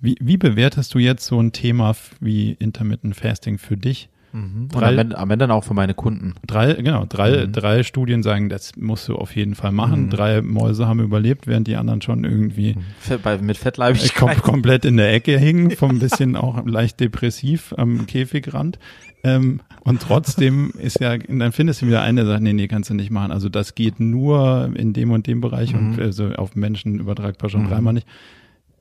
Wie, 0.00 0.16
wie 0.20 0.36
bewertest 0.36 0.94
du 0.94 0.98
jetzt 0.98 1.26
so 1.26 1.40
ein 1.40 1.52
Thema 1.52 1.94
wie 2.20 2.52
Intermittent 2.52 3.16
Fasting 3.16 3.58
für 3.58 3.76
dich? 3.76 4.08
Und 4.32 4.68
Drei- 4.74 4.88
am 4.88 4.98
Ende, 4.98 5.18
am 5.18 5.30
Ende 5.30 5.42
dann 5.44 5.50
auch 5.56 5.64
für 5.64 5.72
meine 5.74 5.94
Kunden. 5.94 6.34
Drei, 6.46 6.74
genau, 6.74 7.06
drei, 7.08 7.46
drei 7.46 7.82
Studien 7.82 8.22
sagen, 8.22 8.48
das 8.48 8.76
musst 8.76 9.08
du 9.08 9.16
auf 9.16 9.34
jeden 9.34 9.54
Fall 9.54 9.72
machen. 9.72 10.10
Drei 10.10 10.42
Mäuse 10.42 10.86
haben 10.86 11.00
überlebt, 11.00 11.46
während 11.46 11.66
die 11.68 11.76
anderen 11.76 12.02
schon 12.02 12.24
irgendwie 12.24 12.76
Bei, 13.22 13.38
mit 13.38 13.56
kom 13.56 13.62
Fettleibigkeit. 13.62 14.42
komplett 14.42 14.84
in 14.84 14.96
der 14.98 15.12
Ecke 15.12 15.38
hingen, 15.38 15.70
vom 15.70 15.98
bisschen 15.98 16.36
auch 16.36 16.66
leicht 16.66 17.00
depressiv 17.00 17.72
am 17.78 18.06
Käfigrand. 18.06 18.78
Ähm, 19.24 19.60
und 19.80 20.02
trotzdem 20.02 20.72
ist 20.78 21.00
ja, 21.00 21.16
dann 21.16 21.52
findest 21.52 21.80
du 21.82 21.86
wieder 21.86 22.02
eine, 22.02 22.22
der 22.22 22.32
sagt, 22.32 22.42
nee, 22.42 22.52
nee, 22.52 22.68
kannst 22.68 22.90
du 22.90 22.94
nicht 22.94 23.10
machen. 23.10 23.30
Also 23.32 23.48
das 23.48 23.74
geht 23.74 23.98
nur 24.00 24.70
in 24.74 24.92
dem 24.92 25.10
und 25.12 25.26
dem 25.26 25.40
Bereich 25.40 25.74
und 25.74 25.98
also 25.98 26.28
auf 26.34 26.54
Menschen 26.54 27.00
übertragbar 27.00 27.48
schon 27.48 27.68
dreimal 27.68 27.94
nicht. 27.94 28.06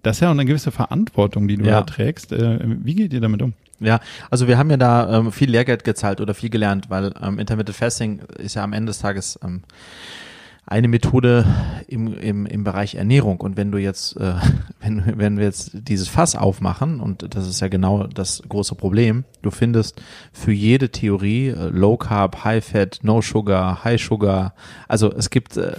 Das 0.05 0.17
ist 0.17 0.21
ja 0.21 0.27
auch 0.27 0.33
eine 0.33 0.45
gewisse 0.45 0.71
Verantwortung, 0.71 1.47
die 1.47 1.57
du 1.57 1.65
Ja. 1.65 1.79
da 1.79 1.81
trägst. 1.81 2.31
Äh, 2.31 2.59
wie 2.63 2.93
geht 2.93 3.11
ihr 3.11 3.21
damit 3.21 3.41
um? 3.41 3.53
Ja, 3.79 3.99
also 4.29 4.47
wir 4.47 4.57
haben 4.57 4.69
ja 4.69 4.77
da 4.77 5.17
ähm, 5.17 5.31
viel 5.31 5.49
Lehrgeld 5.49 5.83
gezahlt 5.83 6.21
oder 6.21 6.33
viel 6.35 6.49
gelernt, 6.51 6.89
weil 6.89 7.11
ähm, 7.21 7.39
Intermittent 7.39 7.75
Fasting 7.75 8.19
ist 8.37 8.53
ja 8.55 8.63
am 8.63 8.71
Ende 8.71 8.91
des 8.91 8.99
Tages 8.99 9.39
ähm, 9.43 9.63
eine 10.68 10.88
Methode 10.88 11.45
im, 11.88 12.18
im, 12.18 12.45
im 12.47 12.63
Bereich 12.63 12.95
Ernährung. 12.95 13.39
Und 13.39 13.55
wenn 13.55 13.72
du 13.72 13.78
jetzt, 13.78 14.18
äh, 14.18 14.34
wenn, 14.80 15.03
wenn 15.16 15.38
wir 15.38 15.45
jetzt 15.45 15.72
dieses 15.74 16.07
Fass 16.07 16.36
aufmachen, 16.36 16.99
und 16.99 17.36
das 17.36 17.47
ist 17.47 17.59
ja 17.59 17.68
genau 17.68 18.07
das 18.07 18.41
große 18.49 18.74
Problem, 18.76 19.26
du 19.43 19.51
findest 19.51 20.01
für 20.34 20.51
jede 20.51 20.89
Theorie 20.89 21.49
äh, 21.49 21.70
Low 21.70 21.97
Carb, 21.97 22.43
High 22.43 22.66
Fat, 22.66 22.99
No 23.03 23.22
Sugar, 23.22 23.84
High 23.84 24.01
Sugar, 24.01 24.55
also 24.88 25.13
es 25.13 25.30
gibt, 25.30 25.55
äh, 25.55 25.72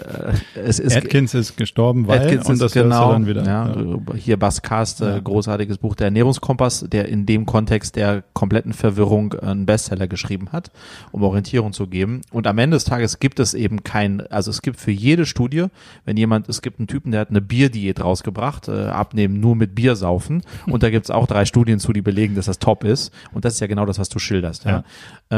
es 0.55 0.79
ist 0.79 0.97
Atkins 0.97 1.35
ist 1.35 1.57
gestorben, 1.57 2.07
weil, 2.07 2.21
Atkins 2.21 2.47
und 2.47 2.55
ist 2.55 2.63
das 2.63 2.75
hörst 2.77 2.85
genau, 2.85 3.11
dann 3.13 3.27
wieder. 3.27 3.45
Ja, 3.45 3.75
Hier 4.15 4.39
Baskast, 4.39 5.01
äh, 5.01 5.15
Ja. 5.15 5.19
großartiges 5.19 5.79
Buch, 5.79 5.97
der 5.97 6.07
Ernährungskompass, 6.07 6.87
der 6.89 7.09
in 7.09 7.27
dem 7.27 7.45
Kontext 7.45 7.97
der 7.97 8.23
kompletten 8.35 8.73
Verwirrung 8.73 9.35
einen 9.35 9.67
Bestseller 9.67 10.07
geschrieben 10.07 10.53
hat, 10.53 10.71
um 11.11 11.25
Orientierung 11.25 11.73
zu 11.73 11.89
geben. 11.89 12.21
Und 12.31 12.47
am 12.47 12.59
Ende 12.59 12.77
des 12.77 12.85
Tages 12.85 13.19
gibt 13.19 13.41
es 13.41 13.55
eben 13.55 13.83
kein, 13.83 14.21
also 14.29 14.51
es 14.51 14.63
gibt 14.63 14.76
für 14.79 14.91
jede 14.91 15.27
Studie, 15.27 15.67
wenn 16.05 16.17
jemand, 16.17 16.49
es 16.49 16.63
gibt 16.63 16.79
einen 16.79 16.89
Typen, 16.89 17.13
der 17.13 17.21
hat 17.21 17.31
eine 17.31 17.41
Bierdiät 17.41 18.03
rausgebracht, 18.03 18.69
äh, 18.69 18.87
abnehmen 18.87 19.41
nur 19.41 19.57
mit 19.57 19.75
Bier 19.75 19.97
saufen. 19.97 20.43
Und 20.67 20.83
da 20.83 20.91
gibt 20.91 21.07
es 21.07 21.11
auch 21.11 21.27
drei 21.27 21.45
Studien 21.45 21.79
zu, 21.79 21.93
die 21.93 22.03
belegen, 22.03 22.35
dass 22.35 22.47
das 22.47 22.59
top 22.59 22.85
ist. 22.85 23.13
Und 23.33 23.45
das 23.45 23.55
ist 23.55 23.61
ja 23.61 23.67
genau 23.67 23.87
das, 23.87 23.99
was 23.99 24.09
du 24.09 24.19
schilderst. 24.19 24.65
Ja. 24.65 24.71
Ja. 24.71 24.85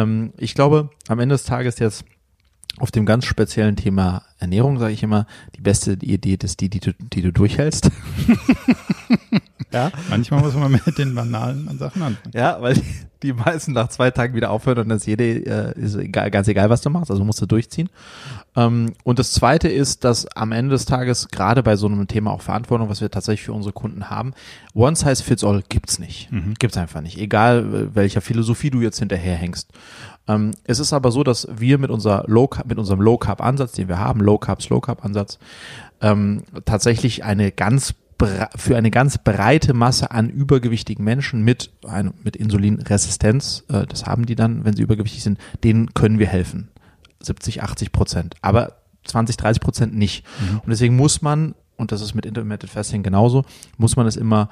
Ähm, 0.02 0.32
ich 0.36 0.54
glaube, 0.54 0.90
am 1.08 1.18
Ende 1.18 1.34
des 1.34 1.44
Tages 1.44 1.78
jetzt 1.78 2.04
auf 2.78 2.90
dem 2.90 3.06
ganz 3.06 3.24
speziellen 3.24 3.76
Thema 3.76 4.22
Ernährung 4.38 4.78
sage 4.78 4.92
ich 4.92 5.02
immer, 5.02 5.26
die 5.56 5.60
beste 5.60 5.92
Idee 5.92 6.38
ist 6.42 6.60
die, 6.60 6.68
die 6.68 6.80
du, 6.80 6.92
die 6.94 7.22
du 7.22 7.32
durchhältst. 7.32 7.90
ja, 9.72 9.90
Manchmal 10.08 10.40
muss 10.40 10.54
man 10.54 10.72
mit 10.72 10.98
den 10.98 11.14
banalen 11.14 11.78
Sachen 11.78 12.02
anfangen. 12.02 12.32
ja, 12.34 12.60
weil 12.60 12.80
die, 13.22 13.32
meisten 13.32 13.72
nach 13.72 13.88
zwei 13.88 14.10
Tagen 14.10 14.34
wieder 14.34 14.50
aufhören 14.50 14.78
und 14.78 14.88
das 14.88 15.04
jede 15.06 15.24
äh, 15.24 15.78
ist 15.78 15.96
egal, 15.96 16.30
ganz 16.30 16.48
egal, 16.48 16.70
was 16.70 16.80
du 16.80 16.90
machst, 16.90 17.10
also 17.10 17.24
musst 17.24 17.40
du 17.42 17.46
durchziehen. 17.46 17.90
Ähm, 18.56 18.94
und 19.04 19.18
das 19.18 19.32
zweite 19.32 19.68
ist, 19.68 20.04
dass 20.04 20.26
am 20.36 20.52
Ende 20.52 20.70
des 20.70 20.84
Tages 20.84 21.28
gerade 21.28 21.62
bei 21.62 21.76
so 21.76 21.86
einem 21.86 22.06
Thema 22.06 22.30
auch 22.30 22.42
Verantwortung, 22.42 22.88
was 22.88 23.00
wir 23.00 23.10
tatsächlich 23.10 23.46
für 23.46 23.52
unsere 23.52 23.72
Kunden 23.72 24.08
haben, 24.08 24.34
One 24.74 24.96
Size 24.96 25.22
Fits 25.22 25.44
All 25.44 25.62
gibt's 25.68 25.98
nicht. 25.98 26.30
Gibt's 26.58 26.76
einfach 26.76 27.00
nicht. 27.00 27.18
Egal 27.18 27.58
äh, 27.74 27.94
welcher 27.94 28.20
Philosophie 28.20 28.70
du 28.70 28.80
jetzt 28.80 28.98
hinterherhängst. 28.98 29.68
Ähm, 30.28 30.52
es 30.64 30.78
ist 30.78 30.92
aber 30.92 31.10
so, 31.10 31.24
dass 31.24 31.48
wir 31.50 31.78
mit, 31.78 31.90
unser 31.90 32.24
Low, 32.26 32.48
mit 32.66 32.78
unserem 32.78 33.00
Low 33.00 33.18
Carb 33.18 33.42
Ansatz, 33.42 33.72
den 33.72 33.88
wir 33.88 33.98
haben, 33.98 34.20
Low 34.20 34.38
Carb, 34.38 34.62
Slow 34.62 34.80
Carb 34.80 35.04
Ansatz, 35.04 35.38
ähm, 36.00 36.42
tatsächlich 36.64 37.24
eine 37.24 37.50
ganz 37.50 37.94
für 38.56 38.76
eine 38.76 38.90
ganz 38.90 39.18
breite 39.18 39.74
Masse 39.74 40.10
an 40.10 40.28
übergewichtigen 40.28 41.04
Menschen 41.04 41.42
mit, 41.42 41.70
mit 42.24 42.36
Insulinresistenz, 42.36 43.64
äh, 43.68 43.86
das 43.86 44.06
haben 44.06 44.26
die 44.26 44.34
dann, 44.34 44.64
wenn 44.64 44.74
sie 44.74 44.82
übergewichtig 44.82 45.22
sind, 45.22 45.38
denen 45.62 45.94
können 45.94 46.18
wir 46.18 46.26
helfen. 46.26 46.70
70, 47.20 47.62
80 47.62 47.92
Prozent. 47.92 48.34
Aber 48.42 48.78
20, 49.04 49.36
30 49.36 49.60
Prozent 49.60 49.94
nicht. 49.96 50.24
Und 50.62 50.68
deswegen 50.68 50.96
muss 50.96 51.22
man, 51.22 51.54
und 51.76 51.92
das 51.92 52.00
ist 52.00 52.14
mit 52.14 52.26
Intermittent 52.26 52.70
Fasting 52.70 53.02
genauso, 53.02 53.44
muss 53.76 53.96
man 53.96 54.06
es 54.06 54.16
immer 54.16 54.50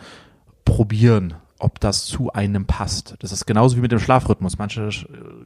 probieren, 0.65 1.35
ob 1.59 1.81
das 1.81 2.05
zu 2.05 2.33
einem 2.33 2.67
passt. 2.67 3.17
Das 3.21 3.33
ist 3.33 3.47
genauso 3.47 3.77
wie 3.77 3.81
mit 3.81 3.93
dem 3.93 3.99
Schlafrhythmus. 3.99 4.59
Manche 4.59 4.83
äh, 4.83 4.93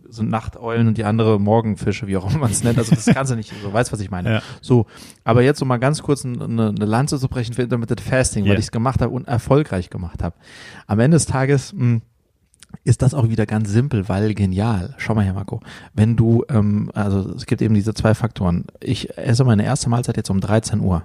sind 0.08 0.28
Nachteulen 0.30 0.88
und 0.88 0.98
die 0.98 1.04
andere 1.04 1.38
Morgenfische, 1.38 2.06
wie 2.06 2.16
auch 2.16 2.28
immer 2.28 2.40
man 2.40 2.50
es 2.50 2.64
nennt. 2.64 2.78
Also 2.78 2.94
das 2.94 3.06
kannst 3.14 3.30
du 3.30 3.36
nicht, 3.36 3.52
so 3.62 3.72
weißt, 3.72 3.92
was 3.92 4.00
ich 4.00 4.10
meine. 4.10 4.34
Ja. 4.34 4.42
So, 4.60 4.86
aber 5.24 5.42
jetzt 5.42 5.62
um 5.62 5.68
mal 5.68 5.78
ganz 5.78 6.02
kurz 6.02 6.24
eine, 6.24 6.42
eine 6.44 6.84
Lanze 6.84 7.18
zu 7.18 7.28
brechen 7.28 7.54
für 7.54 7.62
Intermittent 7.62 8.00
Fasting, 8.00 8.44
weil 8.44 8.50
Yeah. 8.50 8.58
ich 8.58 8.66
es 8.66 8.72
gemacht 8.72 9.00
habe 9.02 9.12
und 9.12 9.28
erfolgreich 9.28 9.90
gemacht 9.90 10.22
habe. 10.22 10.34
Am 10.86 10.98
Ende 10.98 11.16
des 11.16 11.26
Tages 11.26 11.72
mh, 11.72 12.00
ist 12.84 13.02
das 13.02 13.14
auch 13.14 13.28
wieder 13.28 13.46
ganz 13.46 13.70
simpel, 13.70 14.08
weil 14.08 14.34
genial. 14.34 14.94
Schau 14.98 15.14
mal 15.14 15.24
her, 15.24 15.34
Marco. 15.34 15.60
Wenn 15.92 16.16
du, 16.16 16.44
ähm, 16.48 16.90
also 16.94 17.34
es 17.34 17.46
gibt 17.46 17.62
eben 17.62 17.74
diese 17.74 17.94
zwei 17.94 18.14
Faktoren. 18.14 18.64
Ich 18.80 19.18
esse 19.18 19.44
meine 19.44 19.64
erste 19.64 19.90
Mahlzeit 19.90 20.16
jetzt 20.16 20.30
um 20.30 20.40
13 20.40 20.80
Uhr 20.80 21.02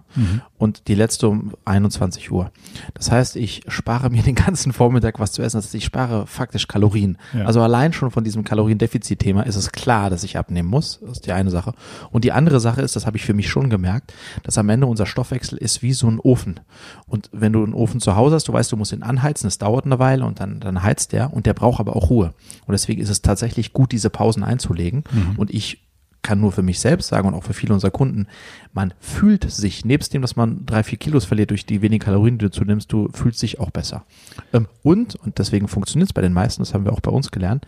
und 0.57 0.87
die 0.87 0.95
letzte 0.95 1.27
um 1.27 1.53
21 1.65 2.31
Uhr. 2.31 2.51
Das 2.93 3.11
heißt, 3.11 3.35
ich 3.35 3.63
spare 3.67 4.09
mir 4.09 4.23
den 4.23 4.35
ganzen 4.35 4.73
Vormittag 4.73 5.19
was 5.19 5.31
zu 5.31 5.41
essen. 5.41 5.57
Das 5.57 5.65
heißt, 5.65 5.75
ich 5.75 5.85
spare 5.85 6.27
faktisch 6.27 6.67
Kalorien. 6.67 7.17
Ja. 7.33 7.45
Also 7.45 7.61
allein 7.61 7.93
schon 7.93 8.11
von 8.11 8.23
diesem 8.23 8.43
Kaloriendefizit-Thema 8.43 9.43
ist 9.43 9.55
es 9.55 9.71
klar, 9.71 10.09
dass 10.09 10.23
ich 10.23 10.37
abnehmen 10.37 10.69
muss. 10.69 10.99
Das 11.01 11.13
ist 11.13 11.25
die 11.25 11.31
eine 11.31 11.49
Sache. 11.49 11.73
Und 12.11 12.23
die 12.23 12.31
andere 12.31 12.59
Sache 12.59 12.81
ist, 12.81 12.95
das 12.95 13.05
habe 13.05 13.17
ich 13.17 13.25
für 13.25 13.33
mich 13.33 13.49
schon 13.49 13.69
gemerkt, 13.69 14.13
dass 14.43 14.57
am 14.57 14.69
Ende 14.69 14.87
unser 14.87 15.05
Stoffwechsel 15.05 15.57
ist 15.57 15.81
wie 15.81 15.93
so 15.93 16.07
ein 16.07 16.19
Ofen. 16.19 16.59
Und 17.07 17.29
wenn 17.33 17.53
du 17.53 17.63
einen 17.63 17.73
Ofen 17.73 17.99
zu 17.99 18.15
Hause 18.15 18.35
hast, 18.35 18.47
du 18.47 18.53
weißt, 18.53 18.71
du 18.71 18.77
musst 18.77 18.93
ihn 18.93 19.03
anheizen, 19.03 19.47
es 19.47 19.57
dauert 19.57 19.85
eine 19.85 19.99
Weile 19.99 20.25
und 20.25 20.39
dann, 20.39 20.59
dann 20.59 20.83
heizt 20.83 21.11
der 21.11 21.33
und 21.33 21.45
der 21.45 21.53
braucht 21.55 21.79
aber 21.79 21.95
auch 21.95 22.09
Ruhe. 22.09 22.33
Und 22.65 22.73
deswegen 22.73 23.01
ist 23.01 23.09
es 23.09 23.21
tatsächlich 23.21 23.73
gut, 23.73 23.91
diese 23.91 24.09
Pausen 24.09 24.43
einzulegen. 24.43 25.03
Und 25.37 25.51
ich 25.51 25.85
kann 26.25 26.41
nur 26.41 26.51
für 26.51 26.63
mich 26.63 26.79
selbst 26.79 27.09
sagen 27.09 27.27
und 27.27 27.35
auch 27.35 27.43
für 27.43 27.53
viele 27.53 27.73
unserer 27.73 27.91
Kunden, 27.91 28.25
man 28.73 28.95
fühlt 28.99 29.49
sich, 29.49 29.85
nebst 29.85 30.11
dem, 30.13 30.23
dass 30.23 30.35
man 30.35 30.65
drei, 30.65 30.81
vier 30.81 30.97
Kilos 30.97 31.23
verliert 31.23 31.51
durch 31.51 31.67
die 31.67 31.83
wenigen 31.83 32.03
Kalorien, 32.03 32.39
die 32.39 32.45
du 32.45 32.51
zunimmst, 32.51 32.91
du 32.91 33.09
fühlst 33.13 33.43
dich 33.43 33.59
auch 33.59 33.69
besser. 33.69 34.03
Ähm, 34.51 34.67
und, 34.81 35.15
und 35.15 35.37
deswegen 35.37 35.67
funktioniert 35.67 36.09
es 36.09 36.13
bei 36.13 36.23
den 36.23 36.33
meisten, 36.33 36.63
das 36.63 36.73
haben 36.73 36.83
wir 36.83 36.93
auch 36.93 36.99
bei 36.99 37.11
uns 37.11 37.29
gelernt, 37.29 37.67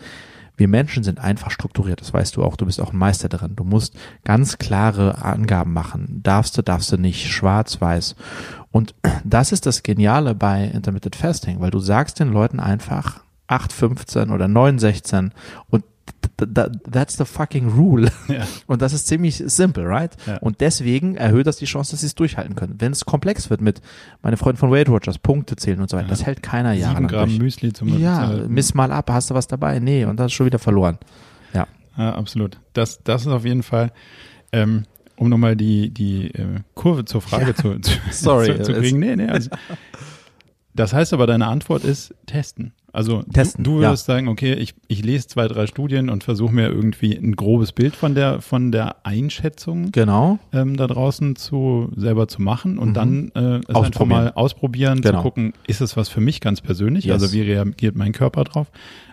wir 0.58 0.68
Menschen 0.68 1.04
sind 1.04 1.20
einfach 1.20 1.52
strukturiert, 1.52 2.02
das 2.02 2.14
weißt 2.14 2.36
du 2.36 2.44
auch, 2.44 2.56
du 2.56 2.66
bist 2.66 2.82
auch 2.82 2.92
ein 2.92 2.98
Meister 2.98 3.30
darin. 3.30 3.56
Du 3.56 3.64
musst 3.64 3.96
ganz 4.24 4.58
klare 4.58 5.24
Angaben 5.24 5.72
machen. 5.72 6.22
Darfst 6.24 6.58
du, 6.58 6.64
darfst 6.64 6.92
du 6.92 6.98
nicht, 6.98 7.32
schwarz, 7.32 7.80
weiß. 7.80 8.16
Und 8.72 8.96
das 9.24 9.52
ist 9.52 9.68
das 9.68 9.84
Geniale 9.84 10.34
bei 10.34 10.66
Intermittent 10.66 11.16
Fasting, 11.16 11.60
weil 11.60 11.70
du 11.70 11.78
sagst 11.78 12.20
den 12.20 12.30
Leuten 12.30 12.60
einfach 12.60 13.22
8, 13.48 13.72
15 13.74 14.30
oder 14.32 14.48
9, 14.48 14.80
16 14.80 15.32
und 15.70 15.84
th- 16.38 16.50
th- 16.54 16.72
that's 16.92 17.18
the 17.18 17.26
fucking 17.26 17.70
rule. 17.70 18.10
Ja. 18.28 18.46
Und 18.68 18.82
das 18.82 18.94
ist 18.94 19.08
ziemlich 19.08 19.38
simpel, 19.46 19.86
right? 19.86 20.16
Ja. 20.26 20.38
Und 20.40 20.62
deswegen 20.62 21.16
erhöht 21.16 21.48
das 21.48 21.58
die 21.58 21.66
Chance, 21.66 21.92
dass 21.92 22.02
sie 22.02 22.08
es 22.08 22.16
durchhalten 22.16 22.56
können. 22.56 22.76
Wenn 22.80 22.92
es 22.92 23.06
komplex 23.06 23.50
wird 23.50 23.62
mit, 23.62 23.82
meine 24.22 24.38
Freunde 24.38 24.60
von 24.60 24.70
Weight 24.72 24.90
Watchers, 24.90 25.18
Punkte 25.18 25.56
zählen 25.56 25.80
und 25.82 25.90
so 25.90 25.98
weiter, 25.98 26.10
das 26.10 26.26
hält 26.26 26.44
keiner 26.44 26.72
Sieben 26.72 26.82
jahrelang 26.82 27.08
Gramm 27.08 27.30
durch. 27.30 27.40
Müsli 27.40 27.74
zum 27.74 27.98
Ja, 28.00 28.34
äh, 28.34 28.48
miss 28.48 28.74
mal 28.74 28.92
ab, 28.92 29.10
hast 29.10 29.30
du 29.30 29.34
was 29.36 29.48
dabei? 29.48 29.80
Nee, 29.80 30.06
und 30.06 30.18
das 30.20 30.28
ist 30.28 30.34
schon 30.34 30.46
wieder 30.46 30.60
verloren. 30.60 30.98
Ja. 31.54 31.68
Ja, 31.98 32.16
absolut. 32.16 32.60
Das, 32.74 33.04
das 33.04 33.22
ist 33.22 33.28
auf 33.28 33.46
jeden 33.46 33.64
Fall, 33.64 33.92
ähm, 34.52 34.84
um 35.16 35.30
nochmal 35.30 35.56
die, 35.56 35.90
die 35.94 36.30
äh, 36.32 36.60
Kurve 36.76 37.06
zur 37.06 37.22
Frage 37.22 37.48
Ja. 37.48 37.56
zu, 37.56 37.80
zu, 37.80 37.92
Sorry, 38.12 38.56
zu, 38.58 38.64
zu 38.64 38.74
kriegen. 38.74 39.00
Nee, 39.00 39.16
nee, 39.16 39.28
also, 39.28 39.50
das 40.76 40.94
heißt 40.94 41.14
aber, 41.14 41.26
deine 41.28 41.48
Antwort 41.48 41.84
ist 41.84 42.14
testen. 42.28 42.74
Also 42.98 43.22
Testen, 43.32 43.64
du, 43.64 43.76
du 43.76 43.82
ja. 43.84 43.90
würdest 43.90 44.06
sagen, 44.08 44.28
okay, 44.28 44.54
ich, 44.56 44.74
ich 44.88 45.06
lese 45.06 45.28
zwei, 45.28 45.48
drei 45.48 45.68
Studien 45.68 46.10
und 46.10 46.24
versuche 46.24 46.52
mir 46.52 46.68
irgendwie 46.70 47.16
ein 47.16 47.36
grobes 47.36 47.72
Bild 47.72 47.96
von 47.96 48.16
der, 48.16 48.42
von 48.42 48.72
der 48.72 49.06
Einschätzung 49.06 49.92
Genau. 49.92 50.40
ähm, 50.52 50.78
da 50.78 50.88
draußen 50.88 51.36
zu 51.36 51.92
selber 51.96 52.28
zu 52.28 52.42
machen 52.42 52.80
und 52.80 52.90
Mhm. 52.90 52.94
dann 52.96 53.32
äh, 53.36 53.60
es 53.68 53.76
einfach 53.76 54.06
mal 54.06 54.32
ausprobieren, 54.34 55.02
Genau. 55.02 55.20
zu 55.20 55.22
gucken, 55.24 55.54
ist 55.68 55.80
es 55.82 55.96
was 55.96 56.10
für 56.10 56.22
mich 56.22 56.42
ganz 56.42 56.62
persönlich, 56.62 57.06
Yes. 57.06 57.22
also 57.22 57.34
wie 57.34 57.42
reagiert 57.42 57.96
mein 57.96 58.14
Körper 58.14 58.44
drauf, 58.46 58.72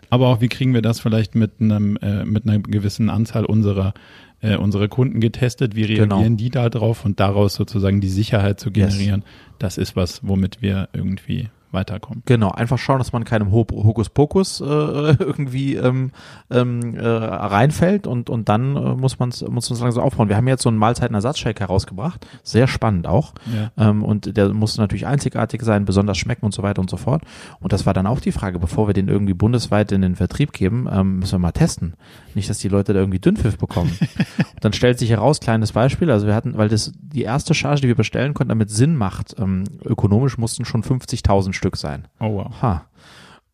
aber 0.08 0.28
auch 0.28 0.40
wie 0.40 0.48
kriegen 0.48 0.72
wir 0.72 0.80
das 0.80 1.00
vielleicht 1.00 1.34
mit 1.34 1.52
einem 1.60 1.98
äh, 1.98 2.24
mit 2.24 2.48
einer 2.48 2.60
gewissen 2.60 3.10
Anzahl 3.10 3.44
unserer 3.44 3.92
äh, 4.40 4.56
unsere 4.56 4.88
Kunden 4.88 5.20
getestet, 5.20 5.76
wie 5.76 5.82
reagieren 5.84 6.08
Genau. 6.08 6.36
die 6.36 6.48
da 6.48 6.70
drauf 6.70 7.04
und 7.04 7.20
daraus 7.20 7.52
sozusagen 7.54 8.00
die 8.00 8.08
Sicherheit 8.08 8.60
zu 8.60 8.70
Yes. 8.70 8.94
generieren, 8.96 9.24
das 9.58 9.76
ist 9.76 9.94
was, 9.94 10.20
womit 10.26 10.62
wir 10.62 10.88
irgendwie 10.94 11.50
weiterkommen. 11.74 12.22
Genau, 12.26 12.50
einfach 12.50 12.78
schauen, 12.78 12.98
dass 12.98 13.12
man 13.12 13.24
keinem 13.24 13.52
Ho- 13.52 13.66
Hokuspokus 13.70 14.60
äh, 14.60 14.64
irgendwie 15.18 15.74
ähm, 15.76 16.12
ähm, 16.50 16.94
äh, 16.94 17.06
reinfällt 17.06 18.06
und, 18.06 18.30
und 18.30 18.48
dann 18.48 18.76
äh, 18.76 18.94
muss 18.94 19.18
man 19.18 19.28
es 19.28 19.42
muss 19.42 19.68
man's 19.70 19.80
langsam 19.80 20.02
aufbauen. 20.04 20.28
Wir 20.28 20.36
haben 20.36 20.48
jetzt 20.48 20.62
so 20.62 20.68
einen 20.68 20.78
Mahlzeitenersatzshake 20.78 21.60
herausgebracht, 21.60 22.26
sehr 22.42 22.66
spannend 22.66 23.06
auch. 23.06 23.34
Ja. 23.54 23.90
Ähm, 23.90 24.02
und 24.02 24.36
der 24.36 24.52
muss 24.54 24.78
natürlich 24.78 25.06
einzigartig 25.06 25.62
sein, 25.62 25.84
besonders 25.84 26.18
schmecken 26.18 26.44
und 26.44 26.54
so 26.54 26.62
weiter 26.62 26.80
und 26.80 26.88
so 26.90 26.96
fort. 26.96 27.22
Und 27.60 27.72
das 27.72 27.86
war 27.86 27.92
dann 27.94 28.06
auch 28.06 28.20
die 28.20 28.32
Frage, 28.32 28.58
bevor 28.58 28.86
wir 28.88 28.94
den 28.94 29.08
irgendwie 29.08 29.34
bundesweit 29.34 29.92
in 29.92 30.02
den 30.02 30.16
Vertrieb 30.16 30.52
geben, 30.52 30.88
ähm, 30.90 31.18
müssen 31.18 31.32
wir 31.32 31.38
mal 31.40 31.52
testen. 31.52 31.94
Nicht, 32.34 32.48
dass 32.50 32.58
die 32.58 32.68
Leute 32.68 32.92
da 32.92 33.00
irgendwie 33.00 33.18
Dünnpfiff 33.20 33.58
bekommen. 33.58 33.96
dann 34.64 34.72
stellt 34.72 34.98
sich 34.98 35.10
heraus, 35.10 35.40
kleines 35.40 35.72
Beispiel, 35.72 36.10
also 36.10 36.26
wir 36.26 36.34
hatten, 36.34 36.56
weil 36.56 36.70
das 36.70 36.92
die 36.96 37.22
erste 37.22 37.52
Charge, 37.52 37.82
die 37.82 37.88
wir 37.88 37.94
bestellen 37.94 38.32
konnten, 38.32 38.48
damit 38.48 38.70
Sinn 38.70 38.96
macht, 38.96 39.36
ähm, 39.38 39.64
ökonomisch 39.84 40.38
mussten 40.38 40.64
schon 40.64 40.82
50.000 40.82 41.52
Stück 41.52 41.76
sein. 41.76 42.08
Oh 42.18 42.36
wow. 42.36 42.62
Ha. 42.62 42.86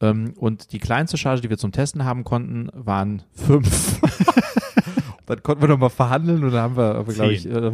Ähm, 0.00 0.34
und 0.36 0.72
die 0.72 0.78
kleinste 0.78 1.16
Charge, 1.16 1.42
die 1.42 1.50
wir 1.50 1.58
zum 1.58 1.72
Testen 1.72 2.04
haben 2.04 2.22
konnten, 2.22 2.68
waren 2.74 3.22
fünf. 3.34 4.00
dann 5.26 5.42
konnten 5.42 5.62
wir 5.62 5.68
nochmal 5.68 5.90
verhandeln 5.90 6.44
und 6.44 6.52
dann 6.52 6.62
haben 6.62 6.76
wir, 6.76 7.04
glaube 7.04 7.32
ich, 7.32 7.44
äh, 7.50 7.72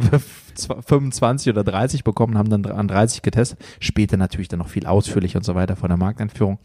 25 0.87 1.51
oder 1.51 1.63
30 1.63 2.03
bekommen, 2.03 2.39
haben 2.39 2.49
dann 2.49 2.65
an 2.65 2.87
30 2.87 3.21
getestet. 3.21 3.59
Später 3.79 4.17
natürlich 4.17 4.47
dann 4.47 4.59
noch 4.59 4.69
viel 4.69 4.87
ausführlicher 4.87 5.37
und 5.37 5.43
so 5.43 5.53
weiter 5.53 5.75
von 5.75 5.89
der 5.89 5.97
Markteinführung. 5.97 6.57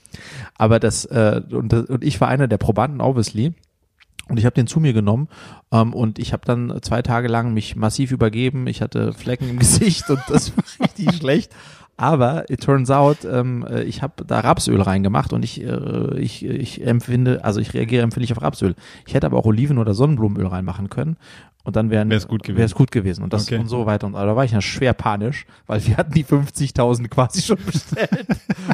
Aber 0.57 0.81
das, 0.81 1.05
äh, 1.05 1.43
und, 1.51 1.75
und 1.75 2.03
ich 2.03 2.19
war 2.21 2.29
einer 2.29 2.49
der 2.49 2.59
Probanden, 2.59 3.03
obviously. 3.03 3.53
Und 4.29 4.39
ich 4.39 4.45
habe 4.45 4.55
den 4.55 4.67
zu 4.67 4.81
mir 4.81 4.93
genommen 4.93 5.29
ähm, 5.73 5.93
und 5.93 6.19
ich 6.19 6.33
habe 6.33 6.45
dann 6.47 6.79
zwei 6.83 7.03
Tage 7.03 7.29
lang 7.29 7.53
mich 7.53 7.77
massiv 7.77 8.13
übergeben. 8.13 8.67
Ich 8.67 8.81
hatte 8.81 9.13
Flecken 9.13 9.49
im 9.49 9.59
Gesicht 9.61 10.09
und 10.09 10.21
das 10.29 10.57
war 10.57 10.65
richtig 10.81 11.15
schlecht. 11.17 11.53
Aber 11.97 12.49
it 12.51 12.61
turns 12.63 12.91
out, 12.91 13.19
ähm, 13.25 13.65
äh, 13.69 13.83
ich 13.83 14.03
habe 14.03 14.25
da 14.27 14.41
Rapsöl 14.41 14.81
reingemacht 14.81 15.33
und 15.33 15.45
ich, 15.45 15.63
äh, 15.63 16.19
ich, 16.19 16.45
ich 16.45 16.85
empfinde, 16.87 17.45
also 17.45 17.61
ich 17.61 17.75
reagiere 17.75 18.03
empfindlich 18.03 18.33
auf 18.33 18.43
Rapsöl. 18.43 18.75
Ich 19.07 19.15
hätte 19.15 19.27
aber 19.27 19.37
auch 19.39 19.45
Oliven- 19.45 19.79
oder 19.79 19.95
Sonnenblumenöl 19.95 20.47
reinmachen 20.47 20.89
können. 20.91 21.17
Und 21.65 21.77
dann 21.77 21.91
wäre 21.91 22.05
es 22.13 22.27
gut 22.27 22.43
gewesen. 22.43 22.75
Gut 22.75 22.91
gewesen. 22.91 23.23
Und 23.23 23.33
das 23.33 23.45
Okay. 23.47 23.59
und 23.59 23.69
so 23.69 23.87
weiter. 23.87 24.09
Und 24.09 24.15
da 24.15 24.35
war 24.35 24.45
ich 24.45 24.51
ja 24.51 24.61
schwer 24.61 24.95
panisch, 24.95 25.47
weil 25.69 25.87
wir 25.87 25.97
hatten 25.97 26.13
die 26.13 26.25
50.000 26.25 27.07
quasi 27.09 27.41
schon 27.41 27.59
bestellt. 27.67 28.27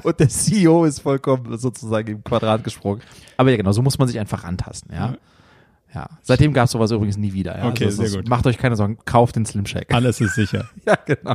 und 0.05 0.19
der 0.21 0.29
CEO 0.31 0.87
ist 0.87 1.01
vollkommen 1.01 1.59
sozusagen 1.59 2.09
im 2.09 2.25
Quadrat 2.25 2.65
gesprungen. 2.65 3.03
Aber 3.37 3.51
ja, 3.51 3.59
genau, 3.59 3.73
so 3.73 3.83
muss 3.83 3.99
man 3.99 4.09
sich 4.09 4.19
einfach 4.19 4.45
rantasten, 4.45 4.95
ja. 4.95 5.17
Ja. 5.95 6.07
Seitdem 6.23 6.53
gab 6.55 6.67
es 6.67 6.71
sowas 6.73 6.91
übrigens 6.91 7.17
nie 7.19 7.33
wieder. 7.35 7.59
Ja. 7.59 7.69
Okay, 7.69 7.87
das 7.87 7.97
sehr 7.97 8.11
gut. 8.11 8.29
Macht 8.29 8.47
euch 8.47 8.57
keine 8.59 8.77
Sorgen, 8.77 8.97
kauft 9.05 9.37
den 9.37 9.45
Slim 9.45 9.67
Shake. 9.67 9.93
Alles 9.93 10.21
ist 10.21 10.35
sicher. 10.35 10.67
ja, 10.87 10.97
genau. 11.05 11.35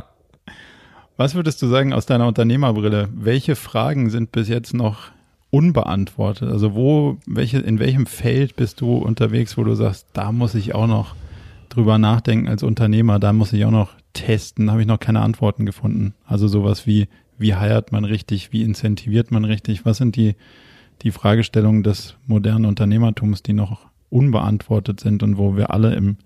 Was 1.16 1.36
würdest 1.36 1.62
du 1.62 1.68
sagen 1.68 1.92
aus 1.92 2.06
deiner 2.06 2.26
Unternehmerbrille? 2.26 3.08
Welche 3.14 3.54
Fragen 3.54 4.10
sind 4.10 4.32
bis 4.32 4.48
jetzt 4.48 4.74
noch 4.74 5.12
unbeantwortet? 5.50 6.50
Also 6.50 6.74
wo, 6.74 7.18
welche, 7.24 7.58
in 7.58 7.78
welchem 7.78 8.06
Feld 8.06 8.56
bist 8.56 8.80
du 8.80 8.96
unterwegs, 8.96 9.56
wo 9.56 9.62
du 9.62 9.74
sagst, 9.76 10.08
da 10.12 10.32
muss 10.32 10.56
ich 10.56 10.74
auch 10.74 10.88
noch 10.88 11.14
drüber 11.68 11.98
nachdenken 11.98 12.48
als 12.48 12.64
Unternehmer, 12.64 13.20
da 13.20 13.32
muss 13.32 13.52
ich 13.52 13.64
auch 13.64 13.70
noch 13.70 13.92
testen, 14.12 14.66
da 14.66 14.72
habe 14.72 14.82
ich 14.82 14.88
noch 14.88 14.98
keine 14.98 15.20
Antworten 15.20 15.66
gefunden. 15.66 16.14
Also 16.26 16.48
sowas 16.48 16.84
wie, 16.84 17.06
wie 17.38 17.54
heiert 17.54 17.92
man 17.92 18.04
richtig, 18.04 18.52
wie 18.52 18.62
incentiviert 18.62 19.30
man 19.30 19.44
richtig? 19.44 19.84
Was 19.84 19.98
sind 19.98 20.16
die, 20.16 20.34
die 21.02 21.12
Fragestellungen 21.12 21.84
des 21.84 22.16
modernen 22.26 22.64
Unternehmertums, 22.64 23.42
die 23.44 23.52
noch 23.52 23.86
unbeantwortet 24.10 24.98
sind 24.98 25.22
und 25.22 25.38
wo 25.38 25.56
wir 25.56 25.70
alle 25.70 25.94
im 25.94 26.16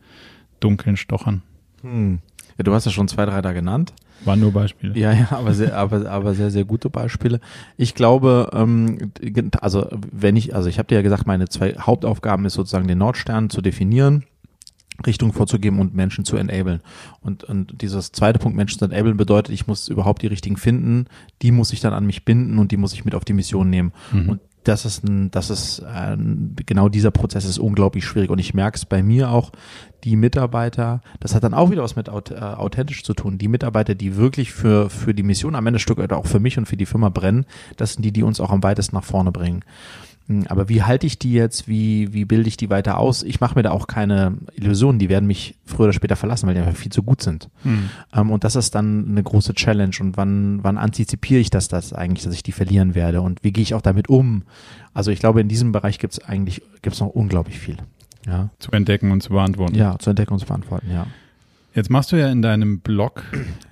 Dunkeln 0.61 0.97
stochern? 0.97 1.43
Hm. 1.83 2.21
Ja, 2.59 2.65
du 2.65 2.75
hast 2.75 2.85
ja 2.85 2.91
schon 2.91 3.09
zwei, 3.09 3.25
drei 3.25 3.41
da 3.41 3.53
genannt. 3.53 3.95
Waren 4.25 4.41
nur 4.41 4.53
Beispiele. 4.53 4.99
Ja, 4.99 5.13
ja, 5.13 5.29
aber 5.31 5.55
sehr, 5.55 5.77
aber, 5.77 6.11
aber 6.11 6.35
sehr, 6.35 6.51
sehr 6.51 6.65
gute 6.65 6.91
Beispiele. 6.91 7.41
Ich 7.77 7.95
glaube, 7.95 8.51
ähm, 8.53 9.13
also 9.61 9.89
wenn 10.11 10.35
ich, 10.35 10.55
also 10.55 10.69
ich 10.69 10.79
habe 10.79 10.89
dir 10.89 10.97
ja 10.97 11.03
gesagt, 11.03 11.27
meine 11.27 11.49
zwei 11.49 11.75
Hauptaufgaben 11.75 12.45
ist 12.45 12.55
sozusagen 12.55 12.89
den 12.89 12.99
Nordstern 12.99 13.49
zu 13.49 13.63
definieren, 13.63 14.25
Richtung 15.07 15.33
vorzugeben 15.33 15.79
und 15.79 15.95
Menschen 15.95 16.25
zu 16.25 16.37
enablen. 16.37 16.81
Und, 17.21 17.45
und 17.45 17.81
dieses 17.81 18.11
zweite 18.11 18.41
Punkt, 18.41 18.57
Menschen 18.57 18.81
zu 18.81 18.85
enablen, 18.87 19.17
bedeutet, 19.17 19.55
ich 19.55 19.69
muss 19.69 19.87
überhaupt 19.87 20.23
die 20.23 20.27
richtigen 20.27 20.57
finden, 20.57 21.07
die 21.43 21.53
muss 21.53 21.73
ich 21.73 21.81
dann 21.81 21.93
an 21.93 22.05
mich 22.05 22.25
binden 22.25 22.59
und 22.59 22.73
die 22.73 22.77
muss 22.77 22.93
ich 22.93 23.05
mit 23.05 23.15
auf 23.15 23.25
die 23.25 23.35
Mission 23.35 23.71
nehmen. 23.71 23.93
Mhm. 24.11 24.29
Und 24.29 24.41
das 24.65 24.85
ist 24.85 25.05
ein, 25.05 25.31
das 25.31 25.51
ist 25.51 25.83
ein, 25.83 26.55
genau 26.67 26.89
dieser 26.89 27.11
Prozess 27.11 27.45
ist 27.45 27.59
unglaublich 27.59 28.05
schwierig 28.05 28.31
und 28.31 28.39
ich 28.39 28.55
merke 28.55 28.77
es 28.77 28.85
bei 28.85 29.03
mir 29.03 29.31
auch, 29.31 29.53
die 30.05 30.17
Mitarbeiter, 30.17 31.01
das 31.21 31.35
hat 31.35 31.43
dann 31.43 31.55
auch 31.55 31.71
wieder 31.71 31.83
was 31.83 31.97
mit 31.97 32.09
äh, 32.09 32.11
authentisch 32.11 33.03
zu 33.03 33.15
tun. 33.15 33.39
Die 33.39 33.49
Mitarbeiter, 33.49 33.95
die 33.95 34.17
wirklich 34.17 34.53
für 34.53 34.91
für 34.91 35.13
die 35.13 35.25
Mission 35.25 35.57
am 35.57 35.67
Ende 35.67 35.81
Stück 35.81 35.99
oder 35.99 36.17
auch 36.17 36.27
für 36.27 36.39
mich 36.39 36.57
und 36.57 36.67
für 36.67 36.77
die 36.77 36.87
Firma 36.87 37.09
brennen, 37.09 37.47
das 37.77 37.95
sind 37.95 38.05
die, 38.05 38.13
die 38.13 38.23
uns 38.23 38.41
auch 38.41 38.51
am 38.51 38.63
weitesten 38.63 38.95
nach 38.95 39.05
vorne 39.05 39.33
bringen. 39.33 39.65
Hm, 40.29 40.45
Aber 40.49 40.69
wie 40.69 40.83
halte 40.83 41.07
ich 41.07 41.19
die 41.19 41.33
jetzt? 41.33 41.67
Wie, 41.69 42.13
wie 42.13 42.25
bilde 42.25 42.49
ich 42.49 42.57
die 42.57 42.71
weiter 42.71 42.99
aus? 42.99 43.23
Ich 43.23 43.41
mache 43.41 43.55
mir 43.57 43.63
da 43.63 43.71
auch 43.73 43.87
keine 43.87 44.37
Illusionen. 44.55 44.99
Die 44.99 45.09
werden 45.09 45.27
mich 45.27 45.57
früher 45.65 45.85
oder 45.85 45.93
später 45.93 46.17
verlassen, 46.17 46.47
weil 46.47 46.55
die 46.55 46.61
einfach 46.61 46.77
viel 46.77 46.93
zu 46.93 47.03
gut 47.03 47.23
sind. 47.23 47.49
Mhm. 47.65 47.91
Ähm, 48.15 48.31
und 48.31 48.45
das 48.45 48.55
ist 48.57 48.75
dann 48.75 49.09
eine 49.09 49.23
große 49.23 49.55
Challenge. 49.55 49.95
Und 50.01 50.17
wann, 50.17 50.63
wann 50.63 50.79
antizipiere 50.79 51.41
ich 51.41 51.51
das, 51.51 51.69
das 51.69 51.93
eigentlich, 51.93 52.25
dass 52.25 52.35
ich 52.35 52.43
die 52.43 52.53
verlieren 52.53 52.95
werde? 52.95 53.21
Und 53.23 53.43
wie 53.43 53.53
gehe 53.53 53.63
ich 53.63 53.75
auch 53.75 53.83
damit 53.83 54.09
um? 54.09 54.43
Also 54.95 55.11
ich 55.11 55.19
glaube, 55.21 55.41
in 55.41 55.49
diesem 55.49 55.73
Bereich 55.73 55.99
gibt 55.99 56.13
es 56.15 56.25
eigentlich 56.25 56.63
gibt's 56.83 57.01
noch 57.01 57.09
unglaublich 57.09 57.59
viel. 57.59 57.77
Ja. 58.27 58.51
Zu 58.59 58.71
entdecken 58.73 59.11
und 59.11 59.23
zu 59.23 59.31
beantworten. 59.31 59.75
ja, 59.75 59.99
zu 59.99 60.11
entdecken 60.11 60.35
und 60.35 60.39
zu 60.41 60.47
beantworten, 60.47 60.89
ja. 60.93 61.07
Jetzt 61.75 61.89
machst 61.91 62.11
du 62.13 62.17
ja 62.17 62.29
in 62.31 62.43
deinem 62.43 62.81
Blog, 62.81 63.23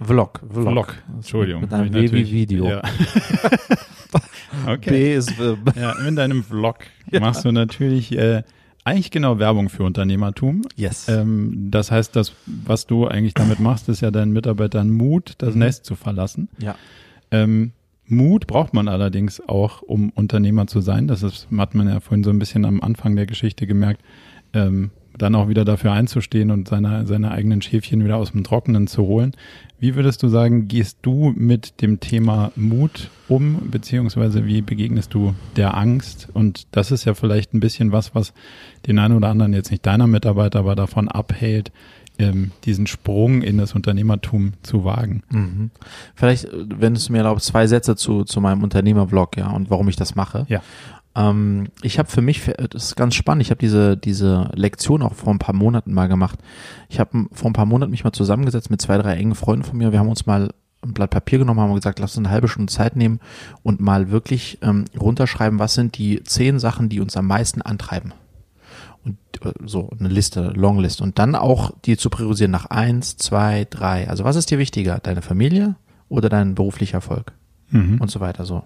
Vlog, 0.01 0.41
Vlog. 0.51 0.71
Vlog, 0.71 0.95
Entschuldigung. 1.15 1.63
Mit 1.63 1.73
einem 1.73 1.87
ich 1.87 1.93
W 1.93 1.99
wie 1.99 2.03
natürlich- 2.05 2.33
Video. 2.33 2.69
Ja. 2.69 2.83
okay. 4.67 4.91
B 4.91 5.15
ist 5.15 5.39
äh, 5.41 5.57
Ja, 5.81 5.93
in 6.07 6.17
deinem 6.17 6.43
Vlog 6.45 6.79
Ja. 7.11 7.21
machst 7.21 7.45
du 7.45 7.53
natürlich 7.53 8.17
äh, 8.17 8.43
eigentlich 8.85 9.11
genau 9.11 9.39
Werbung 9.39 9.69
für 9.69 9.83
Unternehmertum. 9.85 10.63
Yes. 10.77 11.09
Ähm, 11.09 11.69
das 11.71 11.91
heißt, 11.91 12.15
das, 12.17 12.33
was 12.47 12.87
du 12.87 13.07
eigentlich 13.09 13.35
damit 13.35 13.59
machst, 13.61 13.89
ist 13.89 14.01
ja 14.01 14.11
deinen 14.11 14.33
Mitarbeitern 14.33 14.91
Mut, 14.91 15.35
das 15.39 15.55
Mhm. 15.55 15.61
Nest 15.61 15.85
zu 15.85 15.95
verlassen. 15.97 16.49
ja. 16.59 16.75
Ähm, 17.33 17.73
Mut 18.09 18.47
braucht 18.47 18.73
man 18.73 18.87
allerdings 18.87 19.41
auch, 19.49 19.83
um 19.83 20.11
Unternehmer 20.11 20.69
zu 20.69 20.81
sein. 20.81 21.09
Das 21.09 21.25
ist, 21.25 21.49
hat 21.57 21.75
man 21.75 21.89
ja 21.89 21.99
vorhin 21.99 22.23
so 22.23 22.31
ein 22.31 22.39
bisschen 22.39 22.65
am 22.65 22.81
Anfang 22.81 23.17
der 23.17 23.27
Geschichte 23.27 23.67
gemerkt. 23.67 24.01
Ähm, 24.53 24.93
dann 25.19 25.35
auch 25.35 25.49
wieder 25.49 25.65
dafür 25.65 25.93
einzustehen 25.93 26.51
und 26.51 26.69
seine, 26.69 27.07
seine 27.07 27.31
eigenen 27.31 27.63
Schäfchen 27.63 28.05
wieder 28.05 28.17
aus 28.17 28.33
dem 28.33 28.45
Trockenen 28.45 28.87
zu 28.87 29.03
holen. 29.03 29.33
Wie 29.79 29.95
würdest 29.95 30.23
du 30.23 30.29
sagen, 30.29 30.69
gehst 30.69 30.99
du 31.03 31.35
mit 31.37 31.83
dem 31.83 32.01
Thema 32.01 32.51
Mut 32.57 33.11
um, 33.29 33.71
beziehungsweise 33.71 34.47
wie 34.47 34.63
begegnest 34.63 35.13
du 35.13 35.35
der 35.57 35.77
Angst? 35.77 36.29
Und 36.33 36.67
das 36.71 36.91
ist 36.91 37.05
ja 37.05 37.15
vielleicht 37.15 37.53
ein 37.53 37.61
bisschen 37.61 37.93
was, 37.93 38.15
was 38.15 38.33
den 38.87 38.99
einen 38.99 39.17
oder 39.17 39.29
anderen 39.29 39.53
jetzt 39.53 39.71
nicht 39.71 39.85
deiner 39.85 40.07
Mitarbeiter, 40.07 40.61
aber 40.61 40.77
davon 40.77 41.09
abhält, 41.09 41.73
ähm, 42.19 42.53
diesen 42.65 42.87
Sprung 42.87 43.43
in 43.43 43.59
das 43.59 43.75
Unternehmertum 43.75 44.55
zu 44.63 44.85
wagen. 44.85 45.23
Mhm. 45.31 45.71
Vielleicht, 46.15 46.45
äh, 46.47 46.51
wenn 46.69 46.95
du 46.95 46.99
es 46.99 47.11
mir 47.11 47.19
erlaubst, 47.19 47.47
zwei 47.47 47.67
Sätze 47.67 47.97
zu, 47.97 48.25
zu 48.25 48.41
meinem 48.41 48.63
Unternehmervlog, 48.63 49.37
ja, 49.37 49.51
und 49.51 49.71
warum 49.71 49.89
ich 49.89 49.97
das 49.97 50.15
mache. 50.15 50.47
Ja. 50.49 50.63
Ähm, 51.17 51.69
ich 51.83 51.99
habe 51.99 52.11
für 52.11 52.21
mich, 52.21 52.43
das 52.71 52.85
ist 52.85 52.97
ganz 52.97 53.15
spannend, 53.15 53.43
ich 53.43 53.51
habe 53.51 53.59
diese, 53.59 53.97
diese 53.97 54.51
Lektion 54.55 55.03
auch 55.03 55.15
vor 55.15 55.33
ein 55.33 55.39
paar 55.39 55.55
Monaten 55.55 55.95
mal 55.95 56.09
gemacht. 56.09 56.39
Ich 56.89 57.01
habe 57.01 57.27
vor 57.33 57.51
ein 57.51 57.55
paar 57.55 57.67
Monaten 57.67 57.91
mich 57.91 58.05
mal 58.05 58.13
zusammengesetzt 58.13 58.71
mit 58.71 58.81
zwei, 58.81 58.99
drei 58.99 59.17
engen 59.17 59.35
Freunden 59.35 59.65
von 59.65 59.79
mir. 59.79 59.93
Wir 59.93 59.99
haben 59.99 60.09
uns 60.09 60.27
mal 60.27 60.51
ein 60.83 60.93
Blatt 60.93 61.11
Papier 61.11 61.39
genommen, 61.39 61.59
haben 61.59 61.75
gesagt, 61.75 61.99
lass 61.99 62.17
uns 62.17 62.27
eine 62.27 62.33
halbe 62.33 62.49
Stunde 62.49 62.73
Zeit 62.73 62.97
nehmen 62.97 63.21
und 63.63 63.81
mal 63.81 64.11
wirklich 64.11 64.59
ähm, 64.63 64.85
runterschreiben, 64.99 65.59
was 65.59 65.75
sind 65.75 65.97
die 65.97 66.23
zehn 66.23 66.59
Sachen, 66.59 66.89
die 66.89 67.01
uns 67.01 67.17
am 67.17 67.27
meisten 67.27 67.63
antreiben. 67.63 68.13
Und 69.03 69.17
äh, 69.43 69.53
so 69.65 69.91
eine 69.99 70.09
Liste, 70.09 70.53
Longlist. 70.55 71.01
Und 71.01 71.19
dann 71.19 71.35
auch 71.35 71.73
die 71.85 71.97
zu 71.97 72.11
priorisieren 72.11 72.53
nach 72.53 72.67
eins, 72.67 73.17
zwei, 73.17 73.67
drei. 73.69 74.09
Also 74.09 74.25
was 74.25 74.37
ist 74.37 74.51
dir 74.51 74.59
wichtiger? 74.59 74.99
Deine 74.99 75.23
Familie 75.23 75.77
oder 76.09 76.29
dein 76.29 76.55
beruflicher 76.55 76.99
Erfolg? 76.99 77.33
Mhm. 77.71 78.01
und 78.01 78.11
so 78.11 78.21
weiter 78.21 78.45
so. 78.45 78.63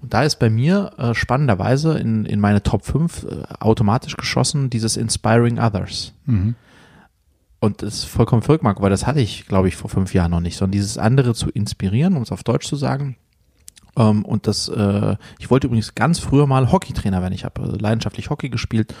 Und 0.00 0.14
da 0.14 0.22
ist 0.22 0.36
bei 0.36 0.48
mir 0.48 0.92
äh, 0.96 1.14
spannenderweise 1.14 1.98
in, 1.98 2.24
in 2.24 2.40
meine 2.40 2.62
Top 2.62 2.84
5 2.84 3.24
äh, 3.24 3.42
automatisch 3.60 4.16
geschossen 4.16 4.70
dieses 4.70 4.96
Inspiring 4.96 5.58
Others. 5.58 6.12
Mhm. 6.26 6.54
Und 7.60 7.82
das 7.82 7.94
ist 7.94 8.04
vollkommen 8.04 8.42
verrückt, 8.42 8.62
Marco, 8.62 8.82
weil 8.82 8.90
das 8.90 9.06
hatte 9.06 9.20
ich, 9.20 9.46
glaube 9.46 9.66
ich, 9.66 9.74
vor 9.74 9.90
fünf 9.90 10.14
Jahren 10.14 10.30
noch 10.30 10.40
nicht, 10.40 10.56
sondern 10.56 10.72
dieses 10.72 10.96
andere 10.96 11.34
zu 11.34 11.50
inspirieren, 11.50 12.16
um 12.16 12.22
es 12.22 12.30
auf 12.30 12.44
Deutsch 12.44 12.68
zu 12.68 12.76
sagen. 12.76 13.16
Ähm, 13.98 14.24
und 14.24 14.46
das, 14.46 14.68
äh, 14.68 15.16
ich 15.38 15.50
wollte 15.50 15.66
übrigens 15.66 15.94
ganz 15.94 16.20
früher 16.20 16.46
mal 16.46 16.70
Hockeytrainer 16.70 17.20
werden. 17.20 17.34
Ich 17.34 17.44
habe 17.44 17.62
äh, 17.62 17.76
leidenschaftlich 17.76 18.30
Hockey 18.30 18.48
gespielt, 18.48 18.94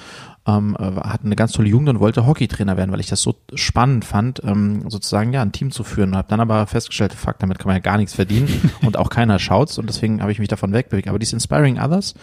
ähm, 0.46 0.76
äh, 0.78 0.82
hatte 0.82 1.24
eine 1.24 1.36
ganz 1.36 1.52
tolle 1.52 1.68
Jugend 1.68 1.88
und 1.88 2.00
wollte 2.00 2.26
Hockeytrainer 2.26 2.76
werden, 2.76 2.90
weil 2.90 3.00
ich 3.00 3.06
das 3.06 3.22
so 3.22 3.36
spannend 3.54 4.04
fand, 4.04 4.42
ähm, 4.44 4.90
sozusagen 4.90 5.32
ja 5.32 5.40
ein 5.40 5.52
Team 5.52 5.70
zu 5.70 5.84
führen. 5.84 6.16
Habe 6.16 6.28
dann 6.28 6.40
aber 6.40 6.66
festgestellt, 6.66 7.14
fuck, 7.14 7.38
damit 7.38 7.58
kann 7.58 7.68
man 7.68 7.76
ja 7.76 7.80
gar 7.80 7.96
nichts 7.96 8.14
verdienen 8.14 8.70
und 8.82 8.96
auch 8.96 9.08
keiner 9.08 9.38
schaut's. 9.38 9.78
Und 9.78 9.88
deswegen 9.88 10.20
habe 10.20 10.32
ich 10.32 10.40
mich 10.40 10.48
davon 10.48 10.72
wegbewegt. 10.72 11.08
Aber 11.08 11.18
dieses 11.18 11.34
Inspiring 11.34 11.78
Others 11.78 12.14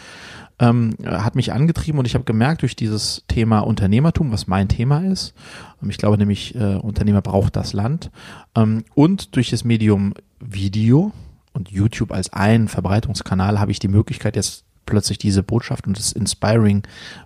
ähm, 0.60 0.96
hat 1.06 1.36
mich 1.36 1.54
angetrieben 1.54 2.00
und 2.00 2.06
ich 2.06 2.16
habe 2.16 2.26
gemerkt 2.26 2.62
durch 2.62 2.76
dieses 2.76 3.24
Thema 3.28 3.60
Unternehmertum, 3.60 4.32
was 4.32 4.48
mein 4.48 4.68
Thema 4.68 5.00
ist, 5.00 5.34
ähm, 5.82 5.90
ich 5.90 5.98
glaube 5.98 6.18
nämlich, 6.18 6.56
äh, 6.56 6.76
Unternehmer 6.76 7.22
braucht 7.22 7.56
das 7.56 7.74
Land, 7.74 8.10
ähm, 8.56 8.86
und 8.94 9.36
durch 9.36 9.50
das 9.50 9.64
Medium 9.66 10.14
Video 10.40 11.12
und 11.56 11.72
YouTube 11.72 12.12
als 12.12 12.32
einen 12.34 12.68
Verbreitungskanal 12.68 13.60
habe 13.60 13.72
ich 13.72 13.80
die 13.80 13.88
Möglichkeit 13.88 14.36
jetzt 14.36 14.64
plötzlich 14.86 15.18
diese 15.18 15.42
Botschaft 15.42 15.88
und 15.88 15.98
das 15.98 16.12
Inspiring 16.12 16.84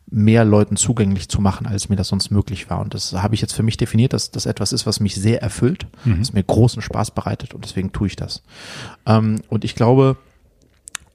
mehr 0.10 0.46
Leuten 0.46 0.78
zugänglich 0.78 1.28
zu 1.28 1.42
machen, 1.42 1.66
als 1.68 1.90
mir 1.90 1.98
das 1.98 2.08
sonst 2.08 2.32
möglich 2.32 2.70
war. 2.70 2.80
Und 2.80 2.94
das 2.94 3.12
habe 3.12 3.36
ich 3.36 3.42
jetzt 3.42 3.52
für 3.54 3.64
mich 3.64 3.76
definiert, 3.76 4.14
dass 4.14 4.32
das 4.32 4.46
etwas 4.46 4.72
ist, 4.72 4.86
was 4.86 5.02
mich 5.02 5.16
sehr 5.16 5.42
erfüllt, 5.42 5.86
Mhm. 6.06 6.22
was 6.22 6.32
mir 6.32 6.42
großen 6.44 6.82
Spaß 6.82 7.12
bereitet 7.12 7.54
und 7.54 7.66
deswegen 7.66 7.92
tue 7.92 8.08
ich 8.08 8.16
das. 8.16 8.44
Ähm, 9.06 9.42
und 9.50 9.66
ich 9.66 9.76
glaube, 9.76 10.16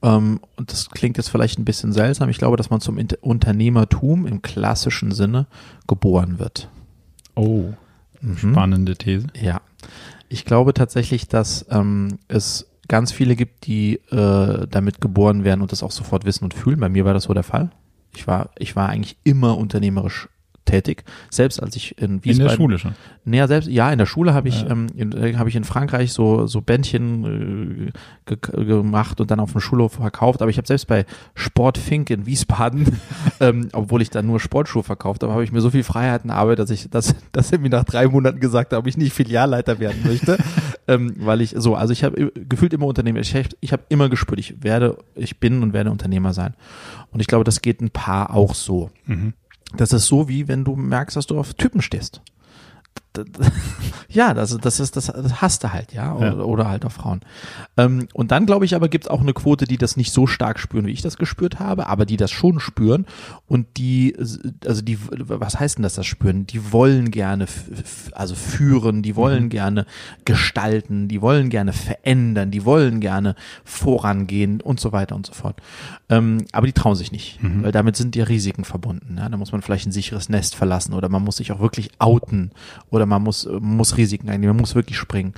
ähm, 0.03 0.39
und 0.55 0.71
das 0.71 0.91
klingt 0.91 1.17
jetzt 1.17 1.29
vielleicht 1.29 1.57
ein 1.57 1.65
bisschen 1.65 1.93
seltsam, 1.93 2.29
ich 2.29 2.37
glaube, 2.37 2.57
dass 2.57 2.69
man 2.69 2.79
zum 2.79 2.99
Inter 2.99 3.17
Unternehmertum 3.21 4.27
im 4.27 4.43
klassischen 4.43 5.11
Sinne 5.11 5.47
geboren 5.87 6.37
wird. 6.37 6.69
Oh, 7.35 7.73
Mhm. 8.21 8.37
spannende 8.37 8.95
These. 8.95 9.27
Ja. 9.39 9.61
Ich 10.29 10.45
glaube 10.45 10.73
tatsächlich, 10.73 11.27
dass 11.27 11.65
ähm, 11.69 12.19
es 12.27 12.67
ganz 12.87 13.11
viele 13.11 13.35
gibt, 13.35 13.65
die 13.67 13.95
äh, 14.11 14.67
damit 14.67 15.01
geboren 15.01 15.43
werden 15.43 15.61
und 15.61 15.71
das 15.71 15.83
auch 15.83 15.91
sofort 15.91 16.25
wissen 16.25 16.43
und 16.43 16.53
fühlen. 16.53 16.79
Bei 16.79 16.89
mir 16.89 17.05
war 17.05 17.13
das 17.13 17.23
so 17.23 17.33
der 17.33 17.43
Fall. 17.43 17.71
Ich 18.15 18.27
war, 18.27 18.51
ich 18.57 18.75
war 18.75 18.89
eigentlich 18.89 19.17
immer 19.23 19.57
unternehmerisch 19.57 20.29
tätig. 20.65 21.03
Selbst 21.29 21.61
als 21.61 21.75
ich 21.75 21.97
in 21.99 22.23
Wiesbaden. 22.23 22.41
In 22.41 22.47
der 22.47 22.55
Schule 22.55 22.79
schon. 22.79 22.95
Naja, 23.23 23.47
selbst, 23.47 23.69
ja, 23.69 23.91
in 23.91 23.97
der 23.97 24.05
Schule 24.05 24.33
habe 24.33 24.49
ich, 24.49 24.61
ja. 24.61 24.69
ähm, 24.69 24.87
in, 24.95 25.11
äh, 25.11 25.35
habe 25.35 25.49
ich 25.49 25.55
in 25.55 25.63
Frankreich 25.63 26.11
so, 26.11 26.47
so 26.47 26.61
Bändchen 26.61 27.91
äh, 28.27 28.35
ge 28.35 28.65
gemacht 28.65 29.21
und 29.21 29.31
dann 29.31 29.39
auf 29.39 29.51
dem 29.51 29.61
Schulhof 29.61 29.93
verkauft. 29.93 30.41
Aber 30.41 30.51
ich 30.51 30.57
habe 30.57 30.67
selbst 30.67 30.87
bei 30.87 31.05
Sportfink 31.33 32.09
in 32.09 32.25
Wiesbaden, 32.25 32.99
ähm, 33.39 33.69
obwohl 33.73 34.01
ich 34.01 34.09
dann 34.09 34.27
nur 34.27 34.39
Sportschuhe 34.39 34.83
verkauft 34.83 35.23
habe, 35.23 35.31
habe 35.31 35.43
ich 35.43 35.51
mir 35.51 35.61
so 35.61 35.69
viel 35.69 35.83
Freiheiten 35.83 36.29
erarbeitet, 36.29 36.59
dass 36.59 36.71
ich, 36.71 36.89
dass, 36.89 37.15
dass 37.31 37.51
er 37.51 37.59
mir 37.59 37.69
nach 37.69 37.83
drei 37.83 38.07
Monaten 38.07 38.39
gesagt 38.39 38.73
hat, 38.73 38.79
ob 38.79 38.87
ich 38.87 38.97
nicht 38.97 39.13
Filialleiter 39.13 39.79
werden 39.79 40.01
möchte. 40.03 40.37
ähm, 40.87 41.15
weil 41.19 41.41
ich, 41.41 41.53
so, 41.57 41.75
also 41.75 41.93
ich 41.93 42.03
habe 42.03 42.31
gefühlt 42.35 42.73
immer 42.73 42.85
Unternehmer. 42.85 43.19
Ich, 43.19 43.35
ich 43.59 43.71
habe 43.71 43.83
immer 43.89 44.09
gespürt, 44.09 44.39
ich 44.39 44.63
werde, 44.63 44.97
ich 45.15 45.39
bin 45.39 45.63
und 45.63 45.73
werde 45.73 45.91
Unternehmer 45.91 46.33
sein. 46.33 46.53
Und 47.11 47.19
ich 47.21 47.27
glaube, 47.27 47.43
das 47.43 47.61
geht 47.61 47.81
ein 47.81 47.89
paar 47.89 48.35
auch 48.35 48.53
so. 48.53 48.89
Mhm. 49.05 49.33
Das 49.73 49.93
ist 49.93 50.07
so, 50.07 50.27
wie 50.27 50.47
wenn 50.47 50.63
du 50.63 50.75
merkst, 50.75 51.17
dass 51.17 51.27
du 51.27 51.39
auf 51.39 51.53
Typen 51.53 51.81
stehst. 51.81 52.21
ja, 54.09 54.33
das, 54.33 54.57
das 54.57 54.79
ist 54.79 54.95
das, 54.95 55.07
das 55.07 55.41
hast 55.41 55.63
du 55.63 55.73
halt, 55.73 55.93
ja, 55.93 56.13
oder, 56.13 56.27
ja. 56.27 56.43
oder 56.43 56.69
halt 56.69 56.85
auf 56.85 56.93
Frauen. 56.93 57.21
Ähm, 57.77 58.07
und 58.13 58.31
dann 58.31 58.45
glaube 58.45 58.65
ich 58.65 58.75
aber 58.75 58.89
gibt 58.89 59.05
es 59.05 59.09
auch 59.09 59.21
eine 59.21 59.33
Quote, 59.33 59.65
die 59.65 59.77
das 59.77 59.97
nicht 59.97 60.11
so 60.11 60.27
stark 60.27 60.59
spüren, 60.59 60.85
wie 60.85 60.91
ich 60.91 61.01
das 61.01 61.17
gespürt 61.17 61.59
habe, 61.59 61.87
aber 61.87 62.05
die 62.05 62.17
das 62.17 62.31
schon 62.31 62.59
spüren 62.59 63.05
und 63.47 63.77
die, 63.77 64.15
also 64.65 64.81
die, 64.81 64.97
was 65.09 65.59
heißt 65.59 65.77
denn 65.77 65.83
das, 65.83 65.95
das 65.95 66.05
spüren? 66.05 66.47
Die 66.47 66.71
wollen 66.71 67.11
gerne, 67.11 67.47
also 68.13 68.35
führen, 68.35 69.01
die 69.01 69.15
wollen 69.15 69.45
mhm. 69.45 69.49
gerne 69.49 69.85
gestalten, 70.25 71.07
die 71.07 71.21
wollen 71.21 71.49
gerne 71.49 71.73
verändern, 71.73 72.51
die 72.51 72.65
wollen 72.65 72.99
gerne 72.99 73.35
vorangehen 73.63 74.61
und 74.61 74.79
so 74.79 74.91
weiter 74.91 75.15
und 75.15 75.25
so 75.25 75.33
fort. 75.33 75.61
Ähm, 76.09 76.45
aber 76.51 76.67
die 76.67 76.73
trauen 76.73 76.95
sich 76.95 77.11
nicht, 77.11 77.41
mhm. 77.41 77.63
weil 77.63 77.71
damit 77.71 77.95
sind 77.95 78.15
ja 78.15 78.25
Risiken 78.25 78.65
verbunden. 78.65 79.15
Ja? 79.17 79.29
Da 79.29 79.37
muss 79.37 79.51
man 79.51 79.61
vielleicht 79.61 79.87
ein 79.87 79.91
sicheres 79.91 80.29
Nest 80.29 80.55
verlassen 80.55 80.93
oder 80.93 81.09
man 81.09 81.23
muss 81.23 81.37
sich 81.37 81.51
auch 81.51 81.59
wirklich 81.59 81.91
outen 81.99 82.51
oder 82.89 83.04
man 83.05 83.23
muss, 83.23 83.47
muss 83.59 83.97
Risiken 83.97 84.29
eingehen, 84.29 84.49
man 84.49 84.57
muss 84.57 84.75
wirklich 84.75 84.97
springen. 84.97 85.33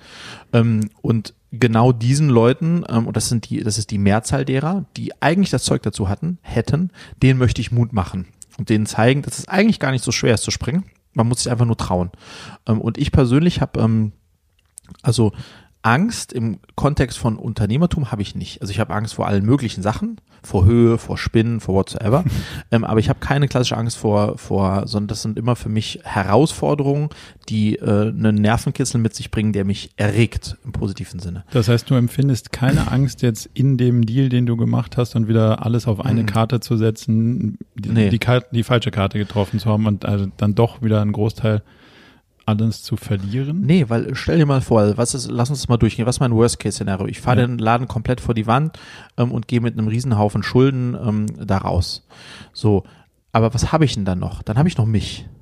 Ähm, 0.53 0.89
und 1.01 1.33
genau 1.51 1.91
diesen 1.91 2.29
Leuten, 2.29 2.83
ähm, 2.89 3.07
und 3.07 3.17
das 3.17 3.29
sind 3.29 3.49
die, 3.49 3.63
das 3.63 3.77
ist 3.77 3.91
die 3.91 3.97
Mehrzahl 3.97 4.45
derer, 4.45 4.85
die 4.95 5.21
eigentlich 5.21 5.49
das 5.49 5.63
Zeug 5.63 5.81
dazu 5.83 6.09
hatten, 6.09 6.39
hätten, 6.41 6.91
denen 7.21 7.39
möchte 7.39 7.61
ich 7.61 7.71
Mut 7.71 7.93
machen 7.93 8.27
und 8.57 8.69
denen 8.69 8.85
zeigen, 8.85 9.21
dass 9.21 9.39
es 9.39 9.47
eigentlich 9.47 9.79
gar 9.79 9.91
nicht 9.91 10.03
so 10.03 10.11
schwer 10.11 10.33
ist 10.33 10.43
zu 10.43 10.51
springen. 10.51 10.85
Man 11.13 11.27
muss 11.27 11.43
sich 11.43 11.51
einfach 11.51 11.65
nur 11.65 11.77
trauen. 11.77 12.11
Ähm, 12.67 12.81
und 12.81 12.97
ich 12.97 13.11
persönlich 13.11 13.61
habe 13.61 13.79
ähm, 13.79 14.11
also 15.01 15.31
Angst 15.87 16.33
im 16.33 16.59
Kontext 16.75 17.17
von 17.17 17.37
Unternehmertum 17.37 18.11
habe 18.11 18.21
ich 18.21 18.35
nicht. 18.35 18.61
Also 18.61 18.71
ich 18.71 18.81
habe 18.81 18.93
Angst 18.93 19.13
vor 19.13 19.25
allen 19.25 19.45
möglichen 19.45 19.81
Sachen, 19.81 20.17
vor 20.43 20.65
Höhe, 20.65 20.97
vor 20.97 21.17
Spinnen, 21.17 21.61
vor 21.61 21.75
whatsoever. 21.75 22.25
ähm, 22.71 22.83
aber 22.83 22.99
ich 22.99 23.07
habe 23.07 23.19
keine 23.21 23.47
klassische 23.47 23.77
Angst 23.77 23.95
vor, 23.95 24.37
vor, 24.37 24.85
sondern 24.85 25.07
das 25.07 25.21
sind 25.21 25.39
immer 25.39 25.55
für 25.55 25.69
mich 25.69 26.01
Herausforderungen, 26.03 27.07
die 27.47 27.77
äh, 27.77 28.09
einen 28.09 28.35
Nervenkitzel 28.35 28.99
mit 28.99 29.15
sich 29.15 29.31
bringen, 29.31 29.53
der 29.53 29.63
mich 29.63 29.91
erregt 29.95 30.57
im 30.65 30.73
positiven 30.73 31.21
Sinne. 31.21 31.45
Das 31.51 31.69
heißt, 31.69 31.89
du 31.89 31.95
empfindest 31.95 32.51
keine 32.51 32.91
Angst 32.91 33.21
jetzt 33.21 33.49
in 33.53 33.77
dem 33.77 34.05
Deal, 34.05 34.27
den 34.27 34.45
du 34.45 34.57
gemacht 34.57 34.97
hast 34.97 35.15
und 35.15 35.29
wieder 35.29 35.65
alles 35.65 35.87
auf 35.87 36.01
eine 36.01 36.23
mhm. 36.23 36.25
Karte 36.25 36.59
zu 36.59 36.75
setzen, 36.75 37.59
die, 37.75 37.89
nee. 37.89 38.09
die, 38.09 38.19
die 38.51 38.63
falsche 38.63 38.91
Karte 38.91 39.17
getroffen 39.19 39.57
zu 39.57 39.69
haben 39.69 39.85
und 39.85 40.03
also 40.03 40.27
dann 40.35 40.53
doch 40.53 40.81
wieder 40.81 41.01
einen 41.01 41.13
Großteil 41.13 41.61
alles 42.47 42.81
zu 42.81 42.95
verlieren? 42.95 43.61
Nee, 43.61 43.85
weil 43.89 44.15
stell 44.15 44.37
dir 44.37 44.45
mal 44.45 44.61
vor, 44.61 44.97
was 44.97 45.13
ist, 45.13 45.29
lass 45.29 45.49
uns 45.49 45.59
das 45.59 45.67
mal 45.67 45.77
durchgehen. 45.77 46.05
Was 46.05 46.15
ist 46.15 46.19
mein 46.21 46.33
Worst-Case-Szenario? 46.33 47.07
Ich 47.07 47.19
fahre 47.19 47.41
ja. 47.41 47.47
den 47.47 47.57
Laden 47.57 47.87
komplett 47.87 48.21
vor 48.21 48.33
die 48.33 48.47
Wand 48.47 48.79
ähm, 49.17 49.31
und 49.31 49.47
gehe 49.47 49.59
mit 49.59 49.77
einem 49.77 49.87
Riesenhaufen 49.87 50.43
Schulden 50.43 50.95
ähm, 50.95 51.25
da 51.45 51.57
raus. 51.57 52.07
So, 52.53 52.83
aber 53.33 53.53
was 53.53 53.71
habe 53.71 53.85
ich 53.85 53.93
denn 53.95 54.05
dann 54.05 54.19
noch? 54.19 54.43
Dann 54.43 54.57
habe 54.57 54.69
ich 54.69 54.77
noch 54.77 54.85
mich. 54.85 55.27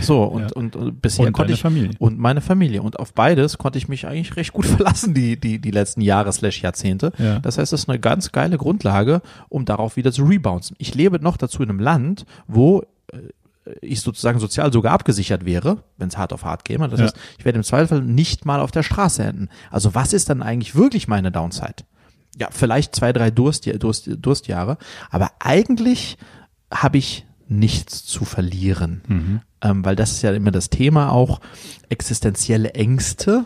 So, 0.00 0.24
und, 0.24 0.42
ja. 0.42 0.48
und, 0.56 0.74
und 0.74 1.00
bisher 1.00 1.26
und 1.26 1.32
konnte 1.32 1.52
ich. 1.52 1.60
Familie. 1.60 1.92
Und 2.00 2.18
meine 2.18 2.40
Familie. 2.40 2.82
Und 2.82 2.98
auf 2.98 3.14
beides 3.14 3.56
konnte 3.56 3.78
ich 3.78 3.86
mich 3.86 4.06
eigentlich 4.08 4.34
recht 4.34 4.52
gut 4.52 4.66
verlassen, 4.66 5.14
die, 5.14 5.38
die, 5.38 5.60
die 5.60 5.70
letzten 5.70 6.00
Jahre 6.00 6.32
slash 6.32 6.60
Jahrzehnte. 6.60 7.12
Ja. 7.18 7.38
Das 7.38 7.56
heißt, 7.58 7.72
das 7.72 7.82
ist 7.82 7.88
eine 7.88 8.00
ganz 8.00 8.32
geile 8.32 8.58
Grundlage, 8.58 9.22
um 9.48 9.64
darauf 9.64 9.96
wieder 9.96 10.10
zu 10.10 10.24
rebouncen. 10.24 10.74
Ich 10.80 10.96
lebe 10.96 11.20
noch 11.20 11.36
dazu 11.36 11.62
in 11.62 11.70
einem 11.70 11.78
Land, 11.78 12.26
wo 12.48 12.82
äh, 13.12 13.18
ich 13.80 14.00
sozusagen 14.00 14.38
sozial 14.38 14.72
sogar 14.72 14.92
abgesichert 14.92 15.44
wäre, 15.44 15.84
wenn 15.96 16.08
es 16.08 16.18
hart 16.18 16.32
auf 16.32 16.44
hart 16.44 16.64
käme. 16.64 16.88
Das 16.88 17.00
ja. 17.00 17.06
heißt, 17.06 17.16
ich 17.38 17.44
werde 17.44 17.58
im 17.58 17.64
Zweifel 17.64 18.02
nicht 18.02 18.44
mal 18.44 18.60
auf 18.60 18.70
der 18.70 18.82
Straße 18.82 19.22
enden. 19.22 19.48
Also 19.70 19.94
was 19.94 20.12
ist 20.12 20.28
dann 20.30 20.42
eigentlich 20.42 20.74
wirklich 20.74 21.08
meine 21.08 21.32
Downside? 21.32 21.84
Ja, 22.38 22.48
vielleicht 22.50 22.94
zwei, 22.94 23.12
drei 23.12 23.30
Durst, 23.30 23.66
Durst, 23.82 24.10
Durstjahre, 24.18 24.76
aber 25.10 25.30
eigentlich 25.38 26.18
habe 26.70 26.98
ich 26.98 27.26
nichts 27.46 28.04
zu 28.04 28.24
verlieren, 28.24 29.02
mhm. 29.06 29.40
ähm, 29.62 29.84
weil 29.84 29.94
das 29.96 30.12
ist 30.12 30.22
ja 30.22 30.32
immer 30.32 30.50
das 30.50 30.70
Thema 30.70 31.12
auch 31.12 31.40
existenzielle 31.90 32.74
Ängste. 32.74 33.44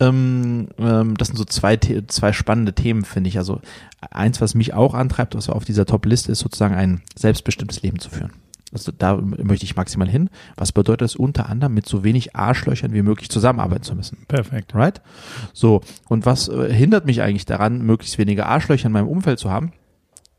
Ähm, 0.00 0.68
ähm, 0.78 1.16
das 1.16 1.28
sind 1.28 1.36
so 1.36 1.44
zwei, 1.44 1.76
zwei 1.76 2.32
spannende 2.32 2.72
Themen, 2.72 3.04
finde 3.04 3.28
ich. 3.28 3.38
Also 3.38 3.60
eins, 4.10 4.40
was 4.40 4.54
mich 4.54 4.74
auch 4.74 4.94
antreibt, 4.94 5.34
was 5.36 5.48
auf 5.48 5.64
dieser 5.64 5.86
Top-Liste 5.86 6.32
ist, 6.32 6.40
sozusagen 6.40 6.74
ein 6.74 7.02
selbstbestimmtes 7.16 7.82
Leben 7.82 7.98
zu 7.98 8.10
führen. 8.10 8.32
Also 8.72 8.92
da 8.96 9.16
möchte 9.16 9.64
ich 9.64 9.76
maximal 9.76 10.08
hin. 10.08 10.28
Was 10.56 10.72
bedeutet 10.72 11.06
es 11.06 11.16
unter 11.16 11.48
anderem, 11.48 11.74
mit 11.74 11.86
so 11.86 12.04
wenig 12.04 12.36
Arschlöchern 12.36 12.92
wie 12.92 13.02
möglich 13.02 13.30
zusammenarbeiten 13.30 13.82
zu 13.82 13.94
müssen? 13.94 14.18
Perfekt. 14.28 14.74
Right? 14.74 15.00
So. 15.52 15.80
Und 16.08 16.26
was 16.26 16.48
äh, 16.48 16.72
hindert 16.72 17.06
mich 17.06 17.22
eigentlich 17.22 17.46
daran, 17.46 17.82
möglichst 17.82 18.18
wenige 18.18 18.46
Arschlöcher 18.46 18.86
in 18.86 18.92
meinem 18.92 19.08
Umfeld 19.08 19.38
zu 19.38 19.50
haben? 19.50 19.72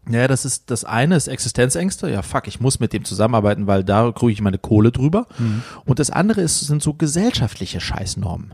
Naja, 0.05 0.27
das 0.27 0.43
ist 0.43 0.71
das 0.71 0.85
eine 0.85 1.15
ist 1.15 1.27
Existenzängste. 1.27 2.09
Ja, 2.09 2.21
fuck, 2.23 2.47
ich 2.47 2.59
muss 2.59 2.79
mit 2.79 2.93
dem 2.93 3.05
zusammenarbeiten, 3.05 3.67
weil 3.67 3.83
da 3.83 4.11
kriege 4.11 4.31
ich 4.31 4.41
meine 4.41 4.57
Kohle 4.57 4.91
drüber. 4.91 5.27
Mhm. 5.37 5.61
Und 5.85 5.99
das 5.99 6.09
andere 6.09 6.41
ist, 6.41 6.61
sind 6.61 6.81
so 6.81 6.93
gesellschaftliche 6.95 7.79
Scheißnormen. 7.79 8.53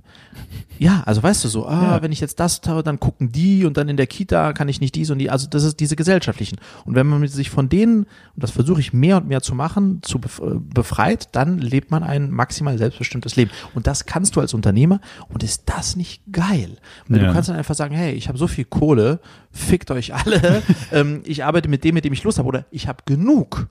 Ja, 0.77 1.03
also 1.05 1.23
weißt 1.23 1.43
du 1.45 1.47
so, 1.47 1.65
ah, 1.65 1.95
ja. 1.95 2.01
wenn 2.01 2.11
ich 2.11 2.19
jetzt 2.19 2.41
das 2.41 2.59
tue, 2.59 2.83
dann 2.83 2.99
gucken 2.99 3.31
die 3.31 3.63
und 3.63 3.77
dann 3.77 3.87
in 3.87 3.95
der 3.95 4.07
Kita 4.07 4.51
kann 4.51 4.67
ich 4.67 4.81
nicht 4.81 4.95
dies 4.95 5.09
und 5.09 5.19
die. 5.19 5.29
Also 5.29 5.47
das 5.47 5.63
ist 5.63 5.79
diese 5.79 5.95
gesellschaftlichen. 5.95 6.57
Und 6.83 6.95
wenn 6.95 7.07
man 7.07 7.25
sich 7.27 7.49
von 7.49 7.69
denen, 7.69 8.03
und 8.03 8.43
das 8.43 8.51
versuche 8.51 8.81
ich 8.81 8.91
mehr 8.91 9.17
und 9.17 9.27
mehr 9.27 9.41
zu 9.41 9.55
machen, 9.55 9.99
zu 10.01 10.17
äh, 10.17 10.55
befreit, 10.73 11.29
dann 11.31 11.59
lebt 11.59 11.91
man 11.91 12.03
ein 12.03 12.31
maximal 12.31 12.77
selbstbestimmtes 12.77 13.37
Leben. 13.37 13.51
Und 13.73 13.87
das 13.87 14.05
kannst 14.05 14.35
du 14.35 14.41
als 14.41 14.53
Unternehmer. 14.53 14.99
Und 15.29 15.43
ist 15.43 15.63
das 15.67 15.95
nicht 15.95 16.21
geil? 16.31 16.77
Weil 17.07 17.21
ja. 17.21 17.27
du 17.27 17.33
kannst 17.33 17.47
dann 17.47 17.55
einfach 17.55 17.75
sagen, 17.75 17.95
hey, 17.95 18.13
ich 18.13 18.27
habe 18.27 18.37
so 18.37 18.47
viel 18.47 18.65
Kohle, 18.65 19.21
fickt 19.55 19.89
euch 19.91 20.13
alle. 20.13 20.61
ähm, 20.91 21.21
ich 21.25 21.43
arbeite 21.43 21.69
mit 21.69 21.83
dem, 21.83 21.95
mit 21.95 22.05
dem 22.05 22.13
ich 22.13 22.23
Lust 22.23 22.37
habe. 22.37 22.47
Oder 22.47 22.65
ich 22.71 22.87
habe 22.87 23.03
genug, 23.05 23.67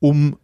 um 0.00 0.36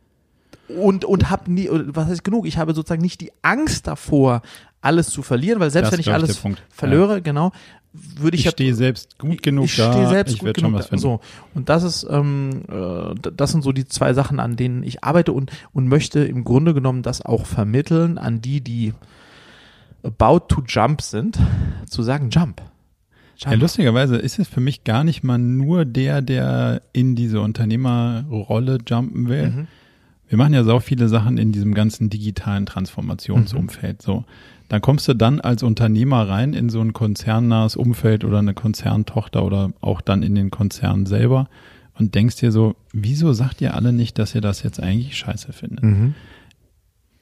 und 0.68 1.04
und 1.04 1.30
habe 1.30 1.52
nie 1.52 1.68
was 1.70 2.08
heißt 2.08 2.24
genug 2.24 2.46
ich 2.46 2.56
habe 2.56 2.74
sozusagen 2.74 3.02
nicht 3.02 3.20
die 3.20 3.32
Angst 3.42 3.86
davor 3.86 4.40
alles 4.80 5.08
zu 5.10 5.22
verlieren 5.22 5.60
weil 5.60 5.70
selbst 5.70 5.88
das 5.88 5.92
wenn 5.92 6.00
ich 6.00 6.12
alles 6.12 6.42
verlöre 6.70 7.14
ja. 7.14 7.20
genau 7.20 7.52
würde 7.92 8.36
ich 8.36 8.46
ich 8.46 8.50
stehe 8.50 8.74
selbst 8.74 9.18
gut 9.18 9.42
genug 9.42 9.66
ich 9.66 9.76
da 9.76 9.92
stehe 9.92 10.08
selbst 10.08 10.34
ich 10.34 10.40
gut 10.40 10.54
genug 10.54 10.88
da. 10.88 10.96
so 10.96 11.20
und 11.54 11.68
das 11.68 11.82
ist 11.82 12.06
ähm, 12.08 12.62
äh, 12.68 13.14
das 13.36 13.52
sind 13.52 13.62
so 13.62 13.72
die 13.72 13.84
zwei 13.84 14.14
Sachen 14.14 14.40
an 14.40 14.56
denen 14.56 14.82
ich 14.82 15.04
arbeite 15.04 15.32
und 15.32 15.52
und 15.72 15.86
möchte 15.86 16.24
im 16.24 16.44
Grunde 16.44 16.72
genommen 16.72 17.02
das 17.02 17.20
auch 17.20 17.44
vermitteln 17.44 18.16
an 18.16 18.40
die 18.40 18.62
die 18.62 18.94
about 20.02 20.46
to 20.48 20.62
jump 20.66 21.02
sind 21.02 21.38
zu 21.86 22.02
sagen 22.02 22.30
jump 22.30 22.62
ja, 23.38 23.52
lustigerweise 23.54 24.16
ist 24.16 24.38
es 24.38 24.48
für 24.48 24.60
mich 24.60 24.84
gar 24.84 25.04
nicht 25.04 25.24
mal 25.24 25.38
nur 25.38 25.84
der, 25.84 26.22
der 26.22 26.82
in 26.92 27.16
diese 27.16 27.40
Unternehmerrolle 27.40 28.78
jumpen 28.86 29.28
will. 29.28 29.50
Mhm. 29.50 29.66
Wir 30.28 30.38
machen 30.38 30.54
ja 30.54 30.64
so 30.64 30.80
viele 30.80 31.08
Sachen 31.08 31.38
in 31.38 31.52
diesem 31.52 31.74
ganzen 31.74 32.10
digitalen 32.10 32.66
Transformationsumfeld. 32.66 33.98
Mhm. 33.98 34.04
So, 34.04 34.24
dann 34.68 34.80
kommst 34.80 35.06
du 35.08 35.14
dann 35.14 35.40
als 35.40 35.62
Unternehmer 35.62 36.28
rein 36.28 36.54
in 36.54 36.70
so 36.70 36.80
ein 36.80 36.92
konzernnahes 36.92 37.76
Umfeld 37.76 38.24
oder 38.24 38.38
eine 38.38 38.54
Konzerntochter 38.54 39.44
oder 39.44 39.72
auch 39.80 40.00
dann 40.00 40.22
in 40.22 40.34
den 40.34 40.50
Konzern 40.50 41.06
selber 41.06 41.48
und 41.96 42.14
denkst 42.14 42.36
dir 42.36 42.50
so, 42.50 42.74
wieso 42.92 43.32
sagt 43.32 43.60
ihr 43.60 43.74
alle 43.74 43.92
nicht, 43.92 44.18
dass 44.18 44.34
ihr 44.34 44.40
das 44.40 44.62
jetzt 44.62 44.80
eigentlich 44.80 45.16
scheiße 45.16 45.52
findet? 45.52 45.84
Mhm. 45.84 46.14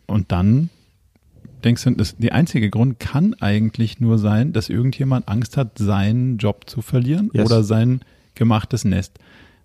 Und 0.06 0.32
dann 0.32 0.70
denkst 1.64 1.84
du, 1.84 1.90
das, 1.93 2.16
der 2.16 2.34
einzige 2.34 2.70
Grund 2.70 2.98
kann 2.98 3.34
eigentlich 3.40 4.01
nur 4.01 4.18
sein, 4.18 4.52
dass 4.52 4.68
irgendjemand 4.68 5.28
Angst 5.28 5.56
hat, 5.56 5.78
seinen 5.78 6.39
Job 6.39 6.68
zu 6.68 6.82
verlieren 6.82 7.30
yes. 7.32 7.47
oder 7.47 7.62
sein 7.62 8.01
gemachtes 8.34 8.84
Nest. 8.84 9.18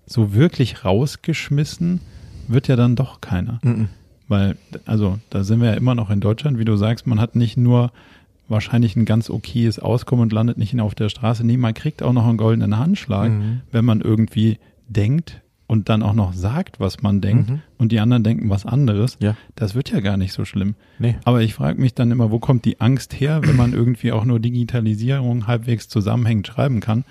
So 0.05 0.33
wirklich 0.33 0.85
rausgeschmissen 0.85 2.01
wird 2.47 2.67
ja 2.67 2.75
dann 2.75 2.95
doch 2.95 3.21
keiner. 3.21 3.59
Mm 3.63 3.67
-mm. 3.69 3.87
Weil, 4.27 4.57
also, 4.85 5.19
da 5.29 5.43
sind 5.43 5.61
wir 5.61 5.69
ja 5.69 5.75
immer 5.75 5.95
noch 5.95 6.09
in 6.09 6.19
Deutschland, 6.19 6.59
wie 6.59 6.65
du 6.65 6.75
sagst, 6.75 7.07
man 7.07 7.19
hat 7.19 7.35
nicht 7.35 7.55
nur 7.55 7.91
wahrscheinlich 8.49 8.95
ein 8.95 9.05
ganz 9.05 9.29
okayes 9.29 9.79
Auskommen 9.79 10.23
und 10.23 10.33
landet 10.33 10.57
nicht 10.57 10.77
auf 10.79 10.95
der 10.95 11.09
Straße. 11.09 11.45
Nee, 11.45 11.57
man 11.57 11.73
kriegt 11.73 12.03
auch 12.03 12.13
noch 12.13 12.27
einen 12.27 12.37
goldenen 12.37 12.77
Handschlag, 12.77 13.31
mhm. 13.31 13.61
wenn 13.71 13.85
man 13.85 14.01
irgendwie 14.01 14.59
denkt, 14.87 15.41
und 15.67 15.89
dann 15.89 16.01
auch 16.01 16.13
noch 16.13 16.31
sagt, 16.33 16.79
was 16.79 17.01
man 17.01 17.19
denkt 17.21 17.49
Mhm. 17.49 17.61
und 17.77 17.91
die 17.91 17.99
anderen 17.99 18.23
denken 18.23 18.49
was 18.49 18.65
anderes, 18.65 19.17
Ja. 19.19 19.35
das 19.55 19.75
wird 19.75 19.91
ja 19.91 19.99
gar 19.99 20.15
nicht 20.17 20.31
so 20.33 20.45
schlimm. 20.45 20.75
Nee. 20.97 21.17
Aber 21.25 21.41
ich 21.41 21.53
frage 21.53 21.79
mich 21.79 21.93
dann 21.93 22.09
immer, 22.11 22.31
wo 22.31 22.39
kommt 22.39 22.63
die 22.65 22.79
Angst 22.79 23.19
her, 23.19 23.41
wenn 23.43 23.55
man 23.57 23.73
irgendwie 23.73 24.11
auch 24.13 24.23
nur 24.25 24.39
Digitalisierung 24.39 25.47
halbwegs 25.47 25.89
zusammenhängend 25.89 26.47
schreiben 26.47 26.79
kann, 26.79 27.03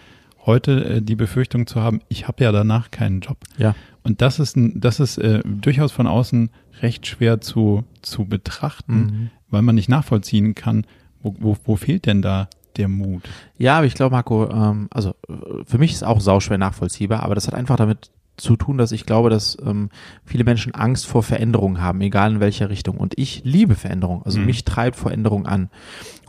heute 0.46 0.84
äh, 0.84 1.02
die 1.02 1.16
Befürchtung 1.16 1.66
zu 1.66 1.80
haben, 1.82 2.00
ich 2.08 2.28
habe 2.28 2.44
ja 2.44 2.52
danach 2.52 2.90
keinen 2.90 3.20
Job. 3.20 3.38
Ja. 3.58 3.74
Und 4.04 4.22
das 4.22 4.38
ist, 4.38 4.56
ein, 4.56 4.80
das 4.80 5.00
ist 5.00 5.18
äh, 5.18 5.40
durchaus 5.44 5.90
von 5.92 6.06
außen 6.06 6.50
recht 6.80 7.06
schwer 7.06 7.40
zu, 7.40 7.84
zu 8.02 8.24
betrachten, 8.24 8.94
Mhm. 8.96 9.30
weil 9.50 9.62
man 9.62 9.74
nicht 9.74 9.88
nachvollziehen 9.88 10.54
kann, 10.54 10.86
wo, 11.22 11.34
wo, 11.40 11.56
wo 11.64 11.76
fehlt 11.76 12.06
denn 12.06 12.22
da 12.22 12.48
der 12.76 12.88
Mut? 12.88 13.22
Ja, 13.58 13.78
aber 13.78 13.86
ich 13.86 13.94
glaube, 13.94 14.14
Marco, 14.14 14.48
ähm, 14.50 14.86
also 14.90 15.10
äh, 15.28 15.64
für 15.64 15.78
mich 15.78 15.92
ist 15.92 16.04
auch 16.04 16.20
sauschwer 16.20 16.58
nachvollziehbar, 16.58 17.22
aber 17.22 17.34
das 17.34 17.46
hat 17.48 17.54
einfach 17.54 17.76
damit 17.76 18.10
zu 18.36 18.56
tun, 18.56 18.76
dass 18.78 18.92
ich 18.92 19.06
glaube, 19.06 19.30
dass 19.30 19.56
ähm, 19.64 19.88
viele 20.24 20.44
Menschen 20.44 20.74
Angst 20.74 21.06
vor 21.06 21.22
Veränderungen 21.22 21.80
haben, 21.80 22.00
egal 22.00 22.32
in 22.32 22.40
welcher 22.40 22.68
Richtung. 22.70 22.98
Und 22.98 23.18
ich 23.18 23.42
liebe 23.44 23.74
Veränderung. 23.74 24.22
Also 24.24 24.38
Mhm. 24.40 24.46
mich 24.46 24.64
treibt 24.64 24.96
Veränderung 24.96 25.46
an. 25.46 25.70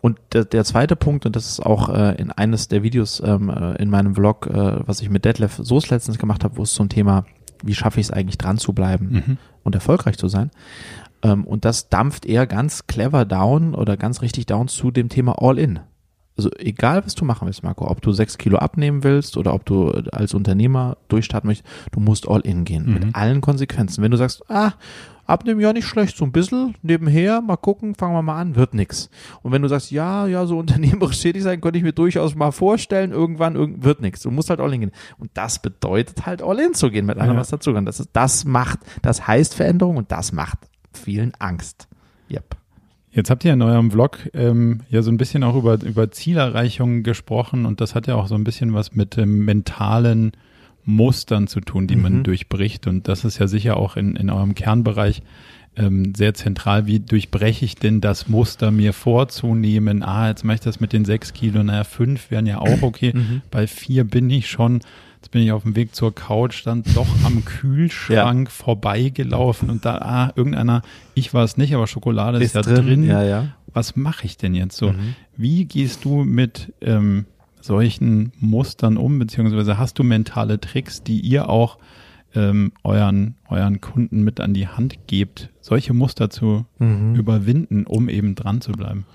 Und 0.02 0.18
der, 0.34 0.46
der 0.46 0.64
zweite 0.64 0.96
Punkt, 0.96 1.26
und 1.26 1.36
das 1.36 1.50
ist 1.50 1.60
auch 1.66 1.90
äh, 1.90 2.16
in 2.22 2.32
eines 2.32 2.68
der 2.70 2.84
Videos 2.84 3.22
ähm, 3.26 3.50
äh, 3.50 3.76
in 3.82 3.90
meinem 3.90 4.16
Vlog, 4.16 4.48
äh, 4.48 4.88
was 4.88 5.02
ich 5.02 5.10
mit 5.10 5.26
Detlef 5.26 5.60
Soos 5.62 5.90
letztens 5.90 6.18
gemacht 6.18 6.44
habe, 6.44 6.58
wo 6.58 6.64
es 6.64 6.74
zum 6.74 6.88
Thema, 6.88 7.26
wie 7.64 7.74
schaffe 7.76 8.00
ich 8.00 8.06
es 8.08 8.12
eigentlich 8.12 8.38
dran 8.38 8.58
zu 8.58 8.74
bleiben 8.74 9.24
Mhm. 9.28 9.38
und 9.64 9.76
erfolgreich 9.76 10.18
zu 10.18 10.28
sein. 10.28 10.52
Ähm, 11.24 11.44
und 11.46 11.66
das 11.66 11.90
dampft 11.90 12.26
eher 12.26 12.46
ganz 12.48 12.86
clever 12.88 13.26
down 13.26 13.74
oder 13.74 13.98
ganz 13.98 14.22
richtig 14.22 14.46
down 14.46 14.68
zu 14.68 14.92
dem 14.92 15.10
Thema 15.10 15.42
All-In. 15.42 15.80
Also 16.38 16.50
egal, 16.60 17.04
was 17.06 17.16
du 17.16 17.26
machen 17.26 17.48
willst, 17.48 17.64
Marco, 17.64 17.90
ob 17.90 18.02
du 18.02 18.12
sechs 18.12 18.38
Kilo 18.38 18.58
abnehmen 18.60 19.04
willst 19.04 19.38
oder 19.38 19.54
ob 19.54 19.66
du 19.66 19.90
als 20.12 20.34
Unternehmer 20.36 20.98
durchstarten 21.08 21.48
möchtest, 21.48 21.68
du 21.92 22.00
musst 22.00 22.28
All-In 22.28 22.64
gehen 22.64 22.86
Mhm. 22.86 22.94
mit 22.94 23.16
allen 23.16 23.42
Konsequenzen. 23.42 24.04
Wenn 24.04 24.12
du 24.12 24.18
sagst, 24.18 24.44
ah, 24.50 24.74
abnehmen 25.26 25.60
ja 25.60 25.74
nicht 25.74 25.88
schlecht, 25.88 26.16
so 26.16 26.24
ein 26.24 26.32
bisschen 26.32 26.76
nebenher, 26.84 27.42
mal 27.42 27.58
gucken, 27.58 27.96
fangen 27.96 28.14
wir 28.14 28.22
mal 28.22 28.40
an, 28.40 28.56
wird 28.56 28.74
nix. 28.76 29.10
Und 29.42 29.52
wenn 29.52 29.62
du 29.64 29.68
sagst, 29.68 29.90
ja, 29.92 30.28
ja, 30.28 30.46
so 30.46 30.58
unternehmerisch 30.60 31.20
tätig 31.20 31.42
sein, 31.44 31.60
könnte 31.60 31.80
ich 31.80 31.84
mir 31.84 31.92
durchaus 31.92 32.36
mal 32.36 32.52
vorstellen, 32.52 33.12
irgendwann 33.12 33.56
irgend, 33.56 33.84
wird 33.84 34.02
nix. 34.02 34.22
Du 34.22 34.30
musst 34.32 34.50
halt 34.52 34.60
All-In 34.60 34.80
gehen. 34.82 34.92
Und 35.18 35.32
das 35.34 35.60
bedeutet 35.62 36.26
halt 36.28 36.42
All-In 36.44 36.76
zu 36.76 36.92
gehen 36.92 37.08
mit 37.08 37.18
allem, 37.18 37.34
Ja. 37.34 37.40
was 37.40 37.50
dazu 37.50 37.72
gehört. 37.72 37.88
Das, 37.88 38.00
ist, 38.00 38.10
das 38.14 38.46
macht, 38.46 38.80
das 39.02 39.28
heißt 39.28 39.56
Veränderung 39.56 39.98
und 39.98 40.12
das 40.12 40.32
macht 40.32 40.60
vielen 40.94 41.34
Angst. 41.40 41.88
Yep. 42.32 42.56
Jetzt 43.18 43.32
habt 43.32 43.44
ihr 43.46 43.52
in 43.54 43.64
eurem 43.64 43.90
Vlog 43.90 44.30
ähm, 44.36 44.82
ja 44.92 45.02
so 45.02 45.10
ein 45.10 45.18
bisschen 45.18 45.44
auch 45.44 45.56
über, 45.56 45.82
über 45.82 46.12
Zielerreichung 46.12 47.02
gesprochen 47.02 47.66
und 47.66 47.82
das 47.82 47.96
hat 47.96 48.06
ja 48.06 48.14
auch 48.14 48.28
so 48.28 48.36
ein 48.36 48.44
bisschen 48.44 48.76
was 48.76 48.94
mit 48.94 49.18
ähm, 49.18 49.44
mentalen 49.44 50.34
Mustern 50.86 51.48
zu 51.48 51.60
tun, 51.60 51.88
die 51.88 51.96
man 51.96 52.20
Mhm. 52.20 52.24
durchbricht. 52.26 52.86
Und 52.86 53.08
das 53.08 53.26
ist 53.26 53.40
ja 53.40 53.48
sicher 53.48 53.76
auch 53.78 53.98
in, 53.98 54.16
in 54.16 54.30
eurem 54.30 54.54
Kernbereich 54.54 55.24
ähm, 55.78 56.14
sehr 56.16 56.34
zentral. 56.34 56.88
Wie 56.88 57.00
durchbreche 57.00 57.66
ich 57.66 57.76
denn 57.76 58.02
das 58.02 58.28
Muster 58.28 58.72
mir 58.72 58.94
vorzunehmen? 58.94 60.04
Ah, 60.04 60.30
jetzt 60.30 60.44
mache 60.44 60.56
ich 60.56 60.62
das 60.62 60.80
mit 60.80 60.94
den 60.94 61.06
sechs 61.06 61.34
Kilo, 61.34 61.64
naja, 61.64 61.84
fünf 61.84 62.32
wären 62.32 62.46
ja 62.46 62.60
auch 62.60 62.68
okay. 62.82 63.14
Mhm. 63.14 63.42
Bei 63.52 63.68
vier 63.68 64.04
bin 64.04 64.30
ich 64.30 64.50
schon. 64.50 64.82
Jetzt 65.18 65.32
bin 65.32 65.42
ich 65.42 65.52
auf 65.52 65.64
dem 65.64 65.76
Weg 65.76 65.96
zur 65.96 66.14
Couch, 66.14 66.62
dann 66.66 66.84
doch 66.94 67.08
am 67.24 67.44
Kühlschrank 67.46 68.52
vorbeigelaufen 68.52 69.70
und 69.70 69.84
da, 69.84 69.98
ah, 69.98 70.32
irgendeiner, 70.36 70.84
ich 71.16 71.34
war 71.34 71.44
es 71.44 71.58
nicht, 71.58 71.74
aber 71.74 71.88
Schokolade 71.88 72.38
ist, 72.38 72.54
ja 72.54 72.62
drin. 72.62 73.04
Ja, 73.04 73.24
ja. 73.24 73.48
Was 73.74 73.96
mache 73.96 74.26
ich 74.26 74.38
denn 74.38 74.54
jetzt 74.54 74.78
so? 74.78 74.92
Mhm. 74.92 75.16
Wie 75.36 75.66
gehst 75.66 76.06
du 76.06 76.24
mit 76.24 76.72
ähm, 76.82 77.26
solchen 77.62 78.32
Mustern 78.40 78.96
um, 78.96 79.18
beziehungsweise 79.20 79.78
hast 79.78 80.00
du 80.00 80.04
mentale 80.04 80.60
Tricks, 80.60 81.04
die 81.04 81.20
ihr 81.20 81.50
auch 81.50 81.78
ähm, 82.36 82.72
euren, 82.84 83.36
euren 83.50 83.82
Kunden 83.82 84.24
mit 84.24 84.40
an 84.40 84.54
die 84.54 84.68
Hand 84.68 85.08
gebt, 85.08 85.50
solche 85.62 85.94
Muster 85.94 86.30
zu 86.30 86.66
Mhm. 86.80 87.16
überwinden, 87.16 87.86
um 87.86 88.10
eben 88.10 88.36
dran 88.36 88.62
zu 88.62 88.72
bleiben? 88.74 89.06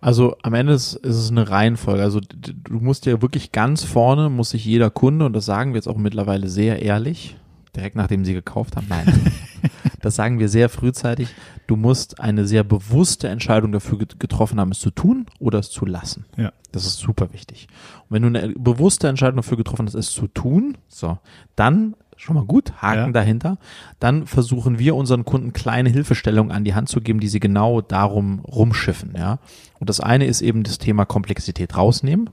Also 0.00 0.36
am 0.42 0.52
Ende 0.54 0.74
ist, 0.74 0.94
ist 0.96 1.16
es 1.16 1.30
eine 1.30 1.48
Reihenfolge. 1.48 2.02
Also 2.02 2.20
du 2.20 2.78
musst 2.80 3.06
ja 3.06 3.22
wirklich 3.22 3.52
ganz 3.52 3.84
vorne, 3.84 4.28
muss 4.28 4.50
sich 4.50 4.64
jeder 4.64 4.90
Kunde, 4.90 5.24
und 5.24 5.32
das 5.32 5.46
sagen 5.46 5.72
wir 5.72 5.76
jetzt 5.76 5.88
auch 5.88 5.96
mittlerweile 5.96 6.48
sehr 6.48 6.82
ehrlich, 6.82 7.36
direkt 7.74 7.96
nachdem 7.96 8.24
sie 8.24 8.34
gekauft 8.34 8.76
haben, 8.76 8.86
nein, 8.88 9.06
das 10.02 10.14
sagen 10.14 10.38
wir 10.38 10.50
sehr 10.50 10.68
frühzeitig, 10.68 11.28
du 11.66 11.76
musst 11.76 12.20
eine 12.20 12.46
sehr 12.46 12.62
bewusste 12.64 13.28
Entscheidung 13.28 13.72
dafür 13.72 13.96
get- 13.98 14.20
getroffen 14.20 14.60
haben, 14.60 14.70
es 14.72 14.78
zu 14.78 14.90
tun 14.90 15.24
oder 15.38 15.58
es 15.60 15.70
zu 15.70 15.86
lassen. 15.86 16.26
Ja. 16.36 16.52
Das 16.70 16.84
ist 16.84 16.98
super 16.98 17.32
wichtig. 17.32 17.68
Und 18.08 18.14
wenn 18.22 18.22
du 18.30 18.38
eine 18.38 18.52
bewusste 18.54 19.08
Entscheidung 19.08 19.36
dafür 19.36 19.56
getroffen 19.56 19.86
hast, 19.86 19.94
es 19.94 20.10
zu 20.10 20.26
tun, 20.26 20.76
so, 20.88 21.18
dann 21.56 21.94
schon 22.24 22.36
mal 22.36 22.44
gut, 22.44 22.72
Haken 22.80 23.06
Ja. 23.06 23.10
dahinter, 23.12 23.58
dann 24.00 24.26
versuchen 24.26 24.78
wir 24.78 24.96
unseren 24.96 25.24
Kunden 25.24 25.52
kleine 25.52 25.90
Hilfestellungen 25.90 26.50
an 26.52 26.64
die 26.64 26.74
Hand 26.74 26.88
zu 26.88 27.00
geben, 27.00 27.20
die 27.20 27.28
sie 27.28 27.40
genau 27.40 27.80
darum 27.82 28.40
rumschiffen, 28.40 29.12
ja. 29.16 29.38
Und 29.78 29.90
das 29.90 30.00
eine 30.00 30.24
ist 30.26 30.40
eben 30.40 30.62
das 30.62 30.78
Thema 30.78 31.04
Komplexität 31.04 31.76
rausnehmen. 31.76 32.30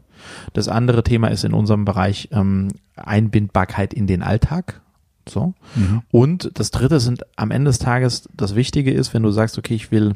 Das 0.53 0.67
andere 0.69 1.03
Thema 1.03 1.27
ist 1.27 1.43
in 1.43 1.53
unserem 1.53 1.83
Bereich 1.83 2.29
ähm, 2.31 2.69
Einbindbarkeit 2.95 3.93
in 3.93 4.07
den 4.07 4.23
Alltag. 4.23 4.79
So. 5.27 5.53
Mhm. 5.75 6.01
Und 6.11 6.51
das 6.53 6.71
dritte 6.71 6.99
sind 6.99 7.25
am 7.35 7.51
Ende 7.51 7.69
des 7.69 7.79
Tages, 7.79 8.29
das 8.33 8.55
Wichtige 8.55 8.91
ist, 8.91 9.13
wenn 9.13 9.23
du 9.23 9.31
sagst, 9.31 9.57
okay, 9.57 9.73
ich 9.75 9.91
will 9.91 10.15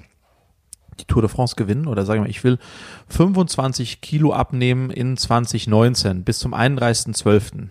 die 1.00 1.06
Tour 1.06 1.22
de 1.22 1.30
France 1.30 1.56
gewinnen 1.58 1.88
oder 1.88 2.06
sag 2.06 2.16
ich 2.16 2.22
mal, 2.22 2.30
ich 2.30 2.44
will 2.46 2.58
25 3.10 4.00
Kilo 4.00 4.32
abnehmen 4.34 4.90
in 4.90 5.18
2019 5.18 6.24
bis 6.24 6.40
zum 6.40 6.54
31.12. 6.54 7.70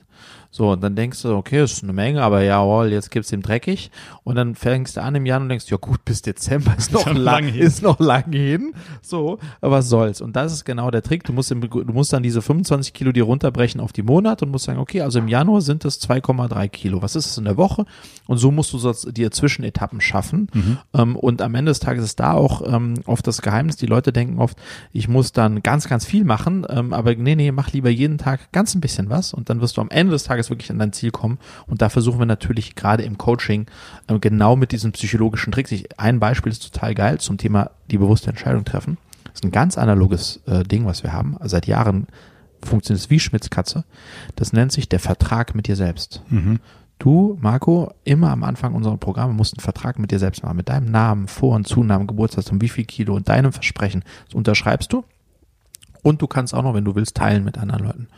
So, 0.56 0.70
und 0.70 0.85
dann 0.85 0.94
denkst 0.94 1.20
du, 1.22 1.35
okay, 1.35 1.64
ist 1.64 1.82
eine 1.82 1.93
Menge, 1.93 2.22
aber 2.22 2.44
jawohl, 2.44 2.93
jetzt 2.93 3.10
gibt's 3.10 3.31
dem 3.31 3.43
dreckig. 3.43 3.90
Und 4.22 4.36
dann 4.36 4.55
fängst 4.55 4.97
du 4.97 5.02
an 5.02 5.16
im 5.16 5.26
Jahr 5.26 5.40
und 5.40 5.48
denkst, 5.48 5.64
ja 5.68 5.78
gut, 5.78 6.05
bis 6.05 6.22
Dezember 6.22 6.76
ist 6.78 6.93
noch 6.93 7.12
lang, 7.12 7.47
hin. 7.47 7.60
ist 7.60 7.82
noch 7.82 7.98
lang 7.98 8.31
hin. 8.31 8.72
So, 9.02 9.40
aber 9.60 9.72
was 9.78 9.89
soll's. 9.89 10.20
Und 10.20 10.36
das 10.36 10.52
ist 10.52 10.64
genau 10.64 10.93
der 10.93 11.02
Trick. 11.02 11.24
Du 11.24 11.32
musst, 11.32 11.51
im, 11.51 11.60
du 11.60 11.93
musst 11.93 12.12
dann 12.12 12.22
diese 12.22 12.40
25 12.40 12.93
Kilo 12.93 13.10
dir 13.10 13.24
runterbrechen 13.24 13.81
auf 13.81 13.93
die 13.93 14.05
Monate 14.05 14.44
und 14.44 14.52
musst 14.52 14.66
sagen, 14.66 14.78
okay, 14.78 15.01
also 15.01 15.18
im 15.18 15.26
Januar 15.26 15.60
sind 15.60 15.85
es 15.85 16.01
2,3 16.01 16.68
Kilo. 16.68 17.02
Was 17.02 17.16
ist 17.16 17.26
es 17.26 17.36
in 17.36 17.47
der 17.47 17.56
Woche? 17.56 17.85
Und 18.28 18.39
so 18.39 18.52
musst 18.52 18.72
du 18.72 18.78
so 18.78 18.93
dir 19.10 19.32
Zwischenetappen 19.32 20.01
schaffen. 20.01 20.47
Ähm, 20.94 21.16
und 21.16 21.43
am 21.43 21.56
Ende 21.56 21.70
des 21.72 21.81
Tages 21.81 22.05
ist 22.05 22.20
da 22.20 22.35
auch 22.35 22.62
ähm, 22.64 22.94
oft 23.06 23.26
das 23.26 23.43
Geheimnis. 23.43 23.74
Die 23.74 23.86
Leute 23.86 24.12
denken 24.12 24.39
oft, 24.39 24.56
ich 24.93 25.09
muss 25.09 25.32
dann 25.32 25.64
ganz, 25.64 25.89
ganz 25.89 26.05
viel 26.05 26.24
machen. 26.24 26.64
Ähm, 26.68 26.93
aber 26.93 27.16
nee, 27.16 27.35
nee, 27.35 27.51
mach 27.51 27.72
lieber 27.72 27.90
jeden 27.90 28.18
Tag 28.18 28.52
ganz 28.52 28.76
ein 28.76 28.81
bisschen 28.81 29.10
was 29.10 29.35
und 29.35 29.51
dann 29.51 29.60
wirst 29.60 29.78
du 29.78 29.81
am 29.81 29.90
Ende 29.90 30.12
des 30.12 30.22
Tages 30.22 30.43
wirklich 30.50 30.70
an 30.70 30.78
dein 30.78 30.92
Ziel 30.92 31.10
kommen. 31.10 31.38
Und 31.66 31.82
da 31.82 31.88
versuchen 31.88 32.18
wir 32.18 32.26
natürlich 32.26 32.74
gerade 32.74 33.02
im 33.02 33.18
Coaching 33.18 33.66
ähm, 34.08 34.20
genau 34.20 34.56
mit 34.56 34.72
diesen 34.72 34.92
psychologischen 34.92 35.52
Tricks. 35.52 35.72
Ich, 35.72 35.98
ein 35.98 36.20
Beispiel 36.20 36.52
ist 36.52 36.72
total 36.72 36.94
geil 36.94 37.18
zum 37.20 37.38
Thema 37.38 37.70
die 37.90 37.98
bewusste 37.98 38.30
Entscheidung 38.30 38.64
treffen. 38.64 38.98
Das 39.24 39.34
ist 39.34 39.44
ein 39.44 39.50
ganz 39.50 39.78
analoges 39.78 40.40
äh, 40.46 40.62
Ding, 40.62 40.86
was 40.86 41.02
wir 41.02 41.12
haben. 41.12 41.36
Seit 41.42 41.66
Jahren 41.66 42.06
funktioniert 42.62 43.04
es 43.04 43.10
wie 43.10 43.20
Schmitz 43.20 43.50
Katze. 43.50 43.84
Das 44.36 44.52
nennt 44.52 44.72
sich 44.72 44.88
der 44.88 45.00
Vertrag 45.00 45.54
mit 45.54 45.66
dir 45.66 45.76
selbst. 45.76 46.22
Mhm. 46.28 46.60
Du, 46.98 47.36
Marco, 47.40 47.92
immer 48.04 48.30
am 48.30 48.44
Anfang 48.44 48.74
unserer 48.74 48.96
Programme 48.96 49.34
musst 49.34 49.54
einen 49.54 49.62
Vertrag 49.62 49.98
mit 49.98 50.10
dir 50.10 50.18
selbst 50.18 50.42
machen, 50.42 50.56
mit 50.56 50.68
deinem 50.68 50.90
Namen, 50.90 51.26
Vor- 51.26 51.56
und 51.56 51.66
Zunamen, 51.66 52.06
Geburtsdatum, 52.06 52.60
wie 52.60 52.68
viel 52.68 52.84
Kilo 52.84 53.14
und 53.14 53.28
deinem 53.28 53.52
Versprechen. 53.52 54.04
Das 54.26 54.34
unterschreibst 54.34 54.92
du. 54.92 55.04
Und 56.05 56.20
du 56.20 56.26
kannst 56.26 56.52
auch 56.52 56.62
noch, 56.62 56.74
wenn 56.74 56.85
du 56.85 56.94
willst, 56.94 57.16
teilen 57.16 57.44
mit 57.44 57.56
anderen 57.56 57.85
Leuten. 57.85 58.09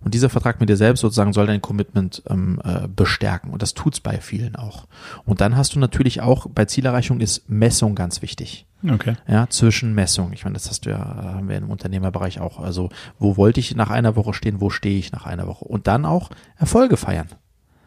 Und 0.00 0.14
dieser 0.14 0.30
Vertrag 0.30 0.60
mit 0.60 0.70
dir 0.70 0.78
selbst 0.78 1.02
sozusagen 1.02 1.34
soll 1.34 1.46
dein 1.46 1.60
Commitment 1.60 2.22
ähm, 2.28 2.58
äh, 2.64 2.88
bestärken. 2.88 3.50
Und 3.52 3.60
das 3.60 3.74
tut's 3.74 4.00
bei 4.00 4.18
vielen 4.18 4.56
auch. 4.56 4.86
Und 5.26 5.42
dann 5.42 5.54
hast 5.54 5.74
du 5.74 5.78
natürlich 5.78 6.22
auch, 6.22 6.46
bei 6.48 6.64
Zielerreichung 6.64 7.20
ist 7.20 7.46
Messung 7.50 7.94
ganz 7.94 8.22
wichtig. 8.22 8.66
Okay. 8.90 9.14
Ja, 9.28 9.46
Zwischenmessung. 9.48 10.32
Ich 10.32 10.44
meine, 10.44 10.54
das 10.54 10.70
hast 10.70 10.86
du 10.86 10.90
ja, 10.90 10.98
haben 10.98 11.50
wir 11.50 11.58
im 11.58 11.68
Unternehmerbereich 11.68 12.40
auch. 12.40 12.58
Also, 12.58 12.88
wo 13.18 13.36
wollte 13.36 13.60
ich 13.60 13.76
nach 13.76 13.90
einer 13.90 14.16
Woche 14.16 14.32
stehen, 14.32 14.62
wo 14.62 14.70
stehe 14.70 14.98
ich 14.98 15.12
nach 15.12 15.26
einer 15.26 15.46
Woche? 15.46 15.66
Und 15.66 15.86
dann 15.86 16.06
auch 16.06 16.30
Erfolge 16.56 16.96
feiern. 16.96 17.28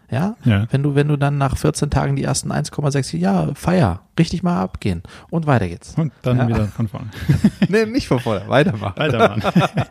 Ja, 0.10 0.36
Ja. 0.46 0.68
wenn 0.72 0.84
du, 0.84 0.96
wenn 0.96 1.08
du 1.10 1.18
dann 1.18 1.38
nach 1.38 1.58
14 1.58 1.90
Tagen 1.90 2.16
die 2.16 2.24
ersten 2.24 2.52
1,6, 2.52 3.18
ja, 3.18 3.54
feier, 3.56 4.02
richtig 4.18 4.42
mal 4.42 4.62
abgehen 4.62 5.04
und 5.30 5.48
weiter 5.48 5.68
geht's. 5.68 5.96
Und 5.98 6.14
dann 6.22 6.38
Ja. 6.38 6.48
wieder 6.48 6.68
von 6.68 6.88
vorne. 6.88 7.08
nee, 7.68 7.86
nicht 7.86 8.08
von 8.08 8.20
vorne, 8.20 8.44
weitermachen. 8.48 8.94
Weitermachen. 8.98 9.44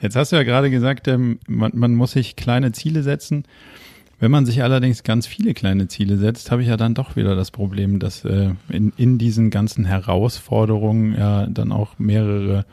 Jetzt 0.00 0.16
hast 0.16 0.32
du 0.32 0.36
ja 0.36 0.42
gerade 0.42 0.70
gesagt, 0.70 1.08
ähm, 1.08 1.38
man, 1.48 1.72
man 1.74 1.94
muss 1.94 2.12
sich 2.12 2.36
kleine 2.36 2.72
Ziele 2.72 3.02
setzen. 3.02 3.44
Wenn 4.20 4.30
man 4.30 4.46
sich 4.46 4.62
allerdings 4.62 5.02
ganz 5.02 5.26
viele 5.26 5.54
kleine 5.54 5.88
Ziele 5.88 6.16
setzt, 6.18 6.50
habe 6.50 6.62
ich 6.62 6.68
ja 6.68 6.76
dann 6.76 6.94
doch 6.94 7.16
wieder 7.16 7.34
das 7.34 7.50
Problem, 7.50 7.98
dass 7.98 8.24
äh, 8.24 8.50
in, 8.68 8.92
in 8.96 9.18
diesen 9.18 9.50
ganzen 9.50 9.84
Herausforderungen 9.84 11.16
ja 11.16 11.46
dann 11.46 11.72
auch 11.72 11.98
mehrere 11.98 12.64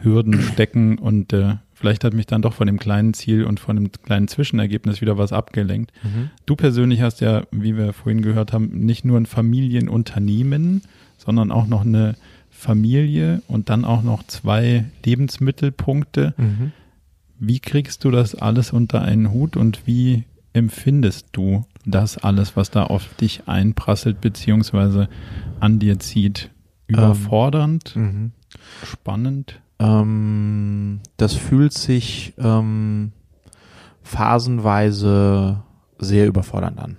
Hürden 0.00 0.40
stecken 0.42 0.98
und 0.98 1.32
äh, 1.32 1.54
vielleicht 1.84 2.02
hat 2.02 2.14
mich 2.14 2.24
dann 2.24 2.40
doch 2.40 2.54
von 2.54 2.66
dem 2.66 2.78
kleinen 2.78 3.12
Ziel 3.12 3.44
und 3.44 3.60
von 3.60 3.76
dem 3.76 3.92
kleinen 3.92 4.26
Zwischenergebnis 4.26 5.02
wieder 5.02 5.18
was 5.18 5.34
abgelenkt. 5.34 5.92
Mhm. 6.02 6.30
Du 6.46 6.56
persönlich 6.56 7.02
hast 7.02 7.20
ja, 7.20 7.42
wie 7.50 7.76
wir 7.76 7.92
vorhin 7.92 8.22
gehört 8.22 8.54
haben, 8.54 8.70
nicht 8.86 9.04
nur 9.04 9.20
ein 9.20 9.26
Familienunternehmen, 9.26 10.80
sondern 11.18 11.52
auch 11.52 11.66
noch 11.66 11.82
eine 11.82 12.16
Familie 12.48 13.42
und 13.48 13.68
dann 13.68 13.84
auch 13.84 14.02
noch 14.02 14.22
zwei 14.22 14.86
Lebensmittelpunkte. 15.04 16.32
Mhm. 16.38 16.72
Wie 17.38 17.60
kriegst 17.60 18.02
du 18.04 18.10
das 18.10 18.34
alles 18.34 18.72
unter 18.72 19.02
einen 19.02 19.30
Hut 19.30 19.54
und 19.54 19.86
wie 19.86 20.24
empfindest 20.54 21.28
du 21.32 21.66
das 21.84 22.16
alles, 22.16 22.56
was 22.56 22.70
da 22.70 22.84
auf 22.84 23.12
dich 23.16 23.42
einprasselt, 23.46 24.22
beziehungsweise 24.22 25.10
an 25.60 25.80
dir 25.80 25.98
zieht? 25.98 26.48
Überfordernd? 26.86 27.94
Mhm. 27.94 28.32
Spannend? 28.86 29.60
Ähm, 29.84 31.00
das 31.16 31.34
fühlt 31.34 31.72
sich 31.72 32.34
ähm, 32.38 33.12
phasenweise 34.02 35.62
sehr 35.98 36.26
überfordernd 36.26 36.78
an 36.78 36.96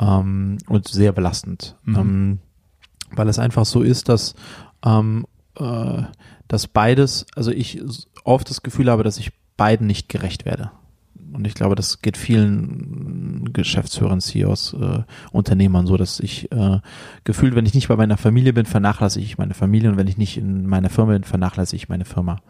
ähm, 0.00 0.58
und 0.68 0.88
sehr 0.88 1.12
belastend, 1.12 1.76
Mhm. 1.84 1.96
ähm, 1.96 2.38
weil 3.12 3.28
es 3.28 3.38
einfach 3.38 3.64
so 3.64 3.82
ist, 3.82 4.08
dass 4.08 4.34
ähm, 4.84 5.26
äh, 5.58 6.02
dass 6.48 6.66
beides, 6.68 7.26
also 7.34 7.50
ich 7.50 7.82
oft 8.24 8.48
das 8.50 8.62
Gefühl 8.62 8.90
habe, 8.90 9.02
dass 9.02 9.18
ich 9.18 9.32
beiden 9.56 9.86
nicht 9.86 10.08
gerecht 10.08 10.44
werde. 10.44 10.70
Und 11.32 11.46
ich 11.46 11.54
glaube, 11.54 11.74
das 11.74 12.00
geht 12.02 12.16
vielen 12.16 13.52
Geschäftsführern, 13.52 14.20
CEOs, 14.20 14.74
äh, 14.74 15.02
Unternehmern 15.32 15.86
so, 15.86 15.96
dass 15.96 16.20
ich 16.20 16.50
äh, 16.52 16.80
gefühlt, 17.24 17.54
wenn 17.54 17.66
ich 17.66 17.74
nicht 17.74 17.88
bei 17.88 17.96
meiner 17.96 18.16
Familie 18.16 18.52
bin, 18.52 18.66
vernachlässige 18.66 19.24
ich 19.24 19.38
meine 19.38 19.54
Familie 19.54 19.90
und 19.90 19.96
wenn 19.96 20.08
ich 20.08 20.18
nicht 20.18 20.36
in 20.36 20.66
meiner 20.66 20.90
Firma 20.90 21.12
bin, 21.12 21.24
vernachlässige 21.24 21.76
ich 21.76 21.88
meine 21.88 22.04
Firma. 22.04 22.40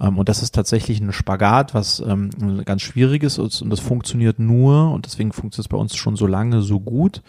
Ähm, 0.00 0.18
und 0.18 0.28
das 0.28 0.42
ist 0.42 0.54
tatsächlich 0.54 1.00
ein 1.00 1.12
Spagat, 1.12 1.74
was 1.74 2.00
ähm, 2.00 2.30
ganz 2.64 2.82
schwierig 2.82 3.22
ist 3.22 3.38
und 3.38 3.70
das 3.70 3.80
funktioniert 3.80 4.38
nur 4.38 4.92
und 4.92 5.06
deswegen 5.06 5.32
funktioniert 5.32 5.66
es 5.66 5.68
bei 5.68 5.76
uns 5.76 5.94
schon 5.96 6.16
so 6.16 6.26
lange 6.26 6.62
so 6.62 6.80
gut, 6.80 7.22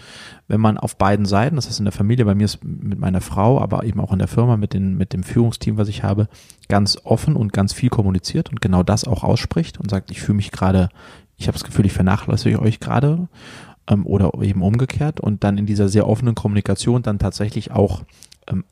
wenn 0.47 0.61
man 0.61 0.77
auf 0.77 0.95
beiden 0.95 1.25
Seiten, 1.25 1.55
das 1.55 1.67
heißt 1.67 1.79
in 1.79 1.85
der 1.85 1.91
Familie, 1.91 2.25
bei 2.25 2.35
mir 2.35 2.45
ist 2.45 2.63
mit 2.63 2.99
meiner 2.99 3.21
Frau, 3.21 3.59
aber 3.59 3.83
eben 3.83 3.99
auch 3.99 4.13
in 4.13 4.19
der 4.19 4.27
Firma 4.27 4.57
mit, 4.57 4.73
den, 4.73 4.97
mit 4.97 5.13
dem 5.13 5.23
Führungsteam, 5.23 5.77
was 5.77 5.87
ich 5.87 6.03
habe, 6.03 6.27
ganz 6.69 6.97
offen 7.03 7.35
und 7.35 7.53
ganz 7.53 7.73
viel 7.73 7.89
kommuniziert 7.89 8.49
und 8.49 8.61
genau 8.61 8.83
das 8.83 9.05
auch 9.05 9.23
ausspricht 9.23 9.79
und 9.79 9.89
sagt, 9.89 10.11
ich 10.11 10.21
fühle 10.21 10.37
mich 10.37 10.51
gerade, 10.51 10.89
ich 11.37 11.47
habe 11.47 11.57
das 11.57 11.63
Gefühl, 11.63 11.85
ich 11.85 11.93
vernachlässige 11.93 12.61
euch 12.61 12.79
gerade 12.79 13.27
ähm, 13.87 14.05
oder 14.05 14.31
eben 14.41 14.61
umgekehrt 14.61 15.19
und 15.19 15.43
dann 15.43 15.57
in 15.57 15.65
dieser 15.65 15.89
sehr 15.89 16.07
offenen 16.07 16.35
Kommunikation 16.35 17.01
dann 17.01 17.19
tatsächlich 17.19 17.71
auch 17.71 18.03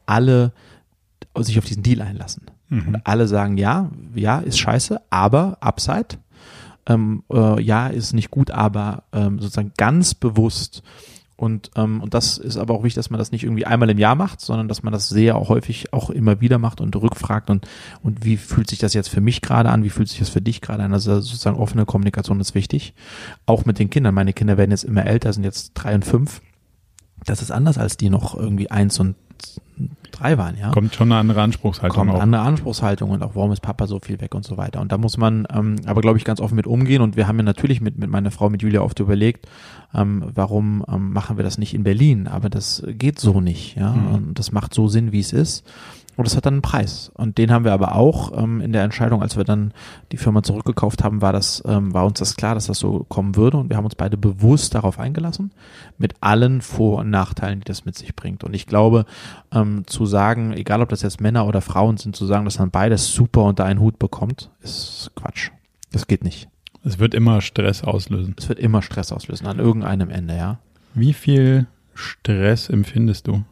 alle 0.05 0.51
sich 1.37 1.57
auf 1.57 1.63
diesen 1.63 1.83
Deal 1.83 2.01
einlassen. 2.01 2.47
Mhm. 2.69 2.87
Und 2.87 3.07
alle 3.07 3.27
sagen, 3.27 3.57
ja, 3.57 3.89
ja, 4.15 4.39
ist 4.39 4.59
scheiße, 4.59 5.01
aber 5.09 5.57
Upside. 5.61 6.17
Ähm, 6.85 7.23
äh, 7.31 7.61
ja, 7.61 7.87
ist 7.87 8.13
nicht 8.13 8.31
gut, 8.31 8.51
aber 8.51 9.03
ähm, 9.11 9.39
sozusagen 9.39 9.73
ganz 9.77 10.13
bewusst. 10.13 10.81
Und, 11.39 11.71
ähm, 11.77 12.01
und 12.01 12.13
das 12.13 12.37
ist 12.37 12.57
aber 12.57 12.73
auch 12.73 12.83
wichtig, 12.83 12.95
dass 12.95 13.11
man 13.11 13.17
das 13.17 13.31
nicht 13.31 13.43
irgendwie 13.43 13.65
einmal 13.65 13.89
im 13.89 13.97
Jahr 13.97 14.15
macht, 14.15 14.41
sondern 14.41 14.67
dass 14.67 14.83
man 14.83 14.91
das 14.91 15.07
sehr 15.07 15.39
häufig 15.39 15.93
auch 15.93 16.09
immer 16.09 16.41
wieder 16.41 16.57
macht 16.57 16.81
und 16.81 16.93
rückfragt 16.97 17.49
und, 17.49 17.65
und 18.03 18.25
wie 18.25 18.35
fühlt 18.35 18.69
sich 18.69 18.79
das 18.79 18.93
jetzt 18.93 19.07
für 19.07 19.21
mich 19.21 19.41
gerade 19.41 19.69
an, 19.69 19.85
wie 19.85 19.89
fühlt 19.89 20.09
sich 20.09 20.19
das 20.19 20.27
für 20.27 20.41
dich 20.41 20.59
gerade 20.59 20.83
an. 20.83 20.91
Also 20.91 21.21
sozusagen 21.21 21.55
offene 21.55 21.85
Kommunikation 21.85 22.41
ist 22.41 22.55
wichtig. 22.55 22.93
Auch 23.45 23.63
mit 23.63 23.79
den 23.79 23.89
Kindern. 23.89 24.15
Meine 24.15 24.33
Kinder 24.33 24.57
werden 24.57 24.71
jetzt 24.71 24.83
immer 24.83 25.05
älter, 25.05 25.31
sind 25.31 25.45
jetzt 25.45 25.71
drei 25.75 25.95
und 25.95 26.03
fünf. 26.03 26.41
Das 27.25 27.41
ist 27.41 27.51
anders 27.51 27.77
als 27.77 27.97
die 27.97 28.09
noch 28.09 28.35
irgendwie 28.35 28.71
eins 28.71 28.99
und 28.99 29.15
drei 30.11 30.37
waren, 30.37 30.57
ja 30.57 30.71
Kommt 30.71 30.93
schon 30.93 31.11
eine 31.11 31.19
andere 31.19 31.41
Anspruchshaltung 31.41 31.95
kommt 31.95 32.11
auch. 32.11 32.21
andere 32.21 32.41
Anspruchshaltung 32.41 33.09
und 33.11 33.23
auch 33.23 33.35
warum 33.35 33.51
ist 33.51 33.61
Papa 33.61 33.87
so 33.87 33.99
viel 33.99 34.19
weg 34.19 34.35
und 34.35 34.43
so 34.43 34.57
weiter. 34.57 34.81
Und 34.81 34.91
da 34.91 34.97
muss 34.97 35.17
man 35.17 35.47
ähm, 35.53 35.77
aber, 35.85 36.01
glaube 36.01 36.17
ich, 36.17 36.25
ganz 36.25 36.41
offen 36.41 36.55
mit 36.55 36.67
umgehen. 36.67 37.01
Und 37.01 37.15
wir 37.15 37.27
haben 37.27 37.37
ja 37.37 37.43
natürlich 37.43 37.79
mit, 37.79 37.97
mit 37.97 38.09
meiner 38.09 38.31
Frau, 38.31 38.49
mit 38.49 38.61
Julia 38.61 38.81
oft 38.81 38.99
überlegt, 38.99 39.47
ähm, 39.93 40.25
warum 40.33 40.83
ähm, 40.91 41.13
machen 41.13 41.37
wir 41.37 41.43
das 41.43 41.57
nicht 41.57 41.73
in 41.73 41.83
Berlin? 41.83 42.27
Aber 42.27 42.49
das 42.49 42.83
geht 42.87 43.19
so 43.19 43.39
nicht. 43.39 43.77
Ja? 43.77 43.93
Mhm. 43.93 44.07
Und 44.13 44.39
das 44.39 44.51
macht 44.51 44.73
so 44.73 44.87
Sinn, 44.87 45.11
wie 45.13 45.21
es 45.21 45.31
ist. 45.31 45.65
Und 46.19 46.27
das 46.27 46.35
hat 46.35 46.45
dann 46.45 46.55
einen 46.55 46.61
Preis. 46.61 47.13
Und 47.13 47.37
den 47.37 47.49
haben 47.49 47.63
wir 47.63 47.71
aber 47.71 47.95
auch 47.95 48.37
ähm, 48.37 48.59
in 48.59 48.73
der 48.73 48.83
Entscheidung, 48.83 49.21
als 49.21 49.37
wir 49.37 49.45
dann 49.45 49.73
die 50.11 50.17
Firma 50.17 50.43
zurückgekauft 50.43 51.01
haben, 51.01 51.21
war 51.21 51.31
das, 51.31 51.63
ähm, 51.65 51.93
war 51.93 52.05
uns 52.05 52.19
das 52.19 52.35
klar, 52.35 52.55
dass 52.55 52.67
das 52.67 52.77
so 52.77 53.05
kommen 53.07 53.37
würde. 53.37 53.55
Und 53.55 53.69
wir 53.69 53.77
haben 53.77 53.85
uns 53.85 53.95
beide 53.95 54.17
bewusst 54.17 54.75
darauf 54.75 54.99
eingelassen, 54.99 55.53
mit 55.97 56.15
allen 56.19 56.59
Vor- 56.59 56.97
und 56.97 57.09
Nachteilen, 57.09 57.61
die 57.61 57.63
das 57.63 57.85
mit 57.85 57.95
sich 57.95 58.17
bringt. 58.17 58.43
Und 58.43 58.53
ich 58.53 58.67
glaube, 58.67 59.05
ähm, 59.53 59.87
zu 59.87 60.05
sagen, 60.05 60.51
egal 60.51 60.81
ob 60.81 60.89
das 60.89 61.03
jetzt 61.03 61.21
Männer 61.21 61.47
oder 61.47 61.61
Frauen 61.61 61.95
sind, 61.95 62.17
zu 62.17 62.25
sagen, 62.25 62.43
dass 62.43 62.59
man 62.59 62.69
beides 62.69 63.13
super 63.13 63.45
unter 63.45 63.63
einen 63.63 63.79
Hut 63.79 63.97
bekommt, 63.97 64.49
ist 64.61 65.11
Quatsch. 65.15 65.51
Das 65.93 66.05
geht 66.05 66.25
nicht. 66.25 66.49
Es 66.83 66.99
wird 66.99 67.13
immer 67.13 67.39
Stress 67.39 67.81
auslösen. 67.81 68.35
Es 68.37 68.49
wird 68.49 68.59
immer 68.59 68.81
Stress 68.81 69.13
auslösen, 69.13 69.47
an 69.47 69.59
irgendeinem 69.59 70.09
Ende, 70.09 70.35
ja. 70.35 70.59
Wie 70.93 71.13
viel 71.13 71.67
Stress 71.93 72.67
empfindest 72.67 73.27
du? 73.27 73.45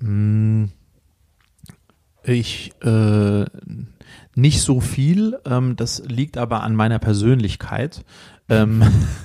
Mm, 0.00 0.66
Ich 2.24 2.72
äh, 2.82 3.44
nicht 4.34 4.60
so 4.60 4.80
viel. 4.80 5.38
Ähm, 5.44 5.76
das 5.76 6.02
liegt 6.06 6.36
aber 6.38 6.62
an 6.62 6.74
meiner 6.74 6.98
Persönlichkeit, 6.98 8.04
ähm, 8.48 8.82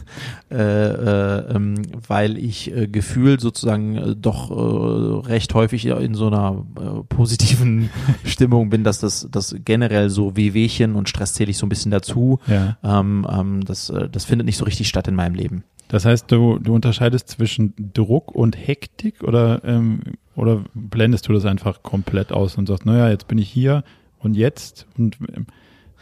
äh, 0.51 0.55
äh, 0.55 1.55
ähm, 1.55 1.75
weil 2.07 2.37
ich 2.37 2.71
äh, 2.75 2.87
gefühlt 2.87 3.41
sozusagen 3.41 3.95
äh, 3.97 4.15
doch 4.15 4.51
äh, 4.51 5.27
recht 5.27 5.53
häufig 5.53 5.85
in 5.85 6.13
so 6.13 6.27
einer 6.27 6.63
äh, 6.79 7.03
positiven 7.09 7.89
Stimmung 8.23 8.69
bin, 8.69 8.83
dass 8.83 8.99
das, 8.99 9.27
das 9.31 9.55
generell 9.65 10.09
so 10.09 10.35
Wehwehchen 10.35 10.95
und 10.95 11.09
Stress 11.09 11.33
zähle 11.33 11.51
ich 11.51 11.57
so 11.57 11.65
ein 11.65 11.69
bisschen 11.69 11.91
dazu. 11.91 12.39
Ja. 12.47 12.77
Ähm, 12.83 13.25
ähm, 13.29 13.65
das, 13.65 13.91
das 14.11 14.25
findet 14.25 14.45
nicht 14.45 14.57
so 14.57 14.65
richtig 14.65 14.87
statt 14.87 15.07
in 15.07 15.15
meinem 15.15 15.35
Leben. 15.35 15.63
Das 15.87 16.05
heißt, 16.05 16.31
du, 16.31 16.57
du 16.59 16.73
unterscheidest 16.73 17.27
zwischen 17.29 17.73
Druck 17.93 18.33
und 18.33 18.55
Hektik 18.57 19.23
oder, 19.23 19.63
ähm, 19.63 20.01
oder 20.35 20.63
blendest 20.73 21.27
du 21.27 21.33
das 21.33 21.45
einfach 21.45 21.81
komplett 21.83 22.31
aus 22.31 22.57
und 22.57 22.67
sagst, 22.67 22.85
naja, 22.85 23.09
jetzt 23.09 23.27
bin 23.27 23.37
ich 23.37 23.49
hier 23.49 23.83
und 24.19 24.35
jetzt 24.35 24.85
und 24.97 25.17
ähm, 25.35 25.47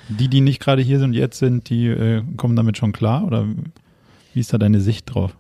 die, 0.10 0.28
die 0.28 0.42
nicht 0.42 0.60
gerade 0.60 0.82
hier 0.82 1.00
sind 1.00 1.10
und 1.12 1.14
jetzt 1.14 1.40
sind, 1.40 1.70
die 1.70 1.88
äh, 1.88 2.24
kommen 2.38 2.56
damit 2.56 2.78
schon 2.78 2.92
klar 2.92 3.24
oder 3.26 3.46
wie 4.34 4.40
ist 4.40 4.52
da 4.54 4.58
deine 4.58 4.82
Sicht 4.82 5.14
drauf? 5.14 5.38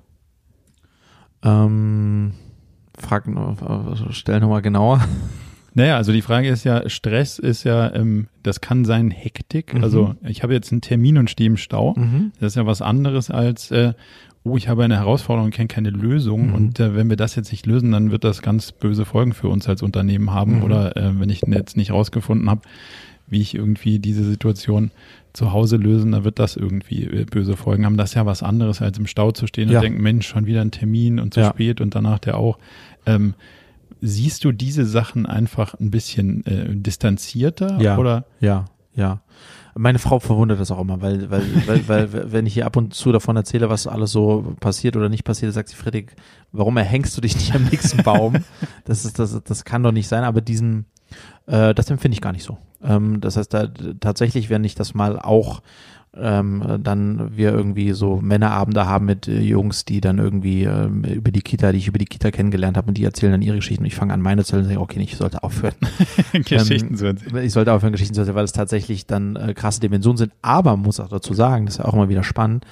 Ähm, 1.43 2.33
frag, 2.97 3.27
noch- 3.27 3.99
äh, 3.99 4.11
stell 4.11 4.39
nochmal 4.39 4.61
genauer. 4.61 5.03
Naja, 5.73 5.97
also 5.97 6.11
die 6.11 6.21
Frage 6.21 6.49
ist 6.49 6.63
ja, 6.65 6.87
Stress 6.87 7.39
ist 7.39 7.63
ja, 7.63 7.93
ähm, 7.95 8.27
das 8.43 8.61
kann 8.61 8.85
sein 8.85 9.09
Hektik. 9.09 9.73
Mhm. 9.73 9.83
Also 9.83 10.15
ich 10.21 10.43
habe 10.43 10.53
jetzt 10.53 10.71
einen 10.71 10.81
Termin 10.81 11.17
und 11.17 11.29
stehe 11.31 11.49
im 11.49 11.57
Stau. 11.57 11.95
Das 12.39 12.51
ist 12.53 12.55
ja 12.55 12.65
was 12.67 12.81
anderes 12.83 13.31
als, 13.31 13.71
äh, 13.71 13.93
oh, 14.43 14.57
ich 14.57 14.67
habe 14.67 14.83
eine 14.83 14.97
Herausforderung 14.97 15.45
und 15.47 15.53
kenne 15.53 15.67
keine 15.67 15.89
Lösung. 15.89 16.47
Mhm. 16.47 16.53
Und 16.53 16.79
äh, 16.79 16.95
wenn 16.95 17.09
wir 17.09 17.17
das 17.17 17.35
jetzt 17.35 17.51
nicht 17.51 17.65
lösen, 17.65 17.91
dann 17.91 18.11
wird 18.11 18.23
das 18.23 18.41
ganz 18.41 18.71
böse 18.71 19.05
Folgen 19.05 19.33
für 19.33 19.47
uns 19.47 19.67
als 19.69 19.81
Unternehmen 19.81 20.31
haben. 20.31 20.57
Mhm. 20.57 20.63
Oder 20.63 20.97
äh, 20.97 21.19
wenn 21.19 21.29
ich 21.29 21.41
jetzt 21.47 21.77
nicht 21.77 21.91
rausgefunden 21.91 22.49
habe, 22.49 22.61
wie 23.27 23.39
ich 23.41 23.55
irgendwie 23.55 23.99
diese 23.99 24.23
Situation 24.23 24.91
zu 25.31 25.51
Hause 25.53 25.77
lösen, 25.77 26.11
dann 26.11 26.23
wird 26.25 26.37
das 26.39 26.55
irgendwie 26.55 27.05
äh, 27.05 27.25
böse 27.25 27.55
Folgen 27.57 27.85
haben. 27.85 27.97
Das 27.97 28.11
ist 28.11 28.15
ja 28.15 28.25
was 28.25 28.43
anderes, 28.43 28.81
als 28.81 28.97
im 28.99 29.07
Stau 29.07 29.31
zu 29.31 29.47
stehen 29.47 29.69
Ja. 29.69 29.79
und 29.79 29.83
denken, 29.83 30.01
Mensch, 30.03 30.27
schon 30.27 30.45
wieder 30.45 30.61
ein 30.61 30.71
Termin 30.71 31.19
und 31.19 31.33
zu 31.33 31.39
Ja. 31.39 31.49
spät 31.49 31.81
und 31.81 31.95
danach 31.95 32.19
der 32.19 32.37
auch. 32.37 32.59
Ähm, 33.05 33.33
siehst 34.01 34.43
du 34.43 34.51
diese 34.51 34.85
Sachen 34.85 35.25
einfach 35.25 35.73
ein 35.79 35.89
bisschen 35.89 36.45
äh, 36.45 36.75
distanzierter 36.75 37.79
Ja. 37.81 37.97
oder 37.97 38.25
Ja, 38.41 38.65
ja. 38.95 39.21
Meine 39.75 39.99
Frau 39.99 40.19
verwundert 40.19 40.59
das 40.59 40.71
auch 40.71 40.79
immer, 40.79 41.01
weil, 41.01 41.29
weil, 41.29 41.43
weil, 41.67 41.87
weil, 42.13 42.31
wenn 42.31 42.45
ich 42.45 42.53
hier 42.53 42.65
ab 42.65 42.77
und 42.77 42.93
zu 42.93 43.11
davon 43.11 43.35
erzähle, 43.35 43.69
was 43.69 43.87
alles 43.87 44.11
so 44.11 44.55
passiert 44.59 44.95
oder 44.95 45.09
nicht 45.09 45.23
passiert, 45.23 45.53
sagt 45.53 45.69
sie, 45.69 45.75
Friedrich, 45.75 46.11
warum 46.51 46.77
erhängst 46.77 47.15
du 47.17 47.21
dich 47.21 47.35
nicht 47.35 47.55
am 47.55 47.63
nächsten 47.65 48.03
Baum? 48.03 48.35
Das 48.85 49.05
ist, 49.05 49.17
das, 49.17 49.41
das 49.43 49.63
kann 49.63 49.81
doch 49.81 49.93
nicht 49.93 50.09
sein, 50.09 50.25
aber 50.25 50.41
diesen, 50.41 50.85
äh, 51.47 51.73
das 51.73 51.89
empfinde 51.89 52.15
ich 52.15 52.21
gar 52.21 52.33
nicht 52.33 52.43
so. 52.43 52.57
Ähm, 52.83 53.21
das 53.21 53.37
heißt, 53.37 53.53
da, 53.53 53.67
tatsächlich, 53.99 54.49
wenn 54.49 54.63
ich 54.65 54.75
das 54.75 54.93
mal 54.93 55.17
auch 55.17 55.61
ähm, 56.15 56.79
dann 56.83 57.35
wir 57.35 57.51
irgendwie 57.51 57.93
so 57.93 58.21
Männerabende 58.21 58.85
haben 58.85 59.05
mit 59.05 59.27
äh, 59.27 59.39
Jungs, 59.39 59.83
die 59.83 59.99
dann 59.99 60.19
irgendwie 60.19 60.63
ähm, 60.63 61.03
über 61.03 61.31
die 61.31 61.41
Kita, 61.41 61.71
die 61.71 61.79
ich 61.79 61.87
über 61.87 61.97
die 61.97 62.05
Kita 62.05 62.29
kennengelernt 62.29 62.77
habe 62.77 62.89
und 62.89 62.97
die 62.97 63.03
erzählen 63.03 63.31
dann 63.31 63.41
ihre 63.41 63.55
Geschichten 63.55 63.83
und 63.83 63.87
ich 63.87 63.95
fange 63.95 64.13
an 64.13 64.21
meine 64.21 64.43
zu 64.43 64.55
erzählen 64.55 64.65
und 64.65 64.73
sage, 64.75 64.81
okay, 64.81 65.01
ich 65.01 65.17
sollte 65.17 65.43
aufhören. 65.43 65.73
Geschichten 66.33 66.95
zu 66.97 67.05
erzählen? 67.05 67.43
Ich 67.43 67.53
sollte 67.53 67.73
aufhören, 67.73 67.93
Geschichten 67.93 68.13
zu 68.13 68.21
erzählen, 68.21 68.35
weil 68.35 68.45
es 68.45 68.51
tatsächlich 68.51 69.07
dann 69.07 69.35
äh, 69.35 69.53
krasse 69.55 69.79
Dimensionen 69.79 70.17
sind. 70.17 70.33
Aber 70.43 70.71
man 70.71 70.85
muss 70.85 70.99
auch 70.99 71.09
dazu 71.09 71.33
sagen, 71.33 71.65
das 71.65 71.75
ist 71.75 71.79
ja 71.79 71.85
auch 71.85 71.93
immer 71.93 72.09
wieder 72.09 72.23
spannend. 72.23 72.65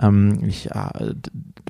Ähm, 0.00 0.38
ich, 0.46 0.70
äh, 0.70 1.14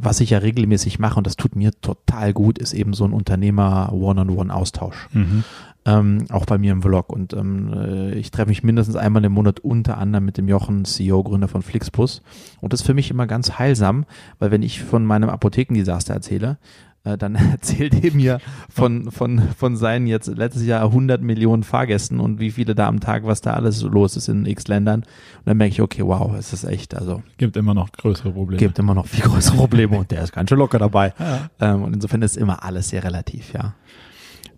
was 0.00 0.20
ich 0.20 0.30
ja 0.30 0.38
regelmäßig 0.38 0.98
mache, 0.98 1.16
und 1.16 1.26
das 1.26 1.36
tut 1.36 1.56
mir 1.56 1.72
total 1.80 2.32
gut, 2.32 2.58
ist 2.58 2.72
eben 2.72 2.92
so 2.92 3.04
ein 3.04 3.12
Unternehmer-One-on-One-Austausch. 3.12 5.08
Mhm. 5.12 5.44
Ähm, 5.86 6.26
auch 6.30 6.46
bei 6.46 6.58
mir 6.58 6.72
im 6.72 6.82
Vlog. 6.82 7.12
Und 7.12 7.32
ähm, 7.32 7.72
äh, 7.72 8.14
ich 8.14 8.32
treffe 8.32 8.48
mich 8.48 8.64
mindestens 8.64 8.96
einmal 8.96 9.24
im 9.24 9.32
Monat 9.32 9.60
unter 9.60 9.98
anderem 9.98 10.24
mit 10.24 10.36
dem 10.36 10.48
Jochen, 10.48 10.84
CEO, 10.84 11.22
Gründer 11.22 11.46
von 11.46 11.62
Flixbus. 11.62 12.22
Und 12.60 12.72
das 12.72 12.80
ist 12.80 12.86
für 12.86 12.94
mich 12.94 13.10
immer 13.10 13.28
ganz 13.28 13.58
heilsam, 13.58 14.04
weil 14.40 14.50
wenn 14.50 14.62
ich 14.62 14.82
von 14.82 15.04
meinem 15.04 15.28
Apothekendesaster 15.28 16.12
erzähle, 16.12 16.58
äh, 17.06 17.16
dann 17.16 17.34
erzählt 17.52 18.04
er 18.04 18.12
mir 18.12 18.40
von, 18.68 19.12
von, 19.12 19.40
von 19.56 19.76
seinen 19.76 20.08
jetzt 20.08 20.26
letztes 20.26 20.64
Jahr 20.64 20.82
100 20.82 21.22
Millionen 21.22 21.62
Fahrgästen 21.62 22.18
und 22.18 22.40
wie 22.40 22.50
viele 22.50 22.74
da 22.74 22.88
am 22.88 22.98
Tag, 22.98 23.24
was 23.24 23.40
da 23.40 23.52
alles 23.52 23.82
los 23.82 24.16
ist 24.16 24.28
in 24.28 24.44
x 24.44 24.66
Ländern. 24.66 25.02
Und 25.02 25.46
dann 25.46 25.56
merke 25.56 25.72
ich, 25.72 25.82
okay, 25.82 26.02
wow, 26.04 26.34
es 26.36 26.52
ist 26.52 26.64
echt, 26.64 26.96
also 26.96 27.22
Gibt 27.38 27.56
immer 27.56 27.74
noch 27.74 27.92
größere 27.92 28.32
Probleme. 28.32 28.58
gibt 28.58 28.78
immer 28.80 28.94
noch 28.94 29.06
viel 29.06 29.22
größere 29.24 29.56
Probleme 29.56 29.98
und 29.98 30.10
der 30.10 30.24
ist 30.24 30.32
ganz 30.32 30.50
schön 30.50 30.58
locker 30.58 30.80
dabei. 30.80 31.14
Ja. 31.18 31.48
Ähm, 31.60 31.84
und 31.84 31.94
insofern 31.94 32.22
ist 32.22 32.36
immer 32.36 32.64
alles 32.64 32.88
sehr 32.88 33.04
relativ, 33.04 33.52
ja. 33.52 33.74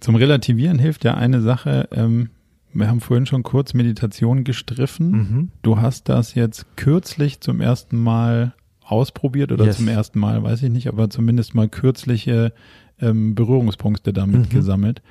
Zum 0.00 0.14
Relativieren 0.16 0.78
hilft 0.78 1.04
ja 1.04 1.14
eine 1.14 1.40
Sache, 1.40 1.88
ähm, 1.92 2.30
Wir 2.74 2.88
haben 2.88 3.00
vorhin 3.00 3.24
schon 3.26 3.42
kurz 3.42 3.72
Meditation 3.74 4.44
gestriffen. 4.44 5.10
Mhm. 5.10 5.48
Du 5.62 5.80
hast 5.80 6.08
das 6.10 6.34
jetzt 6.34 6.66
kürzlich 6.76 7.40
zum 7.40 7.60
ersten 7.62 7.96
Mal 7.96 8.52
ausprobiert 8.84 9.52
oder 9.52 9.64
Yes. 9.64 9.78
zum 9.78 9.88
ersten 9.88 10.18
Mal, 10.18 10.42
weiß 10.42 10.62
ich 10.62 10.70
nicht, 10.70 10.86
aber 10.88 11.08
zumindest 11.10 11.54
mal 11.54 11.68
kürzliche 11.68 12.52
ähm, 13.00 13.34
Berührungspunkte 13.34 14.12
damit 14.12 14.40
Mhm. 14.40 14.48
gesammelt. 14.50 15.02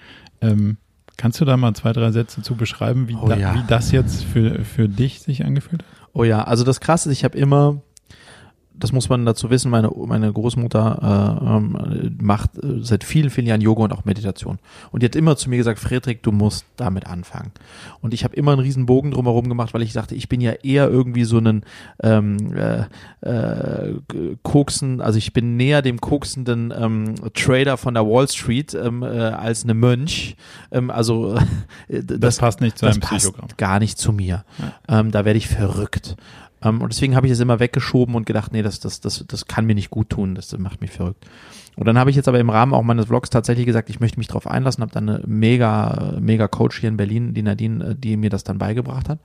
Ähm, 0.41 0.77
kannst 1.17 1.41
du 1.41 1.45
da 1.45 1.57
mal 1.57 1.73
zwei, 1.73 1.93
drei 1.93 2.11
Sätze 2.11 2.41
zu 2.43 2.55
beschreiben, 2.55 3.07
wie, 3.07 3.15
Oh 3.15 3.27
da, 3.27 3.35
ja. 3.37 3.55
wie 3.55 3.63
das 3.67 3.91
jetzt 3.91 4.23
für, 4.23 4.63
für 4.63 4.87
dich 4.87 5.19
sich 5.21 5.43
angefühlt 5.45 5.81
hat? 5.83 6.09
Oh 6.13 6.23
ja, 6.23 6.43
also 6.43 6.63
das 6.63 6.79
Krasse 6.79 7.09
ist, 7.09 7.17
ich 7.17 7.23
habe 7.23 7.37
immer, 7.37 7.81
das 8.79 8.91
muss 8.91 9.09
man 9.09 9.25
dazu 9.25 9.49
wissen, 9.49 9.71
meine, 9.71 9.89
meine 9.89 10.31
Großmutter 10.31 11.39
äh, 11.41 11.47
ähm, 11.47 12.17
macht 12.21 12.57
äh, 12.57 12.81
seit 12.81 13.03
vielen, 13.03 13.29
vielen 13.29 13.47
Jahren 13.47 13.61
Yoga 13.61 13.83
und 13.83 13.93
auch 13.93 14.05
Meditation. 14.05 14.59
Und 14.91 15.01
die 15.01 15.05
hat 15.07 15.15
immer 15.15 15.35
zu 15.35 15.49
mir 15.49 15.57
gesagt, 15.57 15.79
Friedrich, 15.79 16.19
du 16.21 16.31
musst 16.31 16.65
damit 16.75 17.07
anfangen. 17.07 17.51
Und 18.01 18.13
ich 18.13 18.23
habe 18.23 18.35
immer 18.35 18.51
einen 18.51 18.61
riesen 18.61 18.85
Bogen 18.85 19.11
drumherum 19.11 19.49
gemacht, 19.49 19.73
weil 19.73 19.81
ich 19.81 19.93
dachte, 19.93 20.15
ich 20.15 20.29
bin 20.29 20.41
ja 20.41 20.51
eher 20.51 20.87
irgendwie 20.89 21.23
so 21.23 21.37
einen 21.37 21.63
ähm, 22.03 22.37
äh, 22.53 22.83
äh, 23.21 23.95
koksen, 24.43 25.01
also 25.01 25.17
ich 25.17 25.33
bin 25.33 25.57
näher 25.57 25.81
dem 25.81 25.99
koksenden 25.99 26.73
ähm, 26.77 27.15
Trader 27.33 27.77
von 27.77 27.93
der 27.93 28.05
Wall 28.05 28.27
Street 28.27 28.73
ähm, 28.73 29.03
äh, 29.03 29.07
als 29.07 29.63
eine 29.63 29.73
Mönch. 29.73 30.35
Ähm, 30.71 30.91
also 30.91 31.35
äh, 31.87 32.03
Das, 32.03 32.37
passt 32.37 32.61
nicht 32.61 32.77
zu 32.77 32.85
das 32.85 32.95
einem 32.95 33.01
passt 33.01 33.25
Psychogramm. 33.25 33.49
gar 33.57 33.79
nicht 33.79 33.97
zu 33.97 34.11
mir. 34.13 34.43
Ähm, 34.87 35.11
da 35.11 35.25
werde 35.25 35.37
ich 35.37 35.47
verrückt. 35.47 36.15
Ähm, 36.61 36.81
und 36.81 36.91
deswegen 36.91 37.15
habe 37.15 37.27
ich 37.27 37.33
es 37.33 37.39
immer 37.39 37.59
weggeschoben 37.59 38.15
und 38.15 38.25
gedacht, 38.25 38.51
nee, 38.51 38.61
das, 38.61 38.79
das, 38.79 38.99
das, 38.99 39.25
das 39.27 39.45
kann 39.45 39.65
mir 39.65 39.75
nicht 39.75 39.89
gut 39.89 40.09
tun, 40.09 40.35
das 40.35 40.57
macht 40.57 40.81
mich 40.81 40.91
verrückt. 40.91 41.25
Und 41.77 41.85
dann 41.85 41.97
habe 41.99 42.09
ich 42.09 42.15
jetzt 42.15 42.27
aber 42.27 42.39
im 42.39 42.49
Rahmen 42.49 42.73
auch 42.73 42.81
meines 42.81 43.05
Vlogs 43.05 43.29
tatsächlich 43.29 43.67
gesagt, 43.67 43.89
ich 43.91 43.99
möchte 43.99 44.17
mich 44.17 44.27
darauf 44.27 44.47
einlassen, 44.47 44.81
habe 44.81 44.91
dann 44.91 45.07
eine 45.07 45.23
mega, 45.27 46.15
mega 46.19 46.47
Coach 46.47 46.79
hier 46.79 46.89
in 46.89 46.97
Berlin, 46.97 47.35
die 47.35 47.43
Nadine, 47.43 47.91
äh, 47.91 47.95
die 47.95 48.17
mir 48.17 48.31
das 48.31 48.43
dann 48.43 48.57
beigebracht 48.57 49.09
hat. 49.09 49.19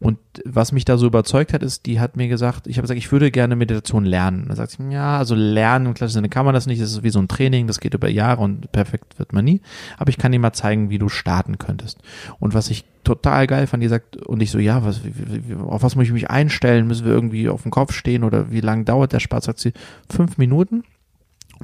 Und 0.00 0.18
was 0.46 0.72
mich 0.72 0.86
da 0.86 0.96
so 0.96 1.06
überzeugt 1.06 1.52
hat, 1.52 1.62
ist, 1.62 1.84
die 1.84 2.00
hat 2.00 2.16
mir 2.16 2.28
gesagt, 2.28 2.66
ich 2.66 2.78
habe 2.78 2.84
gesagt, 2.84 2.98
ich 2.98 3.12
würde 3.12 3.30
gerne 3.30 3.56
Meditation 3.56 4.06
lernen. 4.06 4.46
Da 4.48 4.56
sagt 4.56 4.72
sie, 4.72 4.90
ja, 4.90 5.18
also 5.18 5.34
lernen 5.34 5.86
im 5.86 5.94
klassischen 5.94 6.18
Sinne 6.18 6.28
kann 6.30 6.46
man 6.46 6.54
das 6.54 6.66
nicht, 6.66 6.80
das 6.80 6.90
ist 6.90 7.02
wie 7.02 7.10
so 7.10 7.18
ein 7.18 7.28
Training, 7.28 7.66
das 7.66 7.78
geht 7.78 7.92
über 7.92 8.08
Jahre 8.08 8.42
und 8.42 8.72
perfekt 8.72 9.18
wird 9.18 9.34
man 9.34 9.44
nie. 9.44 9.60
Aber 9.98 10.08
ich 10.08 10.16
kann 10.16 10.32
dir 10.32 10.38
mal 10.38 10.54
zeigen, 10.54 10.88
wie 10.88 10.98
du 10.98 11.10
starten 11.10 11.58
könntest. 11.58 11.98
Und 12.40 12.54
was 12.54 12.70
ich 12.70 12.86
total 13.04 13.46
geil 13.46 13.66
fand, 13.66 13.82
die 13.82 13.88
sagt, 13.88 14.16
und 14.16 14.42
ich 14.42 14.50
so, 14.50 14.58
ja, 14.58 14.82
was, 14.82 15.02
auf 15.66 15.82
was 15.82 15.94
muss 15.94 16.06
ich 16.06 16.12
mich 16.12 16.30
einstellen? 16.30 16.86
Müssen 16.86 17.04
wir 17.04 17.12
irgendwie 17.12 17.50
auf 17.50 17.62
dem 17.62 17.70
Kopf 17.70 17.92
stehen 17.92 18.24
oder 18.24 18.50
wie 18.50 18.60
lange 18.60 18.84
dauert 18.84 19.12
der 19.12 19.20
Spaß? 19.20 19.44
Sagt 19.44 19.58
sie, 19.58 19.74
fünf 20.08 20.38
Minuten. 20.38 20.84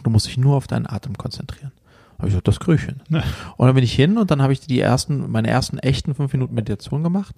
Du 0.03 0.11
musst 0.11 0.27
dich 0.27 0.37
nur 0.37 0.57
auf 0.57 0.67
deinen 0.67 0.87
Atem 0.87 1.17
konzentrieren. 1.17 1.73
Habe 2.19 2.29
ich 2.29 2.33
gesagt, 2.33 2.49
das 2.49 2.61
Grüchen. 2.61 3.01
Ja. 3.09 3.23
Und 3.57 3.67
dann 3.67 3.75
bin 3.75 3.85
ich 3.85 3.93
hin 3.93 4.19
und 4.19 4.31
dann 4.31 4.41
habe 4.41 4.53
ich 4.53 4.61
die 4.61 4.81
ersten, 4.81 5.31
meine 5.31 5.49
ersten 5.49 5.79
echten 5.79 6.15
fünf 6.15 6.33
Minuten 6.33 6.55
Meditation 6.55 7.03
gemacht 7.03 7.35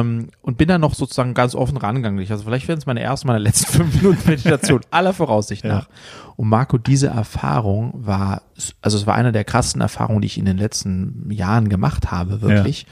ähm, 0.00 0.28
und 0.42 0.56
bin 0.58 0.68
dann 0.68 0.80
noch 0.80 0.94
sozusagen 0.94 1.34
ganz 1.34 1.54
offen 1.54 1.76
rangegangen. 1.76 2.18
Also 2.30 2.44
vielleicht 2.44 2.68
werden 2.68 2.78
es 2.78 2.86
meine 2.86 3.00
ersten, 3.00 3.26
meine 3.28 3.38
letzten 3.38 3.72
fünf 3.72 3.94
Minuten 4.02 4.28
Meditation, 4.28 4.80
aller 4.90 5.12
Voraussicht 5.12 5.64
Ja. 5.64 5.74
nach. 5.74 5.88
Und 6.36 6.48
Marco, 6.48 6.78
diese 6.78 7.06
Erfahrung 7.08 7.92
war, 7.94 8.42
also 8.82 8.96
es 8.96 9.06
war 9.06 9.14
eine 9.14 9.30
der 9.30 9.44
krassesten 9.44 9.80
Erfahrungen, 9.80 10.20
die 10.20 10.26
ich 10.26 10.38
in 10.38 10.46
den 10.46 10.58
letzten 10.58 11.30
Jahren 11.30 11.68
gemacht 11.68 12.10
habe, 12.10 12.40
wirklich, 12.42 12.86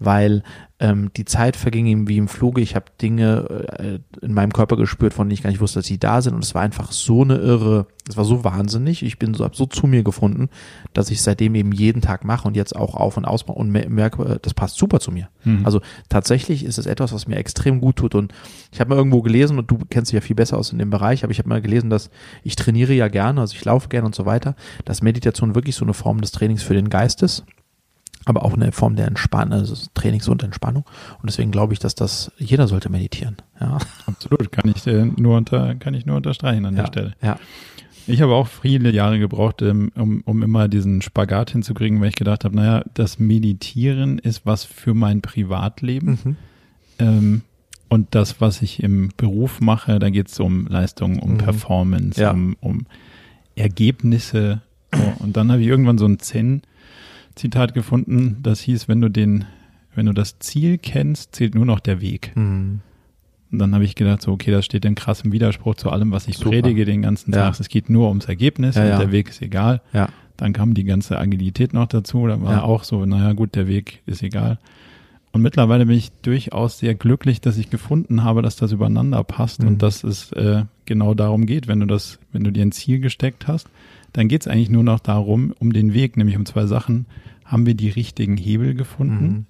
weil 0.00 0.42
ähm, 0.80 1.10
die 1.16 1.24
Zeit 1.24 1.54
verging 1.56 1.86
ihm 1.86 2.08
wie 2.08 2.16
im 2.16 2.26
Fluge. 2.28 2.60
Ich 2.60 2.74
habe 2.74 2.86
Dinge 3.00 3.66
äh, 3.78 3.98
in 4.24 4.32
meinem 4.34 4.52
Körper 4.52 4.76
gespürt, 4.76 5.14
von 5.14 5.28
denen 5.28 5.34
ich 5.34 5.42
gar 5.42 5.50
nicht 5.50 5.60
wusste, 5.60 5.78
dass 5.80 5.86
sie 5.86 5.98
da 5.98 6.22
sind. 6.22 6.34
Und 6.34 6.42
es 6.44 6.54
war 6.56 6.62
einfach 6.62 6.90
so 6.92 7.22
eine 7.22 7.36
irre, 7.36 7.86
es 8.08 8.16
war 8.16 8.24
so 8.24 8.42
wahnsinnig. 8.44 9.04
Ich 9.04 9.18
bin 9.18 9.34
so, 9.34 9.44
hab 9.44 9.54
so 9.56 9.66
zu 9.66 9.86
mir 9.86 10.02
gefunden, 10.02 10.48
dass 10.92 11.10
ich 11.10 11.22
seitdem 11.22 11.54
eben 11.54 11.70
jeden 11.72 12.00
Tag 12.02 12.24
mache 12.24 12.48
und 12.48 12.56
jetzt 12.56 12.74
auch 12.74 12.94
auf 12.94 13.16
und 13.16 13.24
ausbaue 13.26 13.56
und 13.56 13.70
mer- 13.70 13.88
merke, 13.88 14.22
äh, 14.24 14.38
das 14.42 14.54
passt 14.54 14.76
super 14.76 14.98
zu 15.00 15.12
mir. 15.12 15.28
Mhm. 15.44 15.64
Also 15.64 15.80
tatsächlich 16.08 16.64
ist 16.64 16.78
es 16.78 16.86
etwas, 16.86 17.12
was 17.12 17.26
mir 17.26 17.36
extrem 17.36 17.80
gut 17.80 17.96
tut. 17.96 18.14
Und 18.14 18.32
ich 18.72 18.80
habe 18.80 18.90
mal 18.90 18.96
irgendwo 18.96 19.22
gelesen, 19.22 19.58
und 19.58 19.70
du 19.70 19.78
kennst 19.90 20.10
dich 20.10 20.14
ja 20.14 20.20
viel 20.20 20.36
besser 20.36 20.58
aus 20.58 20.72
in 20.72 20.78
dem 20.78 20.90
Bereich, 20.90 21.24
aber 21.24 21.30
ich 21.30 21.38
habe 21.38 21.48
mal 21.48 21.62
gelesen, 21.62 21.90
dass 21.90 22.10
ich 22.42 22.56
trainiere 22.56 22.92
ja 22.92 23.08
gerne, 23.08 23.40
also 23.40 23.54
ich 23.54 23.64
laufe 23.64 23.88
gerne 23.88 24.06
und 24.06 24.14
so 24.14 24.26
weiter, 24.26 24.54
dass 24.84 25.02
Meditation 25.02 25.54
wirklich 25.54 25.76
so 25.76 25.84
eine 25.84 25.94
Form 25.94 26.20
des 26.20 26.32
Trainings 26.32 26.62
für 26.62 26.74
den 26.74 26.90
Geist 26.90 27.22
ist 27.22 27.44
aber 28.28 28.44
auch 28.44 28.52
eine 28.52 28.72
Form 28.72 28.94
der 28.94 29.06
Entspannung, 29.06 29.54
also 29.54 29.74
Trainings- 29.94 30.28
und 30.28 30.42
Entspannung. 30.42 30.84
Und 31.22 31.30
deswegen 31.30 31.50
glaube 31.50 31.72
ich, 31.72 31.78
dass 31.78 31.94
das 31.94 32.30
jeder 32.36 32.68
sollte 32.68 32.90
meditieren. 32.90 33.36
Ja, 33.58 33.78
Absolut, 34.06 34.52
kann 34.52 34.70
ich 34.74 34.86
äh, 34.86 35.06
nur 35.06 35.36
unter, 35.38 35.74
kann 35.76 35.94
ich 35.94 36.04
nur 36.04 36.16
unterstreichen 36.16 36.66
an 36.66 36.74
der 36.74 36.84
ja, 36.84 36.88
Stelle. 36.88 37.12
ja, 37.22 37.38
Ich 38.08 38.22
habe 38.22 38.34
auch 38.34 38.46
viele 38.48 38.90
Jahre 38.90 39.18
gebraucht, 39.18 39.60
ähm, 39.62 39.92
um, 39.94 40.22
um 40.24 40.42
immer 40.42 40.66
diesen 40.68 41.02
Spagat 41.02 41.50
hinzukriegen, 41.50 42.00
weil 42.00 42.08
ich 42.08 42.14
gedacht 42.16 42.44
habe, 42.44 42.56
naja, 42.56 42.82
das 42.94 43.18
Meditieren 43.18 44.18
ist 44.18 44.46
was 44.46 44.64
für 44.64 44.94
mein 44.94 45.20
Privatleben. 45.20 46.18
mhm. 46.24 46.36
Ähm, 46.98 47.42
und 47.90 48.14
das, 48.14 48.40
was 48.40 48.60
ich 48.60 48.82
im 48.82 49.10
Beruf 49.16 49.60
mache, 49.60 49.98
da 49.98 50.10
geht 50.10 50.28
es 50.28 50.38
um 50.40 50.66
Leistung, 50.66 51.18
um 51.20 51.32
Mhm. 51.34 51.38
Performance, 51.38 52.20
Ja. 52.20 52.32
um, 52.32 52.56
um 52.60 52.86
Ergebnisse. 53.56 54.62
So, 54.94 55.12
und 55.24 55.36
dann 55.36 55.50
habe 55.52 55.60
ich 55.62 55.68
irgendwann 55.68 55.98
so 55.98 56.06
ein 56.06 56.18
Zen-Zitat 56.18 57.74
gefunden, 57.74 58.38
das 58.42 58.60
hieß, 58.60 58.88
wenn 58.88 59.00
du 59.00 59.08
den, 59.10 59.44
wenn 59.94 60.06
du 60.06 60.12
das 60.12 60.38
Ziel 60.38 60.78
kennst, 60.78 61.34
zählt 61.34 61.54
nur 61.54 61.64
noch 61.66 61.80
der 61.80 62.00
Weg. 62.00 62.32
Mhm. 62.36 62.80
Und 63.50 63.58
dann 63.60 63.74
habe 63.74 63.84
ich 63.84 63.94
gedacht, 63.94 64.20
so, 64.22 64.32
okay, 64.32 64.50
das 64.50 64.64
steht 64.66 64.84
in 64.84 64.94
krassem 64.94 65.32
Widerspruch 65.32 65.74
zu 65.76 65.90
allem, 65.90 66.10
was 66.12 66.28
ich 66.28 66.36
Super. 66.36 66.50
predige 66.50 66.84
den 66.84 67.02
ganzen 67.02 67.32
Ja. 67.32 67.50
Tag. 67.50 67.60
Es 67.60 67.68
geht 67.68 67.88
nur 67.88 68.08
ums 68.08 68.26
Ergebnis 68.26 68.76
Ja, 68.76 68.82
und 68.82 68.88
ja. 68.88 68.98
der 68.98 69.12
Weg 69.12 69.28
ist 69.30 69.40
egal. 69.42 69.80
ja, 69.92 70.08
Dann 70.36 70.52
kam 70.52 70.74
die 70.74 70.84
ganze 70.84 71.18
Agilität 71.18 71.72
noch 71.72 71.86
dazu. 71.86 72.26
Da 72.26 72.40
war 72.42 72.52
Ja. 72.52 72.62
auch 72.62 72.84
so, 72.84 73.04
naja, 73.06 73.32
gut, 73.32 73.54
der 73.56 73.66
Weg 73.66 74.02
ist 74.06 74.22
egal. 74.22 74.58
Und 75.32 75.42
mittlerweile 75.42 75.86
bin 75.86 75.96
ich 75.96 76.10
durchaus 76.22 76.78
sehr 76.78 76.94
glücklich, 76.94 77.40
dass 77.40 77.58
ich 77.58 77.70
gefunden 77.70 78.22
habe, 78.24 78.40
dass 78.42 78.56
das 78.56 78.72
übereinander 78.72 79.24
passt 79.24 79.62
Mhm. 79.62 79.68
und 79.68 79.82
dass 79.82 80.04
es 80.04 80.30
äh, 80.32 80.64
genau 80.86 81.14
darum 81.14 81.44
geht, 81.46 81.68
wenn 81.68 81.80
du 81.80 81.86
das, 81.86 82.18
wenn 82.32 82.44
du 82.44 82.52
dir 82.52 82.62
ein 82.62 82.72
Ziel 82.72 82.98
gesteckt 83.00 83.46
hast, 83.48 83.68
dann 84.12 84.28
geht 84.28 84.42
es 84.42 84.48
eigentlich 84.48 84.70
nur 84.70 84.82
noch 84.84 85.00
darum, 85.00 85.52
um 85.58 85.72
den 85.72 85.92
Weg, 85.92 86.16
nämlich 86.16 86.36
um 86.36 86.46
zwei 86.46 86.66
Sachen. 86.66 87.06
Haben 87.44 87.66
wir 87.66 87.74
die 87.74 87.88
richtigen 87.90 88.36
Hebel 88.36 88.74
gefunden 88.74 89.24
Mhm. 89.26 89.46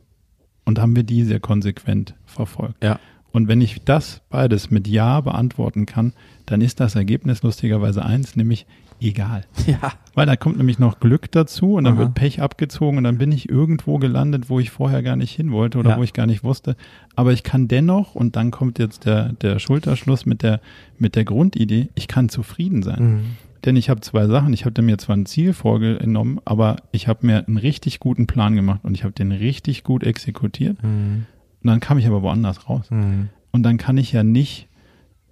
und 0.65 0.79
haben 0.81 0.97
wir 0.97 1.03
die 1.05 1.25
sehr 1.25 1.41
konsequent 1.41 2.15
verfolgt? 2.27 2.83
ja, 2.83 2.99
Und 3.39 3.47
wenn 3.47 3.61
ich 3.61 3.81
das 3.85 4.21
beides 4.31 4.69
mit 4.73 4.89
Ja 4.89 5.21
beantworten 5.21 5.87
kann, 5.87 6.13
dann 6.47 6.61
ist 6.61 6.81
das 6.81 6.97
Ergebnis 6.97 7.45
lustigerweise 7.45 8.05
eins, 8.05 8.35
nämlich 8.35 8.67
egal. 9.01 9.45
ja, 9.69 9.93
Weil 10.15 10.27
da 10.27 10.35
kommt 10.35 10.57
nämlich 10.57 10.81
noch 10.81 10.99
Glück 10.99 11.31
dazu 11.31 11.75
und 11.75 11.85
dann 11.85 11.93
Aha. 11.95 12.01
wird 12.01 12.15
Pech 12.15 12.43
abgezogen 12.43 12.99
und 12.99 13.05
dann 13.05 13.17
bin 13.17 13.31
ich 13.31 13.49
irgendwo 13.49 13.99
gelandet, 13.99 14.51
wo 14.51 14.59
ich 14.59 14.71
vorher 14.73 15.05
gar 15.05 15.15
nicht 15.15 15.31
hin 15.37 15.53
wollte 15.53 15.79
oder 15.79 15.91
Ja. 15.91 15.99
wo 15.99 16.03
ich 16.03 16.15
gar 16.15 16.27
nicht 16.27 16.43
wusste. 16.43 16.75
Aber 17.15 17.33
ich 17.33 17.45
kann 17.45 17.69
dennoch, 17.69 18.17
und 18.17 18.35
dann 18.35 18.51
kommt 18.51 18.81
jetzt 18.81 19.05
der, 19.07 19.35
der 19.35 19.61
Schulterschluss 19.61 20.27
mit 20.27 20.43
der, 20.43 20.61
mit 20.99 21.15
der 21.15 21.25
Grundidee, 21.25 21.91
ich 21.95 22.09
kann 22.09 22.29
zufrieden 22.29 22.83
sein. 22.83 23.01
mhm. 23.05 23.21
Denn 23.65 23.77
ich 23.77 23.89
habe 23.89 24.01
zwei 24.01 24.27
Sachen. 24.27 24.53
Ich 24.53 24.65
habe 24.65 24.83
mir 24.83 24.99
zwar 24.99 25.17
ein 25.17 25.27
Ziel 25.27 25.53
vorgenommen, 25.53 26.41
aber 26.45 26.77
ich 26.93 27.07
habe 27.07 27.27
mir 27.27 27.47
einen 27.47 27.57
richtig 27.57 27.99
guten 28.01 28.27
Plan 28.27 28.55
gemacht 28.57 28.81
und 28.85 28.95
ich 28.95 29.03
habe 29.05 29.13
den 29.13 29.31
richtig 29.31 29.85
gut 29.85 30.03
exekutiert. 30.05 30.83
Mhm. 30.83 31.27
Und 31.63 31.69
dann 31.69 31.81
kam 31.81 31.99
ich 31.99 32.07
aber 32.07 32.23
woanders 32.23 32.69
raus. 32.69 32.87
Mhm. 32.91 33.29
Und 33.53 33.63
dann 33.63 33.77
kann 33.79 33.97
ich 33.99 34.13
ja 34.13 34.23
nicht 34.23 34.69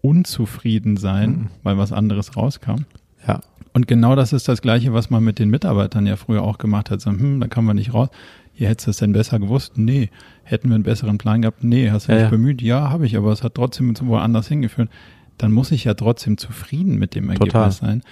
unzufrieden 0.02 0.96
sein, 0.96 1.30
Mhm. 1.30 1.46
weil 1.62 1.78
was 1.78 1.92
anderes 1.92 2.36
rauskam. 2.36 2.84
ja, 3.26 3.40
Und 3.72 3.88
genau 3.88 4.14
das 4.16 4.32
ist 4.32 4.48
das 4.48 4.62
Gleiche, 4.62 4.92
was 4.94 5.10
man 5.10 5.22
mit 5.24 5.38
den 5.38 5.50
Mitarbeitern 5.50 6.06
ja 6.06 6.16
früher 6.16 6.42
auch 6.42 6.56
gemacht 6.58 6.90
hat. 6.90 7.00
So, 7.00 7.10
hm, 7.10 7.40
da 7.40 7.46
kann 7.48 7.64
man 7.64 7.76
nicht 7.76 7.92
raus. 7.92 8.08
Hier 8.54 8.68
hättest 8.68 8.86
du 8.86 8.90
es 8.92 8.96
denn 8.98 9.12
besser 9.12 9.38
gewusst? 9.38 9.76
Nee. 9.76 10.08
Hätten 10.44 10.68
wir 10.70 10.76
einen 10.76 10.84
besseren 10.84 11.18
Plan 11.18 11.42
gehabt? 11.42 11.62
Nee. 11.62 11.90
Hast 11.90 12.08
du 12.08 12.12
Ja, 12.12 12.18
dich 12.18 12.24
ja. 12.24 12.30
bemüht? 12.30 12.62
Ja, 12.62 12.88
habe 12.88 13.04
ich, 13.04 13.16
aber 13.18 13.32
es 13.32 13.42
hat 13.42 13.54
trotzdem 13.54 13.94
woanders 14.00 14.48
hingeführt. 14.48 14.88
Dann 15.36 15.52
muss 15.52 15.72
ich 15.72 15.84
ja 15.84 15.92
trotzdem 15.92 16.38
zufrieden 16.38 16.96
mit 16.98 17.14
dem 17.14 17.28
Ergebnis 17.28 17.52
Total. 17.52 17.70
sein. 17.72 18.02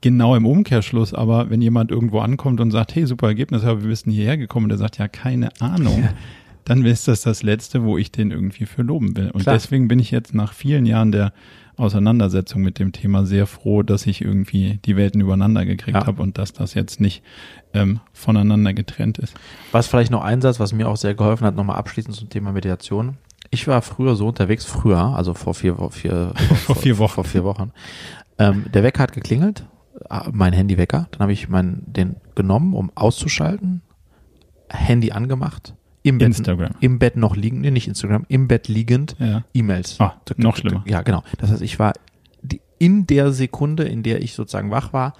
Genau 0.00 0.34
im 0.34 0.44
Umkehrschluss, 0.46 1.14
aber 1.14 1.50
wenn 1.50 1.62
jemand 1.62 1.92
irgendwo 1.92 2.18
ankommt 2.18 2.60
und 2.60 2.72
sagt, 2.72 2.96
hey, 2.96 3.06
super 3.06 3.28
Ergebnis, 3.28 3.62
aber 3.62 3.82
wir 3.82 3.88
bist 3.90 4.06
denn 4.06 4.12
hierher 4.12 4.36
gekommen, 4.36 4.64
und 4.64 4.70
der 4.70 4.78
sagt, 4.78 4.98
ja, 4.98 5.06
keine 5.06 5.50
Ahnung, 5.60 6.08
dann 6.64 6.84
ist 6.84 7.08
das 7.08 7.22
das 7.22 7.42
Letzte, 7.42 7.82
wo 7.84 7.98
ich 7.98 8.12
den 8.12 8.30
irgendwie 8.30 8.66
für 8.66 8.82
loben 8.82 9.16
will. 9.16 9.30
Und 9.30 9.42
Klar. 9.42 9.54
deswegen 9.56 9.88
bin 9.88 9.98
ich 9.98 10.10
jetzt 10.10 10.34
nach 10.34 10.52
vielen 10.52 10.86
Jahren 10.86 11.12
der 11.12 11.32
Auseinandersetzung 11.76 12.62
mit 12.62 12.78
dem 12.78 12.92
Thema 12.92 13.24
sehr 13.26 13.46
froh, 13.46 13.82
dass 13.82 14.06
ich 14.06 14.20
irgendwie 14.20 14.78
die 14.84 14.96
Welten 14.96 15.20
übereinander 15.20 15.64
gekriegt 15.64 15.96
Ja. 15.96 16.06
habe 16.06 16.22
und 16.22 16.38
dass 16.38 16.52
das 16.52 16.74
jetzt 16.74 17.00
nicht 17.00 17.22
ähm, 17.72 18.00
voneinander 18.12 18.74
getrennt 18.74 19.18
ist. 19.18 19.34
Was 19.72 19.86
vielleicht 19.88 20.10
noch 20.10 20.22
ein 20.22 20.40
Satz, 20.42 20.60
was 20.60 20.72
mir 20.72 20.86
auch 20.88 20.96
sehr 20.96 21.14
geholfen 21.14 21.46
hat, 21.46 21.56
nochmal 21.56 21.76
abschließend 21.76 22.14
zum 22.14 22.28
Thema 22.28 22.52
Meditation. 22.52 23.16
Ich 23.50 23.66
war 23.66 23.82
früher 23.82 24.14
so 24.16 24.28
unterwegs, 24.28 24.64
früher, 24.64 24.98
also 25.16 25.34
vor 25.34 25.54
vier, 25.54 25.76
vor 25.76 25.90
vier, 25.90 26.32
Vor 26.66 26.76
vier 26.76 26.98
Wochen. 26.98 27.14
Vor 27.14 27.24
vier 27.24 27.44
Wochen. 27.44 27.72
Ähm, 28.38 28.66
der 28.72 28.82
Wecker 28.82 29.02
hat 29.02 29.12
geklingelt, 29.12 29.66
ah, 30.08 30.28
mein 30.32 30.52
Handywecker. 30.52 31.08
Dann 31.10 31.20
habe 31.20 31.32
ich 31.32 31.48
mein, 31.48 31.82
den 31.86 32.16
genommen, 32.34 32.74
um 32.74 32.92
auszuschalten, 32.94 33.82
Handy 34.68 35.10
angemacht, 35.12 35.74
im 36.02 36.18
Bett, 36.18 36.28
Instagram. 36.28 36.72
im 36.80 36.98
Bett 36.98 37.16
noch 37.16 37.36
liegend, 37.36 37.60
nee, 37.62 37.70
nicht 37.70 37.88
Instagram, 37.88 38.24
im 38.28 38.48
Bett 38.48 38.68
liegend, 38.68 39.14
Ja. 39.18 39.44
E-Mails. 39.54 40.00
Ah, 40.00 40.14
Tuk, 40.24 40.36
tuk, 40.36 40.38
noch 40.38 40.54
tuk, 40.56 40.62
tuk. 40.64 40.70
schlimmer. 40.72 40.84
Ja, 40.88 41.02
genau. 41.02 41.22
Das 41.38 41.50
heißt, 41.50 41.62
ich 41.62 41.78
war 41.78 41.92
in 42.78 43.06
der 43.06 43.30
Sekunde, 43.32 43.84
in 43.84 44.02
der 44.02 44.22
ich 44.22 44.34
sozusagen 44.34 44.72
wach 44.72 44.92
war, 44.92 45.14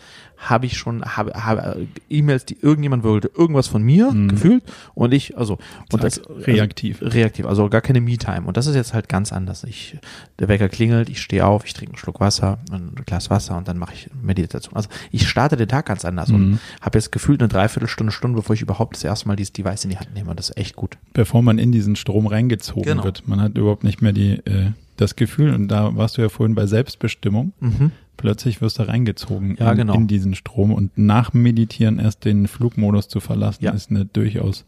habe 0.51 0.67
ich 0.67 0.77
schon 0.77 1.03
habe, 1.05 1.33
habe 1.45 1.87
E-Mails, 2.11 2.45
die 2.45 2.57
irgendjemand 2.61 3.05
wollte 3.05 3.31
irgendwas 3.37 3.69
von 3.69 3.83
mir 3.83 4.11
Mhm. 4.11 4.29
gefühlt 4.29 4.65
und 4.95 5.15
ich 5.15 5.39
also 5.39 5.55
und 5.93 5.93
Zack, 5.93 6.01
das 6.03 6.21
reaktiv. 6.47 7.01
also, 7.03 7.17
reaktiv, 7.17 7.47
also 7.47 7.69
gar 7.69 7.81
keine 7.81 8.01
Me-Time 8.01 8.43
und 8.43 8.57
das 8.57 8.67
ist 8.67 8.75
jetzt 8.75 8.93
halt 8.93 9.09
ganz 9.09 9.33
anders. 9.33 9.63
Ich 9.65 9.97
der 10.41 10.49
Wecker 10.49 10.69
klingelt, 10.69 11.09
ich 11.09 11.21
stehe 11.23 11.47
auf, 11.47 11.65
ich 11.65 11.75
trinke 11.75 11.93
einen 11.93 11.99
Schluck 11.99 12.19
Wasser, 12.21 12.59
ein 12.73 12.93
Glas 13.07 13.31
Wasser 13.31 13.57
und 13.57 13.69
dann 13.69 13.79
mache 13.79 13.95
ich 13.95 14.11
Meditation. 14.21 14.75
Also 14.75 14.89
ich 15.13 15.29
starte 15.29 15.57
den 15.57 15.69
Tag 15.69 15.87
ganz 15.87 16.05
anders 16.05 16.29
Mhm. 16.31 16.35
und 16.35 16.59
habe 16.81 16.99
jetzt 16.99 17.13
gefühlt 17.13 17.41
eine 17.41 17.49
Dreiviertelstunde, 17.49 18.13
Stunde, 18.13 18.37
bevor 18.37 18.55
ich 18.55 18.63
überhaupt 18.63 18.97
das 18.97 19.05
erste 19.05 19.29
Mal 19.29 19.37
dieses 19.37 19.53
Device 19.53 19.85
in 19.85 19.91
die 19.91 19.99
Hand 19.99 20.13
nehme 20.15 20.31
und 20.31 20.39
das 20.39 20.51
ist 20.51 20.57
echt 20.57 20.75
gut. 20.77 20.99
Bevor 21.13 21.43
man 21.43 21.59
in 21.59 21.71
diesen 21.73 21.95
Strom 21.97 22.27
reingezogen 22.27 22.83
Genau. 22.83 23.05
wird. 23.05 23.29
Man 23.29 23.41
hat 23.41 23.57
überhaupt 23.57 23.85
nicht 23.85 24.03
mehr 24.03 24.13
die, 24.13 24.33
äh, 24.45 24.73
das 24.97 25.17
Gefühl, 25.17 25.55
und 25.55 25.69
da 25.69 25.97
warst 25.97 26.19
du 26.19 26.23
ja 26.23 26.29
vorhin 26.29 26.55
bei 26.55 26.67
Selbstbestimmung, 26.67 27.53
Mhm. 27.61 27.93
Plötzlich 28.23 28.61
wirst 28.63 28.79
du 28.79 28.85
reingezogen 28.89 29.57
Ja, 29.59 29.73
in, 29.73 29.77
genau. 29.79 29.95
in 29.95 30.07
diesen 30.07 30.35
Strom 30.35 30.73
und 30.73 30.97
nach 30.97 31.33
Meditieren 31.35 31.99
erst 31.99 32.25
den 32.25 32.47
Flugmodus 32.49 33.09
zu 33.09 33.21
verlassen, 33.21 33.65
Ja. 33.65 33.73
ist 33.73 33.91
eine 33.91 34.05
durchaus 34.07 34.65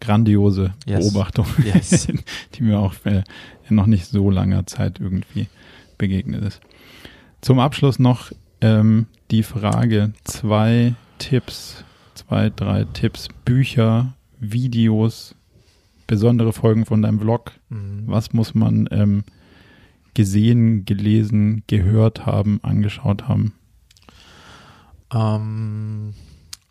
grandiose 0.00 0.72
Yes. 0.86 1.12
Beobachtung, 1.12 1.46
Yes. 1.64 2.08
die 2.54 2.62
mir 2.62 2.78
auch 2.80 2.94
äh, 3.04 3.22
in 3.68 3.76
noch 3.76 3.86
nicht 3.86 4.06
so 4.06 4.30
langer 4.30 4.66
Zeit 4.66 4.98
irgendwie 5.00 5.46
begegnet 5.98 6.42
ist. 6.44 6.60
Zum 7.42 7.58
Abschluss 7.60 7.98
noch 7.98 8.32
ähm, 8.60 9.06
die 9.30 9.42
Frage, 9.42 10.12
zwei 10.24 10.94
Tipps, 11.18 11.84
zwei, 12.14 12.50
drei 12.50 12.84
Tipps, 12.92 13.28
Bücher, 13.44 14.14
Videos, 14.40 15.34
besondere 16.06 16.52
Folgen 16.52 16.86
von 16.86 17.02
deinem 17.02 17.20
Vlog. 17.20 17.52
Mhm. 17.68 18.04
Was 18.06 18.32
muss 18.32 18.54
man 18.54 18.88
ähm, 18.90 19.24
gesehen, 20.14 20.84
gelesen, 20.84 21.62
gehört 21.66 22.26
haben, 22.26 22.60
angeschaut 22.62 23.28
haben? 23.28 23.54
Ähm, 25.12 26.14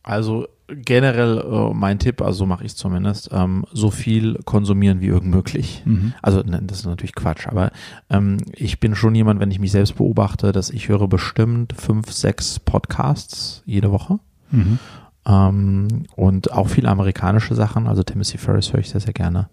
also 0.02 0.48
generell 0.68 1.40
äh, 1.40 1.74
mein 1.74 1.99
Tipp, 1.99 2.22
also 2.22 2.40
so 2.40 2.45
mache 2.45 2.64
ich 2.64 2.72
es 2.72 2.78
zumindest, 2.78 3.30
ähm, 3.32 3.65
so 3.72 3.91
viel 3.91 4.40
konsumieren 4.45 5.02
wie 5.02 5.07
irgend 5.07 5.32
möglich. 5.32 5.84
Mhm. 5.86 6.14
Also 6.22 6.41
ne, 6.41 6.61
das 6.64 6.80
ist 6.80 6.86
natürlich 6.86 7.15
Quatsch, 7.15 7.48
aber 7.48 7.72
ähm, 8.10 8.38
ich 8.53 8.80
bin 8.80 8.95
schon 8.95 9.15
jemand, 9.15 9.40
wenn 9.40 9.52
ich 9.52 9.60
mich 9.60 9.72
selbst 9.72 9.95
beobachte, 9.95 10.52
dass 10.52 10.70
ich 10.70 10.90
höre 10.90 11.07
bestimmt 11.07 11.74
fünf, 11.74 12.11
sechs 12.11 12.60
Podcasts 12.60 13.64
jede 13.65 13.91
Woche. 13.91 14.20
Mhm. 14.52 14.80
Ähm, 15.26 15.88
und 16.15 16.52
auch 16.52 16.68
viele 16.68 16.90
amerikanische 16.90 17.56
Sachen, 17.56 17.88
also 17.88 18.03
Timothy 18.03 18.38
Ferris 18.38 18.74
höre 18.74 18.80
ich 18.80 18.90
sehr, 18.90 19.02
sehr 19.02 19.14
gerne. 19.14 19.49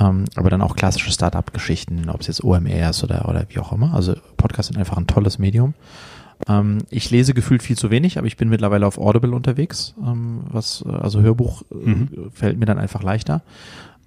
Ähm, 0.00 0.24
aber 0.34 0.48
dann 0.50 0.62
auch 0.62 0.76
klassische 0.76 1.10
Startup-Geschichten, 1.12 2.08
ob 2.08 2.22
es 2.22 2.26
jetzt 2.28 2.42
OMR 2.42 2.90
ist 2.90 3.04
oder, 3.04 3.28
oder 3.28 3.44
wie 3.50 3.58
auch 3.58 3.72
immer. 3.72 3.92
Also 3.94 4.14
Podcasts 4.38 4.68
sind 4.68 4.78
einfach 4.78 4.96
ein 4.96 5.06
tolles 5.06 5.38
Medium. 5.38 5.74
Ähm, 6.48 6.78
ich 6.88 7.10
lese 7.10 7.34
gefühlt 7.34 7.62
viel 7.62 7.76
zu 7.76 7.90
wenig, 7.90 8.16
aber 8.16 8.26
ich 8.26 8.36
bin 8.38 8.48
mittlerweile 8.48 8.86
auf 8.86 8.96
Audible 8.98 9.32
unterwegs, 9.34 9.94
ähm, 10.02 10.40
was, 10.50 10.82
äh, 10.86 10.90
also 10.90 11.20
Hörbuch 11.20 11.62
äh, 11.70 11.74
Mhm. 11.90 12.30
fällt 12.32 12.58
mir 12.58 12.64
dann 12.66 12.78
einfach 12.78 13.02
leichter. 13.02 13.42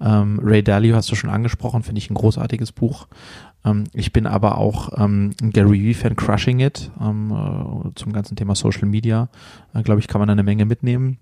Ähm, 0.02 0.40
Ray 0.44 0.64
Dalio 0.64 0.96
hast 0.96 1.12
du 1.12 1.16
schon 1.16 1.30
angesprochen, 1.30 1.84
finde 1.84 2.00
ich 2.00 2.10
ein 2.10 2.16
großartiges 2.16 2.72
Buch. 2.72 3.08
Ähm, 3.64 3.84
ich 3.94 4.12
bin 4.12 4.26
aber 4.26 4.58
auch 4.58 4.90
ähm, 4.98 5.32
ein 5.42 5.52
Gary 5.52 5.84
Vee-Fan, 5.84 6.16
Crushing 6.16 6.60
It, 6.60 6.92
äh, 7.00 7.04
zum 7.96 8.14
ganzen 8.14 8.36
Thema 8.36 8.56
Social 8.56 8.88
Media. 8.88 9.30
Äh, 9.76 9.84
Glaube 9.84 10.00
ich, 10.00 10.08
kann 10.08 10.20
man 10.20 10.28
da 10.28 10.32
eine 10.32 10.44
Menge 10.44 10.66
mitnehmen. 10.66 11.20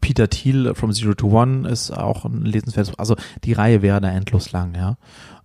Peter 0.00 0.28
Thiel 0.28 0.74
From 0.74 0.92
Zero 0.92 1.14
to 1.14 1.28
One 1.28 1.68
ist 1.68 1.90
auch 1.90 2.24
ein 2.24 2.42
lesenswertes, 2.42 2.98
also 2.98 3.16
die 3.44 3.52
Reihe 3.52 3.82
wäre 3.82 4.00
da 4.00 4.10
endlos 4.10 4.52
lang, 4.52 4.74
ja. 4.74 4.96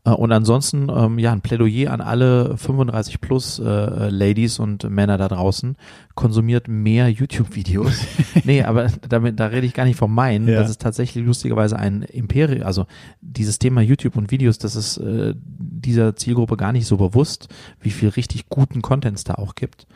Äh, 0.04 0.12
Und 0.12 0.32
ansonsten, 0.32 0.88
ähm, 0.94 1.20
ja, 1.20 1.32
ein 1.32 1.42
Plädoyer 1.42 1.92
an 1.92 2.02
alle 2.02 2.58
35 2.58 3.22
plus 3.22 3.60
äh, 3.60 4.10
Ladies 4.10 4.60
und 4.60 4.90
Männer 4.90 5.18
da 5.18 5.28
draußen. 5.28 5.76
Konsumiert 6.16 6.68
mehr 6.68 7.10
YouTube-Videos. 7.10 7.94
nee, 8.44 8.64
aber 8.64 8.88
damit, 9.08 9.40
da 9.40 9.48
rede 9.48 9.68
ich 9.68 9.74
gar 9.74 9.86
nicht 9.86 9.98
von 9.98 10.12
meinen. 10.12 10.48
Ja. 10.48 10.60
Das 10.62 10.70
ist 10.70 10.82
tatsächlich 10.82 11.26
lustigerweise 11.26 11.78
ein 11.78 12.02
Imperium. 12.04 12.66
Also 12.66 12.88
dieses 13.22 13.60
Thema 13.60 13.82
YouTube 13.82 14.16
und 14.16 14.32
Videos, 14.32 14.58
das 14.58 14.76
ist 14.76 14.98
äh, 14.98 15.36
dieser 15.38 16.16
Zielgruppe 16.16 16.58
gar 16.58 16.72
nicht 16.72 16.88
so 16.88 16.98
bewusst, 16.98 17.48
wie 17.80 17.92
viel 17.92 18.10
richtig 18.10 18.50
guten 18.50 18.82
Content 18.82 19.18
es 19.18 19.24
da 19.24 19.36
auch 19.36 19.56
gibt. 19.56 19.88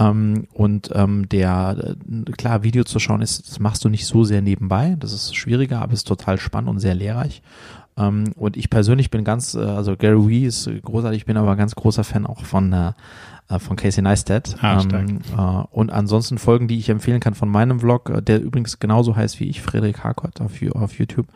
Ähm, 0.00 0.46
und 0.54 0.90
ähm, 0.94 1.28
der, 1.28 1.94
äh, 2.26 2.32
klar, 2.32 2.62
Video 2.62 2.84
zu 2.84 2.98
schauen 2.98 3.20
ist, 3.20 3.46
das 3.46 3.60
machst 3.60 3.84
du 3.84 3.90
nicht 3.90 4.06
so 4.06 4.24
sehr 4.24 4.40
nebenbei. 4.40 4.96
Das 4.98 5.12
ist 5.12 5.36
schwieriger, 5.36 5.82
aber 5.82 5.92
ist 5.92 6.08
total 6.08 6.38
spannend 6.38 6.70
und 6.70 6.80
sehr 6.80 6.94
lehrreich. 6.94 7.42
Ähm, 7.98 8.32
und 8.36 8.56
ich 8.56 8.70
persönlich 8.70 9.10
bin 9.10 9.24
ganz, 9.24 9.54
äh, 9.54 9.60
also 9.60 9.96
Gary 9.96 10.26
Wee 10.26 10.46
ist 10.46 10.70
großartig, 10.82 11.18
ich 11.18 11.26
bin 11.26 11.36
aber 11.36 11.54
ganz 11.54 11.74
großer 11.74 12.02
Fan 12.02 12.26
auch 12.26 12.44
von, 12.44 12.72
äh, 12.72 12.92
von 13.58 13.76
Casey 13.76 14.02
Neistat. 14.02 14.56
Ah, 14.62 14.82
ähm, 14.92 15.20
äh, 15.36 15.40
und 15.70 15.90
ansonsten 15.90 16.38
Folgen, 16.38 16.68
die 16.68 16.78
ich 16.78 16.88
empfehlen 16.88 17.20
kann 17.20 17.34
von 17.34 17.48
meinem 17.48 17.80
Vlog, 17.80 18.10
äh, 18.10 18.22
der 18.22 18.40
übrigens 18.40 18.78
genauso 18.78 19.16
heißt 19.16 19.40
wie 19.40 19.48
ich, 19.48 19.60
Frederik 19.62 20.04
Harkott 20.04 20.40
auf, 20.40 20.52
auf 20.74 20.98
YouTube, 20.98 21.26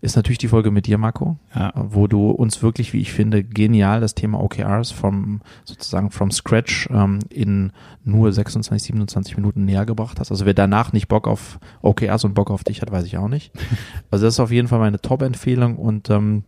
ist 0.00 0.16
natürlich 0.16 0.38
die 0.38 0.48
Folge 0.48 0.70
mit 0.70 0.86
dir, 0.86 0.98
Marco 0.98 1.36
Ja. 1.54 1.72
wo 1.74 2.06
du 2.06 2.30
uns 2.30 2.62
wirklich, 2.62 2.92
wie 2.92 3.00
ich 3.00 3.12
finde, 3.12 3.44
genial 3.44 4.00
das 4.00 4.14
Thema 4.14 4.40
OKRs 4.42 4.90
vom 4.92 5.40
sozusagen 5.64 6.10
from 6.10 6.30
scratch 6.30 6.88
ähm, 6.90 7.18
in 7.28 7.72
nur 8.04 8.32
26, 8.32 8.86
27 8.88 9.36
Minuten 9.36 9.64
näher 9.64 9.84
gebracht 9.84 10.20
hast. 10.20 10.30
Also 10.30 10.46
wer 10.46 10.54
danach 10.54 10.92
nicht 10.92 11.08
Bock 11.08 11.28
auf 11.28 11.58
OKRs 11.82 12.24
und 12.24 12.34
Bock 12.34 12.50
auf 12.50 12.64
dich 12.64 12.80
hat, 12.80 12.90
weiß 12.90 13.04
ich 13.04 13.18
auch 13.18 13.28
nicht. 13.28 13.52
Also 14.10 14.24
das 14.24 14.34
ist 14.34 14.40
auf 14.40 14.50
jeden 14.50 14.68
Fall 14.68 14.78
meine 14.78 15.00
Top-Empfehlung 15.00 15.76
und 15.76 16.08
ähm, 16.08 16.44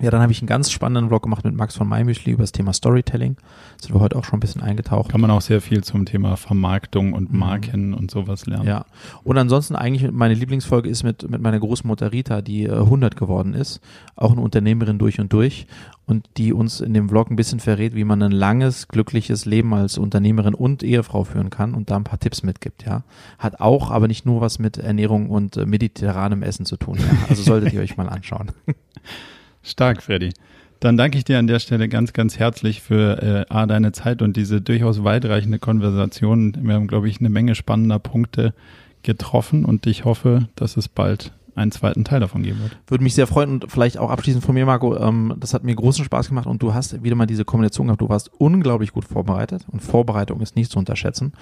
ja, 0.00 0.10
dann 0.10 0.22
habe 0.22 0.32
ich 0.32 0.40
einen 0.40 0.46
ganz 0.46 0.70
spannenden 0.70 1.08
Vlog 1.08 1.22
gemacht 1.22 1.44
mit 1.44 1.54
Max 1.54 1.76
von 1.76 1.88
Maimüschli 1.88 2.32
über 2.32 2.42
das 2.42 2.52
Thema 2.52 2.72
Storytelling. 2.72 3.36
Sind 3.78 3.94
wir 3.94 4.00
heute 4.00 4.16
auch 4.16 4.24
schon 4.24 4.38
ein 4.38 4.40
bisschen 4.40 4.62
eingetaucht. 4.62 5.10
Kann 5.10 5.20
man 5.20 5.30
auch 5.30 5.42
sehr 5.42 5.60
viel 5.60 5.84
zum 5.84 6.06
Thema 6.06 6.36
Vermarktung 6.36 7.12
und 7.12 7.32
Mhm. 7.32 7.38
Marken 7.38 7.94
und 7.94 8.10
sowas 8.10 8.46
lernen. 8.46 8.66
Ja. 8.66 8.86
Und 9.24 9.36
ansonsten 9.36 9.76
eigentlich 9.76 10.10
meine 10.10 10.34
Lieblingsfolge 10.34 10.88
ist 10.88 11.02
mit, 11.02 11.28
mit 11.30 11.42
meiner 11.42 11.60
Großmutter 11.60 12.12
Rita, 12.12 12.40
die 12.40 12.64
äh, 12.64 12.72
100 12.72 13.16
geworden 13.16 13.54
ist. 13.54 13.80
Auch 14.16 14.32
eine 14.32 14.40
Unternehmerin 14.40 14.98
durch 14.98 15.20
und 15.20 15.32
durch. 15.32 15.66
Und 16.06 16.28
die 16.38 16.52
uns 16.52 16.80
in 16.80 16.92
dem 16.92 17.08
Vlog 17.08 17.30
ein 17.30 17.36
bisschen 17.36 17.60
verrät, 17.60 17.94
wie 17.94 18.04
man 18.04 18.20
ein 18.22 18.32
langes, 18.32 18.88
glückliches 18.88 19.44
Leben 19.44 19.72
als 19.74 19.96
Unternehmerin 19.96 20.54
und 20.54 20.82
Ehefrau 20.82 21.22
führen 21.22 21.50
kann 21.50 21.72
und 21.74 21.88
da 21.90 21.96
ein 21.96 22.04
paar 22.04 22.18
Tipps 22.18 22.42
mitgibt, 22.42 22.84
ja. 22.84 23.04
Hat 23.38 23.60
auch 23.60 23.92
aber 23.92 24.08
nicht 24.08 24.26
nur 24.26 24.40
was 24.40 24.58
mit 24.58 24.76
Ernährung 24.76 25.30
und 25.30 25.56
äh, 25.56 25.66
mediterranem 25.66 26.42
Essen 26.42 26.66
zu 26.66 26.76
tun, 26.76 26.98
ja. 26.98 27.16
Also 27.28 27.44
solltet 27.44 27.72
ihr 27.74 27.80
euch 27.80 27.96
mal 27.96 28.08
anschauen. 28.08 28.50
Stark, 29.62 30.02
Freddy. 30.02 30.32
Dann 30.80 30.96
danke 30.96 31.18
ich 31.18 31.24
dir 31.24 31.38
an 31.38 31.46
der 31.46 31.58
Stelle 31.58 31.88
ganz, 31.88 32.14
ganz 32.14 32.38
herzlich 32.38 32.80
für 32.80 33.22
äh, 33.50 33.54
A, 33.54 33.66
deine 33.66 33.92
Zeit 33.92 34.22
und 34.22 34.36
diese 34.36 34.62
durchaus 34.62 35.04
weitreichende 35.04 35.58
Konversation. 35.58 36.56
Wir 36.62 36.74
haben, 36.74 36.86
glaube 36.86 37.08
ich, 37.08 37.20
eine 37.20 37.28
Menge 37.28 37.54
spannender 37.54 37.98
Punkte 37.98 38.54
getroffen 39.02 39.64
und 39.66 39.86
ich 39.86 40.04
hoffe, 40.04 40.48
dass 40.56 40.78
es 40.78 40.88
bald 40.88 41.32
einen 41.60 41.72
zweiten 41.72 42.04
Teil 42.04 42.20
davon 42.20 42.42
geben 42.42 42.60
wird. 42.60 42.76
Würde 42.86 43.04
mich 43.04 43.14
sehr 43.14 43.26
freuen 43.26 43.50
und 43.50 43.70
vielleicht 43.70 43.98
auch 43.98 44.10
abschließend 44.10 44.44
von 44.44 44.54
mir, 44.54 44.66
Marco, 44.66 44.96
ähm, 44.96 45.34
das 45.38 45.54
hat 45.54 45.64
mir 45.64 45.74
großen 45.74 46.04
Spaß 46.04 46.28
gemacht 46.28 46.46
und 46.46 46.62
du 46.62 46.74
hast 46.74 47.02
wieder 47.02 47.16
mal 47.16 47.26
diese 47.26 47.44
Kombination 47.44 47.86
gehabt. 47.86 48.00
Du 48.00 48.08
warst 48.08 48.30
unglaublich 48.38 48.92
gut 48.92 49.04
vorbereitet 49.04 49.66
und 49.70 49.80
Vorbereitung 49.80 50.40
ist 50.40 50.56
nicht 50.56 50.70
zu 50.70 50.78
unterschätzen. 50.78 51.32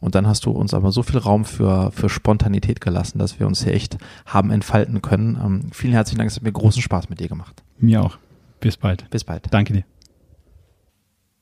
Und 0.00 0.14
dann 0.14 0.26
hast 0.26 0.44
du 0.46 0.50
uns 0.50 0.74
aber 0.74 0.92
so 0.92 1.02
viel 1.02 1.18
Raum 1.18 1.44
für, 1.44 1.90
für 1.92 2.08
Spontanität 2.08 2.80
gelassen, 2.80 3.18
dass 3.18 3.38
wir 3.40 3.46
uns 3.46 3.64
hier 3.64 3.74
echt 3.74 3.98
haben 4.26 4.50
entfalten 4.50 5.02
können. 5.02 5.38
Ähm, 5.42 5.70
vielen 5.72 5.92
herzlichen 5.92 6.18
Dank, 6.18 6.30
es 6.30 6.36
hat 6.36 6.42
mir 6.42 6.52
großen 6.52 6.82
Spaß 6.82 7.08
mit 7.08 7.20
dir 7.20 7.28
gemacht. 7.28 7.62
Mir 7.78 8.02
auch. 8.02 8.18
Bis 8.60 8.76
bald. 8.76 9.08
Bis 9.10 9.24
bald. 9.24 9.46
Danke 9.50 9.72
dir. 9.72 9.84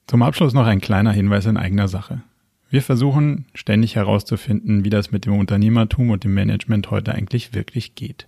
Zum 0.07 0.23
Abschluss 0.23 0.53
noch 0.53 0.67
ein 0.67 0.81
kleiner 0.81 1.13
Hinweis 1.13 1.47
in 1.47 1.57
eigener 1.57 1.89
Sache. 1.89 2.23
Wir 2.69 2.83
versuchen 2.83 3.47
ständig 3.55 3.97
herauszufinden, 3.97 4.85
wie 4.85 4.91
das 4.91 5.13
mit 5.13 5.25
dem 5.25 5.39
Unternehmertum 5.39 6.11
und 6.11 6.25
dem 6.25 6.35
Management 6.35 6.91
heute 6.91 7.15
eigentlich 7.15 7.55
wirklich 7.55 7.95
geht. 7.95 8.27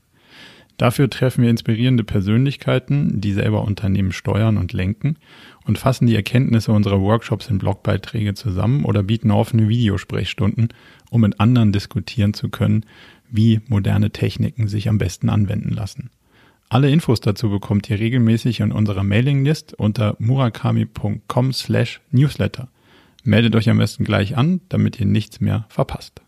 Dafür 0.76 1.10
treffen 1.10 1.42
wir 1.42 1.50
inspirierende 1.50 2.04
Persönlichkeiten, 2.04 3.20
die 3.20 3.32
selber 3.32 3.62
Unternehmen 3.62 4.12
steuern 4.12 4.56
und 4.56 4.72
lenken 4.72 5.16
und 5.66 5.76
fassen 5.76 6.06
die 6.06 6.14
Erkenntnisse 6.14 6.70
unserer 6.70 7.00
Workshops 7.00 7.48
in 7.48 7.58
Blogbeiträge 7.58 8.34
zusammen 8.34 8.84
oder 8.84 9.02
bieten 9.02 9.32
offene 9.32 9.68
Videosprechstunden, 9.68 10.68
um 11.10 11.22
mit 11.22 11.40
anderen 11.40 11.72
diskutieren 11.72 12.32
zu 12.32 12.48
können, 12.48 12.84
wie 13.28 13.60
moderne 13.66 14.10
Techniken 14.10 14.68
sich 14.68 14.88
am 14.88 14.98
besten 14.98 15.30
anwenden 15.30 15.70
lassen. 15.70 16.10
Alle 16.68 16.90
Infos 16.90 17.20
dazu 17.20 17.50
bekommt 17.50 17.90
ihr 17.90 17.98
regelmäßig 17.98 18.60
in 18.60 18.70
unserer 18.70 19.02
Mailinglist 19.02 19.74
unter 19.74 20.14
murakami.com 20.20 21.52
slash 21.52 22.00
newsletter. 22.12 22.68
Meldet 23.24 23.56
euch 23.56 23.68
am 23.68 23.78
besten 23.78 24.04
gleich 24.04 24.36
an, 24.36 24.60
damit 24.68 25.00
ihr 25.00 25.06
nichts 25.06 25.40
mehr 25.40 25.66
verpasst. 25.68 26.22